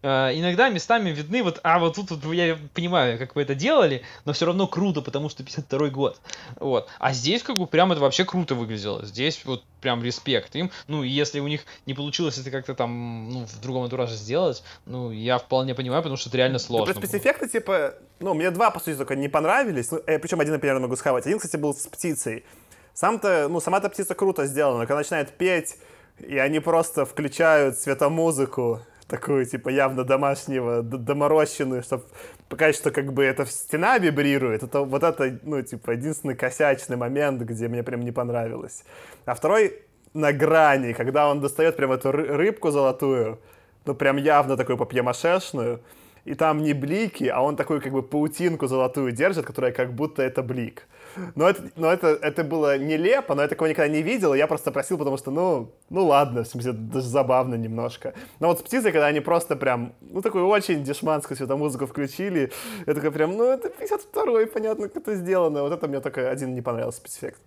иногда 0.04 0.68
местами 0.68 1.10
видны 1.10 1.42
вот, 1.42 1.60
а 1.62 1.78
вот 1.78 1.94
тут 1.94 2.10
вот, 2.10 2.34
я 2.34 2.58
понимаю, 2.74 3.18
как 3.18 3.34
вы 3.34 3.42
это 3.42 3.54
делали, 3.54 4.02
но 4.24 4.32
все 4.32 4.46
равно 4.46 4.66
круто, 4.66 5.00
потому 5.00 5.28
что 5.28 5.42
52 5.42 5.88
год. 5.88 6.20
Вот. 6.60 6.88
А 6.98 7.12
здесь 7.12 7.42
как 7.42 7.56
бы 7.56 7.66
прям 7.66 7.90
это 7.92 8.00
вообще 8.00 8.24
круто 8.24 8.54
выглядело. 8.54 9.04
Здесь 9.04 9.42
вот 9.44 9.64
прям 9.80 10.02
респект 10.02 10.54
им. 10.56 10.70
Ну, 10.88 11.02
если 11.02 11.40
у 11.40 11.48
них 11.48 11.62
не 11.86 11.94
получилось 11.94 12.38
это 12.38 12.50
как-то 12.50 12.74
там, 12.74 13.30
ну, 13.30 13.46
в 13.46 13.60
другом 13.60 13.84
антураже 13.84 14.14
сделать, 14.14 14.62
ну, 14.84 15.10
я 15.10 15.38
вполне 15.38 15.74
понимаю, 15.74 16.02
потому 16.02 16.16
что 16.16 16.28
это 16.28 16.38
реально 16.38 16.58
сложно. 16.58 16.92
Да, 16.92 17.00
спецэффекты, 17.00 17.48
типа, 17.48 17.94
ну, 18.20 18.34
мне 18.34 18.50
два, 18.50 18.70
по 18.70 18.80
сути, 18.80 18.96
только 18.96 19.16
не 19.16 19.28
понравились. 19.28 19.90
Ну, 19.90 20.02
э, 20.06 20.18
причем 20.18 20.40
один, 20.40 20.52
например, 20.52 20.80
могу 20.80 20.96
схавать. 20.96 21.26
Один, 21.26 21.38
кстати, 21.38 21.56
был 21.56 21.74
с 21.74 21.86
птицей. 21.86 22.44
Сам-то, 22.92 23.48
ну, 23.48 23.60
сама-то 23.60 23.88
птица 23.88 24.14
круто 24.14 24.46
сделана, 24.46 24.78
но 24.78 24.86
когда 24.86 24.98
начинает 24.98 25.30
петь, 25.30 25.76
и 26.18 26.38
они 26.38 26.60
просто 26.60 27.04
включают 27.06 27.78
светомузыку, 27.78 28.82
такую, 29.08 29.46
типа, 29.46 29.68
явно 29.68 30.04
домашнего, 30.04 30.82
доморощенную, 30.82 31.82
чтобы 31.82 32.04
показать, 32.48 32.76
что 32.76 32.90
как 32.90 33.12
бы 33.12 33.24
эта 33.24 33.46
стена 33.46 33.98
вибрирует. 33.98 34.62
Это 34.62 34.80
вот 34.80 35.02
это, 35.02 35.38
ну, 35.42 35.62
типа, 35.62 35.92
единственный 35.92 36.34
косячный 36.34 36.96
момент, 36.96 37.42
где 37.42 37.68
мне 37.68 37.82
прям 37.82 38.00
не 38.00 38.12
понравилось. 38.12 38.84
А 39.26 39.34
второй 39.34 39.82
на 40.14 40.32
грани, 40.32 40.92
когда 40.92 41.28
он 41.28 41.40
достает 41.40 41.76
прям 41.76 41.92
эту 41.92 42.12
рыбку 42.12 42.70
золотую, 42.70 43.40
ну, 43.84 43.94
прям 43.94 44.16
явно 44.16 44.56
такую 44.56 44.78
папье-машешную, 44.78 45.80
и 46.24 46.34
там 46.34 46.62
не 46.62 46.72
блики, 46.72 47.24
а 47.24 47.42
он 47.42 47.56
такую 47.56 47.82
как 47.82 47.92
бы 47.92 48.02
паутинку 48.02 48.66
золотую 48.66 49.12
держит, 49.12 49.44
которая 49.44 49.72
как 49.72 49.92
будто 49.92 50.22
это 50.22 50.42
блик. 50.42 50.86
Но 51.34 51.48
это, 51.48 51.70
но 51.76 51.92
это, 51.92 52.08
это 52.08 52.44
было 52.44 52.78
нелепо, 52.78 53.34
но 53.34 53.42
я 53.42 53.48
такого 53.48 53.68
никогда 53.68 53.92
не 53.92 54.02
видел, 54.02 54.34
я 54.34 54.46
просто 54.46 54.70
просил, 54.70 54.98
потому 54.98 55.16
что, 55.16 55.30
ну, 55.30 55.72
ну 55.90 56.06
ладно, 56.06 56.44
в 56.44 56.46
смысле, 56.46 56.72
даже 56.72 57.06
забавно 57.06 57.54
немножко. 57.54 58.14
Но 58.40 58.48
вот 58.48 58.58
с 58.58 58.62
птицей, 58.62 58.92
когда 58.92 59.06
они 59.06 59.20
просто 59.20 59.56
прям, 59.56 59.94
ну, 60.00 60.22
такую 60.22 60.46
очень 60.46 60.82
дешманскую 60.82 61.36
светомузыку 61.36 61.86
включили, 61.86 62.52
я 62.86 62.94
такой 62.94 63.10
прям, 63.10 63.36
ну, 63.36 63.44
это 63.44 63.68
52-й, 63.68 64.46
понятно, 64.46 64.88
как 64.88 65.02
это 65.02 65.14
сделано. 65.14 65.62
Вот 65.62 65.72
это 65.72 65.88
мне 65.88 66.00
только 66.00 66.30
один 66.30 66.54
не 66.54 66.62
понравился 66.62 66.98
спецэффект. 66.98 67.40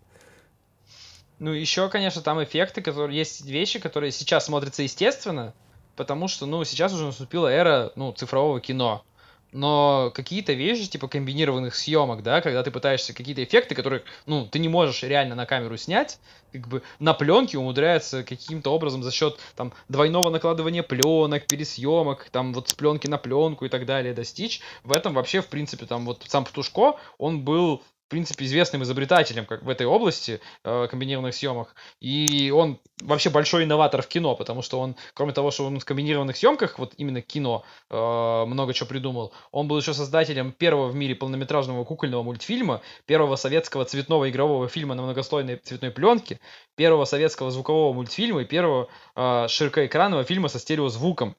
Ну, 1.39 1.51
еще, 1.51 1.87
конечно, 1.89 2.21
там 2.21 2.43
эффекты, 2.43 2.81
которые 2.81 3.17
есть 3.17 3.45
вещи, 3.45 3.79
которые 3.79 4.11
сейчас 4.11 4.45
смотрятся 4.45 4.83
естественно, 4.83 5.53
потому 5.95 6.27
что, 6.27 6.45
ну, 6.45 6.63
сейчас 6.63 6.93
уже 6.93 7.05
наступила 7.05 7.47
эра, 7.47 7.91
ну, 7.95 8.11
цифрового 8.11 8.59
кино 8.59 9.03
но 9.51 10.11
какие-то 10.13 10.53
вещи, 10.53 10.89
типа 10.89 11.07
комбинированных 11.07 11.75
съемок, 11.75 12.23
да, 12.23 12.41
когда 12.41 12.63
ты 12.63 12.71
пытаешься 12.71 13.13
какие-то 13.13 13.43
эффекты, 13.43 13.75
которые, 13.75 14.03
ну, 14.25 14.45
ты 14.45 14.59
не 14.59 14.69
можешь 14.69 15.03
реально 15.03 15.35
на 15.35 15.45
камеру 15.45 15.77
снять, 15.77 16.19
как 16.51 16.67
бы 16.67 16.81
на 16.99 17.13
пленке 17.13 17.57
умудряется 17.57 18.23
каким-то 18.23 18.71
образом 18.71 19.03
за 19.03 19.11
счет 19.11 19.39
там 19.55 19.73
двойного 19.89 20.29
накладывания 20.29 20.83
пленок, 20.83 21.47
пересъемок, 21.47 22.29
там 22.31 22.53
вот 22.53 22.69
с 22.69 22.73
пленки 22.73 23.07
на 23.07 23.17
пленку 23.17 23.65
и 23.65 23.69
так 23.69 23.85
далее 23.85 24.13
достичь. 24.13 24.61
В 24.83 24.91
этом 24.91 25.13
вообще, 25.13 25.41
в 25.41 25.47
принципе, 25.47 25.85
там 25.85 26.05
вот 26.05 26.23
сам 26.27 26.45
Птушко, 26.45 26.95
он 27.17 27.41
был 27.41 27.83
в 28.07 28.09
принципе, 28.09 28.45
известным 28.45 28.83
изобретателем 28.83 29.45
как 29.45 29.63
в 29.63 29.69
этой 29.69 29.85
области 29.85 30.39
э, 30.63 30.87
комбинированных 30.89 31.35
съемок. 31.35 31.75
И 31.99 32.51
он 32.51 32.79
вообще 33.01 33.29
большой 33.29 33.65
инноватор 33.65 34.01
в 34.01 34.07
кино, 34.07 34.33
потому 34.33 34.61
что 34.61 34.79
он, 34.79 34.95
кроме 35.13 35.33
того, 35.33 35.51
что 35.51 35.65
он 35.65 35.77
в 35.77 35.83
комбинированных 35.83 36.37
съемках, 36.37 36.79
вот 36.79 36.93
именно 36.95 37.21
кино, 37.21 37.65
э, 37.89 38.45
много 38.47 38.73
чего 38.73 38.87
придумал, 38.87 39.33
он 39.51 39.67
был 39.67 39.77
еще 39.77 39.93
создателем 39.93 40.53
первого 40.53 40.87
в 40.87 40.95
мире 40.95 41.15
полнометражного 41.15 41.83
кукольного 41.83 42.23
мультфильма, 42.23 42.81
первого 43.07 43.35
советского 43.35 43.83
цветного 43.83 44.29
игрового 44.29 44.69
фильма 44.69 44.95
на 44.95 45.01
многослойной 45.01 45.57
цветной 45.57 45.91
пленке, 45.91 46.39
первого 46.77 47.03
советского 47.03 47.51
звукового 47.51 47.91
мультфильма 47.91 48.43
и 48.43 48.45
первого 48.45 48.87
э, 49.17 49.47
широкоэкранного 49.49 50.23
фильма 50.23 50.47
со 50.47 50.59
стереозвуком. 50.59 51.35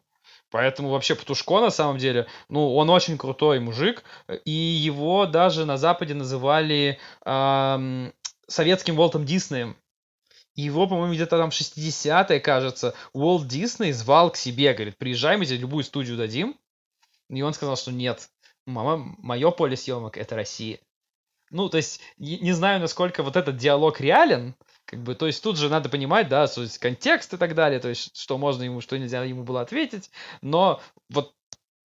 Поэтому 0.51 0.89
вообще 0.89 1.15
Птушко, 1.15 1.61
на 1.61 1.71
самом 1.71 1.99
деле, 1.99 2.27
ну, 2.49 2.75
он 2.75 2.89
очень 2.89 3.19
крутой 3.19 3.61
мужик, 3.61 4.03
и 4.45 4.51
его 4.51 5.27
даже 5.27 5.67
на 5.67 5.77
Западе 5.77 6.15
называли 6.15 6.99
эм, 7.25 8.15
советским 8.47 8.99
Уолтом 8.99 9.27
Диснеем. 9.27 9.77
Его, 10.55 10.89
по-моему, 10.89 11.15
где-то 11.15 11.39
там 11.39 11.51
60-е, 11.51 12.41
кажется, 12.41 12.95
Уолт 13.13 13.47
Дисней 13.47 13.93
звал 13.93 14.31
к 14.31 14.37
себе, 14.37 14.73
говорит, 14.73 14.97
приезжай, 14.97 15.37
мы 15.37 15.45
тебе 15.45 15.59
любую 15.59 15.85
студию 15.85 16.17
дадим. 16.17 16.59
И 17.29 17.43
он 17.43 17.53
сказал, 17.53 17.77
что 17.77 17.93
нет, 17.93 18.29
мама, 18.67 19.15
мое 19.19 19.51
поле 19.51 19.77
съемок— 19.77 20.17
это 20.19 20.35
Россия. 20.35 20.81
Ну, 21.51 21.69
то 21.69 21.77
есть, 21.77 22.01
не 22.17 22.53
знаю, 22.53 22.81
насколько 22.81 23.23
вот 23.23 23.37
этот 23.37 23.57
диалог 23.57 24.01
реален, 24.01 24.55
как 24.89 25.01
бы, 25.01 25.15
то 25.15 25.27
есть 25.27 25.43
тут 25.43 25.59
же 25.59 25.69
надо 25.69 25.91
понимать, 25.91 26.29
да, 26.29 26.47
то 26.47 26.63
есть 26.63 26.79
контекст 26.79 27.35
и 27.35 27.37
так 27.37 27.55
далее, 27.55 27.79
то 27.79 27.89
есть 27.89 28.17
что 28.17 28.39
можно 28.39 28.63
ему, 28.63 28.81
что 28.81 28.99
нельзя 28.99 29.23
ему 29.23 29.43
было 29.43 29.61
ответить, 29.61 30.11
но 30.41 30.81
вот 31.11 31.35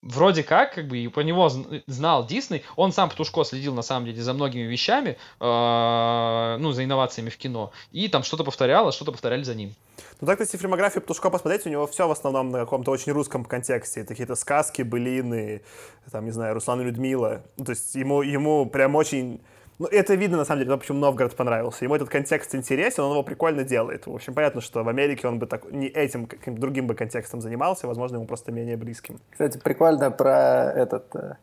вроде 0.01 0.43
как, 0.43 0.73
как 0.73 0.87
бы, 0.87 0.97
и 0.97 1.09
по 1.09 1.19
него 1.19 1.49
знал 1.85 2.25
Дисней, 2.25 2.63
он 2.77 2.93
сам 2.93 3.09
Птушко 3.09 3.43
следил, 3.43 3.73
на 3.73 3.81
самом 3.81 4.05
деле, 4.05 4.21
за 4.21 4.33
многими 4.33 4.63
вещами, 4.63 5.17
э, 5.41 6.57
ну, 6.59 6.71
за 6.71 6.85
инновациями 6.85 7.29
в 7.29 7.37
кино, 7.37 7.73
и 7.91 8.07
там 8.07 8.23
что-то 8.23 8.45
повторял, 8.45 8.87
а 8.87 8.93
что-то 8.93 9.11
повторяли 9.11 9.43
за 9.43 9.55
ним. 9.55 9.73
Ну 10.21 10.27
так, 10.27 10.39
если 10.39 10.57
фильмографию 10.57 11.01
Птушко 11.01 11.29
посмотреть, 11.29 11.65
у 11.65 11.69
него 11.69 11.85
все 11.87 12.07
в 12.07 12.11
основном 12.11 12.51
на 12.51 12.59
каком-то 12.59 12.91
очень 12.91 13.11
русском 13.11 13.43
контексте. 13.43 13.99
Это 13.99 14.09
какие-то 14.09 14.35
сказки, 14.35 14.81
былины, 14.81 15.61
там, 16.09 16.23
не 16.23 16.31
знаю, 16.31 16.53
Руслан 16.53 16.79
и 16.79 16.85
Людмила. 16.85 17.43
Ну, 17.57 17.65
то 17.65 17.71
есть 17.71 17.93
ему, 17.95 18.21
ему 18.21 18.65
прям 18.65 18.95
очень 18.95 19.41
ну, 19.79 19.87
это 19.87 20.13
видно, 20.15 20.37
на 20.37 20.45
самом 20.45 20.63
деле, 20.63 20.77
почему 20.77 20.99
Новгород 20.99 21.35
понравился. 21.35 21.83
Ему 21.85 21.95
этот 21.95 22.09
контекст 22.09 22.53
интересен, 22.55 23.03
он 23.03 23.11
его 23.11 23.23
прикольно 23.23 23.63
делает. 23.63 24.07
В 24.07 24.13
общем, 24.13 24.33
понятно, 24.33 24.61
что 24.61 24.83
в 24.83 24.89
Америке 24.89 25.27
он 25.27 25.39
бы 25.39 25.47
так, 25.47 25.71
не 25.71 25.87
этим, 25.87 26.27
каким-то 26.27 26.61
другим 26.61 26.87
бы 26.87 26.95
контекстом 26.95 27.41
занимался, 27.41 27.87
возможно, 27.87 28.17
ему 28.17 28.25
просто 28.25 28.51
менее 28.51 28.77
близким. 28.77 29.19
Кстати, 29.31 29.57
прикольно 29.57 30.11
про 30.11 30.71
этот... 30.71 31.15
Э, 31.15 31.35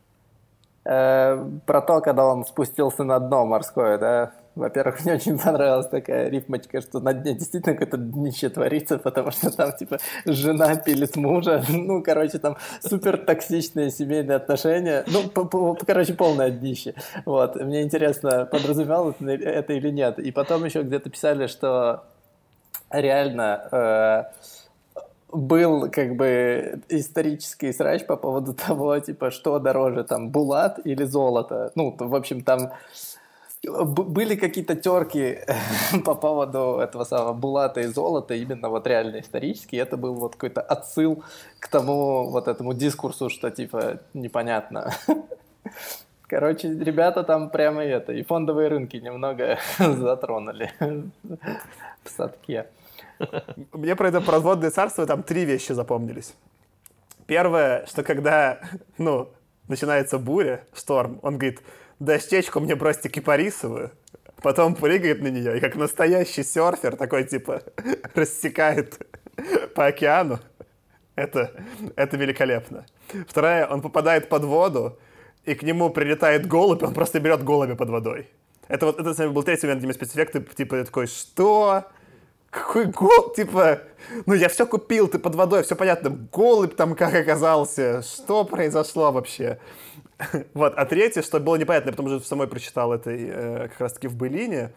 э 0.84 1.44
про 1.66 1.80
то, 1.82 2.00
когда 2.00 2.26
он 2.26 2.44
спустился 2.44 3.04
на 3.04 3.18
дно 3.18 3.44
морское, 3.46 3.98
да, 3.98 4.32
во-первых, 4.54 5.04
мне 5.04 5.14
очень 5.14 5.38
понравилась 5.38 5.88
такая 5.88 6.28
рифмочка, 6.28 6.80
что 6.80 7.00
на 7.00 7.12
дне 7.12 7.34
действительно 7.34 7.74
какое-то 7.74 7.96
днище 7.96 8.48
творится, 8.48 8.98
потому 8.98 9.30
что 9.30 9.50
там, 9.50 9.72
типа, 9.72 9.98
жена 10.26 10.76
пилит 10.76 11.16
мужа, 11.16 11.64
ну, 11.68 12.02
короче, 12.02 12.38
там 12.38 12.56
супер 12.80 13.16
токсичные 13.18 13.90
семейные 13.90 14.36
отношения, 14.36 15.04
ну, 15.06 15.76
короче, 15.86 16.14
полное 16.14 16.50
днище. 16.50 16.94
Вот, 17.24 17.56
мне 17.56 17.82
интересно, 17.82 18.46
подразумевал 18.50 19.14
это 19.20 19.72
или 19.72 19.90
нет. 19.90 20.18
И 20.18 20.32
потом 20.32 20.64
еще 20.64 20.82
где-то 20.82 21.10
писали, 21.10 21.46
что 21.46 22.04
реально 22.90 23.68
э, 23.70 24.24
был 25.32 25.90
как 25.90 26.16
бы 26.16 26.80
исторический 26.88 27.72
срач 27.72 28.04
по 28.06 28.16
поводу 28.16 28.54
того, 28.66 28.98
типа, 28.98 29.30
что 29.30 29.58
дороже, 29.58 30.04
там, 30.04 30.30
булат 30.30 30.80
или 30.84 31.04
золото. 31.04 31.72
Ну, 31.74 31.94
в 31.98 32.14
общем, 32.14 32.42
там 32.42 32.72
были 33.62 34.36
какие-то 34.36 34.74
терки 34.74 35.38
по 36.04 36.14
поводу 36.14 36.78
этого 36.80 37.04
самого 37.04 37.32
Булата 37.32 37.80
и 37.80 37.86
золота, 37.86 38.34
именно 38.34 38.68
вот 38.68 38.86
реально 38.86 39.20
исторические. 39.20 39.82
Это 39.82 39.96
был 39.96 40.14
вот 40.14 40.34
какой-то 40.34 40.62
отсыл 40.62 41.24
к 41.58 41.68
тому 41.68 42.30
вот 42.30 42.48
этому 42.48 42.72
дискурсу, 42.72 43.28
что 43.28 43.50
типа 43.50 44.00
непонятно. 44.14 44.92
Короче, 46.26 46.68
ребята 46.68 47.22
там 47.22 47.50
прямо 47.50 47.82
это, 47.82 48.12
и 48.12 48.22
фондовые 48.22 48.68
рынки 48.68 48.96
немного 48.96 49.58
затронули 49.78 50.72
в 50.78 52.08
садке. 52.08 52.66
Мне 53.72 53.96
про 53.96 54.08
это 54.08 54.20
производное 54.20 54.70
царство 54.70 55.04
там 55.06 55.22
три 55.22 55.44
вещи 55.44 55.72
запомнились. 55.72 56.34
Первое, 57.26 57.84
что 57.86 58.02
когда, 58.02 58.60
ну, 58.96 59.28
начинается 59.68 60.18
буря, 60.18 60.64
шторм, 60.72 61.18
он 61.22 61.36
говорит, 61.36 61.60
дощечку 62.00 62.58
мне 62.58 62.74
бросьте 62.74 63.08
кипарисовую, 63.08 63.92
потом 64.42 64.74
прыгает 64.74 65.20
на 65.20 65.28
нее, 65.28 65.56
и 65.56 65.60
как 65.60 65.76
настоящий 65.76 66.42
серфер 66.42 66.96
такой, 66.96 67.24
типа, 67.24 67.62
рассекает 68.14 68.98
по 69.74 69.86
океану. 69.86 70.40
Это, 71.14 71.52
это 71.96 72.16
великолепно. 72.16 72.86
Вторая, 73.28 73.66
он 73.66 73.82
попадает 73.82 74.28
под 74.28 74.44
воду, 74.44 74.98
и 75.44 75.54
к 75.54 75.62
нему 75.62 75.90
прилетает 75.90 76.46
голубь, 76.46 76.82
он 76.82 76.94
просто 76.94 77.20
берет 77.20 77.44
голубя 77.44 77.76
под 77.76 77.90
водой. 77.90 78.28
Это 78.68 78.86
вот, 78.86 79.00
это 79.00 79.28
был 79.28 79.42
третий 79.42 79.66
момент, 79.66 79.82
где 79.82 79.92
спецэффекты, 79.92 80.40
типа, 80.40 80.76
я 80.76 80.84
такой, 80.84 81.06
что? 81.06 81.84
Какой 82.50 82.86
голубь? 82.86 83.34
Типа, 83.34 83.80
ну 84.26 84.34
я 84.34 84.48
все 84.48 84.66
купил, 84.66 85.08
ты 85.08 85.18
под 85.18 85.34
водой, 85.34 85.62
все 85.62 85.76
понятно. 85.76 86.10
Голубь 86.32 86.74
там 86.74 86.94
как 86.94 87.14
оказался, 87.14 88.02
что 88.02 88.44
произошло 88.44 89.12
вообще? 89.12 89.58
Вот. 90.54 90.74
А 90.76 90.84
третье, 90.86 91.22
что 91.22 91.40
было 91.40 91.56
непонятно, 91.56 91.92
потому 91.92 92.08
что 92.08 92.20
самой 92.20 92.46
прочитал 92.46 92.92
это 92.92 93.10
э, 93.10 93.68
как 93.68 93.80
раз-таки 93.80 94.08
в 94.08 94.16
Былине, 94.16 94.72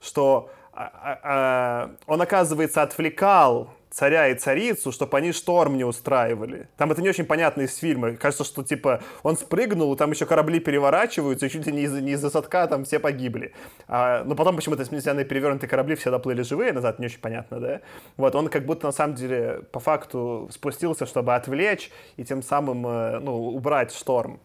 что 0.00 0.50
а, 0.72 0.90
а, 1.02 1.20
а, 1.22 1.90
он, 2.06 2.20
оказывается, 2.20 2.82
отвлекал 2.82 3.70
царя 3.88 4.28
и 4.28 4.34
царицу, 4.34 4.92
чтобы 4.92 5.16
они 5.16 5.32
шторм 5.32 5.78
не 5.78 5.84
устраивали. 5.84 6.68
Там 6.76 6.92
это 6.92 7.00
не 7.00 7.08
очень 7.08 7.24
понятно 7.24 7.62
из 7.62 7.74
фильма. 7.76 8.14
Кажется, 8.16 8.44
что, 8.44 8.62
типа, 8.62 9.00
он 9.22 9.38
спрыгнул, 9.38 9.96
там 9.96 10.10
еще 10.10 10.26
корабли 10.26 10.60
переворачиваются, 10.60 11.46
и 11.46 11.48
чуть 11.48 11.66
ли 11.66 11.72
не 11.72 11.82
из-за, 11.84 12.00
из 12.00 12.20
садка 12.20 12.66
там 12.66 12.84
все 12.84 12.98
погибли. 12.98 13.54
А, 13.88 14.22
но 14.24 14.34
потом 14.34 14.56
почему-то, 14.56 14.82
несмотря 14.82 15.24
перевернутые 15.24 15.70
корабли, 15.70 15.94
все 15.94 16.10
доплыли 16.10 16.42
живые 16.42 16.74
назад, 16.74 16.98
не 16.98 17.06
очень 17.06 17.20
понятно, 17.20 17.58
да? 17.58 17.80
Вот, 18.18 18.34
он 18.34 18.48
как 18.48 18.66
будто, 18.66 18.86
на 18.86 18.92
самом 18.92 19.14
деле, 19.14 19.62
по 19.72 19.80
факту 19.80 20.50
спустился, 20.52 21.06
чтобы 21.06 21.34
отвлечь 21.34 21.90
и 22.18 22.24
тем 22.24 22.42
самым, 22.42 22.86
э, 22.86 23.20
ну, 23.20 23.32
убрать 23.48 23.94
шторм. 23.94 24.40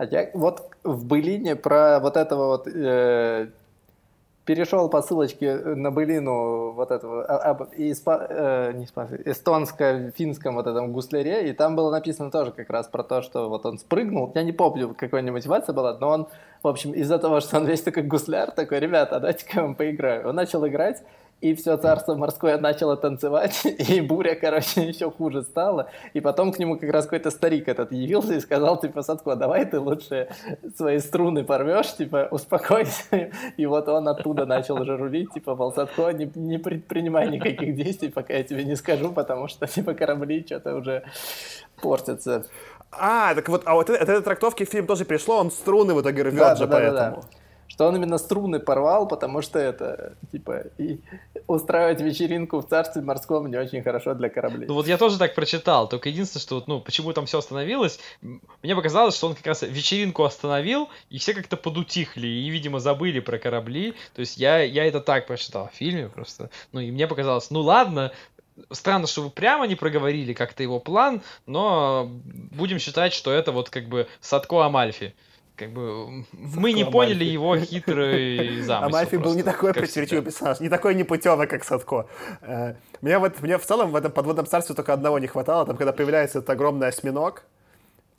А 0.00 0.06
я 0.06 0.30
вот 0.32 0.62
в 0.82 1.04
Былине 1.04 1.56
про 1.56 2.00
вот 2.00 2.16
этого 2.16 2.46
вот 2.46 2.66
э, 2.66 3.48
перешел 4.46 4.88
по 4.88 5.02
ссылочке 5.02 5.54
на 5.54 5.90
Былину 5.90 6.70
вот 6.70 6.90
этого 6.90 7.22
а, 7.26 7.50
а, 7.50 7.68
испа, 7.76 8.26
э, 8.30 8.72
не 8.76 8.86
испа, 8.86 9.06
эстонско-финском 9.26 10.54
вот 10.54 10.66
этом 10.66 10.94
гусляре, 10.94 11.50
и 11.50 11.52
там 11.52 11.76
было 11.76 11.90
написано 11.90 12.30
тоже 12.30 12.50
как 12.50 12.70
раз 12.70 12.88
про 12.88 13.02
то, 13.02 13.20
что 13.20 13.50
вот 13.50 13.66
он 13.66 13.78
спрыгнул, 13.78 14.32
я 14.34 14.42
не 14.42 14.52
помню, 14.52 14.94
какой 14.96 15.20
нибудь 15.20 15.44
мотивация 15.44 15.74
была, 15.74 15.98
но 15.98 16.08
он, 16.08 16.28
в 16.62 16.68
общем, 16.68 16.92
из-за 16.92 17.18
того, 17.18 17.40
что 17.40 17.58
он 17.58 17.66
весь 17.66 17.82
такой 17.82 18.02
гусляр, 18.02 18.52
такой, 18.52 18.80
ребята, 18.80 19.20
дайте-ка 19.20 19.50
я 19.56 19.62
вам 19.64 19.74
поиграю. 19.74 20.30
Он 20.30 20.34
начал 20.34 20.66
играть, 20.66 21.02
и 21.40 21.54
все 21.54 21.76
царство 21.76 22.14
морское 22.14 22.58
начало 22.58 22.96
танцевать, 22.96 23.64
и 23.64 24.00
буря, 24.00 24.34
короче, 24.34 24.82
еще 24.88 25.10
хуже 25.10 25.42
стала. 25.42 25.90
И 26.12 26.20
потом 26.20 26.52
к 26.52 26.58
нему 26.58 26.78
как 26.78 26.90
раз 26.90 27.04
какой-то 27.04 27.30
старик 27.30 27.68
этот 27.68 27.92
явился 27.92 28.34
и 28.34 28.40
сказал, 28.40 28.78
типа, 28.80 29.02
Садко, 29.02 29.36
давай 29.36 29.64
ты 29.64 29.80
лучше 29.80 30.28
свои 30.76 30.98
струны 30.98 31.44
порвешь, 31.44 31.94
типа, 31.96 32.28
успокойся. 32.30 33.30
И 33.56 33.66
вот 33.66 33.88
он 33.88 34.08
оттуда 34.08 34.46
начал 34.46 34.80
уже 34.80 34.96
рулить, 34.96 35.32
типа, 35.32 35.54
мол, 35.54 35.72
Садко, 35.72 36.12
не, 36.12 36.30
не 36.34 36.58
предпринимай 36.58 37.28
никаких 37.28 37.74
действий, 37.74 38.10
пока 38.10 38.34
я 38.34 38.42
тебе 38.42 38.64
не 38.64 38.76
скажу, 38.76 39.10
потому 39.12 39.48
что, 39.48 39.66
типа, 39.66 39.94
корабли 39.94 40.44
что-то 40.44 40.74
уже 40.76 41.04
портятся. 41.80 42.44
А, 42.92 43.34
так 43.34 43.48
вот, 43.48 43.62
а 43.66 43.74
вот 43.74 43.88
от 43.88 44.00
этой 44.00 44.20
трактовки 44.20 44.64
фильм 44.64 44.86
тоже 44.86 45.04
пришло, 45.04 45.38
он 45.38 45.50
струны 45.50 45.94
в 45.94 46.02
итоге 46.02 46.22
рвет 46.24 46.38
да, 46.38 46.56
же 46.56 46.66
да, 46.66 46.72
поэтому. 46.72 47.16
Да, 47.16 47.22
да 47.22 47.39
что 47.70 47.86
он 47.86 47.96
именно 47.96 48.18
струны 48.18 48.58
порвал, 48.58 49.06
потому 49.06 49.42
что 49.42 49.58
это, 49.58 50.14
типа, 50.32 50.64
и 50.76 51.00
устраивать 51.46 52.00
вечеринку 52.00 52.58
в 52.58 52.66
царстве 52.66 53.00
морском 53.00 53.48
не 53.48 53.56
очень 53.56 53.82
хорошо 53.82 54.14
для 54.14 54.28
кораблей. 54.28 54.66
Ну 54.66 54.74
вот 54.74 54.88
я 54.88 54.98
тоже 54.98 55.18
так 55.18 55.36
прочитал, 55.36 55.88
только 55.88 56.08
единственное, 56.08 56.42
что, 56.42 56.64
ну, 56.66 56.80
почему 56.80 57.12
там 57.12 57.26
все 57.26 57.38
остановилось, 57.38 58.00
мне 58.20 58.74
показалось, 58.74 59.16
что 59.16 59.28
он 59.28 59.36
как 59.36 59.46
раз 59.46 59.62
вечеринку 59.62 60.24
остановил, 60.24 60.88
и 61.10 61.18
все 61.18 61.32
как-то 61.32 61.56
подутихли, 61.56 62.26
и, 62.26 62.50
видимо, 62.50 62.80
забыли 62.80 63.20
про 63.20 63.38
корабли, 63.38 63.94
то 64.14 64.20
есть 64.20 64.36
я, 64.36 64.58
я 64.58 64.84
это 64.84 65.00
так 65.00 65.28
прочитал 65.28 65.70
в 65.72 65.76
фильме 65.76 66.08
просто, 66.08 66.50
ну, 66.72 66.80
и 66.80 66.90
мне 66.90 67.06
показалось, 67.06 67.50
ну 67.50 67.60
ладно, 67.60 68.12
Странно, 68.70 69.06
что 69.06 69.22
вы 69.22 69.30
прямо 69.30 69.66
не 69.66 69.74
проговорили 69.74 70.34
как-то 70.34 70.62
его 70.62 70.80
план, 70.80 71.22
но 71.46 72.10
будем 72.10 72.78
считать, 72.78 73.14
что 73.14 73.32
это 73.32 73.52
вот 73.52 73.70
как 73.70 73.88
бы 73.88 74.06
Садко 74.20 74.66
Амальфи 74.66 75.14
как 75.60 75.72
бы 75.72 76.24
мы 76.32 76.72
не 76.72 76.86
поняли 76.86 77.24
его 77.24 77.54
хитрый 77.58 78.62
замысел. 78.62 78.96
Амальфи 78.96 79.16
был 79.16 79.34
не 79.34 79.42
такой 79.42 79.74
противоречивый 79.74 80.24
персонаж, 80.24 80.60
не 80.60 80.70
такой 80.70 80.94
непутевый, 80.94 81.46
как 81.46 81.64
Садко. 81.64 82.06
Э, 82.40 82.76
мне, 83.02 83.18
вот, 83.18 83.42
мне 83.42 83.58
в 83.58 83.66
целом 83.66 83.90
в 83.90 83.96
этом 83.96 84.10
подводном 84.10 84.46
царстве 84.46 84.74
только 84.74 84.94
одного 84.94 85.18
не 85.18 85.26
хватало, 85.26 85.66
там, 85.66 85.76
когда 85.76 85.92
появляется 85.92 86.38
этот 86.38 86.48
огромный 86.48 86.88
осьминог, 86.88 87.44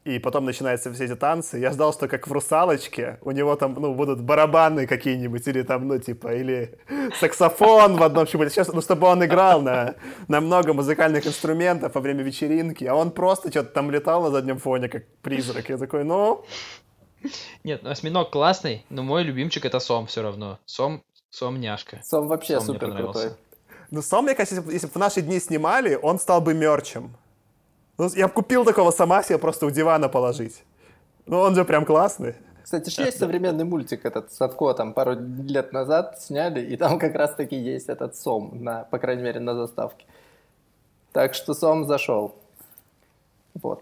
и 0.03 0.19
потом 0.19 0.45
начинаются 0.45 0.93
все 0.93 1.05
эти 1.05 1.15
танцы. 1.15 1.57
Я 1.57 1.71
ждал, 1.71 1.93
что 1.93 2.07
как 2.07 2.27
в 2.27 2.31
«Русалочке» 2.31 3.17
у 3.21 3.31
него 3.31 3.55
там, 3.55 3.73
ну, 3.73 3.95
будут 3.95 4.21
барабаны 4.21 4.85
какие-нибудь, 4.85 5.47
или 5.47 5.63
там, 5.63 5.87
ну, 5.87 5.97
типа, 5.97 6.35
или 6.35 6.77
саксофон 7.19 7.97
в 7.97 8.03
одном 8.03 8.27
чему 8.27 8.47
Сейчас, 8.49 8.67
ну, 8.67 8.81
чтобы 8.81 9.07
он 9.07 9.25
играл 9.25 9.61
на, 9.61 9.95
на 10.27 10.41
много 10.41 10.73
музыкальных 10.73 11.25
инструментов 11.25 11.95
во 11.95 12.01
время 12.01 12.21
вечеринки, 12.23 12.83
а 12.85 12.93
он 12.93 13.09
просто 13.09 13.49
что-то 13.49 13.73
там 13.73 13.89
летал 13.89 14.21
на 14.23 14.29
заднем 14.29 14.59
фоне, 14.59 14.89
как 14.89 15.07
призрак. 15.23 15.69
Я 15.69 15.77
такой, 15.77 16.03
ну... 16.03 16.45
Нет, 17.63 17.83
ну, 17.83 17.89
осьминог 17.89 18.31
классный, 18.31 18.85
но 18.89 19.03
мой 19.03 19.23
любимчик 19.23 19.65
это 19.65 19.79
Сом 19.79 20.07
все 20.07 20.21
равно. 20.21 20.59
Сом, 20.65 21.03
Сом 21.29 21.59
няшка. 21.59 22.01
Сом 22.03 22.27
вообще 22.27 22.59
Сом 22.59 22.75
супер 22.75 22.95
крутой. 22.95 23.31
Ну, 23.89 24.01
сам, 24.01 24.23
мне 24.23 24.35
кажется, 24.35 24.55
если, 24.55 24.71
если 24.71 24.87
бы 24.87 24.93
в 24.93 24.95
наши 24.97 25.21
дни 25.21 25.39
снимали, 25.39 25.99
он 26.01 26.17
стал 26.17 26.39
бы 26.41 26.53
мерчем. 26.53 27.15
Ну, 27.97 28.09
я 28.15 28.27
бы 28.27 28.33
купил 28.33 28.63
такого 28.63 28.91
сама 28.91 29.21
себе 29.21 29.37
просто 29.37 29.65
у 29.65 29.69
дивана 29.69 30.07
положить. 30.07 30.63
Ну, 31.25 31.39
он 31.39 31.55
же 31.55 31.65
прям 31.65 31.85
классный. 31.85 32.35
Кстати, 32.63 32.89
же 32.89 33.01
есть 33.03 33.19
современный 33.19 33.65
мультик 33.65 34.05
этот 34.05 34.31
Садко, 34.31 34.73
там 34.73 34.93
пару 34.93 35.15
лет 35.19 35.73
назад 35.73 36.21
сняли, 36.21 36.61
и 36.61 36.77
там 36.77 36.99
как 37.05 37.15
раз-таки 37.15 37.55
есть 37.55 37.89
этот 37.89 38.15
Сом, 38.15 38.63
на, 38.63 38.85
по 38.85 38.97
крайней 38.97 39.23
мере, 39.23 39.39
на 39.41 39.55
заставке. 39.55 40.05
Так 41.11 41.33
что 41.33 41.53
Сом 41.53 41.85
зашел. 41.85 42.35
Вот. 43.61 43.81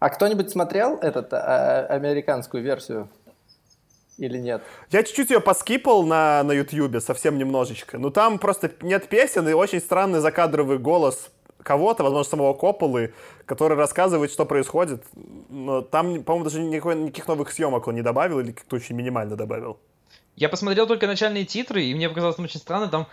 А 0.00 0.08
кто-нибудь 0.08 0.50
смотрел 0.50 0.96
этот 0.96 1.32
а, 1.32 1.86
американскую 1.86 2.62
версию? 2.62 3.08
Или 4.16 4.38
нет? 4.38 4.62
Я 4.90 5.02
чуть-чуть 5.02 5.30
ее 5.30 5.40
поскипал 5.40 6.02
на, 6.02 6.42
на 6.42 6.52
Ютьюбе, 6.52 7.00
совсем 7.00 7.38
немножечко. 7.38 7.98
Но 7.98 8.10
там 8.10 8.38
просто 8.38 8.70
нет 8.80 9.08
песен 9.08 9.48
и 9.48 9.52
очень 9.52 9.80
странный 9.80 10.20
закадровый 10.20 10.78
голос 10.78 11.30
кого-то, 11.62 12.02
возможно, 12.02 12.30
самого 12.30 12.54
Копполы, 12.54 13.12
который 13.44 13.76
рассказывает, 13.76 14.30
что 14.30 14.46
происходит. 14.46 15.04
Но 15.50 15.82
там, 15.82 16.22
по-моему, 16.22 16.44
даже 16.44 16.60
никакой, 16.60 16.96
никаких 16.96 17.28
новых 17.28 17.52
съемок 17.52 17.86
он 17.86 17.94
не 17.94 18.02
добавил 18.02 18.40
или 18.40 18.52
как-то 18.52 18.76
очень 18.76 18.96
минимально 18.96 19.36
добавил. 19.36 19.78
Я 20.36 20.48
посмотрел 20.48 20.86
только 20.86 21.06
начальные 21.06 21.44
титры, 21.44 21.84
и 21.84 21.94
мне 21.94 22.08
показалось 22.08 22.36
там 22.36 22.46
очень 22.46 22.60
странно, 22.60 22.88
там, 22.88 23.06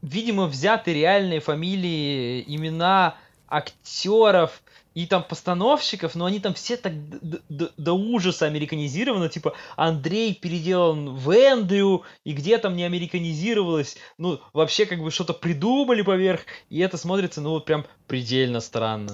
видимо, 0.00 0.46
взяты 0.46 0.94
реальные 0.94 1.40
фамилии, 1.40 2.42
имена 2.46 3.16
актеров 3.46 4.62
и 4.94 5.06
там 5.06 5.24
постановщиков, 5.24 6.14
но 6.14 6.26
они 6.26 6.40
там 6.40 6.54
все 6.54 6.76
так 6.76 6.92
д- 7.08 7.40
д- 7.48 7.70
до 7.76 7.92
ужаса 7.92 8.46
американизированы, 8.46 9.28
типа 9.28 9.54
Андрей 9.76 10.34
переделан 10.34 11.14
в 11.14 11.30
Эндрю, 11.30 12.02
и 12.24 12.32
где 12.32 12.58
там 12.58 12.76
не 12.76 12.84
американизировалось, 12.84 13.96
ну, 14.18 14.40
вообще 14.52 14.86
как 14.86 15.00
бы 15.00 15.10
что-то 15.10 15.32
придумали 15.34 16.02
поверх, 16.02 16.40
и 16.70 16.80
это 16.80 16.96
смотрится, 16.96 17.40
ну, 17.40 17.50
вот 17.50 17.64
прям 17.64 17.86
предельно 18.06 18.60
странно. 18.60 19.12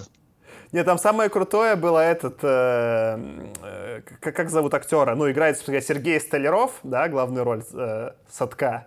Нет, 0.73 0.85
там 0.85 0.99
самое 0.99 1.31
крутое 1.31 1.77
было 1.77 1.99
этот, 1.99 2.41
э, 2.43 3.19
э, 3.63 4.03
как, 4.21 4.37
как 4.37 4.51
зовут 4.51 4.75
актера? 4.75 5.15
Ну, 5.15 5.31
играет 5.31 5.59
Сергей 5.59 6.21
Столяров, 6.21 6.81
да, 6.83 7.09
главную 7.09 7.45
роль 7.45 7.63
э, 7.73 8.11
Садка. 8.31 8.87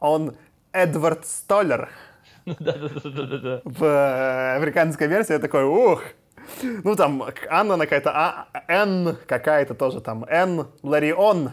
Он 0.00 0.36
Эдвард 0.72 1.26
Столлер 1.26 1.90
в 2.46 3.84
э, 3.84 4.56
американской 4.56 5.06
версии. 5.06 5.32
Я 5.34 5.38
такой, 5.38 5.64
ух! 5.64 6.02
Ну, 6.62 6.96
там 6.96 7.24
Анна 7.50 7.78
какая-то, 7.78 8.10
а, 8.10 8.48
Н 8.68 9.16
какая-то 9.26 9.74
тоже 9.74 10.00
там, 10.00 10.24
Н 10.24 10.66
Ларион. 10.82 11.52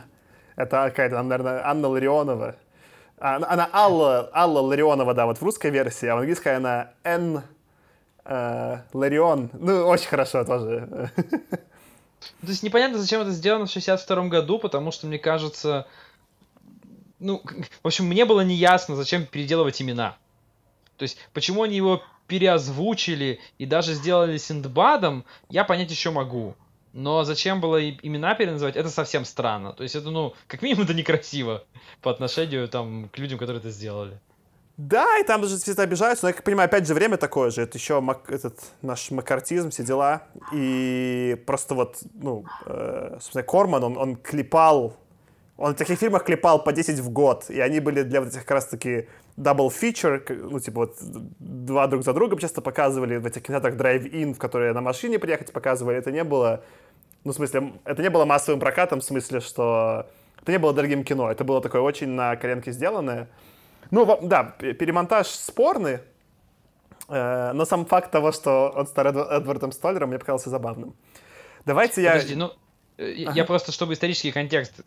Это 0.55 0.85
какая-то, 0.89 1.21
наверное, 1.21 1.67
Анна 1.67 1.87
Ларионова. 1.89 2.55
А, 3.17 3.35
она 3.35 3.69
Алла, 3.71 4.29
Алла 4.33 4.59
Ларионова, 4.59 5.13
да, 5.13 5.25
вот 5.25 5.37
в 5.37 5.43
русской 5.43 5.71
версии, 5.71 6.07
а 6.07 6.15
в 6.15 6.19
английской 6.19 6.55
она 6.55 6.91
Н 7.03 7.43
э, 8.25 8.77
Ларион. 8.93 9.49
Ну, 9.53 9.87
очень 9.87 10.07
хорошо 10.07 10.43
тоже. 10.43 11.11
То 12.41 12.47
есть 12.47 12.63
непонятно, 12.63 12.97
зачем 12.97 13.21
это 13.21 13.31
сделано 13.31 13.65
в 13.65 13.71
62 13.71 14.27
году, 14.27 14.59
потому 14.59 14.91
что, 14.91 15.07
мне 15.07 15.19
кажется, 15.19 15.87
ну, 17.19 17.41
в 17.83 17.87
общем, 17.87 18.05
мне 18.05 18.25
было 18.25 18.41
неясно, 18.41 18.95
зачем 18.95 19.25
переделывать 19.25 19.81
имена. 19.81 20.17
То 20.97 21.03
есть, 21.03 21.17
почему 21.33 21.63
они 21.63 21.75
его 21.75 22.03
переозвучили 22.27 23.39
и 23.57 23.65
даже 23.65 23.93
сделали 23.93 24.37
Синдбадом, 24.37 25.25
я 25.49 25.63
понять 25.63 25.91
еще 25.91 26.11
могу. 26.11 26.55
Но 26.93 27.25
зачем 27.25 27.59
было 27.59 27.89
имена 27.89 28.35
переназывать, 28.35 28.77
это 28.77 28.89
совсем 28.89 29.25
странно. 29.25 29.73
То 29.73 29.83
есть 29.83 29.95
это, 29.95 30.11
ну, 30.11 30.33
как 30.47 30.61
минимум, 30.61 30.85
это 30.85 30.93
некрасиво 30.93 31.65
по 32.01 32.09
отношению 32.09 32.69
там, 32.69 33.09
к 33.09 33.17
людям, 33.17 33.37
которые 33.37 33.59
это 33.59 33.69
сделали. 33.69 34.19
Да, 34.77 35.19
и 35.19 35.23
там 35.23 35.41
даже 35.41 35.57
все 35.57 35.71
это 35.71 35.83
обижаются, 35.83 36.25
но 36.25 36.29
я 36.29 36.33
как 36.33 36.43
понимаю, 36.43 36.67
опять 36.67 36.85
же, 36.87 36.93
время 36.93 37.17
такое 37.17 37.49
же. 37.49 37.61
Это 37.61 37.77
еще 37.77 38.01
мак- 38.01 38.29
этот 38.29 38.59
наш 38.81 39.09
макартизм, 39.11 39.69
все 39.69 39.83
дела. 39.83 40.23
И 40.53 41.41
просто 41.45 41.75
вот, 41.75 41.97
ну, 42.13 42.45
э, 42.65 43.11
собственно, 43.21 43.43
Корман, 43.43 43.83
он, 43.83 43.97
он 43.97 44.15
клепал, 44.17 44.97
он 45.57 45.73
в 45.73 45.77
таких 45.77 45.97
фильмах 45.97 46.25
клепал 46.25 46.63
по 46.63 46.73
10 46.73 46.99
в 46.99 47.09
год, 47.09 47.49
и 47.49 47.59
они 47.61 47.79
были 47.79 48.03
для 48.03 48.19
вот 48.19 48.29
этих 48.29 48.41
как 48.41 48.51
раз-таки 48.51 49.07
double 49.37 49.67
feature, 49.69 50.23
ну, 50.49 50.59
типа 50.59 50.81
вот 50.81 50.95
два 51.39 51.87
друг 51.87 52.03
за 52.03 52.13
другом 52.13 52.39
часто 52.39 52.61
показывали 52.61 53.17
в 53.17 53.25
этих 53.25 53.43
кинотеатрах 53.43 53.75
Drive-In, 53.75 54.33
в 54.33 54.37
которые 54.37 54.73
на 54.73 54.81
машине 54.81 55.19
приехать 55.19 55.51
показывали. 55.51 55.97
Это 55.97 56.11
не 56.11 56.23
было, 56.23 56.63
ну, 57.23 57.31
в 57.31 57.35
смысле, 57.35 57.73
это 57.83 58.01
не 58.01 58.09
было 58.09 58.25
массовым 58.25 58.59
прокатом, 58.59 59.01
в 59.01 59.03
смысле, 59.03 59.41
что 59.41 60.07
это 60.41 60.51
не 60.51 60.59
было 60.59 60.73
дорогим 60.73 61.03
кино, 61.03 61.31
это 61.31 61.43
было 61.43 61.61
такое 61.61 61.81
очень 61.81 62.09
на 62.09 62.35
коленке 62.35 62.71
сделанное. 62.71 63.27
Ну, 63.91 64.19
да, 64.21 64.55
перемонтаж 64.59 65.27
спорный, 65.27 65.99
э, 67.09 67.51
но 67.53 67.65
сам 67.65 67.85
факт 67.85 68.11
того, 68.11 68.31
что 68.31 68.73
он 68.75 68.87
стал 68.87 69.05
Эдва- 69.05 69.29
Эдвардом 69.31 69.71
Столлером, 69.71 70.09
мне 70.09 70.19
показался 70.19 70.49
забавным. 70.49 70.95
Давайте 71.65 72.01
я... 72.01 72.13
Подожди, 72.13 72.35
ну, 72.35 72.51
я 72.97 73.31
я 73.31 73.45
просто, 73.45 73.71
чтобы 73.71 73.93
исторический 73.93 74.31
контекст, 74.31 74.81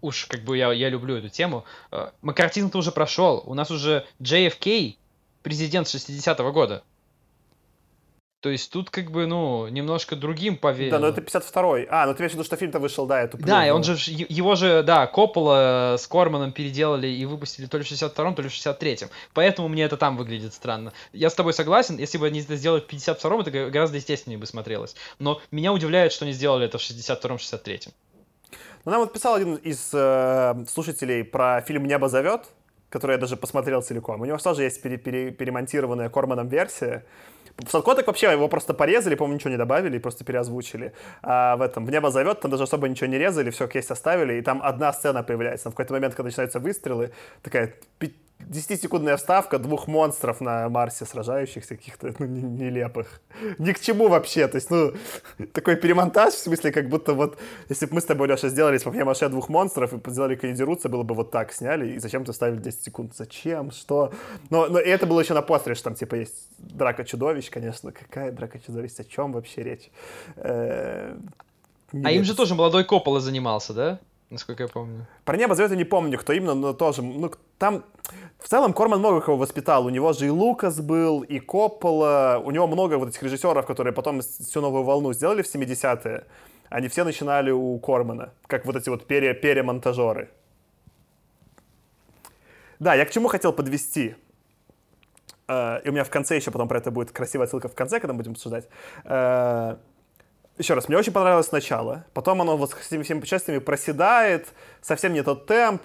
уж 0.00 0.26
как 0.26 0.42
бы 0.42 0.56
я, 0.56 0.72
я 0.72 0.88
люблю 0.88 1.16
эту 1.16 1.28
тему, 1.28 1.64
э, 1.90 2.10
Маккартин-то 2.22 2.78
уже 2.78 2.92
прошел, 2.92 3.42
у 3.46 3.54
нас 3.54 3.70
уже 3.70 4.06
JFK, 4.20 4.96
президент 5.42 5.86
60-го 5.86 6.52
года. 6.52 6.82
То 8.40 8.48
есть 8.48 8.72
тут 8.72 8.88
как 8.88 9.10
бы, 9.10 9.26
ну, 9.26 9.68
немножко 9.68 10.16
другим 10.16 10.56
повеяло. 10.56 10.92
Да, 10.92 10.98
но 10.98 11.08
это 11.08 11.20
52-й. 11.20 11.86
А, 11.90 12.06
ну 12.06 12.14
ты 12.14 12.20
имеешь 12.20 12.32
в 12.32 12.34
виду, 12.36 12.44
что 12.44 12.56
фильм-то 12.56 12.78
вышел, 12.78 13.06
да, 13.06 13.20
эту 13.20 13.36
Да, 13.36 13.66
и 13.66 13.70
он 13.70 13.84
же, 13.84 13.96
его 14.10 14.54
же, 14.54 14.82
да, 14.82 15.06
Коппола 15.06 15.96
с 15.98 16.06
Корманом 16.06 16.52
переделали 16.52 17.06
и 17.06 17.26
выпустили 17.26 17.66
то 17.66 17.76
ли 17.76 17.84
в 17.84 17.86
62-м, 17.90 18.34
то 18.34 18.40
ли 18.40 18.48
в 18.48 18.52
63-м. 18.52 19.10
Поэтому 19.34 19.68
мне 19.68 19.82
это 19.84 19.98
там 19.98 20.16
выглядит 20.16 20.54
странно. 20.54 20.94
Я 21.12 21.28
с 21.28 21.34
тобой 21.34 21.52
согласен, 21.52 21.98
если 21.98 22.16
бы 22.16 22.26
они 22.28 22.40
это 22.40 22.56
сделали 22.56 22.80
в 22.80 22.88
52-м, 22.88 23.40
это 23.40 23.70
гораздо 23.70 23.98
естественнее 23.98 24.38
бы 24.38 24.46
смотрелось. 24.46 24.96
Но 25.18 25.42
меня 25.50 25.72
удивляет, 25.74 26.10
что 26.12 26.24
они 26.24 26.32
сделали 26.32 26.64
это 26.64 26.78
в 26.78 26.80
62-м, 26.80 27.36
63-м. 27.36 27.92
Ну, 28.86 28.90
нам 28.92 29.00
вот 29.02 29.12
писал 29.12 29.34
один 29.34 29.56
из 29.56 29.90
э, 29.92 30.64
слушателей 30.66 31.24
про 31.24 31.60
фильм 31.60 31.84
«Небо 31.84 32.08
зовет», 32.08 32.44
который 32.88 33.12
я 33.12 33.18
даже 33.18 33.36
посмотрел 33.36 33.82
целиком. 33.82 34.22
У 34.22 34.24
него 34.24 34.38
тоже 34.38 34.62
есть 34.62 34.80
пере- 34.80 34.96
пере- 34.96 35.30
перемонтированная 35.30 36.08
Корманом 36.08 36.48
версия. 36.48 37.04
В 37.66 37.70
Садко 37.70 37.94
так 37.94 38.06
вообще 38.06 38.32
его 38.32 38.48
просто 38.48 38.74
порезали, 38.74 39.14
по-моему, 39.14 39.36
ничего 39.36 39.50
не 39.50 39.56
добавили, 39.56 39.96
и 39.96 40.00
просто 40.00 40.24
переозвучили. 40.24 40.92
А 41.22 41.56
в 41.56 41.62
этом 41.62 41.86
«В 41.86 41.90
небо 41.90 42.10
зовет» 42.10 42.40
там 42.40 42.50
даже 42.50 42.64
особо 42.64 42.88
ничего 42.88 43.06
не 43.06 43.18
резали, 43.18 43.50
все 43.50 43.66
как 43.66 43.74
есть 43.76 43.90
оставили, 43.90 44.34
и 44.34 44.42
там 44.42 44.60
одна 44.62 44.92
сцена 44.92 45.22
появляется. 45.22 45.64
Там 45.64 45.72
в 45.72 45.76
какой-то 45.76 45.94
момент, 45.94 46.14
когда 46.14 46.28
начинаются 46.28 46.58
выстрелы, 46.58 47.10
такая 47.42 47.74
10-секундная 48.48 49.16
вставка 49.16 49.58
двух 49.58 49.86
монстров 49.88 50.40
на 50.40 50.68
Марсе 50.68 51.04
сражающихся, 51.06 51.76
каких-то 51.76 52.14
ну, 52.18 52.26
не- 52.26 52.42
нелепых. 52.42 53.20
Ни 53.58 53.72
к 53.72 53.80
чему 53.80 54.08
вообще. 54.08 54.48
То 54.48 54.56
есть, 54.56 54.70
ну, 54.70 54.92
такой 55.52 55.76
перемонтаж, 55.76 56.34
в 56.34 56.38
смысле, 56.38 56.72
как 56.72 56.88
будто 56.88 57.14
вот, 57.14 57.38
если 57.68 57.86
бы 57.86 57.94
мы 57.94 58.00
с 58.00 58.04
тобой, 58.04 58.28
Леша, 58.28 58.48
сделали 58.48 58.78
с 58.78 58.82
папье-маше 58.82 59.28
двух 59.28 59.48
монстров 59.48 59.92
и 59.92 60.10
сделали 60.10 60.34
канидерутся, 60.34 60.88
было 60.88 61.02
бы 61.02 61.14
вот 61.14 61.30
так 61.30 61.52
сняли, 61.52 61.94
и 61.94 61.98
зачем-то 61.98 62.32
ставили 62.32 62.60
10 62.60 62.82
секунд. 62.84 63.12
Зачем? 63.16 63.70
Что? 63.70 64.12
Но, 64.50 64.66
но 64.68 64.80
и 64.80 64.88
это 64.88 65.06
было 65.06 65.20
еще 65.20 65.34
на 65.34 65.42
постере, 65.42 65.74
что 65.74 65.84
там, 65.84 65.94
типа, 65.94 66.16
есть 66.16 66.48
драка 66.58 67.04
чудовищ, 67.04 67.50
конечно. 67.50 67.92
Какая 67.92 68.32
драка 68.32 68.58
чудовищ? 68.58 68.92
О 68.98 69.04
чем 69.04 69.32
вообще 69.32 69.62
речь? 69.62 69.90
Э, 70.36 71.14
А 72.04 72.10
им 72.10 72.24
же 72.24 72.34
тоже 72.34 72.54
молодой 72.54 72.84
Коппола 72.84 73.20
занимался, 73.20 73.74
да? 73.74 73.98
Насколько 74.30 74.62
я 74.62 74.68
помню. 74.68 75.06
Про 75.24 75.36
небо 75.36 75.56
зовет 75.56 75.72
я 75.72 75.76
не 75.76 75.84
помню, 75.84 76.16
кто 76.16 76.32
именно, 76.32 76.54
но 76.54 76.72
тоже, 76.72 77.02
ну, 77.02 77.32
там, 77.58 77.84
в 78.38 78.48
целом, 78.48 78.72
Корман 78.72 79.00
много 79.00 79.20
кого 79.20 79.36
воспитал. 79.36 79.84
У 79.86 79.90
него 79.90 80.12
же 80.12 80.26
и 80.26 80.30
Лукас 80.30 80.80
был, 80.80 81.22
и 81.22 81.40
Коппола, 81.40 82.40
у 82.44 82.52
него 82.52 82.68
много 82.68 82.96
вот 82.96 83.08
этих 83.08 83.22
режиссеров, 83.24 83.66
которые 83.66 83.92
потом 83.92 84.20
всю 84.20 84.60
новую 84.60 84.84
волну 84.84 85.12
сделали 85.12 85.42
в 85.42 85.52
70-е. 85.52 86.24
Они 86.68 86.86
все 86.86 87.02
начинали 87.02 87.50
у 87.50 87.76
Кормана, 87.80 88.32
как 88.46 88.66
вот 88.66 88.76
эти 88.76 88.88
вот 88.88 89.06
пере, 89.06 89.34
перемонтажеры. 89.34 90.30
Да, 92.78 92.94
я 92.94 93.04
к 93.04 93.10
чему 93.10 93.28
хотел 93.28 93.52
подвести. 93.52 94.14
Э, 95.48 95.80
и 95.84 95.88
у 95.88 95.92
меня 95.92 96.04
в 96.04 96.10
конце 96.10 96.36
еще 96.36 96.52
потом 96.52 96.68
про 96.68 96.78
это 96.78 96.92
будет 96.92 97.10
красивая 97.10 97.48
ссылка 97.48 97.68
в 97.68 97.74
конце, 97.74 97.98
когда 97.98 98.12
мы 98.12 98.18
будем 98.18 98.32
обсуждать. 98.32 98.68
Еще 100.60 100.74
раз, 100.74 100.88
мне 100.88 100.98
очень 100.98 101.14
понравилось 101.14 101.52
начало. 101.52 102.04
Потом 102.12 102.42
оно 102.42 102.58
вот 102.58 102.72
с 102.72 102.86
этими 102.86 103.02
всеми 103.02 103.22
частями 103.22 103.60
проседает, 103.60 104.48
совсем 104.82 105.14
не 105.14 105.22
тот 105.22 105.46
темп, 105.46 105.80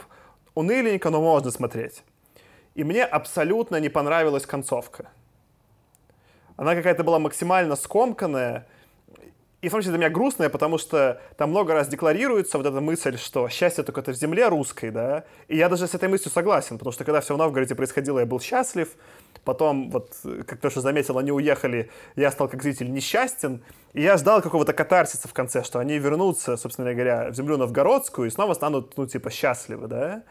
уныленько, 0.54 1.10
но 1.12 1.22
можно 1.22 1.50
смотреть. 1.50 2.04
И 2.74 2.84
мне 2.84 3.06
абсолютно 3.06 3.78
не 3.78 3.88
понравилась 3.88 4.46
концовка. 4.46 5.08
Она 6.58 6.76
какая-то 6.76 7.06
была 7.06 7.20
максимально 7.20 7.78
скомканная. 7.78 8.68
И 9.62 9.70
в 9.70 9.72
числе 9.78 9.92
для 9.92 9.98
меня 9.98 10.10
грустная, 10.10 10.50
потому 10.50 10.78
что 10.78 11.20
там 11.38 11.50
много 11.50 11.74
раз 11.74 11.88
декларируется 11.88 12.58
вот 12.58 12.68
эта 12.68 12.82
мысль, 12.82 13.18
что 13.18 13.50
счастье 13.50 13.84
только 13.84 14.02
это 14.02 14.12
в 14.12 14.16
земле 14.16 14.48
русской, 14.48 14.92
да, 14.92 15.24
и 15.48 15.58
я 15.58 15.70
даже 15.70 15.88
с 15.88 15.96
этой 15.96 16.08
мыслью 16.08 16.32
согласен, 16.32 16.78
потому 16.78 16.92
что 16.92 17.04
когда 17.04 17.22
все 17.22 17.34
в 17.34 17.38
Новгороде 17.38 17.74
происходило, 17.74 18.20
я 18.20 18.26
был 18.26 18.40
счастлив, 18.40 18.90
потом, 19.44 19.90
вот, 19.90 20.14
как 20.46 20.60
то, 20.60 20.70
что 20.70 20.82
заметил, 20.82 21.18
они 21.18 21.32
уехали, 21.32 21.90
я 22.16 22.32
стал 22.32 22.48
как 22.48 22.62
зритель 22.62 22.92
несчастен, 22.92 23.64
и 23.94 24.02
я 24.02 24.18
ждал 24.18 24.42
какого-то 24.42 24.74
катарсиса 24.74 25.28
в 25.28 25.34
конце, 25.34 25.64
что 25.64 25.80
они 25.80 25.98
вернутся, 25.98 26.58
собственно 26.58 26.94
говоря, 26.94 27.32
в 27.32 27.36
землю 27.36 27.58
новгородскую 27.58 28.28
и 28.28 28.32
снова 28.32 28.54
станут, 28.54 28.98
ну, 28.98 29.08
типа, 29.08 29.32
счастливы, 29.32 29.88
да, 29.88 30.24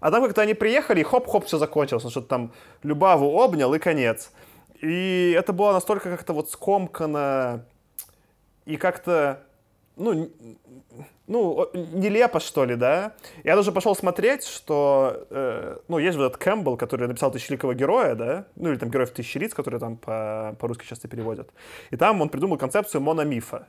а 0.00 0.10
там 0.10 0.22
как-то 0.22 0.42
они 0.42 0.52
приехали, 0.52 1.00
и 1.00 1.04
хоп-хоп, 1.04 1.46
все 1.46 1.56
закончилось, 1.56 2.10
что-то 2.10 2.28
там 2.28 2.52
Любаву 2.82 3.40
обнял, 3.40 3.72
и 3.72 3.78
конец. 3.78 4.30
И 4.82 5.34
это 5.34 5.54
было 5.54 5.72
настолько 5.72 6.10
как-то 6.10 6.34
вот 6.34 6.50
скомкано 6.50 7.64
и 8.66 8.76
как-то, 8.76 9.42
ну, 9.96 10.30
ну, 11.26 11.70
нелепо, 11.72 12.40
что 12.40 12.64
ли, 12.64 12.76
да? 12.76 13.12
Я 13.44 13.56
даже 13.56 13.72
пошел 13.72 13.94
смотреть, 13.94 14.44
что, 14.44 15.26
э, 15.30 15.78
ну, 15.88 15.98
есть 15.98 16.16
вот 16.18 16.24
этот 16.24 16.38
Кэмпбелл, 16.38 16.76
который 16.76 17.08
написал 17.08 17.30
«Тысячеликого 17.30 17.74
героя», 17.74 18.14
да? 18.14 18.46
Ну, 18.56 18.70
или 18.70 18.78
там 18.78 18.90
«Героев 18.90 19.10
тысячи 19.10 19.38
лиц», 19.38 19.54
которые 19.54 19.80
там 19.80 19.96
по- 19.96 20.56
по-русски 20.58 20.86
часто 20.86 21.08
переводят. 21.08 21.50
И 21.90 21.96
там 21.96 22.20
он 22.20 22.28
придумал 22.28 22.58
концепцию 22.58 23.00
мономифа. 23.00 23.68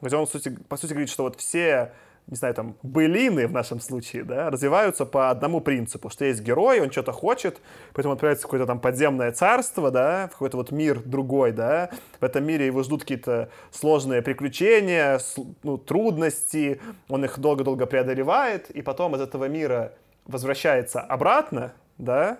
Где 0.00 0.16
он, 0.16 0.26
по 0.26 0.32
сути, 0.32 0.58
по 0.68 0.76
сути, 0.76 0.92
говорит, 0.92 1.08
что 1.08 1.22
вот 1.22 1.36
все 1.36 1.92
не 2.26 2.36
знаю, 2.36 2.54
там, 2.54 2.76
былины 2.82 3.46
в 3.46 3.52
нашем 3.52 3.80
случае, 3.80 4.24
да, 4.24 4.50
развиваются 4.50 5.04
по 5.04 5.30
одному 5.30 5.60
принципу, 5.60 6.08
что 6.08 6.24
есть 6.24 6.40
герой, 6.40 6.80
он 6.80 6.90
что-то 6.90 7.12
хочет, 7.12 7.60
поэтому 7.92 8.14
отправляется 8.14 8.44
в 8.44 8.46
какое-то 8.46 8.66
там 8.66 8.80
подземное 8.80 9.30
царство, 9.32 9.90
да, 9.90 10.28
в 10.28 10.32
какой-то 10.32 10.56
вот 10.56 10.70
мир 10.70 11.00
другой, 11.04 11.52
да, 11.52 11.90
в 12.20 12.24
этом 12.24 12.44
мире 12.44 12.66
его 12.66 12.82
ждут 12.82 13.02
какие-то 13.02 13.50
сложные 13.70 14.22
приключения, 14.22 15.20
ну, 15.62 15.76
трудности, 15.76 16.80
он 17.08 17.24
их 17.24 17.38
долго-долго 17.38 17.84
преодолевает, 17.84 18.70
и 18.70 18.80
потом 18.80 19.14
из 19.16 19.20
этого 19.20 19.46
мира 19.46 19.92
возвращается 20.24 21.00
обратно, 21.00 21.74
да, 21.98 22.38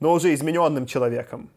но 0.00 0.12
уже 0.12 0.34
измененным 0.34 0.86
человеком. 0.86 1.50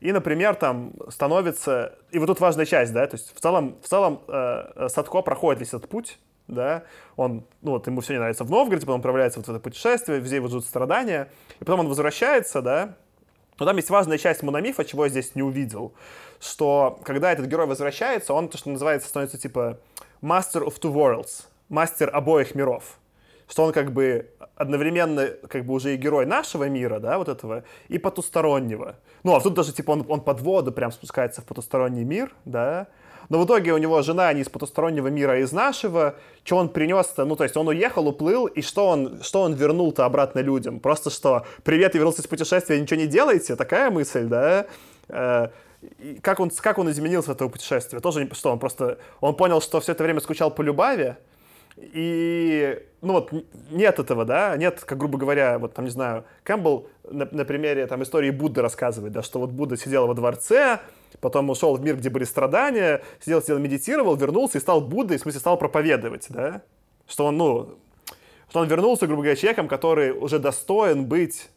И, 0.00 0.12
например, 0.12 0.54
там 0.54 0.92
становится... 1.08 1.98
И 2.12 2.20
вот 2.20 2.26
тут 2.26 2.38
важная 2.38 2.66
часть, 2.66 2.92
да, 2.92 3.04
то 3.08 3.16
есть 3.16 3.34
в 3.34 3.40
целом, 3.40 3.76
в 3.82 3.88
целом 3.88 4.20
э, 4.28 4.86
Садко 4.88 5.22
проходит 5.22 5.58
весь 5.58 5.74
этот 5.74 5.88
путь, 5.88 6.20
да, 6.48 6.84
он, 7.16 7.44
ну 7.62 7.72
вот 7.72 7.86
ему 7.86 8.00
все 8.00 8.14
не 8.14 8.18
нравится 8.18 8.44
в 8.44 8.50
Новгороде, 8.50 8.86
потом 8.86 9.00
отправляется 9.00 9.38
вот 9.38 9.46
в 9.46 9.50
это 9.50 9.60
путешествие, 9.60 10.18
везде 10.18 10.36
его 10.36 10.48
ждут 10.48 10.64
страдания, 10.64 11.28
и 11.60 11.64
потом 11.64 11.80
он 11.80 11.88
возвращается, 11.88 12.62
да, 12.62 12.96
но 13.58 13.66
там 13.66 13.76
есть 13.76 13.90
важная 13.90 14.18
часть 14.18 14.42
мономифа, 14.42 14.84
чего 14.84 15.04
я 15.04 15.10
здесь 15.10 15.34
не 15.34 15.42
увидел, 15.42 15.92
что 16.40 16.98
когда 17.04 17.32
этот 17.32 17.46
герой 17.46 17.66
возвращается, 17.66 18.32
он, 18.32 18.48
то, 18.48 18.58
что 18.58 18.70
называется, 18.70 19.08
становится 19.08 19.38
типа 19.38 19.78
Master 20.22 20.64
of 20.64 20.80
Two 20.80 20.92
Worlds, 20.92 21.46
мастер 21.68 22.10
обоих 22.12 22.54
миров, 22.54 22.98
что 23.48 23.64
он 23.64 23.72
как 23.72 23.92
бы 23.92 24.30
одновременно 24.56 25.28
как 25.48 25.64
бы 25.64 25.74
уже 25.74 25.94
и 25.94 25.96
герой 25.96 26.26
нашего 26.26 26.68
мира, 26.68 26.98
да, 26.98 27.18
вот 27.18 27.28
этого, 27.28 27.64
и 27.88 27.98
потустороннего. 27.98 28.96
Ну, 29.22 29.34
а 29.34 29.40
тут 29.40 29.54
даже, 29.54 29.72
типа, 29.72 29.92
он, 29.92 30.06
он 30.08 30.20
под 30.20 30.40
воду 30.40 30.72
прям 30.72 30.92
спускается 30.92 31.42
в 31.42 31.44
потусторонний 31.44 32.04
мир, 32.04 32.32
да, 32.44 32.88
но 33.28 33.40
в 33.40 33.46
итоге 33.46 33.72
у 33.72 33.78
него 33.78 34.00
жена 34.02 34.32
не 34.32 34.40
из 34.40 34.48
потустороннего 34.48 35.08
мира, 35.08 35.32
а 35.32 35.36
из 35.36 35.52
нашего. 35.52 36.14
Что 36.44 36.56
он 36.56 36.68
принес-то? 36.70 37.24
Ну, 37.24 37.36
то 37.36 37.44
есть 37.44 37.56
он 37.56 37.68
уехал, 37.68 38.08
уплыл, 38.08 38.46
и 38.46 38.62
что 38.62 38.88
он, 38.88 39.22
что 39.22 39.42
он 39.42 39.54
вернул-то 39.54 40.04
обратно 40.04 40.40
людям? 40.40 40.80
Просто 40.80 41.10
что, 41.10 41.46
привет, 41.62 41.94
я 41.94 41.98
вернулся 41.98 42.22
из 42.22 42.26
путешествия, 42.26 42.80
ничего 42.80 43.00
не 43.00 43.06
делаете? 43.06 43.56
Такая 43.56 43.90
мысль, 43.90 44.24
да? 44.24 44.66
Э, 45.08 45.48
и 45.98 46.18
как 46.22 46.40
он, 46.40 46.50
как 46.50 46.78
он 46.78 46.90
изменился 46.90 47.30
в 47.30 47.34
этого 47.34 47.48
путешествия? 47.48 48.00
Тоже 48.00 48.28
что, 48.32 48.50
он 48.50 48.58
просто, 48.58 48.98
он 49.20 49.34
понял, 49.36 49.60
что 49.60 49.80
все 49.80 49.92
это 49.92 50.04
время 50.04 50.20
скучал 50.20 50.50
по 50.50 50.62
Любави, 50.62 51.16
и, 51.80 52.82
ну 53.02 53.12
вот, 53.14 53.30
нет 53.70 53.98
этого, 53.98 54.24
да, 54.24 54.56
нет, 54.56 54.80
как 54.84 54.98
грубо 54.98 55.16
говоря, 55.16 55.58
вот 55.58 55.74
там, 55.74 55.84
не 55.84 55.90
знаю, 55.90 56.24
Кэмпбелл 56.42 56.88
на, 57.10 57.28
на 57.30 57.44
примере 57.44 57.86
там 57.86 58.02
истории 58.02 58.30
Будды 58.30 58.62
рассказывает, 58.62 59.12
да, 59.12 59.22
что 59.22 59.38
вот 59.38 59.50
Будда 59.50 59.76
сидел 59.76 60.06
во 60.06 60.14
дворце, 60.14 60.80
потом 61.20 61.50
ушел 61.50 61.76
в 61.76 61.82
мир, 61.82 61.96
где 61.96 62.10
были 62.10 62.24
страдания, 62.24 63.02
сидел, 63.20 63.42
сидел, 63.42 63.58
медитировал, 63.58 64.16
вернулся 64.16 64.58
и 64.58 64.60
стал 64.60 64.80
Буддой, 64.80 65.18
в 65.18 65.22
смысле 65.22 65.40
стал 65.40 65.58
проповедовать, 65.58 66.26
да, 66.28 66.62
что 67.06 67.26
он, 67.26 67.36
ну, 67.36 67.78
что 68.50 68.60
он 68.60 68.68
вернулся, 68.68 69.06
грубо 69.06 69.22
говоря, 69.22 69.36
человеком, 69.36 69.68
который 69.68 70.12
уже 70.12 70.38
достоин 70.38 71.06
быть 71.06 71.50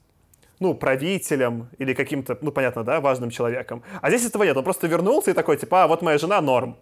ну, 0.61 0.75
правителем 0.75 1.69
или 1.79 1.93
каким-то, 1.95 2.37
ну, 2.41 2.51
понятно, 2.51 2.83
да, 2.83 3.01
важным 3.01 3.31
человеком. 3.31 3.81
А 3.99 4.09
здесь 4.09 4.25
этого 4.25 4.43
нет, 4.43 4.55
он 4.55 4.63
просто 4.63 4.85
вернулся 4.85 5.31
и 5.31 5.33
такой, 5.33 5.57
типа, 5.57 5.83
а, 5.83 5.87
вот 5.87 6.03
моя 6.03 6.19
жена, 6.19 6.39
норм. 6.39 6.77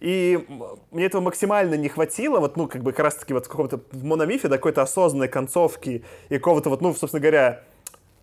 И 0.00 0.46
мне 0.90 1.06
этого 1.06 1.22
максимально 1.22 1.74
не 1.74 1.88
хватило, 1.88 2.38
вот, 2.38 2.58
ну, 2.58 2.68
как 2.68 2.82
бы, 2.82 2.92
как 2.92 3.04
раз-таки 3.06 3.32
вот 3.32 3.46
в 3.46 3.48
каком-то 3.48 3.80
в 3.92 4.04
мономифе, 4.04 4.48
да, 4.48 4.56
какой-то 4.56 4.82
осознанной 4.82 5.28
концовки 5.28 6.04
и 6.28 6.34
какого-то 6.36 6.68
вот, 6.68 6.82
ну, 6.82 6.92
собственно 6.92 7.20
говоря, 7.20 7.62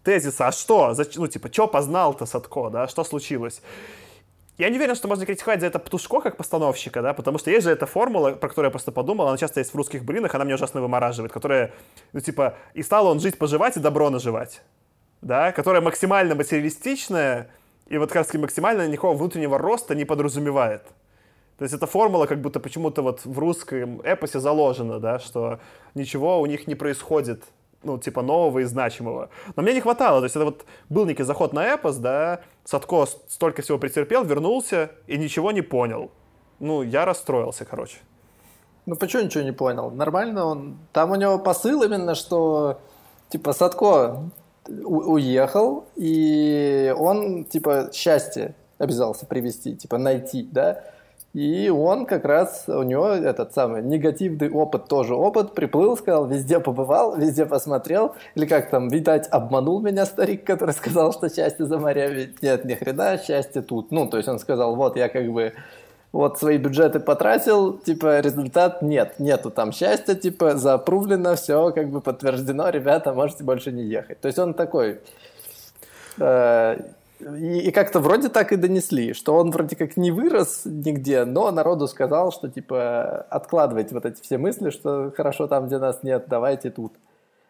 тезиса, 0.04 0.48
а 0.48 0.52
что, 0.52 0.96
ну, 1.16 1.28
типа, 1.28 1.52
что 1.52 1.68
познал-то 1.68 2.26
Садко, 2.26 2.70
да, 2.70 2.88
что 2.88 3.04
случилось? 3.04 3.62
Я 4.58 4.70
не 4.70 4.78
уверен, 4.78 4.96
что 4.96 5.08
можно 5.08 5.26
критиковать 5.26 5.62
за 5.62 5.68
это 5.68 5.80
Птушко 5.80 6.22
как 6.22 6.38
постановщика, 6.38 7.02
да, 7.02 7.14
потому 7.14 7.40
что 7.40 7.50
есть 7.50 7.64
же 7.64 7.72
эта 7.72 7.88
формула, 7.88 8.32
про 8.32 8.50
которую 8.50 8.68
я 8.68 8.72
просто 8.72 8.92
подумал, 8.92 9.28
она 9.28 9.38
часто 9.38 9.60
есть 9.60 9.74
в 9.74 9.76
русских 9.76 10.04
блинах, 10.04 10.36
она 10.36 10.44
меня 10.44 10.56
ужасно 10.56 10.82
вымораживает, 10.82 11.32
которая, 11.32 11.72
ну, 12.12 12.20
типа, 12.20 12.56
и 12.76 12.84
стал 12.84 13.08
он 13.08 13.20
жить, 13.20 13.40
поживать 13.40 13.78
и 13.78 13.80
добро 13.80 14.12
наживать, 14.12 14.62
да, 15.22 15.52
которая 15.52 15.82
максимально 15.82 16.36
материалистичная 16.36 17.50
и 17.88 17.98
вот 17.98 18.12
как 18.12 18.32
максимально 18.36 18.88
никакого 18.88 19.18
внутреннего 19.18 19.58
роста 19.58 19.96
не 19.96 20.06
подразумевает. 20.06 20.84
То 21.58 21.64
есть 21.64 21.74
эта 21.74 21.88
формула 21.88 22.26
как 22.26 22.42
будто 22.42 22.60
почему-то 22.60 23.02
вот 23.02 23.26
в 23.26 23.40
русском 23.40 24.02
эпосе 24.02 24.40
заложена, 24.40 25.00
да, 25.00 25.20
что 25.20 25.60
ничего 25.96 26.40
у 26.42 26.46
них 26.46 26.68
не 26.68 26.76
происходит 26.76 27.44
ну, 27.84 27.98
типа, 27.98 28.22
нового 28.22 28.60
и 28.60 28.64
значимого. 28.64 29.30
Но 29.56 29.64
мне 29.64 29.74
не 29.74 29.82
хватало, 29.82 30.20
то 30.20 30.26
есть 30.26 30.36
это 30.36 30.46
вот 30.46 30.66
был 30.90 31.06
некий 31.06 31.24
заход 31.24 31.54
на 31.54 31.66
эпос, 31.66 31.98
да, 31.98 32.42
Садко 32.66 33.06
столько 33.28 33.62
всего 33.62 33.78
претерпел, 33.78 34.24
вернулся 34.24 34.92
и 35.08 35.18
ничего 35.18 35.52
не 35.52 35.62
понял. 35.62 36.12
Ну, 36.60 36.82
я 36.82 37.06
расстроился, 37.06 37.66
короче. 37.66 37.98
Ну, 38.86 38.96
почему 38.96 39.24
ничего 39.24 39.44
не 39.44 39.52
понял? 39.52 39.92
Нормально 39.92 40.46
он... 40.46 40.78
Там 40.92 41.12
у 41.12 41.16
него 41.16 41.40
посыл 41.40 41.84
именно, 41.84 42.16
что, 42.16 42.80
типа, 43.30 43.54
Садко 43.54 44.30
уехал, 44.68 45.86
и 45.96 46.94
он, 46.98 47.46
типа, 47.46 47.90
счастье 47.94 48.56
обязался 48.78 49.26
привести, 49.26 49.76
типа, 49.76 49.98
найти, 49.98 50.48
да? 50.52 50.84
И 51.34 51.68
он 51.70 52.06
как 52.06 52.26
раз, 52.26 52.66
у 52.68 52.84
него 52.84 53.08
этот 53.08 53.56
самый 53.56 53.82
негативный 53.82 54.52
опыт, 54.52 54.88
тоже 54.88 55.16
опыт, 55.16 55.56
приплыл, 55.56 55.98
сказал, 55.98 56.28
везде 56.28 56.60
побывал, 56.60 57.16
везде 57.18 57.48
посмотрел. 57.48 58.16
Или 58.36 58.46
как 58.46 58.70
там, 58.70 58.88
видать, 58.88 59.28
обманул 59.32 59.82
меня 59.82 60.06
старик, 60.06 60.44
который 60.44 60.76
сказал, 60.76 61.12
что 61.12 61.30
счастье 61.30 61.66
за 61.66 61.80
моря. 61.80 62.08
Ведь 62.10 62.44
нет, 62.44 62.66
ни 62.66 62.76
хрена, 62.76 63.18
счастье 63.18 63.64
тут. 63.64 63.92
Ну, 63.92 64.08
то 64.08 64.18
есть 64.18 64.30
он 64.30 64.38
сказал, 64.38 64.76
вот 64.76 64.96
я 64.96 65.10
как 65.10 65.28
бы 65.32 65.54
вот 66.12 66.38
свои 66.38 66.60
бюджеты 66.60 67.00
потратил, 67.00 67.80
типа 67.80 68.20
результат 68.20 68.84
нет, 68.84 69.16
нету 69.18 69.50
там 69.50 69.72
счастья, 69.72 70.14
типа 70.14 70.56
запрувлено, 70.56 71.36
все 71.36 71.72
как 71.72 71.90
бы 71.90 72.02
подтверждено, 72.02 72.70
ребята, 72.70 73.12
можете 73.12 73.44
больше 73.44 73.72
не 73.72 73.84
ехать. 73.84 74.22
То 74.22 74.28
есть 74.28 74.38
он 74.38 74.54
такой... 74.54 75.00
Э, 76.20 76.78
и, 77.38 77.60
и 77.60 77.72
как-то 77.72 78.00
вроде 78.00 78.30
так 78.30 78.52
и 78.52 78.56
донесли, 78.56 79.14
что 79.14 79.36
он 79.36 79.52
вроде 79.52 79.76
как 79.76 79.98
не 79.98 80.12
вырос 80.12 80.62
нигде, 80.66 81.26
но 81.26 81.52
народу 81.52 81.88
сказал, 81.88 82.32
что 82.32 82.50
типа 82.50 83.26
откладывайте 83.30 83.96
вот 83.96 84.06
эти 84.06 84.22
все 84.22 84.38
мысли, 84.38 84.70
что 84.70 85.12
хорошо 85.16 85.48
там, 85.48 85.68
где 85.68 85.78
нас 85.78 86.04
нет, 86.04 86.26
давайте 86.28 86.70
тут. 86.70 86.94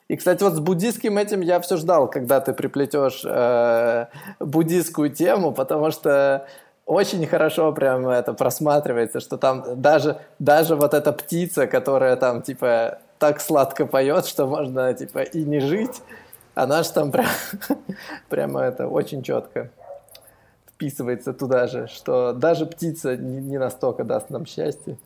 И, 0.09 0.17
кстати, 0.17 0.43
вот 0.43 0.53
с 0.53 0.59
буддийским 0.59 1.17
этим 1.17 1.41
я 1.41 1.59
все 1.61 1.77
ждал, 1.77 2.09
когда 2.09 2.41
ты 2.41 2.53
приплетешь 2.53 3.23
э, 3.25 4.07
буддийскую 4.39 5.09
тему, 5.09 5.53
потому 5.53 5.91
что 5.91 6.45
очень 6.85 7.25
хорошо 7.25 7.71
прям 7.71 8.07
это 8.07 8.33
просматривается, 8.33 9.21
что 9.21 9.37
там 9.37 9.81
даже, 9.81 10.17
даже 10.39 10.75
вот 10.75 10.93
эта 10.93 11.13
птица, 11.13 11.67
которая 11.67 12.17
там 12.17 12.41
типа 12.41 12.99
так 13.19 13.39
сладко 13.39 13.85
поет, 13.85 14.25
что 14.25 14.45
можно 14.45 14.93
типа 14.93 15.19
и 15.19 15.43
не 15.43 15.59
жить, 15.59 16.01
она 16.55 16.83
же 16.83 16.91
там 16.91 17.11
прям, 17.11 17.27
прямо 18.29 18.61
это 18.61 18.87
очень 18.87 19.23
четко 19.23 19.71
вписывается 20.67 21.33
туда 21.33 21.67
же, 21.67 21.87
что 21.87 22.33
даже 22.33 22.65
птица 22.65 23.15
не, 23.15 23.41
не 23.41 23.57
настолько 23.57 24.03
даст 24.03 24.29
нам 24.29 24.45
счастье. 24.45 24.97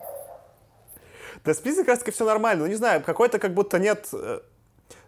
Да 1.45 1.53
с 1.53 1.57
птицей 1.57 1.85
таки 1.85 2.11
все 2.11 2.25
нормально. 2.25 2.63
Ну, 2.63 2.69
не 2.69 2.75
знаю, 2.75 3.03
какой-то 3.03 3.37
как 3.39 3.53
будто 3.53 3.77
нет... 3.77 4.07
Э, 4.11 4.39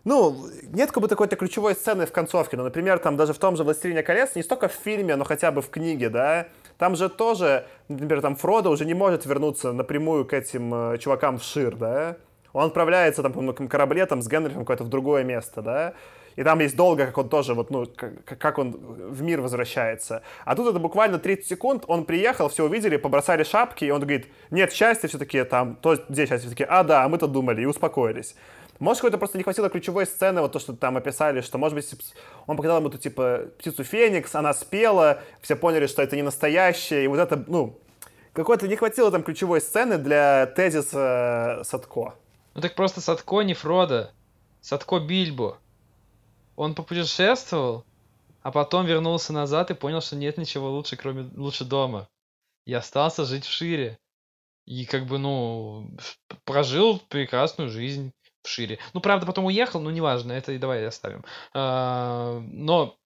ну, 0.04 0.46
нет 0.64 0.92
как 0.92 1.02
будто 1.02 1.16
какой-то 1.16 1.36
ключевой 1.36 1.74
сцены 1.74 2.06
в 2.06 2.12
концовке. 2.12 2.56
Ну, 2.56 2.64
например, 2.64 3.00
там 3.00 3.18
даже 3.18 3.34
в 3.34 3.40
том 3.40 3.56
же 3.56 3.64
«Властелине 3.64 4.04
колец», 4.04 4.36
не 4.36 4.44
столько 4.44 4.68
в 4.68 4.74
фильме, 4.74 5.16
но 5.16 5.26
хотя 5.26 5.52
бы 5.52 5.62
в 5.62 5.70
книге, 5.70 6.10
да, 6.10 6.48
там 6.78 6.96
же 6.96 7.10
тоже, 7.10 7.66
например, 7.88 8.22
там 8.22 8.36
Фродо 8.36 8.70
уже 8.70 8.86
не 8.86 8.94
может 8.94 9.26
вернуться 9.26 9.74
напрямую 9.74 10.26
к 10.26 10.34
этим 10.34 10.94
э, 10.94 10.98
чувакам 11.00 11.40
в 11.40 11.44
Шир, 11.44 11.76
да, 11.76 12.18
он 12.54 12.68
отправляется 12.68 13.22
там 13.24 13.34
по 13.34 13.68
корабле 13.68 14.06
там 14.06 14.22
с 14.22 14.28
Генрихом 14.28 14.62
какое-то 14.62 14.84
в 14.84 14.90
другое 14.90 15.24
место, 15.24 15.62
да, 15.62 15.94
и 16.40 16.44
там 16.44 16.60
есть 16.62 16.78
долго, 16.78 17.06
как 17.06 17.18
он 17.18 17.28
тоже, 17.28 17.54
вот, 17.54 17.70
ну, 17.70 17.86
как, 17.86 18.26
как 18.26 18.58
он 18.60 18.72
в 18.72 19.22
мир 19.22 19.42
возвращается. 19.42 20.24
А 20.46 20.56
тут 20.56 20.70
это 20.70 20.80
буквально 20.80 21.20
30 21.20 21.46
секунд, 21.46 21.84
он 21.88 22.06
приехал, 22.06 22.48
все 22.48 22.64
увидели, 22.64 22.96
побросали 22.96 23.44
шапки, 23.44 23.84
и 23.84 23.92
он 23.92 24.00
говорит, 24.00 24.28
нет, 24.50 24.72
счастье 24.72 25.10
все-таки 25.10 25.44
там, 25.44 25.76
то 25.76 25.96
здесь 25.96 26.30
счастье 26.30 26.48
все-таки, 26.48 26.64
а, 26.64 26.84
да, 26.84 27.06
мы-то 27.10 27.28
думали, 27.28 27.64
и 27.64 27.66
успокоились. 27.66 28.36
Может, 28.80 29.02
какой-то 29.02 29.18
просто 29.18 29.38
не 29.38 29.44
хватило 29.44 29.70
ключевой 29.70 30.06
сцены, 30.06 30.40
вот 30.40 30.54
то, 30.54 30.60
что 30.60 30.72
там 30.72 30.96
описали, 30.96 31.42
что, 31.42 31.58
может 31.58 31.76
быть, 31.76 31.94
он 32.48 32.56
показал 32.56 32.80
ему, 32.80 32.90
типа, 32.90 33.48
птицу 33.58 33.84
Феникс, 33.84 34.34
она 34.34 34.54
спела, 34.54 35.22
все 35.42 35.58
поняли, 35.58 35.88
что 35.88 36.02
это 36.02 36.16
не 36.16 36.22
настоящее, 36.22 37.04
и 37.04 37.08
вот 37.08 37.20
это, 37.20 37.44
ну, 37.48 37.78
какой-то 38.32 38.66
не 38.70 38.78
хватило 38.78 39.12
там 39.12 39.24
ключевой 39.24 39.60
сцены 39.60 39.98
для 39.98 40.46
тезиса 40.46 41.64
Садко. 41.66 42.14
Ну 42.56 42.62
так 42.62 42.76
просто 42.76 43.02
Садко 43.02 43.42
не 43.42 43.56
Фродо, 43.56 44.12
Садко 44.62 45.00
Бильбо. 45.00 45.58
Он 46.60 46.76
попутешествовал, 46.76 47.86
а 48.42 48.52
потом 48.52 48.86
вернулся 48.86 49.32
назад 49.32 49.72
и 49.72 49.74
понял, 49.74 50.02
что 50.02 50.18
нет 50.18 50.38
ничего 50.38 50.70
лучше, 50.70 50.98
кроме 50.98 51.32
лучше 51.38 51.64
дома. 51.64 52.10
И 52.66 52.74
остался 52.74 53.24
жить 53.24 53.46
в 53.46 53.50
Шире. 53.50 53.98
И 54.66 54.84
как 54.84 55.06
бы, 55.06 55.20
ну, 55.20 55.90
прожил 56.44 57.00
прекрасную 57.08 57.70
жизнь 57.70 58.12
в 58.44 58.50
Шире. 58.50 58.78
Ну, 58.94 59.00
правда, 59.00 59.26
потом 59.26 59.46
уехал, 59.46 59.80
но 59.80 59.90
неважно, 59.90 60.34
это 60.34 60.52
и 60.52 60.58
давай 60.58 60.86
оставим. 60.86 61.24
А, 61.54 62.42
но 62.42 62.98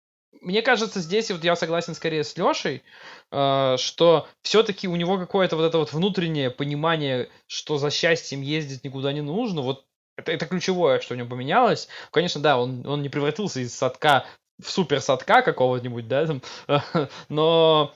мне 0.41 0.63
кажется, 0.63 0.99
здесь 0.99 1.29
вот 1.29 1.43
я 1.43 1.55
согласен 1.55 1.93
скорее 1.93 2.23
с 2.23 2.35
Лешей, 2.35 2.81
э, 3.31 3.75
что 3.77 4.27
все-таки 4.41 4.87
у 4.87 4.95
него 4.95 5.19
какое-то 5.19 5.57
вот 5.57 5.65
это 5.65 5.77
вот 5.77 5.93
внутреннее 5.93 6.49
понимание, 6.49 7.29
что 7.45 7.77
за 7.77 7.91
счастьем 7.91 8.41
ездить 8.41 8.83
никуда 8.83 9.13
не 9.13 9.21
нужно. 9.21 9.61
Вот 9.61 9.85
это, 10.17 10.31
это 10.31 10.45
ключевое, 10.45 10.99
что 10.99 11.13
у 11.13 11.17
него 11.17 11.27
поменялось. 11.27 11.87
Конечно, 12.11 12.41
да, 12.41 12.57
он, 12.57 12.85
он 12.85 13.01
не 13.01 13.09
превратился 13.09 13.59
из 13.59 13.73
садка 13.73 14.25
в 14.61 14.69
супер 14.69 15.01
садка 15.01 15.41
какого-нибудь, 15.41 16.07
да, 16.07 16.27
там, 16.27 16.41
но 17.29 17.93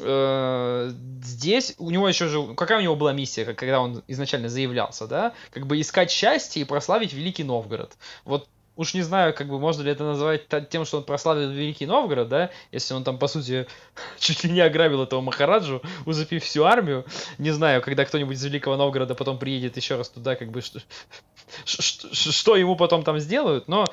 э, 0.00 0.90
здесь 1.22 1.74
у 1.78 1.90
него 1.90 2.08
еще 2.08 2.28
же... 2.28 2.54
Какая 2.54 2.78
у 2.78 2.82
него 2.82 2.96
была 2.96 3.12
миссия, 3.12 3.44
когда 3.44 3.80
он 3.80 4.02
изначально 4.06 4.48
заявлялся, 4.48 5.06
да? 5.06 5.34
Как 5.50 5.66
бы 5.66 5.80
искать 5.80 6.10
счастье 6.10 6.62
и 6.62 6.64
прославить 6.64 7.12
Великий 7.12 7.44
Новгород. 7.44 7.96
Вот 8.24 8.48
уж 8.76 8.94
не 8.94 9.02
знаю, 9.02 9.34
как 9.34 9.48
бы 9.48 9.58
можно 9.58 9.82
ли 9.82 9.90
это 9.90 10.04
называть 10.04 10.48
тем, 10.68 10.84
что 10.84 10.98
он 10.98 11.04
прославил 11.04 11.50
Великий 11.50 11.86
Новгород, 11.86 12.28
да, 12.28 12.50
если 12.70 12.94
он 12.94 13.04
там, 13.04 13.18
по 13.18 13.26
сути, 13.26 13.66
чуть 14.18 14.44
ли 14.44 14.50
не 14.50 14.60
ограбил 14.60 15.02
этого 15.02 15.20
Махараджу, 15.20 15.82
узапив 16.04 16.44
всю 16.44 16.64
армию. 16.64 17.04
Не 17.38 17.50
знаю, 17.50 17.82
когда 17.82 18.04
кто-нибудь 18.04 18.36
из 18.36 18.44
Великого 18.44 18.76
Новгорода 18.76 19.14
потом 19.14 19.38
приедет 19.38 19.76
еще 19.76 19.96
раз 19.96 20.10
туда, 20.10 20.36
как 20.36 20.50
бы, 20.50 20.60
что, 20.60 20.80
что, 21.64 22.14
что 22.14 22.56
ему 22.56 22.76
потом 22.76 23.02
там 23.02 23.18
сделают, 23.18 23.66
но 23.66 23.86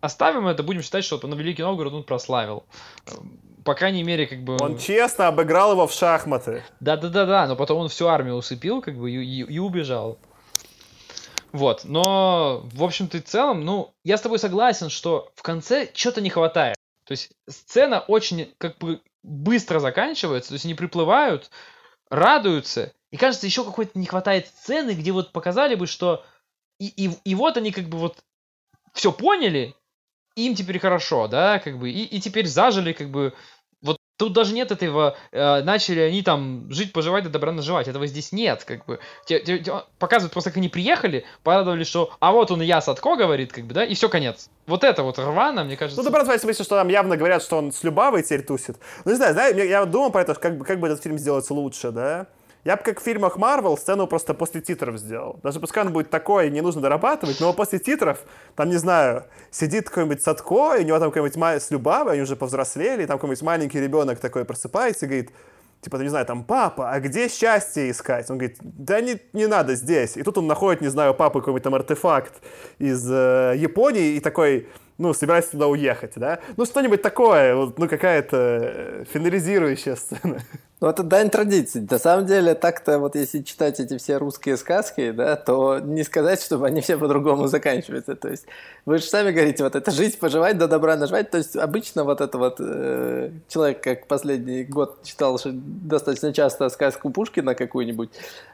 оставим 0.00 0.48
это, 0.48 0.62
будем 0.62 0.82
считать, 0.82 1.04
что 1.04 1.24
на 1.26 1.34
Великий 1.34 1.62
Новгород 1.62 1.92
он 1.92 2.02
прославил. 2.02 2.64
По 3.64 3.74
крайней 3.74 4.04
мере, 4.04 4.28
как 4.28 4.44
бы... 4.44 4.56
Он 4.60 4.78
честно 4.78 5.26
обыграл 5.26 5.72
его 5.72 5.88
в 5.88 5.92
шахматы. 5.92 6.62
Да-да-да-да, 6.78 7.48
но 7.48 7.56
потом 7.56 7.78
он 7.78 7.88
всю 7.88 8.06
армию 8.06 8.36
усыпил, 8.36 8.80
как 8.80 8.96
бы, 8.96 9.10
и, 9.10 9.42
и 9.42 9.58
убежал. 9.58 10.18
Вот, 11.56 11.84
но 11.84 12.60
в 12.74 12.84
общем-то 12.84 13.16
и 13.16 13.20
целом, 13.22 13.64
ну, 13.64 13.94
я 14.04 14.18
с 14.18 14.20
тобой 14.20 14.38
согласен, 14.38 14.90
что 14.90 15.32
в 15.34 15.42
конце 15.42 15.90
что-то 15.94 16.20
не 16.20 16.28
хватает. 16.28 16.76
То 17.04 17.12
есть 17.12 17.30
сцена 17.48 18.00
очень 18.00 18.52
как 18.58 18.76
бы 18.76 19.00
быстро 19.22 19.80
заканчивается, 19.80 20.50
то 20.50 20.54
есть 20.56 20.66
они 20.66 20.74
приплывают, 20.74 21.50
радуются, 22.10 22.92
и 23.10 23.16
кажется, 23.16 23.46
еще 23.46 23.64
какой-то 23.64 23.98
не 23.98 24.04
хватает 24.04 24.48
сцены, 24.48 24.90
где 24.90 25.12
вот 25.12 25.32
показали 25.32 25.76
бы, 25.76 25.86
что 25.86 26.26
и, 26.78 26.88
и, 26.88 27.10
и 27.24 27.34
вот 27.34 27.56
они 27.56 27.72
как 27.72 27.86
бы 27.86 27.96
вот 27.96 28.22
все 28.92 29.10
поняли, 29.10 29.74
им 30.34 30.54
теперь 30.54 30.78
хорошо, 30.78 31.26
да, 31.26 31.58
как 31.58 31.78
бы, 31.78 31.90
и, 31.90 32.04
и 32.04 32.20
теперь 32.20 32.46
зажили 32.46 32.92
как 32.92 33.08
бы 33.08 33.32
Тут 34.16 34.32
даже 34.32 34.54
нет 34.54 34.70
этого, 34.72 35.16
э, 35.30 35.62
начали 35.62 36.00
они 36.00 36.22
там 36.22 36.70
жить, 36.70 36.92
поживать, 36.92 37.24
да 37.24 37.30
добра 37.30 37.52
наживать. 37.52 37.86
Этого 37.86 38.06
здесь 38.06 38.32
нет, 38.32 38.64
как 38.64 38.86
бы. 38.86 38.98
Те, 39.26 39.40
те, 39.40 39.58
те, 39.58 39.82
показывают 39.98 40.32
просто, 40.32 40.50
как 40.50 40.56
они 40.56 40.70
приехали, 40.70 41.26
порадовали, 41.42 41.84
что 41.84 42.10
а 42.18 42.32
вот 42.32 42.50
он 42.50 42.62
и 42.62 42.64
я, 42.64 42.80
Садко, 42.80 43.16
говорит, 43.16 43.52
как 43.52 43.64
бы, 43.64 43.74
да, 43.74 43.84
и 43.84 43.94
все, 43.94 44.08
конец. 44.08 44.48
Вот 44.66 44.84
это 44.84 45.02
вот 45.02 45.18
рвано, 45.18 45.64
мне 45.64 45.76
кажется. 45.76 46.00
Ну, 46.02 46.04
добра 46.04 46.24
в 46.24 46.40
смысле, 46.40 46.64
что 46.64 46.76
там 46.76 46.88
явно 46.88 47.16
говорят, 47.18 47.42
что 47.42 47.58
он 47.58 47.72
с 47.72 47.84
Любавой 47.84 48.22
теперь 48.22 48.42
тусит. 48.42 48.76
Ну, 49.04 49.10
не 49.10 49.16
знаю, 49.16 49.34
знаю 49.34 49.54
я, 49.54 49.64
я 49.64 49.84
думал 49.84 50.10
про 50.10 50.22
это, 50.22 50.34
как 50.34 50.56
бы, 50.56 50.64
как 50.64 50.80
бы 50.80 50.86
этот 50.86 51.02
фильм 51.02 51.18
сделать 51.18 51.48
лучше, 51.50 51.90
да. 51.90 52.26
Я 52.66 52.76
бы, 52.76 52.82
как 52.82 52.98
в 52.98 53.04
фильмах 53.04 53.36
Марвел, 53.36 53.78
сцену 53.78 54.08
просто 54.08 54.34
после 54.34 54.60
титров 54.60 54.98
сделал. 54.98 55.38
Даже 55.44 55.60
пускай 55.60 55.84
он 55.84 55.92
будет 55.92 56.10
такой, 56.10 56.50
не 56.50 56.62
нужно 56.62 56.80
дорабатывать, 56.80 57.38
но 57.38 57.52
после 57.52 57.78
титров, 57.78 58.24
там, 58.56 58.70
не 58.70 58.76
знаю, 58.76 59.26
сидит 59.52 59.88
какой-нибудь 59.88 60.20
Садко, 60.20 60.74
и 60.74 60.82
у 60.82 60.84
него 60.84 60.98
там 60.98 61.12
какой-нибудь 61.12 61.36
ма... 61.36 61.60
с 61.60 61.70
Любавой, 61.70 62.14
они 62.14 62.22
уже 62.22 62.34
повзрослели, 62.34 63.04
и 63.04 63.06
там 63.06 63.18
какой-нибудь 63.18 63.42
маленький 63.42 63.80
ребенок 63.80 64.18
такой 64.18 64.44
просыпается 64.44 65.06
и 65.06 65.08
говорит, 65.08 65.30
типа, 65.80 65.96
не 65.98 66.08
знаю, 66.08 66.26
там, 66.26 66.42
папа, 66.42 66.90
а 66.90 66.98
где 66.98 67.28
счастье 67.28 67.88
искать? 67.88 68.28
Он 68.30 68.38
говорит, 68.38 68.58
да 68.60 69.00
не, 69.00 69.20
не 69.32 69.46
надо 69.46 69.76
здесь. 69.76 70.16
И 70.16 70.24
тут 70.24 70.36
он 70.38 70.48
находит, 70.48 70.80
не 70.80 70.88
знаю, 70.88 71.14
папы 71.14 71.38
какой-нибудь 71.38 71.62
там 71.62 71.76
артефакт 71.76 72.34
из 72.80 73.08
э, 73.08 73.54
Японии 73.58 74.16
и 74.16 74.20
такой, 74.20 74.66
ну, 74.98 75.14
собирается 75.14 75.52
туда 75.52 75.68
уехать, 75.68 76.14
да? 76.16 76.40
Ну, 76.56 76.64
что-нибудь 76.64 77.00
такое, 77.00 77.54
вот, 77.54 77.78
ну, 77.78 77.88
какая-то 77.88 78.36
э, 78.36 79.04
финализирующая 79.12 79.94
сцена. 79.94 80.40
Ну, 80.78 80.88
это 80.88 81.02
дань 81.02 81.30
традиции. 81.30 81.86
На 81.90 81.98
самом 81.98 82.26
деле, 82.26 82.54
так-то 82.54 82.98
вот 82.98 83.14
если 83.16 83.40
читать 83.40 83.80
эти 83.80 83.96
все 83.96 84.18
русские 84.18 84.58
сказки, 84.58 85.10
да, 85.10 85.34
то 85.36 85.78
не 85.78 86.04
сказать, 86.04 86.42
чтобы 86.42 86.66
они 86.66 86.82
все 86.82 86.98
по-другому 86.98 87.46
заканчиваются. 87.46 88.14
То 88.14 88.28
есть 88.28 88.44
вы 88.84 88.98
же 88.98 89.04
сами 89.04 89.30
говорите, 89.30 89.64
вот 89.64 89.74
это 89.74 89.90
жить, 89.90 90.18
поживать, 90.18 90.58
до 90.58 90.68
добра 90.68 90.96
наживать. 90.96 91.30
То 91.30 91.38
есть 91.38 91.56
обычно 91.56 92.04
вот 92.04 92.20
это 92.20 92.36
вот 92.36 92.56
э, 92.58 93.30
человек, 93.48 93.82
как 93.82 94.06
последний 94.06 94.64
год 94.64 95.02
читал 95.02 95.40
достаточно 95.44 96.34
часто 96.34 96.68
сказку 96.68 97.08
Пушкина 97.08 97.54
какую-нибудь, 97.54 98.10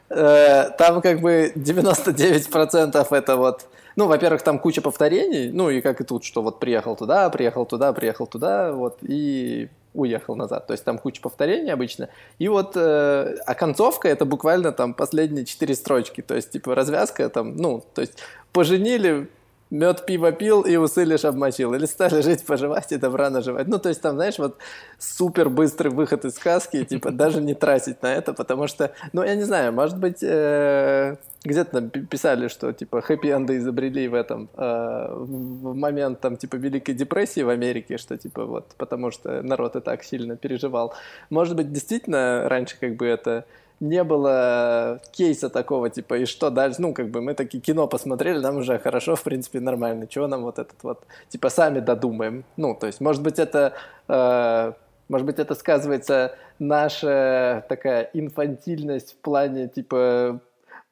э, 0.09 0.69
там 0.77 1.01
как 1.01 1.19
бы 1.19 1.51
99% 1.55 3.07
это 3.15 3.35
вот 3.35 3.65
ну, 3.95 4.07
во-первых, 4.07 4.41
там 4.41 4.57
куча 4.57 4.81
повторений, 4.81 5.51
ну 5.51 5.69
и 5.69 5.81
как 5.81 6.01
и 6.01 6.03
тут, 6.03 6.23
что 6.23 6.41
вот 6.41 6.59
приехал 6.59 6.95
туда, 6.95 7.29
приехал 7.29 7.65
туда, 7.67 7.93
приехал 7.93 8.25
туда, 8.25 8.71
вот, 8.71 8.97
и 9.03 9.69
уехал 9.93 10.35
назад. 10.35 10.67
То 10.67 10.73
есть 10.73 10.83
там 10.83 10.97
куча 10.97 11.21
повторений 11.21 11.71
обычно. 11.71 12.09
И 12.39 12.47
вот, 12.47 12.73
э, 12.75 13.35
а 13.45 13.55
концовка 13.55 14.07
это 14.07 14.25
буквально 14.25 14.71
там 14.71 14.93
последние 14.93 15.45
четыре 15.45 15.75
строчки. 15.75 16.21
То 16.21 16.35
есть, 16.35 16.51
типа, 16.51 16.75
развязка 16.75 17.29
там, 17.29 17.55
ну, 17.55 17.83
то 17.93 18.01
есть 18.01 18.19
поженили, 18.51 19.27
мед 19.73 20.05
пиво 20.05 20.31
пил 20.31 20.61
и 20.61 20.77
усы 20.77 21.03
лишь 21.03 21.25
обмочил. 21.25 21.73
Или 21.73 21.85
стали 21.85 22.21
жить, 22.21 22.45
поживать 22.45 22.91
и 22.91 22.97
добра 22.97 23.29
наживать. 23.29 23.67
Ну, 23.67 23.79
то 23.79 23.89
есть 23.89 24.01
там, 24.01 24.15
знаешь, 24.15 24.37
вот 24.37 24.57
супер 24.99 25.49
быстрый 25.49 25.89
выход 25.89 26.25
из 26.25 26.35
сказки, 26.35 26.83
типа, 26.89 27.11
даже 27.11 27.41
не 27.41 27.55
тратить 27.55 28.01
на 28.03 28.13
это, 28.13 28.33
потому 28.33 28.67
что, 28.67 28.93
ну, 29.13 29.23
я 29.23 29.35
не 29.35 29.43
знаю, 29.43 29.73
может 29.73 29.97
быть, 29.97 30.21
э, 30.21 31.15
где-то 31.43 31.81
там 31.81 31.89
писали, 31.89 32.47
что, 32.47 32.71
типа, 32.71 33.01
хэппи-энды 33.01 33.57
изобрели 33.57 34.07
в 34.07 34.13
этом, 34.13 34.47
э, 34.55 35.07
в 35.11 35.73
момент, 35.73 36.19
там, 36.21 36.37
типа, 36.37 36.55
Великой 36.55 36.93
депрессии 36.93 37.41
в 37.41 37.49
Америке, 37.49 37.97
что, 37.97 38.15
типа, 38.15 38.45
вот, 38.45 38.75
потому 38.77 39.09
что 39.09 39.41
народ 39.41 39.75
и 39.75 39.81
так 39.81 40.03
сильно 40.03 40.37
переживал. 40.37 40.93
Может 41.31 41.55
быть, 41.55 41.71
действительно, 41.71 42.47
раньше, 42.47 42.77
как 42.79 42.95
бы, 42.95 43.07
это 43.07 43.45
не 43.79 44.03
было 44.03 45.01
кейса 45.11 45.49
такого, 45.49 45.89
типа, 45.89 46.19
и 46.19 46.25
что 46.25 46.49
дальше? 46.49 46.81
Ну, 46.81 46.93
как 46.93 47.09
бы 47.09 47.21
мы 47.21 47.33
такие 47.33 47.61
кино 47.61 47.87
посмотрели, 47.87 48.39
нам 48.39 48.57
уже 48.57 48.79
хорошо, 48.79 49.15
в 49.15 49.23
принципе, 49.23 49.59
нормально. 49.59 50.07
Чего 50.07 50.27
нам 50.27 50.43
вот 50.43 50.59
этот 50.59 50.81
вот, 50.83 51.03
типа, 51.29 51.49
сами 51.49 51.79
додумаем? 51.79 52.45
Ну, 52.57 52.75
то 52.75 52.87
есть, 52.87 53.01
может 53.01 53.21
быть, 53.21 53.39
это... 53.39 53.73
Э, 54.07 54.73
может 55.09 55.27
быть, 55.27 55.37
это 55.37 55.53
сказывается 55.53 56.35
наша 56.59 57.65
такая 57.67 58.09
инфантильность 58.13 59.13
в 59.13 59.17
плане, 59.17 59.67
типа, 59.67 60.39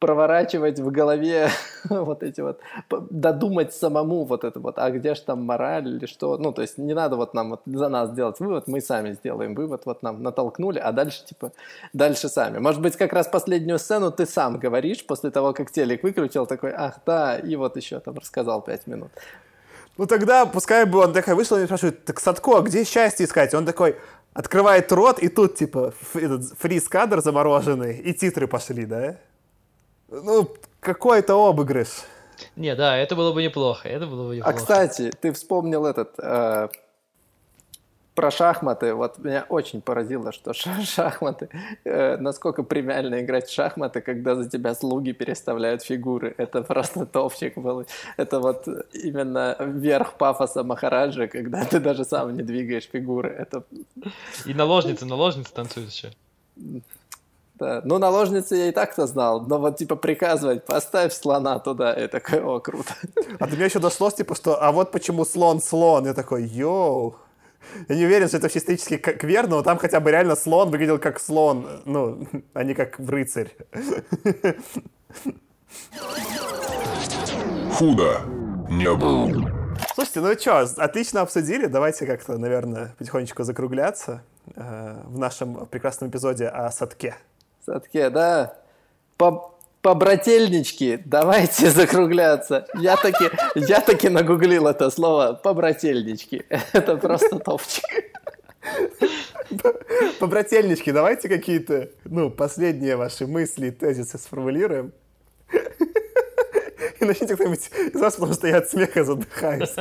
проворачивать 0.02 0.80
в 0.80 0.90
голове 0.90 1.50
вот 1.90 2.24
эти 2.24 2.42
вот, 2.42 2.60
додумать 2.90 3.72
самому 3.72 4.26
вот 4.26 4.44
это 4.44 4.60
вот, 4.60 4.80
а 4.80 4.90
где 4.90 5.14
же 5.14 5.22
там 5.22 5.46
мораль 5.46 5.88
или 5.88 6.08
что, 6.08 6.38
ну, 6.38 6.52
то 6.52 6.64
есть 6.64 6.80
не 6.80 6.96
надо 6.96 7.16
вот 7.16 7.36
нам 7.36 7.52
вот 7.52 7.62
за 7.66 7.88
нас 7.88 8.12
делать 8.12 8.40
вывод, 8.40 8.68
мы 8.68 8.82
сами 8.82 9.14
сделаем 9.14 9.54
вывод, 9.54 9.84
вот 9.86 10.02
нам 10.02 10.24
натолкнули, 10.24 10.80
а 10.80 10.92
дальше 10.92 11.24
типа, 11.24 11.52
дальше 11.94 12.30
сами. 12.30 12.58
Может 12.58 12.82
быть, 12.82 12.98
как 12.98 13.14
раз 13.14 13.28
последнюю 13.28 13.78
сцену 13.78 14.12
ты 14.12 14.26
сам 14.26 14.58
говоришь 14.58 15.06
после 15.06 15.30
того, 15.30 15.54
как 15.54 15.72
телек 15.72 16.02
выкрутил, 16.02 16.48
такой, 16.48 16.74
ах, 16.76 16.96
да, 17.06 17.38
и 17.38 17.56
вот 17.56 17.78
еще 17.78 18.00
там 18.00 18.18
рассказал 18.18 18.64
пять 18.64 18.88
минут. 18.88 19.12
Ну 20.00 20.08
тогда, 20.08 20.48
пускай 20.48 20.86
бы 20.86 20.98
он 20.98 21.14
такой 21.14 21.36
вышел 21.36 21.58
и 21.58 21.66
спрашивает, 21.66 22.06
так 22.06 22.20
Садко, 22.20 22.58
а 22.58 22.62
где 22.62 22.86
счастье 22.86 23.28
искать? 23.28 23.54
Он 23.54 23.68
такой, 23.68 23.98
открывает 24.34 24.92
рот, 24.92 25.20
и 25.20 25.28
тут 25.28 25.56
типа 25.56 25.94
фриз-кадр 26.58 27.22
замороженный, 27.22 27.98
и 27.98 28.14
титры 28.16 28.48
пошли, 28.48 28.86
да? 28.88 29.18
Ну, 30.12 30.50
какой-то 30.82 31.36
обыгрыш. 31.36 32.04
Не, 32.56 32.76
да, 32.76 32.98
это 32.98 33.16
было 33.16 33.32
бы 33.34 33.42
неплохо, 33.42 33.88
это 33.88 34.06
было 34.06 34.28
бы 34.28 34.34
а, 34.34 34.36
неплохо. 34.36 34.56
А, 34.56 34.58
кстати, 34.58 35.12
ты 35.22 35.32
вспомнил 35.32 35.86
этот... 35.86 36.14
Э, 36.20 36.68
про 38.14 38.30
шахматы, 38.30 38.94
вот 38.94 39.20
меня 39.20 39.46
очень 39.48 39.82
поразило, 39.82 40.32
что 40.34 40.54
шахматы, 40.84 41.50
э, 41.86 42.18
насколько 42.18 42.64
премиально 42.64 43.22
играть 43.22 43.48
в 43.48 43.54
шахматы, 43.54 44.02
когда 44.02 44.36
за 44.36 44.50
тебя 44.50 44.76
слуги 44.76 45.14
переставляют 45.14 45.82
фигуры. 45.82 46.36
Это 46.38 46.62
просто 46.62 47.06
топчик 47.06 47.58
был. 47.58 47.86
Это 48.18 48.40
вот 48.40 48.68
именно 48.94 49.56
верх 49.60 50.16
пафоса 50.16 50.64
Махараджа, 50.64 51.28
когда 51.28 51.64
ты 51.64 51.80
даже 51.80 52.04
сам 52.04 52.36
не 52.36 52.44
двигаешь 52.44 52.90
фигуры. 52.92 53.30
Это... 53.30 53.64
И 54.46 54.54
наложницы, 54.54 55.06
наложницы 55.06 55.54
танцуют 55.54 55.90
еще. 55.90 56.12
Да. 57.62 57.82
Ну, 57.86 58.00
наложницы 58.00 58.56
я 58.56 58.70
и 58.70 58.72
так-то 58.72 59.06
знал, 59.06 59.42
но 59.42 59.60
вот, 59.60 59.78
типа, 59.78 59.96
приказывать, 59.96 60.66
поставь 60.66 61.14
слона 61.14 61.60
туда, 61.60 61.94
и 61.94 62.08
такой, 62.08 62.42
о, 62.42 62.60
круто. 62.60 62.96
А 63.40 63.46
до 63.46 63.56
меня 63.56 63.66
еще 63.66 63.78
дошло, 63.78 64.10
типа, 64.10 64.34
что, 64.34 64.60
а 64.60 64.72
вот 64.72 64.92
почему 64.92 65.26
слон 65.26 65.62
слон, 65.62 66.08
я 66.08 66.16
такой, 66.16 66.44
йоу. 66.44 67.18
Я 67.88 67.96
не 67.98 68.06
уверен, 68.06 68.28
что 68.30 68.38
это 68.38 68.48
исторически 68.48 68.98
как 68.98 69.24
верно, 69.24 69.58
но 69.58 69.62
там 69.62 69.78
хотя 69.78 70.00
бы 70.00 70.10
реально 70.10 70.36
слон 70.36 70.72
выглядел 70.72 70.98
как 70.98 71.20
слон, 71.20 71.68
ну, 71.86 72.28
а 72.56 72.64
не 72.64 72.74
как 72.74 72.98
рыцарь. 72.98 73.56
Худо 77.78 78.22
не 78.72 78.92
был. 78.96 79.48
Слушайте, 79.94 80.22
ну 80.22 80.34
что, 80.34 80.84
отлично 80.84 81.22
обсудили. 81.22 81.68
Давайте 81.68 82.08
как-то, 82.08 82.40
наверное, 82.40 82.96
потихонечку 82.98 83.44
закругляться 83.44 84.24
э, 84.56 84.96
в 85.06 85.20
нашем 85.20 85.68
прекрасном 85.68 86.10
эпизоде 86.10 86.48
о 86.48 86.72
садке. 86.72 87.18
Садке, 87.72 88.10
да. 88.10 88.58
По 89.18 89.56
побрательнички, 89.82 91.02
давайте 91.06 91.70
закругляться. 91.72 92.68
Я 92.76 92.98
таки, 92.98 93.30
я 93.56 93.80
таки 93.80 94.10
нагуглил 94.10 94.68
это 94.68 94.90
слово 94.92 95.34
побрательнички. 95.34 96.44
Это 96.74 96.98
просто 96.98 97.40
топчик. 97.40 97.86
Побрательнички, 100.20 100.92
давайте 100.92 101.30
какие-то, 101.30 101.90
ну, 102.04 102.30
последние 102.30 102.98
ваши 102.98 103.26
мысли, 103.26 103.70
тезисы 103.70 104.18
сформулируем. 104.18 104.92
И 107.00 107.06
начните 107.06 107.36
кто-нибудь 107.36 107.72
из 107.94 108.00
вас, 108.00 108.16
потому 108.16 108.34
что 108.34 108.48
я 108.48 108.58
от 108.58 108.70
смеха 108.70 109.04
задыхаюсь. 109.04 109.76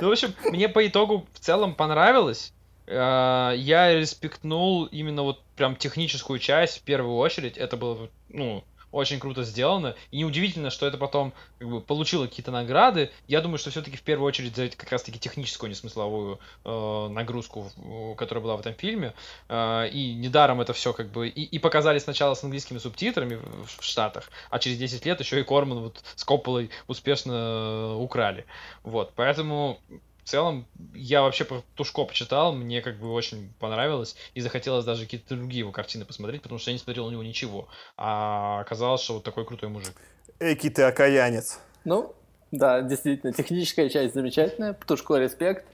Ну, 0.00 0.08
в 0.08 0.12
общем, 0.12 0.34
мне 0.44 0.68
по 0.68 0.86
итогу 0.86 1.26
в 1.32 1.38
целом 1.38 1.76
понравилось. 1.76 2.52
Э, 2.86 3.52
я 3.56 3.94
респектнул 3.94 4.84
именно 4.86 5.22
вот 5.22 5.42
прям 5.56 5.76
техническую 5.76 6.38
часть 6.38 6.78
в 6.78 6.82
первую 6.82 7.16
очередь. 7.16 7.56
Это 7.56 7.76
было, 7.76 8.08
ну, 8.28 8.64
очень 8.96 9.20
круто 9.20 9.42
сделано. 9.42 9.94
И 10.10 10.18
неудивительно, 10.18 10.70
что 10.70 10.86
это 10.86 10.96
потом 10.96 11.32
как 11.58 11.68
бы, 11.68 11.80
получило 11.80 12.26
какие-то 12.26 12.50
награды. 12.50 13.10
Я 13.28 13.40
думаю, 13.40 13.58
что 13.58 13.70
все-таки 13.70 13.96
в 13.96 14.02
первую 14.02 14.26
очередь 14.26 14.56
за 14.56 14.68
как 14.68 14.90
раз-таки 14.90 15.18
техническую, 15.18 15.70
несмысловую 15.70 16.38
э, 16.64 17.08
нагрузку, 17.10 17.70
которая 18.16 18.42
была 18.42 18.56
в 18.56 18.60
этом 18.60 18.74
фильме. 18.74 19.12
Э, 19.48 19.88
и 19.88 20.14
недаром 20.14 20.60
это 20.60 20.72
все 20.72 20.92
как 20.92 21.08
бы... 21.10 21.28
И, 21.28 21.42
и 21.42 21.58
показали 21.58 21.98
сначала 21.98 22.34
с 22.34 22.42
английскими 22.42 22.78
субтитрами 22.78 23.34
в, 23.34 23.80
в 23.80 23.84
Штатах, 23.84 24.30
а 24.50 24.58
через 24.58 24.78
10 24.78 25.04
лет 25.04 25.20
еще 25.20 25.40
и 25.40 25.44
Корман 25.44 25.80
вот 25.80 26.02
с 26.14 26.24
Копполой 26.24 26.70
успешно 26.86 27.32
э, 27.32 27.94
украли. 27.96 28.46
Вот, 28.82 29.12
поэтому 29.14 29.78
в 30.26 30.28
целом, 30.28 30.66
я 30.92 31.22
вообще 31.22 31.44
про 31.44 31.62
Тушко 31.76 32.04
почитал, 32.04 32.52
мне 32.52 32.82
как 32.82 32.98
бы 32.98 33.12
очень 33.12 33.48
понравилось, 33.60 34.16
и 34.34 34.40
захотелось 34.40 34.84
даже 34.84 35.04
какие-то 35.04 35.36
другие 35.36 35.60
его 35.60 35.70
картины 35.70 36.04
посмотреть, 36.04 36.42
потому 36.42 36.58
что 36.58 36.70
я 36.70 36.72
не 36.72 36.80
смотрел 36.80 37.06
у 37.06 37.10
него 37.12 37.22
ничего. 37.22 37.68
А 37.96 38.58
оказалось, 38.58 39.02
что 39.02 39.14
вот 39.14 39.22
такой 39.22 39.44
крутой 39.44 39.68
мужик. 39.68 39.94
Эки 40.40 40.68
ты 40.68 40.82
окаянец. 40.82 41.60
Ну, 41.84 42.12
да, 42.50 42.82
действительно, 42.82 43.32
техническая 43.32 43.88
часть 43.88 44.14
замечательная, 44.14 44.72
Птушко 44.72 45.14
респект. 45.14 45.64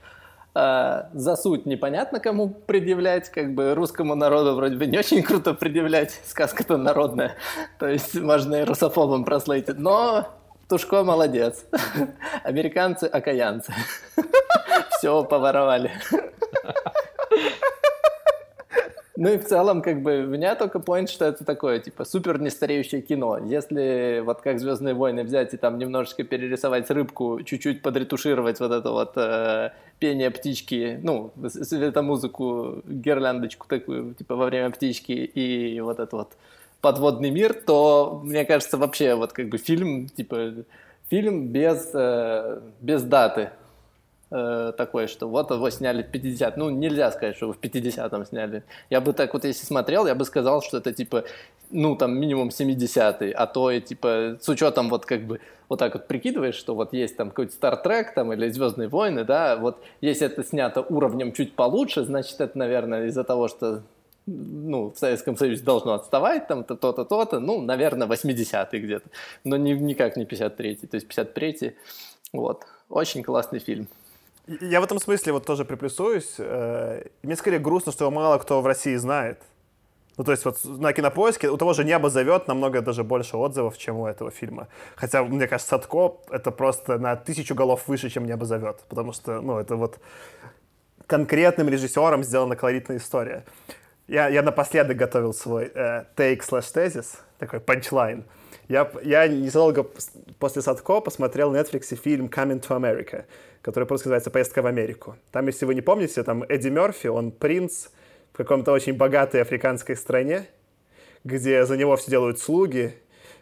А, 0.53 1.09
за 1.15 1.35
суть 1.35 1.65
непонятно, 1.65 2.19
кому 2.19 2.49
предъявлять, 2.49 3.29
как 3.29 3.55
бы 3.55 3.73
русскому 3.73 4.13
народу 4.13 4.53
вроде 4.53 4.75
бы 4.75 4.85
не 4.85 4.99
очень 4.99 5.23
круто 5.23 5.55
предъявлять, 5.55 6.21
сказка-то 6.27 6.77
народная, 6.77 7.37
то 7.79 7.87
есть 7.87 8.13
можно 8.13 8.53
и 8.61 8.63
русофобом 8.63 9.25
прослейтить, 9.25 9.79
но 9.79 10.27
Тушко 10.73 11.03
молодец. 11.03 11.67
Американцы 12.43 13.03
окаянцы. 13.03 13.71
Все 14.97 15.23
поворовали. 15.23 15.91
Ну 19.15 19.31
и 19.31 19.37
в 19.37 19.45
целом, 19.45 19.83
как 19.83 20.01
бы, 20.01 20.23
меня 20.23 20.55
только 20.55 20.79
point, 20.79 21.05
что 21.05 21.25
это 21.25 21.45
такое, 21.45 21.79
типа, 21.79 22.03
супер 22.03 22.41
нестареющее 22.41 23.01
кино. 23.01 23.37
Если 23.37 24.23
вот 24.25 24.41
как 24.41 24.59
«Звездные 24.59 24.95
войны» 24.95 25.23
взять 25.23 25.53
и 25.53 25.57
там 25.57 25.77
немножечко 25.77 26.23
перерисовать 26.23 26.89
рыбку, 26.89 27.39
чуть-чуть 27.45 27.83
подретушировать 27.83 28.59
вот 28.59 28.71
это 28.71 28.89
вот 28.89 29.13
э, 29.15 29.69
пение 29.99 30.31
птички, 30.31 30.99
ну, 31.03 31.31
светомузыку, 31.47 32.81
гирляндочку 32.87 33.67
такую, 33.67 34.15
типа, 34.15 34.35
во 34.35 34.47
время 34.47 34.71
птички 34.71 35.11
и 35.11 35.79
вот 35.79 35.99
это 35.99 36.17
вот 36.17 36.29
подводный 36.83 37.29
мир, 37.29 37.53
то, 37.53 38.21
мне 38.25 38.43
кажется, 38.43 38.77
вообще 38.77 39.15
вот 39.15 39.31
как 39.31 39.47
бы 39.47 39.57
фильм, 39.57 40.09
типа, 40.09 40.65
фильм 41.09 41.47
без, 41.47 41.89
э, 41.93 42.59
без 42.81 43.03
даты 43.03 43.51
э, 44.29 44.73
такой, 44.75 45.07
что 45.07 45.29
вот 45.29 45.49
его 45.49 45.69
сняли 45.69 46.03
в 46.03 46.11
50 46.11 46.57
Ну, 46.57 46.69
нельзя 46.69 47.09
сказать, 47.11 47.37
что 47.37 47.53
в 47.53 47.57
50-м 47.57 48.25
сняли. 48.25 48.63
Я 48.89 48.99
бы 48.99 49.13
так 49.13 49.33
вот, 49.33 49.45
если 49.45 49.65
смотрел, 49.65 50.07
я 50.07 50.13
бы 50.13 50.25
сказал, 50.25 50.61
что 50.61 50.77
это 50.77 50.91
типа, 50.91 51.23
ну, 51.71 51.95
там, 51.95 52.19
минимум 52.19 52.49
70-й, 52.49 53.31
а 53.31 53.47
то 53.47 53.71
и 53.71 53.79
типа, 53.79 54.37
с 54.41 54.49
учетом 54.49 54.89
вот 54.89 55.05
как 55.05 55.21
бы, 55.21 55.39
вот 55.69 55.79
так 55.79 55.93
вот 55.93 56.07
прикидываешь, 56.07 56.55
что 56.55 56.75
вот 56.75 56.91
есть 56.91 57.15
там 57.15 57.29
какой-то 57.29 57.55
Star 57.55 57.81
Trek 57.81 58.07
там 58.13 58.33
или 58.33 58.49
Звездные 58.49 58.89
войны, 58.89 59.23
да, 59.23 59.55
вот 59.55 59.81
если 60.01 60.27
это 60.27 60.43
снято 60.43 60.81
уровнем 60.81 61.31
чуть 61.31 61.55
получше, 61.55 62.03
значит, 62.03 62.41
это, 62.41 62.57
наверное, 62.57 63.05
из-за 63.05 63.23
того, 63.23 63.47
что 63.47 63.83
ну, 64.25 64.91
в 64.91 64.97
Советском 64.97 65.37
Союзе 65.37 65.63
должно 65.63 65.93
отставать, 65.93 66.47
там, 66.47 66.63
то-то, 66.63 67.03
то-то, 67.03 67.39
ну, 67.39 67.61
наверное, 67.61 68.07
80-й 68.07 68.79
где-то, 68.79 69.09
но 69.43 69.57
ни, 69.57 69.73
никак 69.73 70.17
не 70.17 70.25
53-й, 70.25 70.87
то 70.87 70.95
есть 70.95 71.07
53-й, 71.07 71.75
вот, 72.31 72.65
очень 72.89 73.23
классный 73.23 73.59
фильм. 73.59 73.87
Я 74.47 74.81
в 74.81 74.83
этом 74.83 74.99
смысле 74.99 75.33
вот 75.33 75.45
тоже 75.45 75.63
приплюсуюсь. 75.63 76.35
Э, 76.37 77.05
мне 77.21 77.35
скорее 77.37 77.59
грустно, 77.59 77.93
что 77.93 78.05
его 78.05 78.11
мало 78.11 78.37
кто 78.39 78.61
в 78.61 78.67
России 78.67 78.95
знает. 78.97 79.41
Ну, 80.17 80.23
то 80.23 80.31
есть 80.31 80.45
вот 80.45 80.59
на 80.65 80.93
Кинопоиске 80.93 81.49
у 81.49 81.57
того 81.57 81.73
же 81.73 81.83
«Небо 81.83 82.09
зовет» 82.09 82.47
намного 82.47 82.81
даже 82.81 83.03
больше 83.03 83.37
отзывов, 83.37 83.77
чем 83.77 83.97
у 83.97 84.05
этого 84.05 84.29
фильма. 84.31 84.67
Хотя, 84.95 85.23
мне 85.23 85.47
кажется, 85.47 85.69
Садко— 85.69 86.17
это 86.29 86.51
просто 86.51 86.99
на 86.99 87.15
тысячу 87.15 87.55
голов 87.55 87.87
выше, 87.87 88.09
чем 88.09 88.25
«Небо 88.25 88.45
зовет». 88.45 88.81
Потому 88.89 89.13
что, 89.13 89.41
ну, 89.41 89.57
это 89.57 89.75
вот 89.75 89.97
конкретным 91.07 91.67
режиссером 91.67 92.23
сделана 92.23 92.55
колоритная 92.55 92.97
история. 92.97 93.43
Я, 94.07 94.27
я 94.27 94.41
напоследок 94.41 94.97
готовил 94.97 95.33
свой 95.33 95.71
э, 95.73 96.05
take 96.15 96.41
slash 96.41 96.71
тезис, 96.73 97.19
такой 97.39 97.59
панчлайн. 97.59 98.25
Я, 98.67 98.91
я 99.03 99.27
незадолго 99.27 99.85
после 100.39 100.61
Садко 100.61 100.99
посмотрел 101.01 101.51
на 101.51 101.57
Netflix 101.57 101.95
фильм 101.95 102.27
Coming 102.27 102.61
to 102.61 102.77
America, 102.77 103.25
который 103.61 103.85
просто 103.85 104.07
называется 104.07 104.29
«Поездка 104.29 104.61
в 104.61 104.67
Америку». 104.67 105.15
Там, 105.31 105.47
если 105.47 105.65
вы 105.65 105.75
не 105.75 105.81
помните, 105.81 106.23
там 106.23 106.43
Эдди 106.43 106.69
Мерфи, 106.69 107.07
он 107.07 107.31
принц 107.31 107.87
в 108.33 108.37
каком-то 108.37 108.71
очень 108.71 108.93
богатой 108.93 109.41
африканской 109.41 109.95
стране, 109.95 110.47
где 111.23 111.65
за 111.65 111.77
него 111.77 111.95
все 111.95 112.11
делают 112.11 112.39
слуги, 112.39 112.93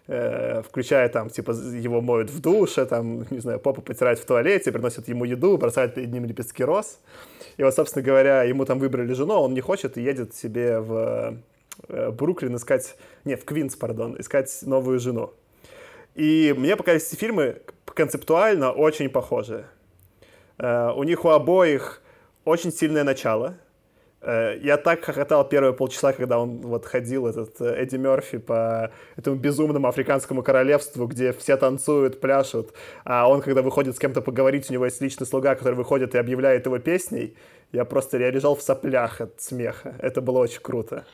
э, 0.07 0.61
включая 0.63 1.09
там, 1.09 1.29
типа, 1.29 1.51
его 1.51 2.01
моют 2.01 2.29
в 2.29 2.39
душе, 2.39 2.85
там, 2.85 3.25
не 3.29 3.39
знаю, 3.39 3.59
попу 3.59 3.81
потирать 3.81 4.19
в 4.19 4.25
туалете, 4.25 4.71
приносят 4.71 5.07
ему 5.07 5.25
еду, 5.25 5.57
бросают 5.57 5.95
перед 5.95 6.11
ним 6.11 6.25
лепестки 6.25 6.63
роз. 6.63 6.99
И 7.57 7.63
вот, 7.63 7.75
собственно 7.75 8.03
говоря, 8.03 8.43
ему 8.43 8.65
там 8.65 8.79
выбрали 8.79 9.13
жену, 9.13 9.33
он 9.33 9.53
не 9.53 9.61
хочет 9.61 9.97
и 9.97 10.01
едет 10.01 10.35
себе 10.35 10.79
в 10.79 11.37
э, 11.87 12.11
Бруклин 12.11 12.55
искать, 12.55 12.95
не, 13.25 13.35
в 13.35 13.45
Квинс, 13.45 13.75
пардон, 13.75 14.19
искать 14.19 14.59
новую 14.63 14.99
жену. 14.99 15.31
И 16.15 16.53
мне 16.57 16.75
показались 16.75 17.07
эти 17.07 17.15
фильмы 17.15 17.61
концептуально 17.85 18.71
очень 18.71 19.09
похожи. 19.09 19.65
Uh, 20.57 20.93
у 20.93 21.03
них 21.03 21.25
у 21.25 21.29
обоих 21.29 22.03
очень 22.45 22.71
сильное 22.71 23.03
начало— 23.03 23.55
Э, 23.70 23.70
я 24.23 24.77
так 24.77 25.03
хохотал 25.03 25.47
первые 25.47 25.73
полчаса, 25.73 26.13
когда 26.13 26.37
он 26.37 26.61
вот 26.61 26.85
ходил, 26.85 27.25
этот 27.25 27.59
э, 27.59 27.81
Эдди 27.81 27.95
Мерфи, 27.95 28.37
по 28.37 28.91
этому 29.17 29.35
безумному 29.35 29.87
африканскому 29.87 30.43
королевству, 30.43 31.07
где 31.07 31.33
все 31.33 31.57
танцуют, 31.57 32.21
пляшут, 32.21 32.73
а 33.03 33.27
он, 33.27 33.41
когда 33.41 33.63
выходит 33.63 33.95
с 33.95 33.99
кем-то 33.99 34.21
поговорить, 34.21 34.69
у 34.69 34.73
него 34.73 34.85
есть 34.85 35.01
личный 35.01 35.25
слуга, 35.25 35.55
который 35.55 35.73
выходит 35.73 36.13
и 36.13 36.19
объявляет 36.19 36.67
его 36.67 36.77
песней, 36.77 37.35
я 37.71 37.83
просто, 37.83 38.17
я 38.17 38.29
лежал 38.29 38.55
в 38.55 38.61
соплях 38.61 39.21
от 39.21 39.41
смеха. 39.41 39.95
Это 39.99 40.21
было 40.21 40.39
очень 40.39 40.61
круто. 40.61 41.05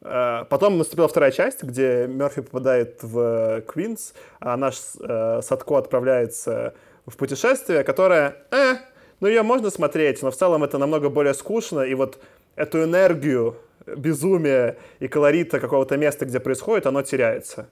Э, 0.00 0.44
потом 0.48 0.78
наступила 0.78 1.08
вторая 1.08 1.32
часть, 1.32 1.62
где 1.62 2.06
Мерфи 2.06 2.42
попадает 2.42 3.02
в 3.02 3.62
Квинс, 3.62 4.14
а 4.40 4.56
наш 4.56 4.76
э, 5.00 5.40
Садко 5.42 5.78
отправляется 5.78 6.74
в 7.06 7.16
путешествие, 7.16 7.84
которое, 7.84 8.36
э, 8.50 8.76
ну 9.20 9.28
ее 9.28 9.42
можно 9.42 9.70
смотреть, 9.70 10.22
но 10.22 10.30
в 10.30 10.36
целом 10.36 10.62
это 10.62 10.78
намного 10.78 11.10
более 11.10 11.34
скучно, 11.34 11.80
и 11.80 11.94
вот 11.94 12.18
эту 12.58 12.82
энергию 12.82 13.56
безумия 13.86 14.76
и 15.00 15.08
колорита 15.08 15.60
какого-то 15.60 15.96
места, 15.96 16.26
где 16.26 16.40
происходит, 16.40 16.86
оно 16.86 17.02
теряется. 17.02 17.68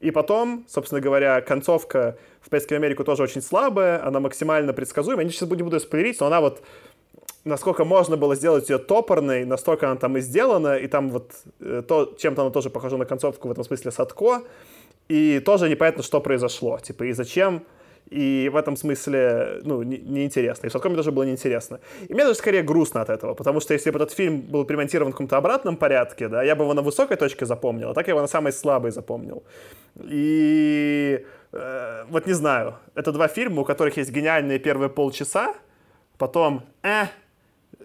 И 0.00 0.10
потом, 0.10 0.64
собственно 0.68 1.00
говоря, 1.00 1.40
концовка 1.40 2.16
в 2.40 2.50
«Поездке 2.50 2.76
в 2.76 2.78
Америку» 2.78 3.04
тоже 3.04 3.22
очень 3.22 3.42
слабая, 3.42 4.04
она 4.04 4.20
максимально 4.20 4.72
предсказуемая. 4.72 5.24
Я 5.24 5.32
сейчас 5.32 5.48
не 5.48 5.62
буду 5.62 5.80
спойлерить, 5.80 6.20
но 6.20 6.26
она 6.26 6.40
вот 6.40 6.62
насколько 7.44 7.84
можно 7.84 8.16
было 8.16 8.34
сделать 8.34 8.68
ее 8.68 8.78
топорной, 8.78 9.44
настолько 9.44 9.86
она 9.86 9.96
там 9.96 10.16
и 10.16 10.20
сделана, 10.20 10.76
и 10.76 10.86
там 10.86 11.10
вот 11.10 11.32
э, 11.60 11.82
то, 11.86 12.14
чем-то 12.18 12.42
она 12.42 12.50
тоже 12.50 12.70
похожа 12.70 12.96
на 12.96 13.06
концовку 13.06 13.48
в 13.48 13.50
этом 13.50 13.64
смысле 13.64 13.90
Садко, 13.90 14.42
и 15.08 15.40
тоже 15.40 15.68
непонятно, 15.68 16.02
что 16.02 16.20
произошло, 16.20 16.78
типа, 16.78 17.04
и 17.04 17.12
зачем, 17.12 17.64
и 18.10 18.48
в 18.52 18.56
этом 18.56 18.76
смысле, 18.76 19.60
ну, 19.64 19.82
неинтересно. 19.82 20.62
Не 20.62 20.68
и 20.68 20.70
в 20.70 20.72
Садко 20.72 20.88
тоже 20.90 21.12
было 21.12 21.24
неинтересно. 21.24 21.80
И 22.08 22.14
мне 22.14 22.24
даже 22.24 22.38
скорее 22.38 22.62
грустно 22.62 23.02
от 23.02 23.10
этого, 23.10 23.34
потому 23.34 23.60
что 23.60 23.74
если 23.74 23.90
бы 23.90 23.98
этот 23.98 24.12
фильм 24.12 24.40
был 24.40 24.64
примонтирован 24.64 25.12
в 25.12 25.14
каком-то 25.14 25.36
обратном 25.36 25.76
порядке, 25.76 26.28
да, 26.28 26.42
я 26.42 26.56
бы 26.56 26.64
его 26.64 26.74
на 26.74 26.82
высокой 26.82 27.16
точке 27.16 27.46
запомнил, 27.46 27.90
а 27.90 27.94
так 27.94 28.06
я 28.06 28.12
его 28.12 28.20
на 28.20 28.28
самой 28.28 28.52
слабой 28.52 28.92
запомнил. 28.92 29.42
И 29.98 31.24
э, 31.52 32.04
вот 32.08 32.26
не 32.26 32.32
знаю, 32.32 32.76
это 32.94 33.12
два 33.12 33.28
фильма, 33.28 33.62
у 33.62 33.64
которых 33.64 33.98
есть 33.98 34.10
гениальные 34.10 34.58
первые 34.58 34.88
полчаса, 34.88 35.54
потом, 36.16 36.62
э, 36.82 37.06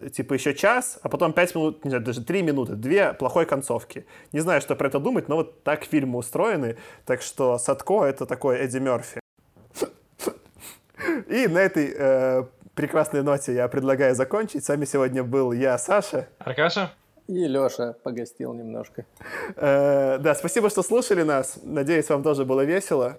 типа 0.09 0.35
еще 0.35 0.53
час, 0.53 0.99
а 1.01 1.09
потом 1.09 1.33
пять 1.33 1.53
минут, 1.53 1.83
не 1.83 1.89
знаю, 1.89 2.03
даже 2.03 2.23
три 2.23 2.43
минуты, 2.43 2.75
две 2.75 3.13
плохой 3.13 3.45
концовки. 3.45 4.05
Не 4.31 4.39
знаю, 4.39 4.61
что 4.61 4.75
про 4.75 4.87
это 4.87 4.99
думать, 4.99 5.27
но 5.27 5.35
вот 5.35 5.63
так 5.63 5.83
фильмы 5.83 6.19
устроены, 6.19 6.77
так 7.05 7.21
что 7.21 7.57
Садко— 7.57 8.05
это 8.05 8.25
такой 8.25 8.57
Эдди 8.59 8.77
Мерфи. 8.77 9.22
И 11.29 11.47
на 11.47 11.59
этой 11.59 11.93
э, 11.95 12.43
прекрасной 12.75 13.23
ноте 13.23 13.53
я 13.53 13.67
предлагаю 13.67 14.15
закончить. 14.15 14.65
С 14.65 14.69
вами 14.69 14.85
сегодня 14.85 15.23
был 15.23 15.51
я, 15.51 15.77
Саша. 15.77 16.27
Аркаша. 16.39 16.91
И 17.27 17.47
Леша 17.47 17.93
погостил 18.03 18.53
немножко. 18.53 19.05
Э, 19.55 20.17
да, 20.19 20.35
спасибо, 20.35 20.69
что 20.69 20.83
слушали 20.83 21.23
нас. 21.23 21.57
Надеюсь, 21.63 22.09
вам 22.09 22.21
тоже 22.23 22.45
было 22.45 22.61
весело. 22.65 23.17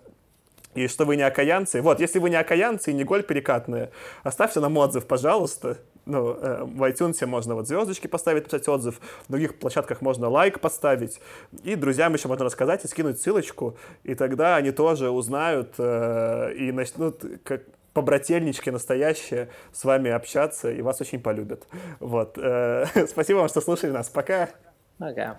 И 0.75 0.89
что 0.89 1.05
вы 1.05 1.17
не 1.17 1.23
окаянцы. 1.23 1.81
Вот, 1.81 2.01
если 2.01 2.19
вы 2.19 2.31
не 2.31 2.37
окаянцы 2.37 2.91
и 2.91 2.95
не 2.95 3.05
голь 3.05 3.23
перекатные, 3.23 3.91
оставьте 4.25 4.61
нам 4.61 4.77
отзыв, 4.77 5.07
пожалуйста. 5.07 5.79
Ну, 6.07 6.35
э, 6.35 6.65
в 6.65 6.83
iTunes 6.83 7.25
можно 7.27 7.55
вот 7.55 7.67
звездочки 7.67 8.07
поставить, 8.07 8.45
написать 8.45 8.69
отзыв. 8.69 9.01
В 9.29 9.33
других 9.33 9.59
площадках 9.59 10.03
можно 10.03 10.29
лайк 10.29 10.61
поставить. 10.61 11.21
И 11.63 11.75
друзьям 11.77 12.15
еще 12.15 12.29
можно 12.29 12.45
рассказать 12.45 12.85
и 12.85 12.89
скинуть 12.89 13.21
ссылочку. 13.21 13.77
И 14.03 14.15
тогда 14.15 14.57
они 14.57 14.71
тоже 14.71 15.11
узнают 15.11 15.75
э, 15.79 16.55
и 16.55 16.73
начнут 16.73 17.25
как 17.45 17.63
побрательнички 17.95 18.71
настоящие 18.71 19.49
с 19.73 19.85
вами 19.85 20.11
общаться, 20.11 20.71
и 20.71 20.83
вас 20.83 21.01
очень 21.01 21.21
полюбят. 21.21 21.67
Вот. 22.01 22.37
Э, 22.37 22.87
спасибо 23.09 23.39
вам, 23.39 23.49
что 23.49 23.61
слушали 23.61 23.91
нас. 23.91 24.09
Пока. 24.09 24.51
Пока. 24.99 25.39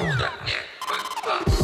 Удачи. 0.00 1.59